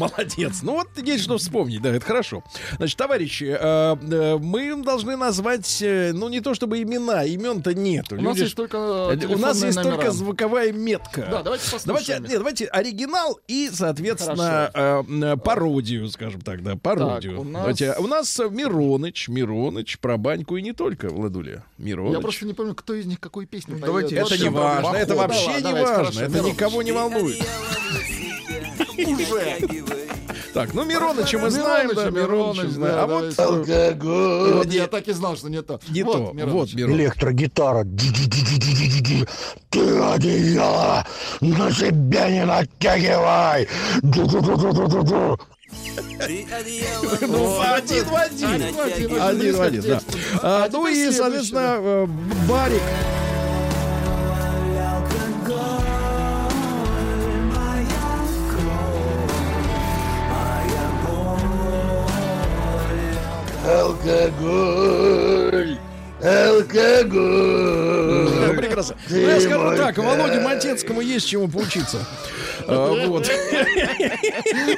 Ну, 0.00 0.08
молодец. 0.16 0.60
Ну 0.62 0.72
вот 0.72 0.88
есть 1.06 1.24
что 1.24 1.36
вспомнить, 1.38 1.82
да, 1.82 1.90
это 1.90 2.04
хорошо. 2.04 2.42
Значит, 2.78 2.96
товарищи, 2.96 3.44
э, 3.44 3.96
э, 4.00 4.38
мы 4.38 4.82
должны 4.82 5.16
назвать, 5.16 5.82
э, 5.82 6.12
ну 6.14 6.28
не 6.28 6.40
то 6.40 6.54
чтобы 6.54 6.82
имена, 6.82 7.24
имен-то 7.24 7.74
нет. 7.74 8.10
У 8.12 8.16
нас 8.20 8.38
есть 8.38 8.54
только 8.56 8.76
У 8.76 9.38
нас 9.38 9.62
есть 9.62 9.76
только 9.76 9.96
номера. 9.98 10.10
звуковая 10.10 10.72
метка. 10.72 11.28
Да, 11.30 11.42
давайте 11.42 11.70
послушаем 11.70 11.86
Давайте, 11.86 12.12
нет, 12.20 12.38
давайте 12.38 12.66
оригинал 12.66 13.38
и, 13.46 13.70
соответственно, 13.72 14.70
э, 14.72 15.02
э, 15.08 15.36
пародию, 15.36 16.08
скажем 16.08 16.40
так, 16.40 16.62
да, 16.62 16.76
пародию. 16.76 17.32
Так, 17.32 17.40
у 17.40 17.44
нас- 17.44 17.60
Давайте, 17.60 17.94
у 17.98 18.06
нас 18.06 18.40
э, 18.40 18.48
Мироныч, 18.48 19.28
Мироныч 19.28 19.98
про 19.98 20.16
баньку 20.16 20.56
и 20.56 20.62
не 20.62 20.72
только, 20.72 21.08
Владуля. 21.10 21.64
Мироныч. 21.78 22.14
Я 22.14 22.20
просто 22.20 22.46
не 22.46 22.54
помню, 22.54 22.74
кто 22.74 22.94
из 22.94 23.06
них 23.06 23.20
какую 23.20 23.46
песню 23.46 23.74
поет. 23.74 23.84
Давайте, 23.86 24.16
это 24.16 24.38
не 24.38 24.48
важно, 24.48 24.96
это 24.96 25.14
вообще 25.14 25.56
не 25.62 25.72
важно, 25.72 25.86
хорошо, 25.86 26.20
это 26.22 26.30
Мироныч. 26.30 26.52
никого 26.54 26.82
не 26.82 26.92
волнует. 26.92 27.38
Уже. 28.96 29.58
Так, 30.52 30.74
ну 30.74 30.84
Мироныча 30.84 31.38
мы 31.38 31.50
знаем, 31.50 31.90
да, 31.94 32.10
Мироныч, 32.10 32.74
да, 32.76 33.02
А 33.02 33.06
вот 33.06 33.36
Вот 33.36 34.72
Я 34.72 34.86
так 34.88 35.06
и 35.08 35.12
знал, 35.12 35.36
что 35.36 35.48
не 35.48 35.62
то. 35.62 35.80
не 35.88 36.02
Вот, 36.02 36.14
то. 36.14 36.32
Мироныч. 36.32 36.52
Вот, 36.54 36.74
Мироныч. 36.74 37.00
Электрогитара. 37.00 37.84
Ты 39.70 39.98
одеяло 39.98 41.06
на 41.40 41.70
себя 41.70 42.28
не 42.30 42.44
натягивай. 42.44 43.68
Ду-ду-ду-ду-ду-ду. 44.02 45.38
Ну, 47.20 47.60
один 47.60 48.04
в 48.04 48.14
один. 48.16 48.62
Один 49.20 49.56
в 49.56 49.60
один, 49.60 49.82
да. 49.82 50.00
А, 50.42 50.68
Ну 50.72 50.86
и, 50.88 51.10
соответственно, 51.12 51.76
э, 51.78 52.06
Барик. 52.48 52.82
Алкоголь, 63.70 65.78
Ну, 67.14 68.39
алкоголь. 68.50 68.66
прекрасно. 68.66 68.96
Ну, 69.08 69.14
Ты 69.16 69.20
я 69.22 69.40
скажу 69.40 69.76
так, 69.76 69.98
Володе. 69.98 70.40
Матецкому 70.40 71.00
есть 71.00 71.28
чему 71.28 71.48
поучиться. 71.48 71.98
А, 72.66 73.06
Вот. 73.06 73.28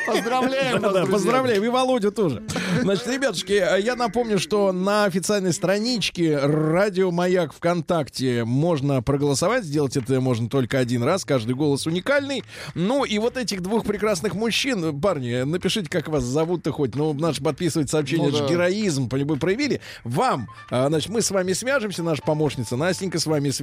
Поздравляем 0.06 0.80
Да, 0.80 1.06
поздравляем, 1.06 1.64
и 1.64 1.68
Володю 1.68 2.12
тоже. 2.12 2.42
Значит, 2.82 3.06
ребятушки, 3.08 3.52
я 3.80 3.96
напомню, 3.96 4.38
что 4.38 4.72
на 4.72 5.04
официальной 5.04 5.52
страничке 5.52 6.38
Радио 6.38 7.10
Маяк 7.10 7.52
ВКонтакте 7.54 8.44
можно 8.44 9.02
проголосовать. 9.02 9.64
Сделать 9.64 9.96
это 9.96 10.20
можно 10.20 10.48
только 10.48 10.78
один 10.78 11.02
раз. 11.02 11.24
Каждый 11.24 11.54
голос 11.54 11.86
уникальный. 11.86 12.44
Ну, 12.74 13.04
и 13.04 13.18
вот 13.18 13.36
этих 13.36 13.62
двух 13.62 13.84
прекрасных 13.84 14.34
мужчин, 14.34 14.98
парни, 15.00 15.42
напишите, 15.42 15.88
как 15.88 16.08
вас 16.08 16.24
зовут-то 16.24 16.72
хоть. 16.72 16.94
Ну, 16.94 17.12
наш 17.12 17.38
подписывать 17.38 17.90
сообщение, 17.90 18.24
Ну 18.24 18.28
это 18.30 18.38
же 18.38 18.44
да. 18.44 18.50
героизм 18.50 19.08
вы 19.10 19.36
проявили. 19.36 19.80
Вам, 20.04 20.48
а, 20.70 20.88
значит, 20.88 21.10
мы 21.10 21.22
с 21.22 21.30
вами 21.30 21.52
свяжемся, 21.52 22.02
наша 22.02 22.22
помощница 22.22 22.76
Настенька 22.76 23.18
с 23.18 23.26
вами 23.26 23.50
свяжется, 23.50 23.61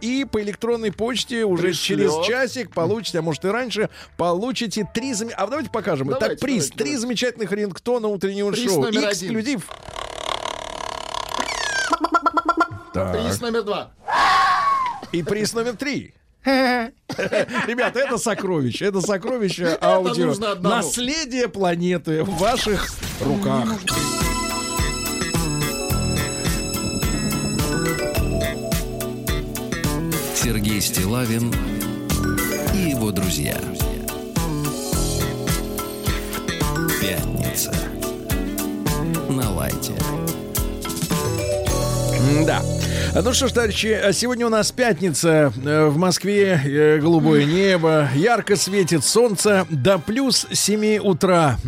и 0.00 0.24
по 0.24 0.40
электронной 0.42 0.92
почте 0.92 1.44
уже 1.44 1.62
Пришлет. 1.64 1.98
через 1.98 2.26
часик 2.26 2.70
получите, 2.72 3.18
а 3.18 3.22
может 3.22 3.44
и 3.44 3.48
раньше, 3.48 3.88
получите 4.16 4.88
три... 4.94 5.12
зам- 5.12 5.30
А 5.36 5.46
давайте 5.46 5.70
покажем. 5.70 6.08
Давайте, 6.08 6.26
Итак, 6.34 6.40
приз. 6.40 6.54
давайте, 6.68 6.70
три 6.76 6.84
давайте. 6.84 6.98
замечательных 7.00 7.52
рингтона 7.52 8.08
утреннего 8.08 8.50
Приз 8.52 8.70
шоу. 8.70 8.82
номер 8.82 9.08
один. 9.08 9.10
Эксклюзив. 9.10 9.68
Так. 12.92 13.12
Приз 13.12 13.40
номер 13.40 13.62
два. 13.62 13.90
И 15.12 15.22
приз 15.22 15.52
номер 15.52 15.76
три. 15.76 16.14
Ребята, 16.44 18.00
это 18.00 18.18
сокровище. 18.18 18.84
Это 18.86 19.00
сокровище 19.00 19.78
аудио. 19.80 20.34
Наследие 20.60 21.48
планеты 21.48 22.22
в 22.22 22.36
ваших 22.38 22.88
руках. 23.20 23.68
Сергей 30.44 30.78
Стилавин 30.82 31.50
и 32.74 32.90
его 32.90 33.10
друзья. 33.10 33.56
Пятница. 37.00 37.72
На 39.30 39.50
лайте. 39.54 39.94
Да. 42.44 42.60
Ну 43.14 43.32
что 43.32 43.48
ж, 43.48 43.52
товарищи, 43.52 43.86
а 43.86 44.12
сегодня 44.12 44.46
у 44.46 44.50
нас 44.50 44.70
пятница. 44.70 45.50
Э, 45.64 45.86
В 45.86 45.96
Москве 45.96 46.60
э, 46.62 46.98
голубое 46.98 47.46
небо, 47.46 48.10
ярко 48.14 48.56
светит 48.56 49.02
солнце 49.02 49.66
до 49.70 49.98
плюс 49.98 50.46
7 50.52 50.98
утра. 50.98 51.58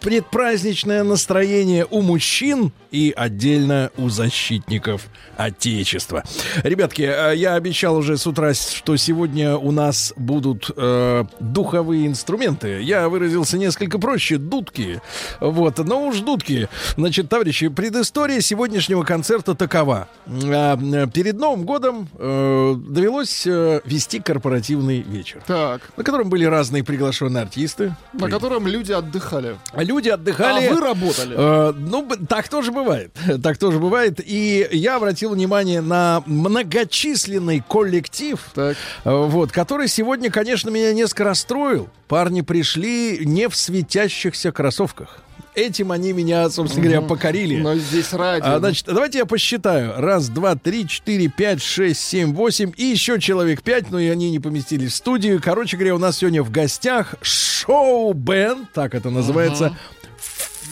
Предпраздничное 0.00 1.04
настроение 1.04 1.86
у 1.90 2.00
мужчин 2.00 2.72
и 2.90 3.12
отдельно 3.16 3.90
у 3.96 4.08
защитников 4.08 5.06
Отечества. 5.36 6.24
Ребятки, 6.62 7.02
э, 7.02 7.36
я 7.36 7.54
обещал 7.54 7.96
уже 7.96 8.16
с 8.16 8.26
утра, 8.26 8.52
что 8.54 8.96
сегодня 8.96 9.56
у 9.56 9.70
нас 9.70 10.12
будут 10.16 10.70
э, 10.76 11.24
духовые 11.38 12.06
инструменты. 12.06 12.82
Я 12.82 13.08
выразился 13.08 13.58
несколько 13.58 13.98
проще. 13.98 14.38
Дудки. 14.38 15.00
Вот, 15.40 15.78
но 15.78 16.06
уж 16.06 16.20
дудки. 16.20 16.68
Значит, 16.96 17.28
товарищи, 17.28 17.68
предыстория 17.68 18.40
сегодняшнего 18.40 19.02
концерта 19.02 19.54
такова. 19.54 20.08
А, 20.26 20.76
Перед 21.06 21.38
Новым 21.38 21.64
годом 21.64 22.08
э, 22.18 22.74
довелось 22.76 23.46
э, 23.46 23.80
вести 23.84 24.20
корпоративный 24.20 25.00
вечер. 25.00 25.42
Так. 25.46 25.82
На 25.96 26.04
котором 26.04 26.28
были 26.28 26.44
разные 26.44 26.84
приглашенные 26.84 27.42
артисты. 27.42 27.94
На 28.12 28.28
котором 28.28 28.66
люди 28.66 28.92
отдыхали. 28.92 29.56
Люди 29.90 30.08
отдыхали. 30.08 30.66
А 30.68 30.72
вы 30.72 30.80
работали. 30.80 31.34
Э, 31.36 31.72
ну, 31.76 32.08
так 32.28 32.48
тоже 32.48 32.70
бывает. 32.70 33.10
Так 33.42 33.58
тоже 33.58 33.80
бывает. 33.80 34.20
И 34.24 34.68
я 34.70 34.96
обратил 34.96 35.30
внимание 35.30 35.80
на 35.80 36.22
многочисленный 36.26 37.60
коллектив, 37.68 38.38
э, 38.54 38.74
вот, 39.04 39.50
который 39.50 39.88
сегодня, 39.88 40.30
конечно, 40.30 40.70
меня 40.70 40.92
несколько 40.92 41.24
расстроил. 41.24 41.88
Парни 42.06 42.42
пришли 42.42 43.24
не 43.26 43.48
в 43.48 43.56
светящихся 43.56 44.52
кроссовках. 44.52 45.18
Этим 45.54 45.90
они 45.90 46.12
меня, 46.12 46.48
собственно 46.48 46.84
говоря, 46.84 47.00
покорили. 47.02 47.60
Но 47.60 47.74
здесь 47.74 48.12
радио. 48.12 48.46
А, 48.46 48.58
значит, 48.60 48.86
давайте 48.86 49.18
я 49.18 49.26
посчитаю. 49.26 50.00
Раз, 50.00 50.28
два, 50.28 50.54
три, 50.54 50.86
четыре, 50.86 51.28
пять, 51.28 51.60
шесть, 51.60 52.00
семь, 52.00 52.32
восемь. 52.32 52.72
И 52.76 52.84
еще 52.84 53.20
человек 53.20 53.62
пять, 53.62 53.90
но 53.90 53.98
и 53.98 54.08
они 54.08 54.30
не 54.30 54.38
поместились 54.38 54.92
в 54.92 54.94
студию. 54.94 55.40
Короче 55.42 55.76
говоря, 55.76 55.96
у 55.96 55.98
нас 55.98 56.18
сегодня 56.18 56.42
в 56.42 56.50
гостях 56.50 57.16
шоу-бенд, 57.20 58.72
так 58.72 58.94
это 58.94 59.10
называется, 59.10 59.76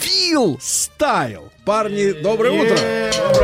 Фил 0.00 0.59
Стайл. 0.60 1.50
Парни, 1.69 2.12
доброе 2.12 2.53
утро. 2.53 2.78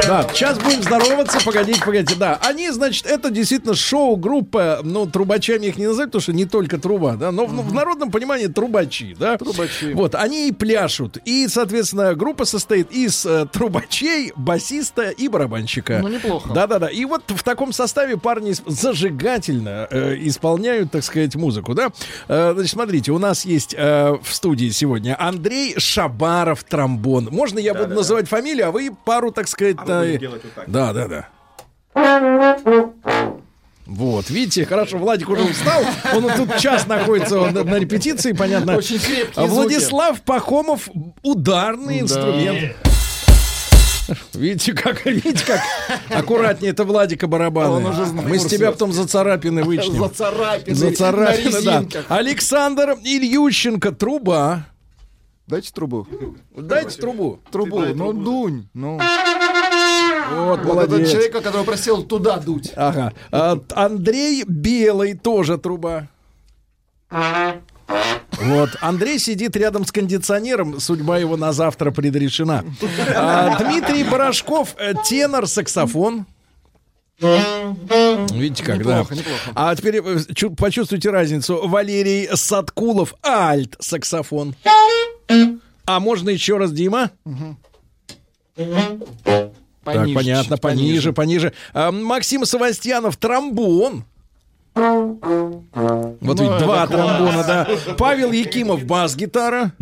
Да, 0.09 0.27
сейчас 0.33 0.59
будем 0.59 0.83
здороваться. 0.83 1.39
Погодите, 1.45 1.81
погодите. 1.85 2.15
Да, 2.19 2.39
они, 2.43 2.71
значит, 2.71 3.05
это 3.05 3.31
действительно 3.31 3.75
шоу-группа. 3.75 4.81
Ну, 4.83 5.05
трубачами 5.05 5.67
их 5.67 5.77
не 5.77 5.87
называют, 5.87 6.13
потому 6.13 6.23
что 6.23 6.33
не 6.33 6.47
только 6.47 6.79
труба, 6.79 7.17
да, 7.17 7.31
но 7.31 7.45
в, 7.45 7.69
в 7.69 7.75
народном 7.75 8.11
понимании 8.11 8.47
трубачи, 8.47 9.15
да. 9.19 9.37
Трубачи. 9.37 9.93
Вот, 9.93 10.15
они 10.15 10.49
и 10.49 10.53
пляшут. 10.53 11.19
И, 11.27 11.49
соответственно, 11.49 12.15
группа 12.15 12.47
состоит 12.47 12.91
из 12.93 13.27
э, 13.27 13.47
трубачей, 13.53 14.33
басиста 14.37 15.11
и 15.11 15.29
барабанщика. 15.29 16.01
Ну, 16.03 16.09
неплохо. 16.09 16.51
Да-да-да. 16.55 16.89
И 16.89 17.05
вот 17.05 17.25
в 17.27 17.43
таком 17.43 17.75
составе 17.75 18.17
парни 18.17 18.55
зажигательно 18.67 19.87
э, 19.91 20.17
исполняют, 20.21 20.93
так 20.93 21.05
сказать, 21.05 21.35
музыку, 21.35 21.75
да. 21.75 21.91
Э, 22.29 22.53
значит, 22.55 22.73
смотрите, 22.73 23.13
у 23.13 23.19
нас 23.19 23.45
есть 23.45 23.75
э, 23.77 24.17
в 24.23 24.35
студии 24.35 24.71
сегодня 24.71 25.15
Андрей 25.19 25.75
Шабаров, 25.77 26.65
тромбон. 26.65 27.29
Можно 27.31 27.59
я 27.59 27.75
буду 27.75 27.95
называть 27.95 28.14
фамилию, 28.23 28.69
а 28.69 28.71
вы 28.71 28.91
пару, 29.05 29.31
так 29.33 29.49
сказать... 29.49 29.77
э, 29.87 30.19
Да, 30.67 30.93
да, 30.93 31.09
да. 31.09 31.29
Вот, 33.87 34.31
видите, 34.31 34.65
хорошо, 34.65 34.97
Владик 34.97 35.29
уже 35.29 35.43
устал. 35.43 35.83
Он 36.15 36.23
вот 36.23 36.37
тут 36.37 36.57
час 36.59 36.87
находится 36.87 37.39
он 37.39 37.53
на, 37.53 37.65
на 37.65 37.75
репетиции, 37.79 38.33
понятно. 38.33 38.77
Очень 38.77 38.99
крепкие 38.99 39.27
А 39.37 39.47
звуки. 39.47 39.51
Владислав 39.55 40.23
Пахомов 40.23 40.89
ударный 41.23 41.97
Да. 41.99 42.01
инструмент. 42.01 42.77
Видите, 44.35 44.73
как, 44.75 45.05
видите, 45.07 45.45
как 45.47 45.61
аккуратнее 46.11 46.73
это 46.73 46.85
Владика 46.85 47.27
барабаны. 47.27 47.77
Он 47.77 47.87
уже. 47.87 48.05
Мы 48.07 48.39
с 48.39 48.45
тебя 48.47 48.71
потом 48.71 48.93
за 48.93 49.07
царапины 49.07 49.63
вычнем. 49.63 49.99
За 49.99 50.09
царапины. 50.09 50.77
За 50.77 50.93
царапины, 50.93 51.61
на 51.63 51.83
да. 51.83 52.03
Александр 52.09 52.97
Ильющенко, 53.03 53.93
труба. 53.93 54.67
Дайте 55.47 55.73
трубу. 55.73 56.07
Дайте 56.57 56.99
трубу. 57.01 57.39
Трубу. 57.51 57.81
Ну, 57.81 58.13
дунь. 58.13 58.69
Ну. 58.73 58.99
Вот, 60.33 60.61
Вот 60.65 60.79
этот 60.79 60.91
молодец. 60.91 61.11
человек, 61.11 61.33
который 61.33 61.65
просил 61.65 62.03
туда 62.03 62.39
дуть. 62.39 62.73
Ага. 62.77 63.13
А, 63.31 63.59
Андрей 63.75 64.45
Белый, 64.47 65.15
тоже 65.15 65.59
труба. 65.59 66.09
Вот. 67.11 68.71
Андрей 68.81 69.19
сидит 69.19 69.55
рядом 69.57 69.85
с 69.85 69.93
кондиционером. 69.93 70.81
Судьба 70.81 71.19
его 71.19 71.37
на 71.37 71.53
завтра 71.53 71.91
предрешена. 71.91 72.65
А, 73.15 73.63
Дмитрий 73.63 74.05
Порошков, 74.05 74.75
э, 74.79 74.95
тенор, 75.09 75.47
саксофон. 75.47 76.27
Видите, 77.21 78.65
как, 78.65 78.83
да. 78.83 79.01
Неплохо, 79.01 79.15
неплохо. 79.15 79.53
А 79.55 79.77
теперь 79.77 79.97
э, 80.05 80.19
чу- 80.35 80.51
почувствуйте 80.57 81.11
разницу. 81.11 81.69
Валерий 81.69 82.29
Садкулов, 82.35 83.15
альт, 83.25 83.77
саксофон. 83.79 84.55
А 85.87 86.01
можно 86.01 86.31
еще 86.31 86.57
раз, 86.59 86.73
Дима? 86.73 87.11
Так, 88.55 89.51
Пониже 89.85 90.15
понятно, 90.15 90.57
чуть, 90.57 90.61
пониже, 90.63 91.13
пониже. 91.13 91.53
А, 91.75 91.91
Максим 91.93 92.47
Савастьянов, 92.47 93.17
тромбон. 93.19 94.05
Вот 94.75 95.19
Ну, 95.23 96.19
ведь 96.21 96.59
два 96.59 96.87
класс. 96.87 96.91
тромбона, 96.91 97.45
да. 97.47 97.69
Павел 97.99 98.33
Якимов, 98.33 98.85
бас-гитара. 98.85 99.73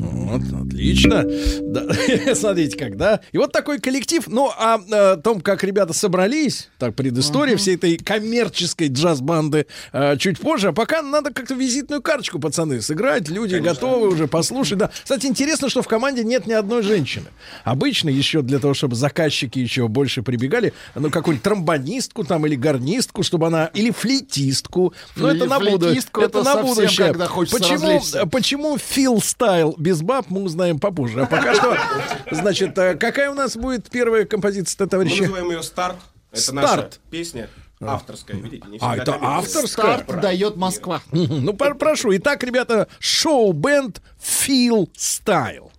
Вот, 0.00 0.42
отлично. 0.52 1.24
Да. 1.62 1.86
Смотрите, 2.34 2.76
как, 2.76 2.96
да? 2.96 3.20
И 3.32 3.38
вот 3.38 3.52
такой 3.52 3.78
коллектив. 3.78 4.24
Ну, 4.26 4.50
а 4.56 4.78
э, 4.78 5.12
о 5.12 5.16
том, 5.16 5.40
как 5.40 5.62
ребята 5.64 5.92
собрались, 5.92 6.68
так, 6.78 6.94
предыстория 6.94 7.56
всей 7.56 7.76
этой 7.76 7.96
коммерческой 7.96 8.88
джаз-банды 8.88 9.66
э, 9.92 10.16
чуть 10.18 10.40
позже. 10.40 10.68
А 10.68 10.72
пока 10.72 11.02
надо 11.02 11.32
как-то 11.32 11.54
визитную 11.54 12.02
карточку, 12.02 12.38
пацаны, 12.38 12.80
сыграть. 12.80 13.28
Люди 13.28 13.56
готовы 13.56 14.08
уже 14.08 14.26
послушать. 14.26 14.78
Да. 14.78 14.90
Кстати, 15.02 15.26
интересно, 15.26 15.68
что 15.68 15.82
в 15.82 15.88
команде 15.88 16.24
нет 16.24 16.46
ни 16.46 16.52
одной 16.52 16.82
женщины. 16.82 17.26
Обычно 17.64 18.08
еще 18.08 18.42
для 18.42 18.58
того, 18.58 18.74
чтобы 18.74 18.96
заказчики 18.96 19.58
еще 19.58 19.88
больше 19.88 20.22
прибегали, 20.22 20.72
ну, 20.94 21.10
какую-нибудь 21.10 21.44
тромбонистку 21.44 22.24
там 22.24 22.46
или 22.46 22.56
гарнистку, 22.56 23.22
чтобы 23.22 23.46
она... 23.46 23.66
Или 23.74 23.90
флейтистку. 23.90 24.92
Ну, 25.16 25.28
это 25.28 25.46
на 25.46 25.60
будущее. 25.60 26.02
Это 26.12 26.42
это 26.42 26.56
на 26.56 26.62
будущее. 26.62 27.08
когда 27.08 27.26
Почему, 27.28 28.28
почему 28.28 28.78
Фил 28.78 29.20
Стайл 29.20 29.74
без 29.82 30.02
баб, 30.02 30.26
мы 30.30 30.42
узнаем 30.42 30.78
попозже. 30.78 31.22
А 31.22 31.26
пока 31.26 31.54
что, 31.54 31.76
значит, 32.30 32.78
э, 32.78 32.94
какая 32.94 33.30
у 33.30 33.34
нас 33.34 33.56
будет 33.56 33.90
первая 33.90 34.24
композиция, 34.24 34.84
Мы 34.84 34.90
товарищи? 34.90 35.20
называем 35.22 35.50
ее 35.50 35.62
«Старт». 35.62 35.96
Это 36.30 36.40
«Старт». 36.40 36.54
наша 36.64 36.90
песня 37.10 37.48
авторская. 37.80 38.36
Видите, 38.36 38.66
не 38.68 38.78
А, 38.80 38.96
это 38.96 39.18
авторская? 39.20 39.98
Старт 39.98 40.20
дает 40.20 40.56
Москва. 40.56 41.02
Ну, 41.10 41.52
прошу. 41.54 42.16
Итак, 42.16 42.44
ребята, 42.44 42.86
шоу-бенд 43.00 44.00
Фил 44.20 44.88
Стайл. 44.96 45.71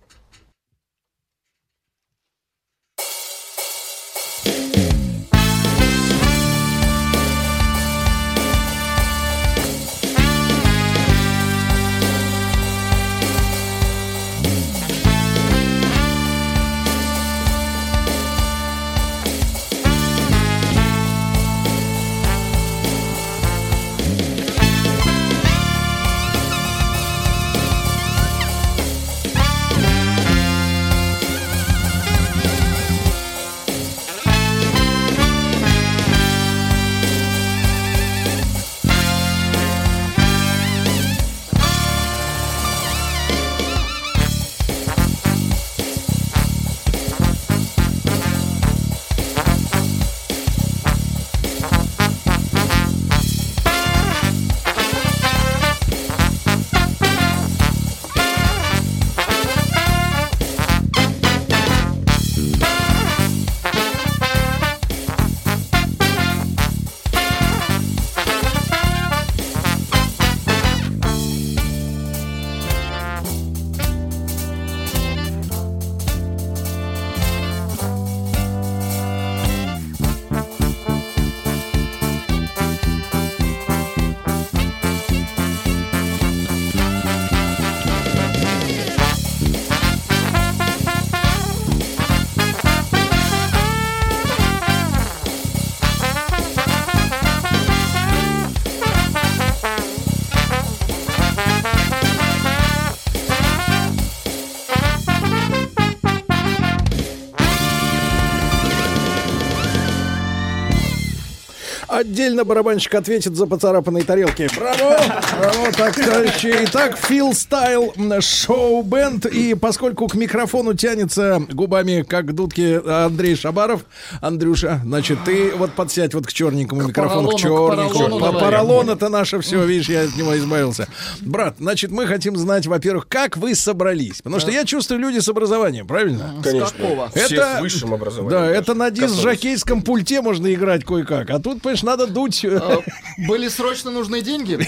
Отдельно 112.14 112.44
барабанщик 112.44 112.94
ответит 112.94 113.34
за 113.34 113.44
поцарапанные 113.44 114.04
тарелки. 114.04 114.48
Браво! 114.56 115.00
Браво, 115.36 115.72
так, 115.76 115.96
товарищи. 115.96 116.54
Итак, 116.62 116.96
Фил 116.96 117.34
Стайл 117.34 117.92
шоу-бенд. 118.20 119.26
И 119.26 119.54
поскольку 119.54 120.06
к 120.06 120.14
микрофону 120.14 120.74
тянется 120.74 121.42
губами, 121.50 122.02
как 122.08 122.26
к 122.26 122.32
дудке, 122.32 122.78
Андрей 122.78 123.34
Шабаров, 123.34 123.84
Андрюша, 124.20 124.80
значит, 124.84 125.18
ты 125.24 125.50
вот 125.56 125.72
подсядь 125.72 126.14
вот 126.14 126.28
к 126.28 126.32
черненькому 126.32 126.82
микрофону, 126.86 127.30
к 127.30 127.32
поролону, 127.32 127.36
к 127.36 127.40
черненькому. 127.40 127.90
поролону 127.98 128.18
По- 128.20 128.26
давай. 128.26 128.42
Поролон 128.42 128.90
это 128.90 129.08
наше 129.08 129.40
все, 129.40 129.64
видишь, 129.64 129.88
я 129.88 130.02
от 130.02 130.14
него 130.14 130.38
избавился. 130.38 130.86
Брат, 131.20 131.56
значит, 131.58 131.90
мы 131.90 132.06
хотим 132.06 132.36
знать, 132.36 132.68
во-первых, 132.68 133.08
как 133.08 133.36
вы 133.36 133.56
собрались. 133.56 134.18
Потому 134.18 134.38
что 134.38 134.52
я 134.52 134.64
чувствую 134.64 135.00
люди 135.00 135.18
с 135.18 135.28
образованием, 135.28 135.88
правильно? 135.88 136.32
Конечно. 136.44 136.70
какого? 136.78 137.10
Все 137.12 137.42
с 137.56 137.60
высшим 137.60 137.92
образованием. 137.92 138.30
Да, 138.30 138.46
даже. 138.46 138.54
это 138.54 138.74
на 138.74 138.90
Коснулось. 138.90 139.10
диск-жокейском 139.14 139.82
пульте 139.82 140.20
можно 140.22 140.54
играть 140.54 140.84
кое-как. 140.84 141.30
А 141.30 141.40
тут, 141.40 141.60
понимаешь, 141.60 141.82
надо 141.82 142.03
дуть. 142.06 142.44
А, 142.44 142.78
Были 143.18 143.48
срочно 143.48 143.90
нужны 143.90 144.20
деньги? 144.22 144.58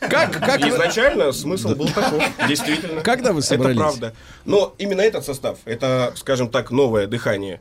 Как, 0.00 0.32
как 0.32 0.60
Изначально 0.66 1.32
смысл 1.32 1.74
был 1.74 1.88
таков, 1.88 2.22
действительно. 2.48 3.00
Когда 3.02 3.32
вы 3.32 3.42
собрались? 3.42 3.76
Это 3.76 3.80
правда. 3.84 4.14
Но 4.44 4.74
именно 4.78 5.00
этот 5.00 5.24
состав, 5.24 5.58
это, 5.64 6.12
скажем 6.16 6.48
так, 6.48 6.70
новое 6.70 7.06
дыхание 7.06 7.60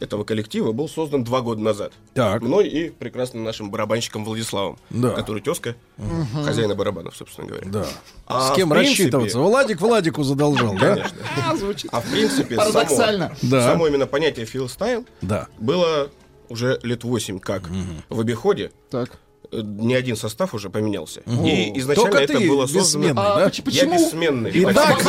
этого 0.00 0.22
коллектива 0.22 0.70
был 0.70 0.88
создан 0.88 1.24
два 1.24 1.40
года 1.40 1.60
назад. 1.60 1.92
Так. 2.14 2.40
Мной 2.40 2.68
и 2.68 2.88
прекрасным 2.90 3.42
нашим 3.42 3.68
барабанщиком 3.72 4.24
Владиславом, 4.24 4.78
Да. 4.90 5.10
который 5.10 5.42
тезка 5.42 5.74
Мгм. 5.96 6.44
хозяина 6.44 6.76
барабанов, 6.76 7.16
собственно 7.16 7.48
говоря. 7.48 7.66
Да. 7.68 7.84
А 8.28 8.52
С 8.52 8.54
кем 8.54 8.70
принципе- 8.70 8.90
рассчитываться? 8.90 9.40
Владик 9.40 9.80
Владику 9.80 10.22
задолжал, 10.22 10.74
да? 10.78 10.94
Конечно. 10.94 11.18
А 11.90 12.00
в 12.00 12.04
принципе, 12.12 12.54
Парадоксально. 12.54 13.34
само, 13.40 13.50
Да. 13.50 13.62
само 13.72 13.88
именно 13.88 14.06
понятие 14.06 14.46
филстайл 14.46 15.04
Да. 15.20 15.48
было 15.58 16.10
уже 16.48 16.78
лет 16.82 17.04
8 17.04 17.38
как 17.38 17.62
в 18.08 18.20
обиходе. 18.20 18.70
Так. 18.90 19.10
Э, 19.50 19.60
Не 19.62 19.94
один 19.94 20.16
состав 20.16 20.52
уже 20.54 20.68
поменялся. 20.68 21.22
Мгм. 21.24 21.46
И 21.46 21.78
изначально 21.78 22.10
Только 22.10 22.24
это 22.24 22.38
ты 22.38 22.48
было 22.48 22.66
создано... 22.66 23.14
да? 23.14 23.44
А, 23.44 23.48
поч- 23.48 23.62
почему- 23.62 23.92
Я 23.92 23.98
бессменный. 23.98 24.50
Итак, 24.54 25.00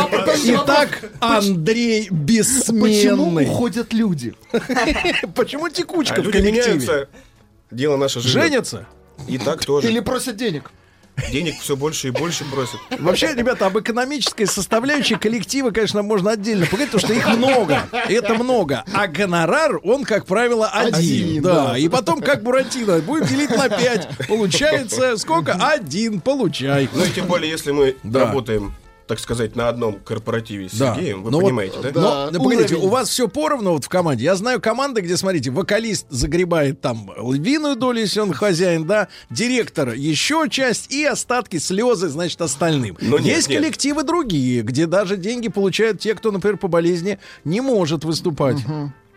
итак, 0.45 1.11
Андрей 1.19 2.03
Почему 2.09 2.23
бессменный. 2.23 3.45
уходят 3.45 3.91
люди? 3.93 4.33
Почему 5.35 5.69
текучка 5.69 6.15
А 6.15 6.21
в 6.21 6.25
люди 6.25 6.37
коллективе? 6.37 6.65
меняются. 6.73 7.09
Дело 7.71 7.97
наше 7.97 8.19
живет. 8.21 8.43
Женятся? 8.43 8.87
И 9.27 9.37
так 9.37 9.65
тоже. 9.65 9.89
Или 9.89 9.99
просят 9.99 10.37
денег? 10.37 10.71
Денег 11.31 11.59
все 11.59 11.75
больше 11.75 12.09
и 12.09 12.11
больше 12.11 12.45
просят. 12.45 12.79
Вообще, 12.99 13.33
ребята, 13.33 13.67
об 13.67 13.77
экономической 13.77 14.45
составляющей 14.45 15.15
коллектива, 15.15 15.71
конечно, 15.71 16.01
можно 16.01 16.31
отдельно 16.31 16.65
поговорить, 16.65 16.91
потому 16.91 17.13
что 17.13 17.13
их 17.13 17.37
много. 17.37 17.83
Это 18.07 18.33
много. 18.35 18.83
А 18.93 19.07
гонорар, 19.07 19.79
он, 19.83 20.03
как 20.03 20.25
правило, 20.25 20.67
один. 20.67 20.95
Один, 20.95 21.43
да. 21.43 21.67
да. 21.69 21.77
И 21.77 21.87
потом, 21.89 22.21
как 22.21 22.43
Буратино, 22.43 22.99
будем 22.99 23.25
делить 23.25 23.49
на 23.51 23.69
5. 23.69 24.27
Получается 24.27 25.17
сколько? 25.17 25.53
Один. 25.53 26.21
Получай. 26.21 26.89
Ну 26.93 27.03
и 27.03 27.09
тем 27.09 27.25
более, 27.27 27.49
если 27.51 27.71
мы 27.71 27.95
Да. 28.03 28.21
работаем 28.21 28.73
так 29.09 29.19
сказать, 29.19 29.55
на 29.55 29.69
одном 29.69 29.95
корпоративе 29.99 30.69
с 30.69 30.73
Да. 30.73 30.93
Сергеем, 30.95 31.23
вы 31.23 31.31
Но 31.31 31.39
вот- 31.39 31.47
понимаете, 31.47 31.77
да? 31.81 31.89
Но, 31.99 32.29
ну, 32.31 32.43
погодите, 32.43 32.75
у 32.75 32.87
вас 32.89 33.09
все 33.09 33.27
поровну 33.27 33.71
вот 33.71 33.83
в 33.83 33.89
команде. 33.89 34.23
Я 34.23 34.35
знаю 34.35 34.61
команды, 34.61 35.01
где, 35.01 35.17
смотрите, 35.17 35.49
вокалист 35.49 36.05
загребает 36.11 36.79
там 36.79 37.11
львиную 37.17 37.75
долю, 37.75 38.01
если 38.01 38.19
он 38.19 38.33
хозяин, 38.33 38.85
да, 38.85 39.07
директор 39.31 39.89
еще 39.93 40.45
часть 40.47 40.91
и 40.93 41.03
остатки 41.03 41.57
слезы, 41.57 42.07
значит, 42.09 42.39
остальным. 42.41 42.97
Но 43.01 43.17
нет, 43.17 43.35
Есть 43.37 43.49
нет. 43.49 43.61
коллективы 43.63 44.03
другие, 44.03 44.61
где 44.61 44.85
даже 44.85 45.17
деньги 45.17 45.47
получают 45.47 45.99
те, 45.99 46.13
кто, 46.13 46.31
например, 46.31 46.57
по 46.57 46.67
болезни 46.67 47.17
не 47.43 47.61
может 47.61 48.03
выступать. 48.05 48.57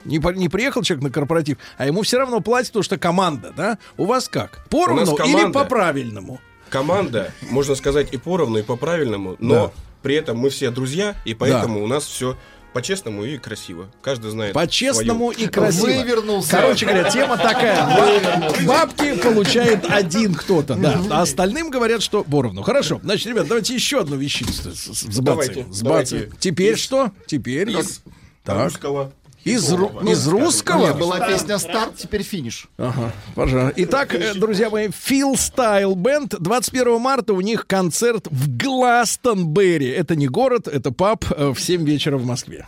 Не, 0.07 0.19
по- 0.19 0.31
не 0.31 0.49
приехал 0.49 0.83
человек 0.83 1.05
на 1.05 1.11
корпоратив, 1.11 1.59
а 1.77 1.87
ему 1.87 2.01
все 2.03 2.19
равно 2.19 2.41
платят, 2.41 2.69
потому 2.73 2.83
что 2.83 2.97
команда, 2.99 3.53
да? 3.57 3.79
У 3.99 4.07
вас 4.07 4.27
как? 4.29 4.65
Поровну 4.71 5.15
или 5.27 5.53
по-правильному? 5.53 6.41
Команда, 6.73 7.33
можно 7.51 7.75
сказать, 7.75 8.09
и 8.13 8.17
поровну, 8.17 8.59
и 8.59 8.63
по-правильному, 8.63 9.37
но 9.39 9.55
Да. 9.67 9.73
при 10.03 10.15
этом 10.17 10.39
мы 10.39 10.49
все 10.51 10.71
друзья, 10.71 11.15
и 11.27 11.35
поэтому 11.35 11.85
у 11.85 11.87
нас 11.87 12.05
все 12.05 12.37
по-честному 12.73 13.23
и 13.25 13.37
красиво. 13.37 13.89
Каждый 14.01 14.31
знает. 14.31 14.55
По-честному 14.55 15.31
свою. 15.35 15.47
и 15.47 15.51
красиво. 15.51 15.85
Вывернулся. 15.89 16.51
Короче 16.53 16.87
говоря, 16.87 17.11
тема 17.11 17.37
такая. 17.37 17.85
Ба- 17.85 18.55
Бабки 18.65 19.15
получает 19.19 19.85
один 19.91 20.33
кто-то, 20.35 20.75
да. 20.77 20.99
А 21.11 21.21
остальным 21.21 21.69
говорят, 21.69 22.03
что 22.03 22.25
поровну. 22.25 22.63
Хорошо. 22.63 22.99
Значит, 23.05 23.27
ребят, 23.27 23.47
давайте 23.47 23.75
еще 23.75 24.01
одну 24.01 24.17
вещицу 24.17 24.75
с-. 24.75 25.05
Давайте. 25.19 26.31
Теперь 26.41 26.77
что? 26.79 27.11
Теперь... 27.27 27.69
Из 27.71 28.01
Так. 28.43 28.65
русского. 28.65 29.13
Из, 29.45 29.73
ру- 29.73 30.11
из 30.11 30.27
русского? 30.29 30.87
Нет, 30.87 30.99
была 30.99 31.21
песня 31.27 31.59
«Старт», 31.59 31.97
теперь 31.97 32.23
финиш. 32.23 32.69
Ага, 32.79 33.13
пожалуйста. 33.35 33.75
Итак, 33.83 34.15
э, 34.15 34.35
друзья 34.35 34.71
мои, 34.71 34.89
Фил 34.91 35.37
Стайл 35.37 35.95
Бенд. 35.95 36.35
21 36.39 37.01
марта 37.01 37.33
у 37.35 37.41
них 37.41 37.67
концерт 37.67 38.27
в 38.31 38.57
Гластонберри. 38.57 39.89
Это 39.89 40.15
не 40.17 40.29
город, 40.29 40.69
это 40.69 40.93
паб 40.93 41.25
э, 41.31 41.53
в 41.55 41.61
7 41.61 41.85
вечера 41.85 42.19
в 42.19 42.25
Москве. 42.25 42.67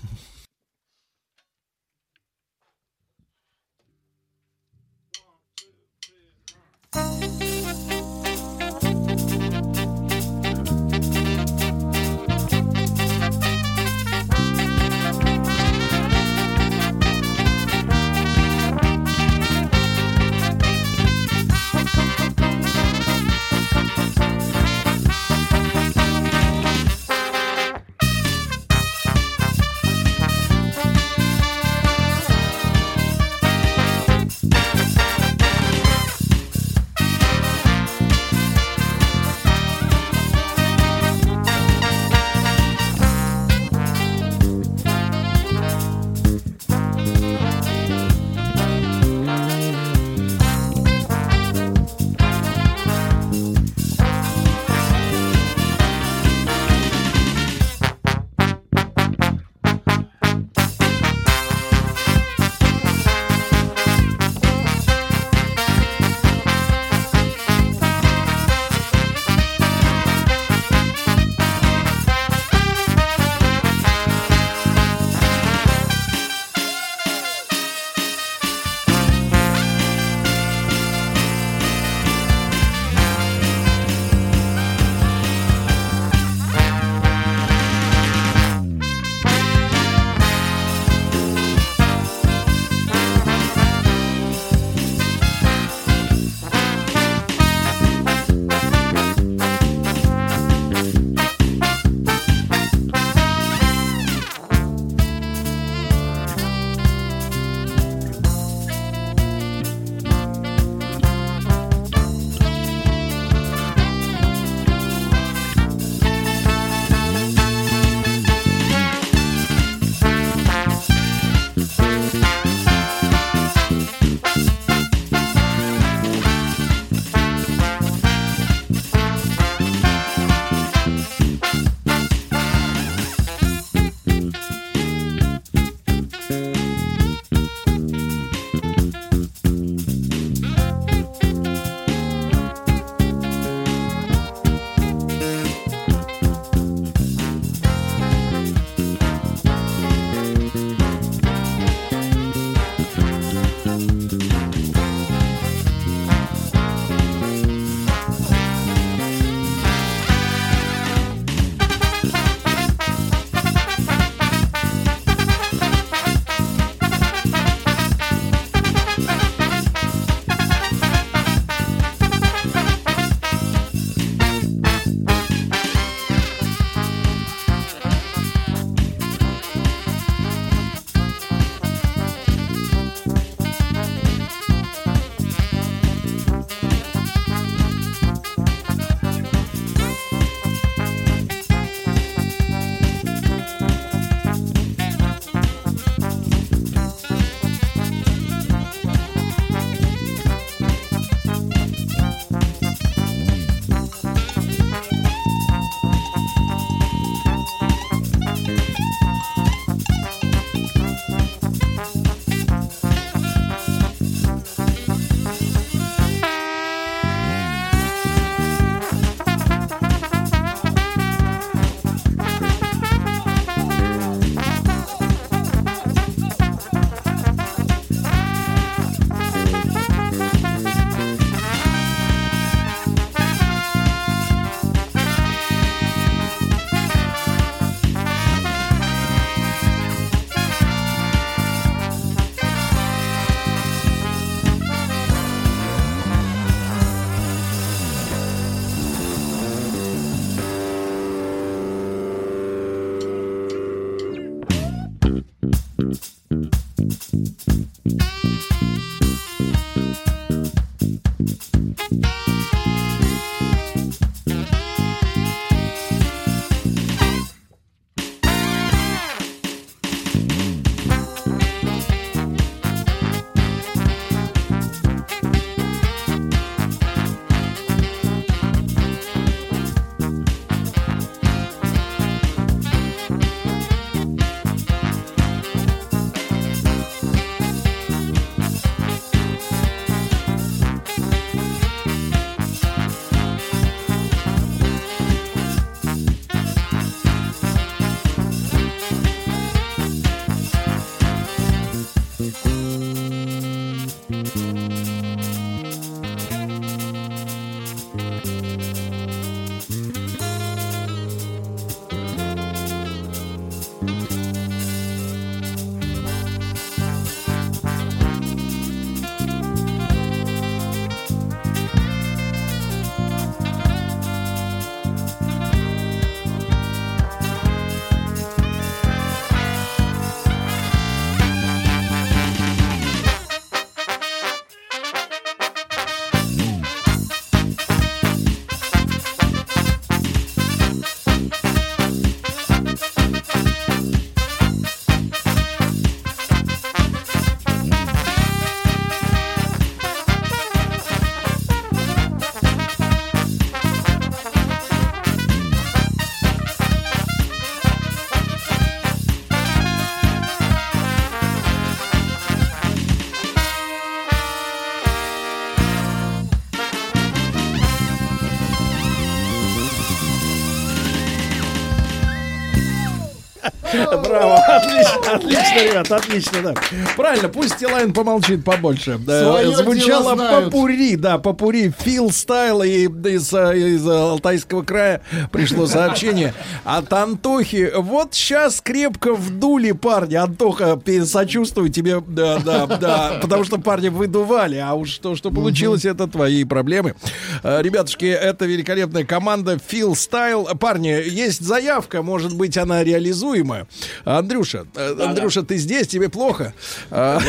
Отлично, 375.69 375.97
отлично, 375.97 376.39
ребят, 376.39 376.43
отлично, 376.43 376.43
да. 376.43 376.55
Правильно, 376.97 377.29
пусть 377.29 377.57
Тилайн 377.57 377.93
помолчит 377.93 378.45
побольше. 378.45 378.99
Да, 378.99 379.23
Своё 379.23 379.53
Звучало 379.53 380.17
попури, 380.17 380.97
да, 380.97 381.19
попури, 381.19 381.73
Фил 381.81 382.11
Стайл, 382.11 382.63
и 382.63 382.85
из, 382.87 383.33
э, 383.33 383.59
из 383.59 383.87
Алтайского 383.87 384.63
края 384.63 385.03
пришло 385.33 385.67
сообщение 385.67 386.35
от 386.65 386.93
Антохи. 386.93 387.73
Вот 387.77 388.15
сейчас 388.15 388.61
крепко 388.61 389.15
вдули 389.15 389.73
парни. 389.73 390.15
Антоха, 390.15 390.81
сочувствую 391.05 391.71
тебе, 391.71 392.03
да, 392.07 392.39
да, 392.39 392.67
да, 392.67 393.19
потому 393.21 393.45
что 393.45 393.59
парни 393.59 393.89
выдували, 393.89 394.57
а 394.57 394.75
уж 394.75 394.99
то, 394.99 395.17
что 395.17 395.31
получилось, 395.31 395.85
это 395.85 396.07
твои 396.07 396.45
проблемы. 396.45 396.95
Э, 397.43 397.63
Ребятушки, 397.63 398.07
это 398.07 398.47
великолепная 398.47 399.05
команда 399.05 399.59
Фил 399.67 399.95
Стайл. 399.95 400.45
Парни, 400.59 400.89
есть 400.89 401.41
заявка, 401.41 402.03
может 402.03 402.35
быть, 402.35 402.57
она 402.57 402.85
реализуема. 402.85 403.67
Андрюша, 404.05 404.67
э, 404.75 404.97
Андрюша, 405.01 405.43
ты 405.43 405.54
здесь, 405.57 405.87
тебе 405.87 406.09
плохо? 406.09 406.55
А. 406.91 407.21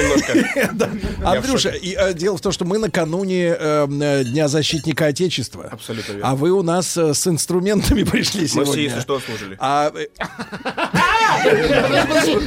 Андрюша, 1.23 1.69
и, 1.69 1.95
э, 1.95 2.13
дело 2.13 2.37
в 2.37 2.41
том, 2.41 2.51
что 2.51 2.65
мы 2.65 2.77
накануне 2.77 3.55
э, 3.57 3.87
э, 3.89 4.23
Дня 4.25 4.47
защитника 4.47 5.07
Отечества. 5.07 5.69
Абсолютно 5.71 6.13
верно. 6.13 6.29
А 6.29 6.35
вы 6.35 6.51
у 6.51 6.61
нас 6.63 6.95
э, 6.97 7.13
с 7.13 7.27
инструментами 7.27 8.03
пришли 8.11 8.41
Мы 8.41 8.47
сегодня. 8.47 8.71
все, 8.73 8.83
если 8.83 8.99
что, 9.01 9.19
служили. 9.19 9.57
А, 9.59 9.91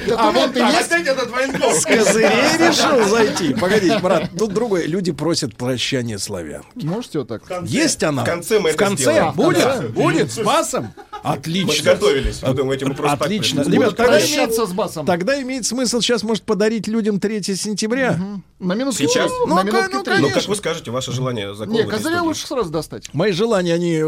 Документы 0.07 0.61
есть? 0.61 1.81
с 1.81 1.85
козырей 1.85 2.59
решил 2.59 3.09
зайти. 3.09 3.55
Погодите, 3.55 3.99
брат, 3.99 4.31
тут 4.39 4.53
другое. 4.53 4.87
Люди 4.87 5.13
просят 5.13 5.57
прощания 5.57 6.19
славян. 6.19 6.63
Можете 6.75 7.21
вот 7.21 7.29
так? 7.29 7.43
Есть 7.65 8.03
она? 8.03 8.23
В 8.23 8.27
конце 8.27 8.59
мы 8.59 8.73
В 8.73 8.77
конце 8.77 9.33
будет? 9.35 9.91
Будет 9.93 10.33
с 10.33 10.39
басом? 10.39 10.93
Мы 11.25 11.33
Отлично. 11.33 11.93
готовились. 11.95 12.43
Мы 12.43 12.55
думаете, 12.55 12.87
мы 12.87 12.95
просто 12.95 13.17
так 13.17 13.27
Отлично. 13.27 13.63
Ребят, 13.63 13.97
тогда 13.97 14.13
Прощаться 14.13 14.57
имеет, 14.59 14.71
с 14.71 14.73
басом. 14.73 15.07
тогда 15.07 15.41
имеет 15.59 15.67
смысл 15.67 16.01
сейчас, 16.01 16.23
может, 16.23 16.45
подарить 16.45 16.87
людям 16.87 17.19
3 17.21 17.43
сентября. 17.43 18.19
На 18.59 18.75
минутку. 18.75 18.99
Сейчас? 18.99 19.31
На 19.47 19.63
Ну-ка, 19.63 19.63
минутки 19.63 19.95
ну, 19.95 20.03
три. 20.03 20.19
Ну, 20.19 20.31
как 20.31 20.45
вы 20.49 20.57
скажете, 20.57 20.91
ваше 20.91 21.13
желание 21.13 21.55
закон 21.55 21.75
Не, 21.75 21.83
в 21.83 21.89
этой 21.89 21.97
козыря 21.97 22.23
лучше 22.23 22.45
сразу 22.45 22.71
достать. 22.71 23.09
Мои 23.15 23.31
желания, 23.31 23.75
они... 23.75 23.93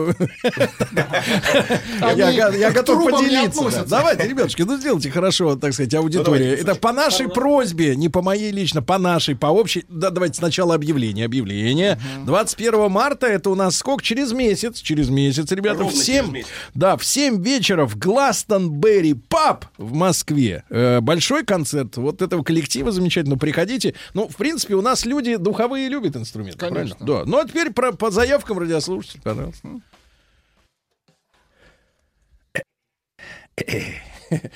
Я, 2.16 2.72
готов 2.72 3.04
поделиться. 3.10 3.84
Давайте, 3.86 4.26
ребятушки, 4.26 4.62
ну 4.62 4.76
сделайте 4.76 5.10
хорошо, 5.10 5.54
так 5.54 5.72
сказать, 5.72 5.94
аудитории. 5.94 6.42
давайте, 6.42 6.62
Это 6.62 6.74
по 6.74 6.92
нашей 6.92 7.28
просьбе, 7.28 7.94
не 7.94 8.08
по 8.08 8.22
моей 8.22 8.50
лично, 8.50 8.82
по 8.82 8.98
нашей, 8.98 9.36
по 9.36 9.46
общей. 9.46 9.84
Да, 9.88 10.10
давайте 10.10 10.34
сначала 10.38 10.74
объявление. 10.74 11.26
Объявление. 11.26 12.00
21 12.26 12.90
марта 12.90 13.28
это 13.28 13.50
у 13.50 13.54
нас 13.54 13.76
сколько? 13.76 14.02
Через 14.02 14.32
месяц. 14.32 14.80
Через 14.80 15.10
месяц, 15.10 15.52
ребята, 15.52 15.84
в 15.84 15.92
через 15.92 16.04
7, 16.04 16.32
месяц. 16.32 16.48
да, 16.74 16.96
в 16.96 17.04
7 17.04 17.40
вечера 17.40 17.86
в 17.86 17.96
Гластонберри 17.96 19.14
Паб 19.14 19.66
в 19.78 19.92
Москве. 19.92 20.64
Э, 20.70 21.00
большой 21.00 21.44
концерт 21.44 21.96
вот 21.96 22.20
этого 22.20 22.42
коллектива 22.42 22.90
замечательно. 22.90 23.38
Приходите. 23.38 23.94
Ну, 24.14 24.26
в 24.28 24.39
принципе, 24.40 24.74
у 24.74 24.82
нас 24.82 25.04
люди 25.04 25.36
духовые 25.36 25.88
любят 25.88 26.16
инструменты. 26.16 26.58
Конечно. 26.58 26.96
правильно? 26.96 27.24
Да. 27.24 27.30
Ну, 27.30 27.38
а 27.38 27.46
теперь 27.46 27.72
про, 27.72 27.92
по 27.92 28.10
заявкам 28.10 28.58
радиослушателей, 28.58 29.22
пожалуйста. 29.22 29.68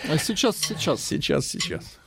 А 0.08 0.18
сейчас, 0.18 0.56
сейчас. 0.56 1.02
Сейчас, 1.04 1.46
сейчас. 1.46 1.98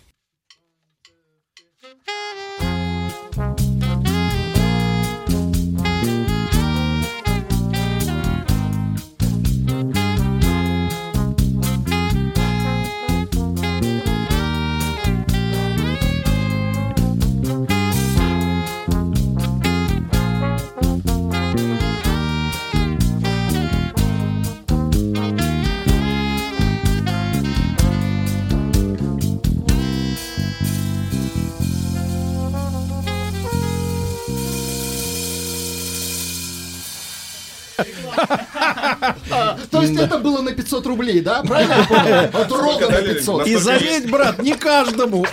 То 39.71 39.81
есть 39.81 39.95
это 39.99 40.17
было 40.17 40.41
на 40.41 40.51
500 40.51 40.85
рублей, 40.87 41.21
да? 41.21 41.43
Правильно 41.43 41.73
я 41.73 41.83
понял? 41.85 42.47
На 42.87 42.87
дали? 42.89 43.13
500. 43.15 43.47
И 43.47 43.55
заметь, 43.55 44.09
брат, 44.09 44.41
не 44.41 44.53
каждому. 44.53 45.25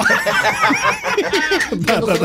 Да, 1.73 2.01
да, 2.01 2.17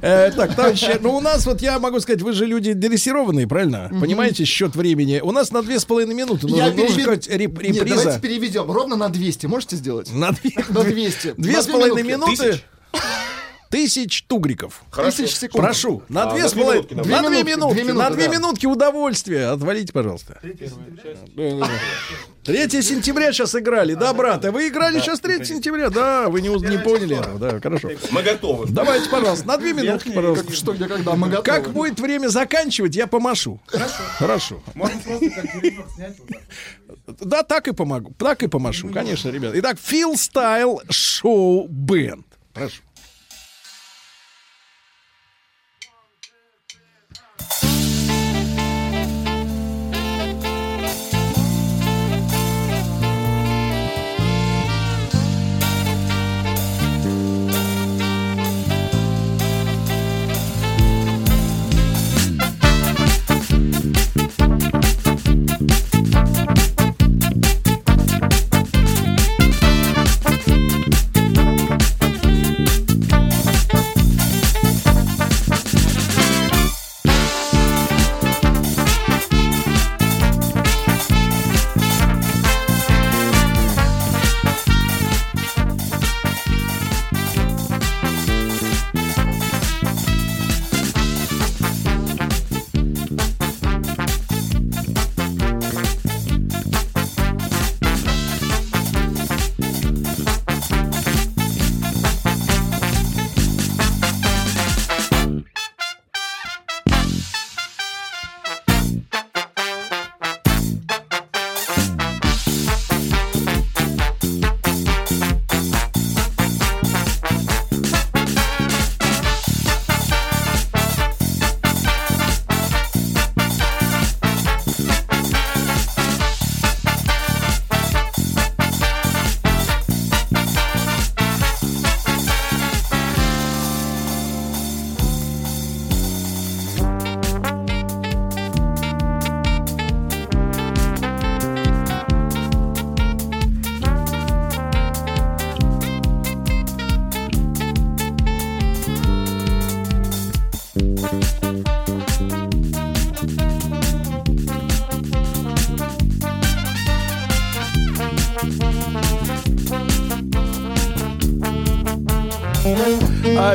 да. 0.00 0.30
Так, 0.32 0.54
товарищи, 0.54 0.98
ну 1.00 1.16
у 1.16 1.20
нас 1.20 1.46
вот 1.46 1.62
я 1.62 1.78
могу 1.78 2.00
сказать, 2.00 2.22
вы 2.22 2.32
же 2.32 2.46
люди 2.46 2.72
дрессированные, 2.72 3.46
правильно? 3.46 3.90
Понимаете 4.00 4.44
счет 4.44 4.76
времени? 4.76 5.20
У 5.22 5.32
нас 5.32 5.50
на 5.52 5.62
две 5.62 5.78
с 5.78 5.84
половиной 5.84 6.14
минуты 6.14 6.46
Я 6.48 6.70
нужно 6.70 7.00
сказать 7.00 7.28
реп- 7.28 7.62
Нет, 7.62 7.78
давайте 7.78 7.78
реприза. 7.80 8.20
переведем. 8.20 8.70
Ровно 8.70 8.96
на 8.96 9.08
200. 9.08 9.46
Можете 9.46 9.76
сделать? 9.76 10.12
На 10.12 10.32
две, 10.32 10.52
На 10.68 10.82
200. 10.84 11.34
две 11.36 11.52
На 11.52 11.62
с 11.62 11.66
две 11.66 11.72
половиной 11.74 12.02
минутки. 12.02 12.40
минуты. 12.42 12.60
Тысяч? 13.70 14.24
Тугриков. 14.26 14.82
Тысяч 14.94 15.34
секунд. 15.36 15.64
Прошу, 15.64 16.02
на 16.08 16.24
А, 16.24 16.32
две 16.32 16.42
на 16.42 16.48
с 16.48 16.52
половиной... 16.54 16.86
На 16.94 17.02
Две 17.28 17.42
минутки, 17.44 17.48
минутки, 17.48 17.74
две 17.74 17.84
на 17.84 17.92
минуты, 17.92 18.14
две 18.14 18.28
да. 18.28 18.34
минутки 18.34 18.66
удовольствия. 18.66 19.46
Отвалите, 19.48 19.92
пожалуйста. 19.92 20.40
3 22.44 22.82
сентября 22.82 23.32
сейчас 23.32 23.54
играли, 23.54 23.92
да, 23.94 24.14
брат? 24.14 24.44
А 24.44 24.50
вы 24.50 24.68
играли 24.68 25.00
сейчас 25.00 25.20
3 25.20 25.44
сентября? 25.44 25.90
Да, 25.90 26.28
вы 26.28 26.40
не, 26.40 26.48
не 26.48 26.78
поняли 26.78 27.18
этого, 27.18 27.38
да, 27.38 27.60
хорошо. 27.60 27.90
Мы 28.10 28.22
готовы. 28.22 28.66
Давайте, 28.68 29.10
пожалуйста, 29.10 29.46
на 29.46 29.58
две 29.58 29.74
минутки, 29.74 30.10
пожалуйста. 30.10 30.46
Как, 30.46 30.54
что, 30.54 30.72
где, 30.72 30.86
когда? 30.86 31.14
Мы 31.14 31.28
готовы. 31.28 31.44
Как 31.44 31.70
будет 31.72 32.00
время 32.00 32.28
заканчивать, 32.28 32.96
я 32.96 33.06
помашу. 33.06 33.60
Хорошо. 34.18 34.62
Да, 37.06 37.42
так 37.42 37.68
и 37.68 37.72
помогу. 37.72 38.14
Так 38.18 38.42
и 38.42 38.48
помашу, 38.48 38.88
конечно, 38.88 39.28
ребят. 39.28 39.52
Итак, 39.56 39.78
Фил 39.82 40.16
Стайл 40.16 40.80
Шоу 40.90 41.68
Бенд. 41.68 42.26
Прошу. 42.54 42.82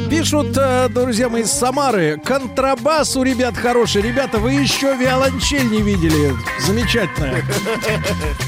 Пишут, 0.01 0.57
э, 0.57 0.89
друзья 0.89 1.29
мои, 1.29 1.43
из 1.43 1.51
Самары. 1.51 2.19
Контрабас 2.23 3.15
у 3.15 3.23
ребят 3.23 3.55
хороший. 3.55 4.01
Ребята, 4.01 4.39
вы 4.39 4.53
еще 4.53 4.95
виолончель 4.95 5.69
не 5.69 5.81
видели. 5.81 6.33
Замечательно. 6.65 7.35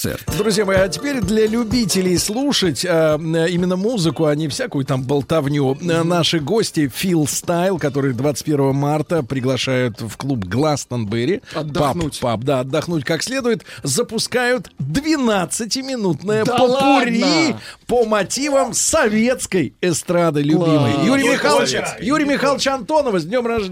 концерт. 0.00 0.36
Друзья 0.36 0.64
мои, 0.64 0.76
а 0.76 0.88
теперь 0.88 1.20
для 1.20 1.46
любителей 1.46 2.16
слушать 2.18 2.84
э, 2.84 3.18
именно 3.18 3.76
музыку, 3.76 4.26
а 4.26 4.34
не 4.34 4.48
всякую 4.48 4.84
там 4.84 5.02
болтовню, 5.02 5.76
э, 5.80 6.02
наши 6.02 6.40
гости 6.40 6.88
Фил 6.88 7.26
Стайл, 7.26 7.78
которые 7.78 8.14
21 8.14 8.74
марта 8.74 9.22
приглашают 9.22 10.00
в 10.00 10.16
клуб 10.16 10.44
Гластонберри. 10.44 11.42
Отдохнуть. 11.54 12.18
Паб, 12.20 12.42
да, 12.44 12.60
отдохнуть 12.60 13.04
как 13.04 13.22
следует. 13.22 13.64
Запускают 13.82 14.70
12-минутное 14.78 16.44
Да 16.44 16.56
попури 16.56 17.22
ладно? 17.22 17.60
по 17.86 18.04
мотивам 18.04 18.72
советской 18.74 19.74
эстрады 19.80 20.42
любимой. 20.42 21.04
Юрий 21.04 21.28
Михайлович. 21.28 21.76
Юрий 22.00 22.24
Михайлович 22.24 22.66
Антонова 22.66 23.18
с 23.18 23.24
днем 23.24 23.46
рождения. 23.46 23.70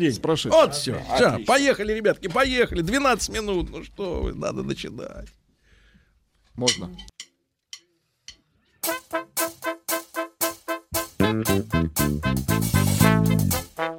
Вот 0.51 0.75
все. 0.75 1.01
Все, 1.15 1.27
Отлично. 1.27 1.47
поехали, 1.47 1.93
ребятки, 1.93 2.29
поехали. 2.29 2.83
12 2.83 3.31
минут. 3.31 3.71
Ну 3.71 3.85
что 3.85 4.23
вы, 4.23 4.35
надо 4.35 4.63
начинать. 4.63 5.29
Можно. 6.59 6.91
Thank 11.19 12.01
you. 13.79 13.98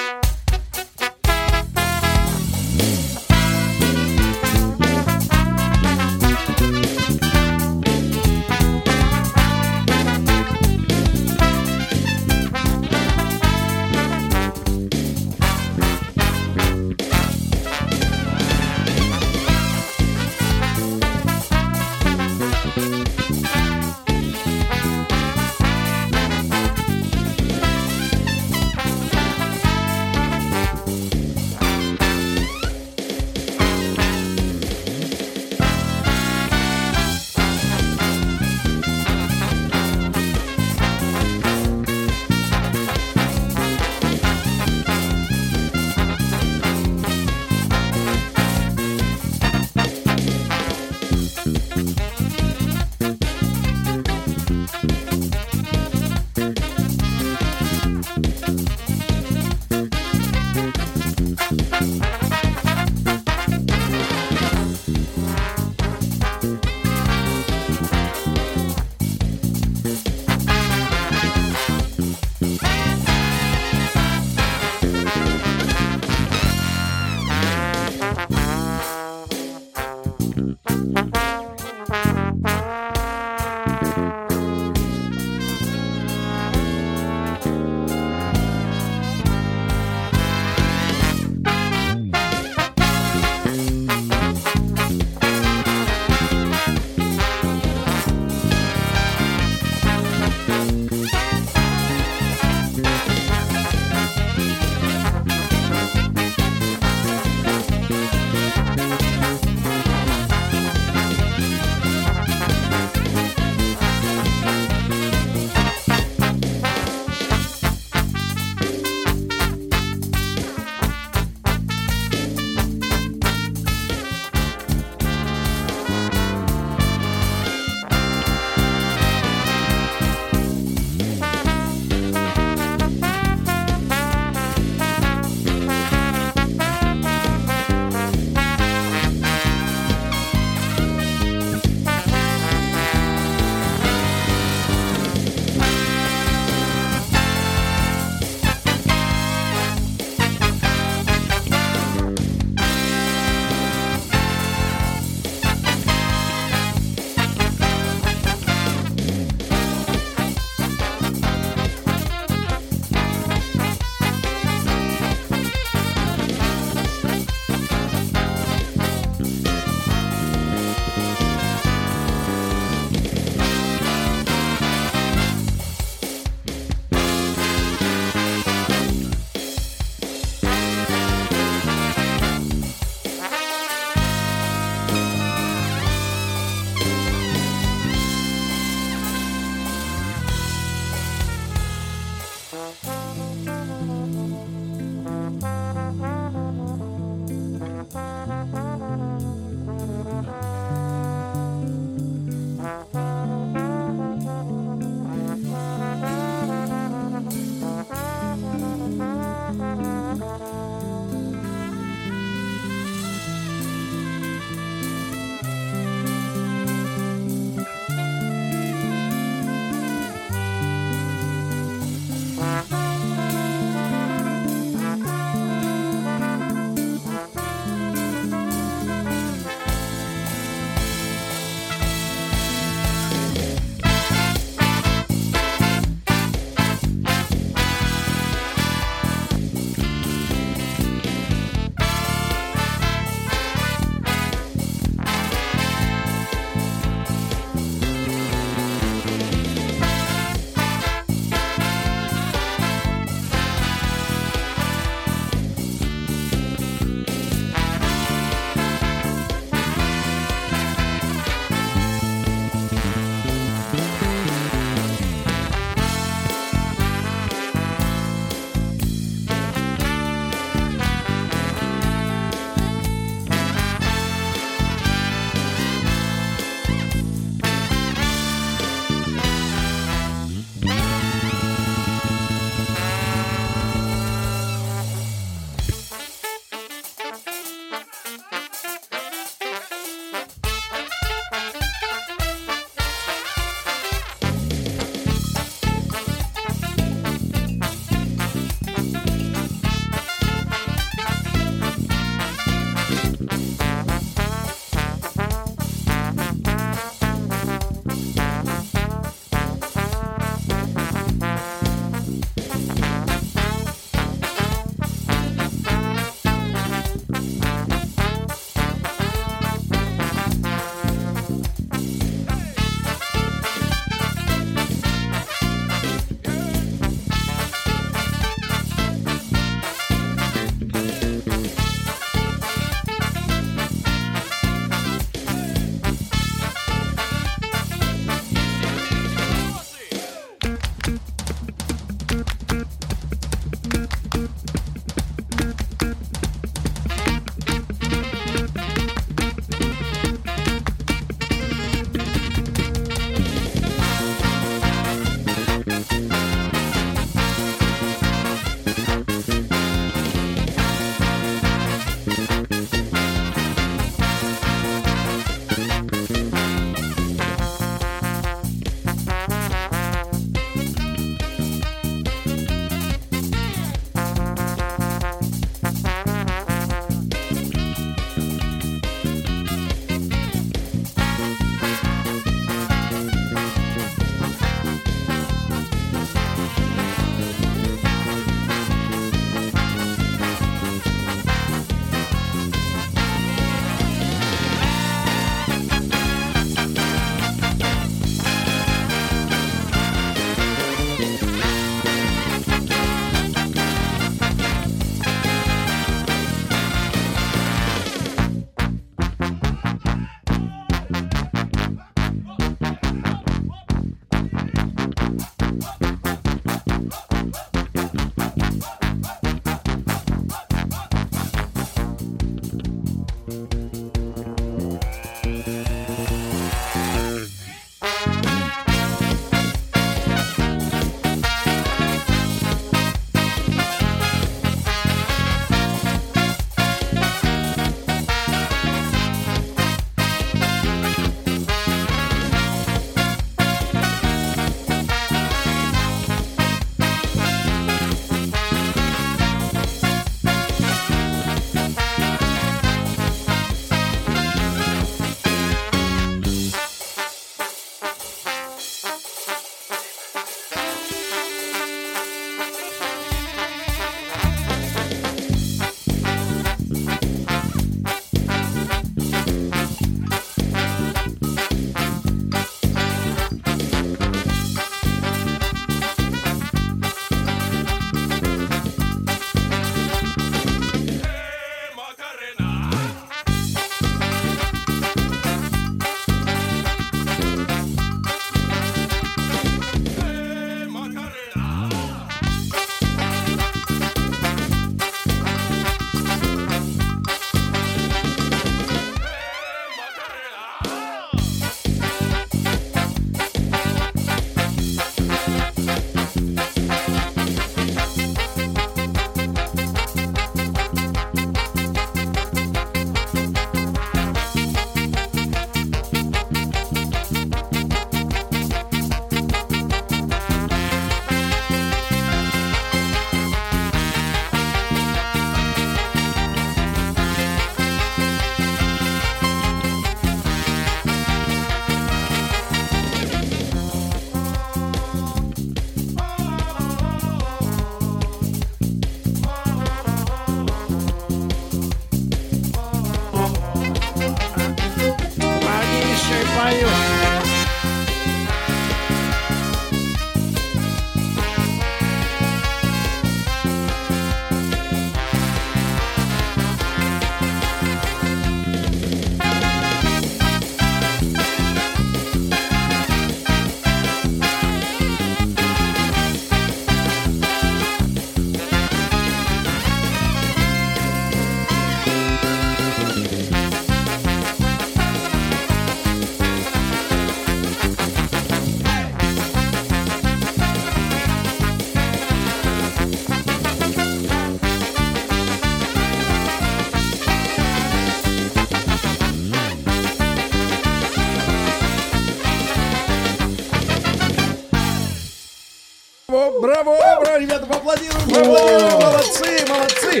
Поаплодируем, 597.64 598.10
поаплодируем, 598.10 598.80
молодцы, 598.80 599.44
молодцы. 599.48 600.00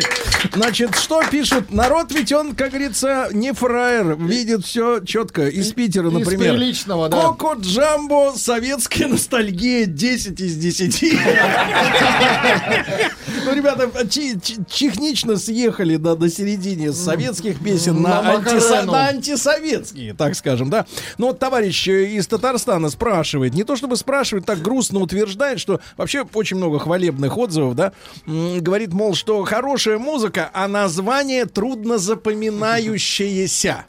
Значит, 0.52 0.94
что 0.96 1.22
пишут? 1.30 1.72
Народ 1.72 2.12
ведь 2.12 2.32
он, 2.32 2.54
как 2.54 2.70
говорится, 2.70 3.28
не 3.32 3.52
фраер, 3.52 4.16
видит 4.16 4.64
все 4.64 5.00
четко. 5.00 5.48
Из 5.48 5.72
Питера, 5.72 6.08
из 6.08 6.12
например. 6.12 6.54
приличного, 6.54 7.08
да. 7.08 7.20
Коко 7.20 7.54
Джамбо, 7.54 8.32
советская 8.36 9.08
ностальгия, 9.08 9.86
10 9.86 10.40
из 10.40 10.56
10. 10.56 11.04
Ну, 13.64 13.70
ребята, 13.70 14.06
технично 14.06 15.36
съехали 15.36 15.96
до 15.96 16.28
середины 16.28 16.92
с 16.92 17.02
советских 17.02 17.62
песен 17.62 18.02
на, 18.02 18.20
На 18.22 18.38
Макарену. 18.38 18.92
на 18.92 19.06
антисоветские, 19.08 20.12
так 20.12 20.34
скажем, 20.34 20.68
да. 20.68 20.84
Но 21.16 21.28
вот 21.28 21.38
товарищ 21.38 21.88
из 21.88 22.26
Татарстана 22.26 22.90
спрашивает, 22.90 23.54
не 23.54 23.64
то 23.64 23.76
чтобы 23.76 23.96
спрашивает, 23.96 24.44
так 24.44 24.60
грустно 24.60 25.00
утверждает, 25.00 25.60
что 25.60 25.80
вообще 25.96 26.26
очень 26.34 26.58
много 26.58 26.78
хвалебных 26.78 27.38
отзывов, 27.38 27.74
да, 27.74 27.92
говорит, 28.26 28.92
мол, 28.92 29.14
что 29.14 29.42
хорошая 29.44 29.98
музыка, 29.98 30.50
а 30.52 30.68
название 30.68 31.46
трудно 31.46 31.96
запоминающееся. 31.96 33.86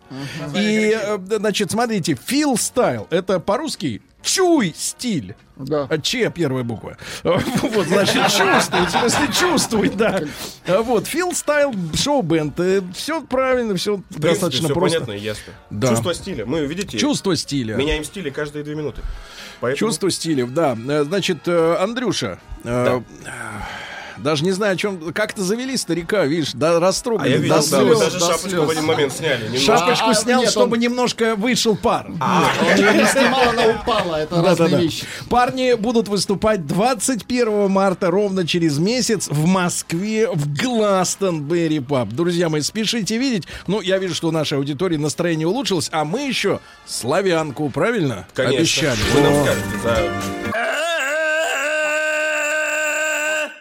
И, 0.55 0.97
э, 0.97 1.17
значит, 1.37 1.71
смотрите, 1.71 2.13
feel 2.13 2.53
style, 2.53 3.07
это 3.09 3.39
по-русски 3.39 4.01
чуй 4.25 4.73
стиль. 4.75 5.35
Да. 5.55 5.87
А 5.89 5.97
Че 5.97 6.29
первая 6.29 6.63
буква. 6.63 6.97
Вот, 7.23 7.87
значит, 7.87 8.23
чувствовать, 8.27 8.89
в 8.89 8.91
смысле 8.91 9.27
чувствовать, 9.33 9.95
да. 9.97 10.21
А 10.67 10.81
Вот, 10.81 11.07
Фил 11.07 11.33
Стайл 11.33 11.73
Шоу 11.95 12.21
Бенд. 12.21 12.59
Все 12.93 13.21
правильно, 13.21 13.75
все 13.75 14.01
достаточно 14.09 14.69
просто. 14.69 14.99
понятно 14.99 15.13
и 15.13 15.23
ясно. 15.23 15.53
Да. 15.69 15.89
Чувство 15.89 16.13
стиля. 16.13 16.45
Мы, 16.45 16.65
видите, 16.65 16.97
Чувство 16.97 17.35
стиля. 17.35 17.75
меняем 17.75 18.03
стили 18.03 18.29
каждые 18.29 18.63
две 18.63 18.75
минуты. 18.75 19.01
Поэтому... 19.61 19.89
Чувство 19.89 20.11
стиля, 20.11 20.45
да. 20.47 20.77
Э, 20.87 21.03
Значит, 21.05 21.47
э, 21.47 21.77
Андрюша, 21.79 22.39
э, 22.65 23.01
Даже 24.17 24.43
не 24.43 24.51
знаю, 24.51 24.73
о 24.73 24.75
чем... 24.77 25.13
Как-то 25.13 25.43
завели 25.43 25.75
старика, 25.77 26.25
видишь, 26.25 26.51
да, 26.53 26.79
растрогали. 26.79 27.27
А 27.27 27.31
я 27.31 27.37
видел, 27.37 27.55
до 27.61 27.69
да, 27.71 27.83
вы 27.83 27.95
слез. 27.95 27.99
даже 27.99 28.19
до 28.19 28.25
шапочку 28.25 28.49
слез. 28.49 28.61
в 28.65 28.69
один 28.69 28.85
момент 28.85 29.13
сняли. 29.13 29.43
немножко. 29.45 29.77
Шапочку 29.77 30.09
А, 30.09 30.13
снял, 30.13 30.41
нет, 30.41 30.51
чтобы 30.51 30.73
он- 30.73 30.79
немножко 30.79 31.35
вышел 31.35 31.75
пар. 31.75 32.07
Он 32.09 32.77
ее 32.77 32.93
не 32.93 33.05
снимал, 33.11 33.49
она 33.49 33.65
упала. 33.67 34.15
Это 34.17 34.35
разные 34.35 34.55
Да-да-да. 34.55 34.77
вещи. 34.81 35.05
Парни 35.29 35.73
будут 35.73 36.07
выступать 36.07 36.65
21 36.65 37.69
марта, 37.69 38.09
ровно 38.11 38.47
через 38.47 38.77
месяц, 38.77 39.27
в 39.29 39.45
Москве, 39.45 40.29
в 40.31 40.53
Гластонберри 40.61 41.79
Паб. 41.79 42.09
Друзья 42.09 42.49
мои, 42.49 42.61
спешите 42.61 43.17
видеть. 43.17 43.43
Ну, 43.67 43.81
я 43.81 43.97
вижу, 43.97 44.15
что 44.15 44.27
у 44.29 44.31
нашей 44.31 44.57
аудитории 44.57 44.97
настроение 44.97 45.47
улучшилось, 45.47 45.89
а 45.91 46.05
мы 46.05 46.21
еще 46.27 46.59
славянку, 46.85 47.69
правильно? 47.69 48.27
Конечно. 48.33 48.57
Обещали. 48.59 48.97
Вы 49.13 49.21
нам 49.21 49.33
скажете 49.43 49.65
за 49.83 49.95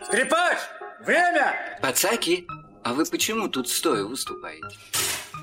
Скрипач, 0.06 0.43
время! 1.04 1.78
Пацаки, 1.80 2.46
а 2.82 2.94
вы 2.94 3.04
почему 3.04 3.48
тут 3.48 3.68
стоя 3.68 4.04
выступаете? 4.04 4.76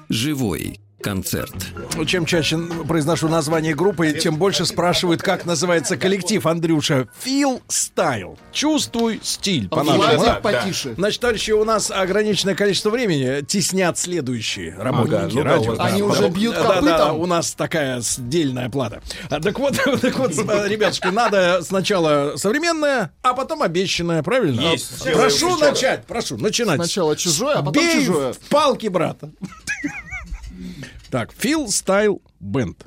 Живой 0.09 0.79
концерт. 1.01 1.53
Ну, 1.95 2.05
Чем 2.05 2.25
чаще 2.25 2.57
произношу 2.87 3.27
название 3.27 3.75
группы, 3.75 4.11
тем 4.13 4.35
больше 4.37 4.65
спрашивают, 4.65 5.21
как 5.21 5.45
называется 5.45 5.97
коллектив, 5.97 6.45
Андрюша. 6.45 7.07
Feel 7.25 7.61
Style. 7.69 8.37
Чувствуй 8.51 9.19
стиль. 9.23 9.67
по-нашему, 9.69 9.97
Владик, 9.97 10.25
да? 10.25 10.33
потише. 10.35 10.93
Значит, 10.95 11.21
товарищи, 11.21 11.51
у 11.51 11.63
нас 11.63 11.91
ограниченное 11.91 12.55
количество 12.55 12.89
времени. 12.89 13.41
Теснят 13.45 13.97
следующие 13.97 14.75
работники 14.77 15.15
Ага, 15.15 15.29
ну 15.33 15.43
да, 15.43 15.49
радио. 15.49 15.71
у 15.73 15.75
вас 15.75 15.91
Они 15.91 15.99
Да, 16.01 16.05
уже 16.07 16.21
да, 16.21 16.29
бьют 16.29 16.55
да, 16.55 16.63
да, 16.63 16.73
копытом. 16.75 17.19
у 17.19 17.25
нас 17.25 17.51
такая 17.53 18.01
дельная 18.17 18.69
плата. 18.69 19.01
А, 19.29 19.39
Так 19.39 19.59
вот, 19.59 19.75
так 20.01 20.17
вот, 20.19 20.31
ребятушки, 20.31 21.07
надо 21.07 21.61
сначала 21.63 22.33
современное, 22.37 23.11
а 23.21 23.33
потом 23.33 23.61
обещанное, 23.63 24.23
правильно? 24.23 24.61
Есть. 24.61 25.03
Прошу 25.03 25.57
начать, 25.57 26.05
прошу, 26.05 26.37
начинать. 26.37 26.77
Сначала 26.77 27.15
чужое, 27.15 27.55
а 27.55 27.63
потом 27.63 27.73
Бей 27.83 28.05
чужое. 28.05 28.33
в 28.33 28.37
палки, 28.49 28.87
брата. 28.87 29.29
Так, 31.09 31.33
Фил 31.33 31.69
Стайл 31.69 32.21
Бенд. 32.39 32.83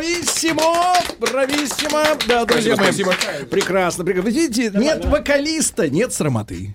Брависсимо! 0.00 0.94
Брависсимо! 1.18 2.02
Да, 2.26 2.46
друзья 2.46 2.74
мои, 2.74 2.90
прекрасно, 3.50 4.02
прекрасно. 4.02 4.30
Видите, 4.30 4.72
нет 4.74 5.04
вокалиста, 5.04 5.90
нет 5.90 6.14
срамоты. 6.14 6.74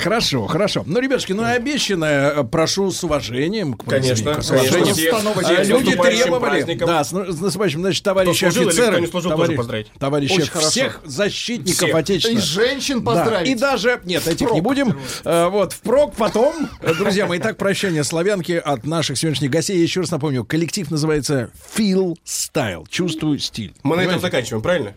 Хорошо, 0.00 0.46
хорошо. 0.46 0.82
Ну, 0.86 1.00
ребятушки, 1.00 1.32
ну 1.32 1.42
и 1.42 1.50
обещанное, 1.50 2.30
э, 2.30 2.44
прошу 2.44 2.90
с 2.90 3.02
уважением 3.04 3.74
к 3.74 3.84
Конечно, 3.84 4.40
с 4.42 4.50
уважением. 4.50 4.94
С 4.94 5.68
Люди 5.68 5.96
требовали, 5.96 6.74
да, 6.74 7.04
с, 7.04 7.12
наступающим, 7.12 7.80
значит, 7.80 8.02
товарищи 8.04 8.44
офицеры, 8.44 8.90
кто 8.92 8.98
не 8.98 9.06
служил, 9.06 9.30
тоже 9.30 9.42
товарищ- 9.52 9.56
поздравить. 9.56 9.86
товарищи, 9.98 10.42
всех 10.42 11.00
защитников. 11.04 11.94
Отечества. 11.94 12.30
И 12.36 12.38
женщин 12.38 13.04
поздравить. 13.04 13.48
И 13.48 13.54
даже, 13.54 14.00
нет, 14.04 14.26
этих 14.26 14.50
не 14.52 14.60
будем. 14.60 14.98
Э, 15.24 15.48
Вот, 15.48 15.72
впрок 15.72 16.14
потом. 16.16 16.68
Э, 16.80 16.94
Друзья 16.94 17.26
мои, 17.26 17.38
итак, 17.38 17.56
прощание 17.56 18.04
славянки 18.04 18.52
от 18.52 18.84
наших 18.84 19.18
сегодняшних 19.18 19.50
гостей. 19.50 19.76
Я 19.76 19.82
еще 19.82 20.00
раз 20.00 20.10
напомню, 20.10 20.44
коллектив 20.44 20.90
называется 20.90 21.50
Feel 21.76 22.14
Style. 22.24 22.86
Чувствую 22.88 23.38
стиль. 23.38 23.74
Мы 23.82 23.96
на 23.96 24.00
этом 24.02 24.20
заканчиваем, 24.20 24.62
правильно? 24.62 24.94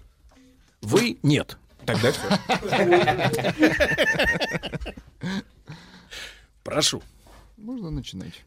Вы 0.82 1.18
нет. 1.24 1.58
Тогда 1.86 2.12
все. 2.12 2.22
Прошу. 6.64 7.02
Можно 7.58 7.90
начинать. 7.90 8.44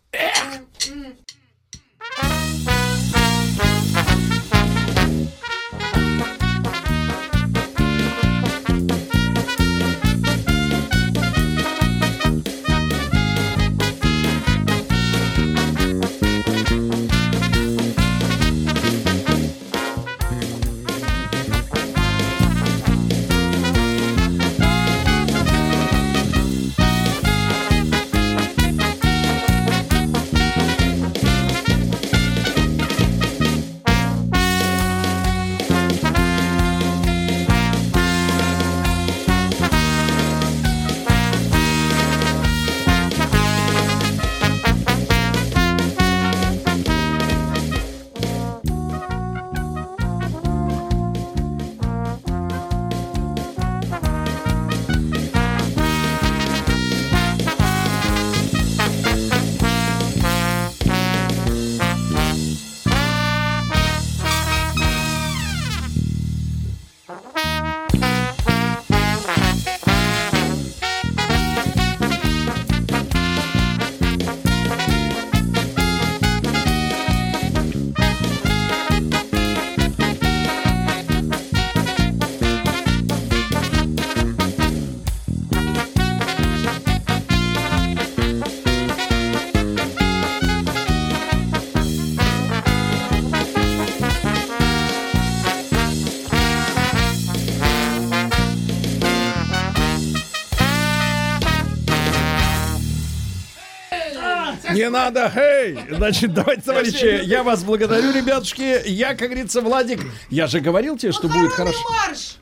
Не 104.87 104.91
надо, 104.91 105.29
хей! 105.35 105.77
Значит, 105.91 106.33
давайте, 106.33 106.63
товарищи, 106.63 107.25
я 107.25 107.43
вас 107.43 107.65
благодарю, 107.65 108.13
ребятушки. 108.13 108.89
Я, 108.89 109.17
как 109.17 109.31
говорится, 109.31 109.61
Владик, 109.61 110.01
я 110.31 110.47
же 110.47 110.61
говорил 110.61 110.97
тебе, 110.97 111.11
что 111.11 111.27
будет 111.27 111.51
хорошо. 111.51 111.81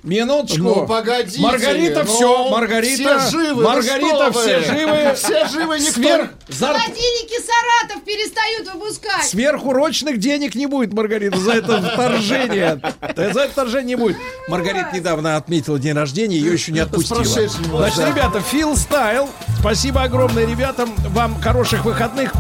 Минуточку. 0.05 0.63
Ну, 0.63 0.87
погодите. 0.87 1.41
Маргарита, 1.41 2.05
ну, 2.05 2.13
все, 2.15 2.51
Маргарита. 2.51 3.19
Все 3.21 3.31
живы. 3.31 3.65
Маргарита, 3.65 4.27
ну 4.27 4.33
все 4.33 4.59
вы? 4.59 4.65
живы. 4.65 5.15
Все 5.15 5.49
живы, 5.49 5.79
никто. 5.79 5.93
Сверх, 5.93 6.31
зар- 6.49 6.77
Холодильники 6.79 7.41
Саратов 7.41 8.05
перестают 8.05 8.75
выпускать. 8.75 9.25
Сверхурочных 9.25 10.19
денег 10.19 10.55
не 10.55 10.67
будет, 10.67 10.93
Маргарита, 10.93 11.39
за 11.39 11.53
это 11.53 11.81
вторжение. 11.81 12.81
За 13.17 13.41
это 13.41 13.49
вторжение 13.49 13.85
не 13.85 13.97
будет. 13.97 14.19
Маргарита 14.49 14.91
недавно 14.93 15.37
отметила 15.37 15.79
день 15.79 15.95
рождения, 15.95 16.37
ее 16.37 16.53
еще 16.53 16.71
не 16.73 16.81
отпустила. 16.81 17.25
Значит, 17.25 18.07
ребята, 18.07 18.41
Фил 18.41 18.77
Стайл. 18.77 19.31
Спасибо 19.61 20.03
огромное 20.03 20.47
ребятам. 20.47 20.95
Вам 21.09 21.41
хороших 21.41 21.85
выходных. 21.87 22.33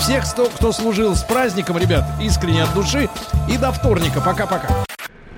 Всех, 0.00 0.30
кто, 0.30 0.46
кто 0.46 0.70
служил 0.72 1.16
с 1.16 1.22
праздником, 1.22 1.76
ребят, 1.76 2.04
искренне 2.22 2.62
от 2.62 2.72
души. 2.72 3.08
И 3.50 3.56
до 3.56 3.72
вторника. 3.72 4.20
Пока-пока. 4.20 4.84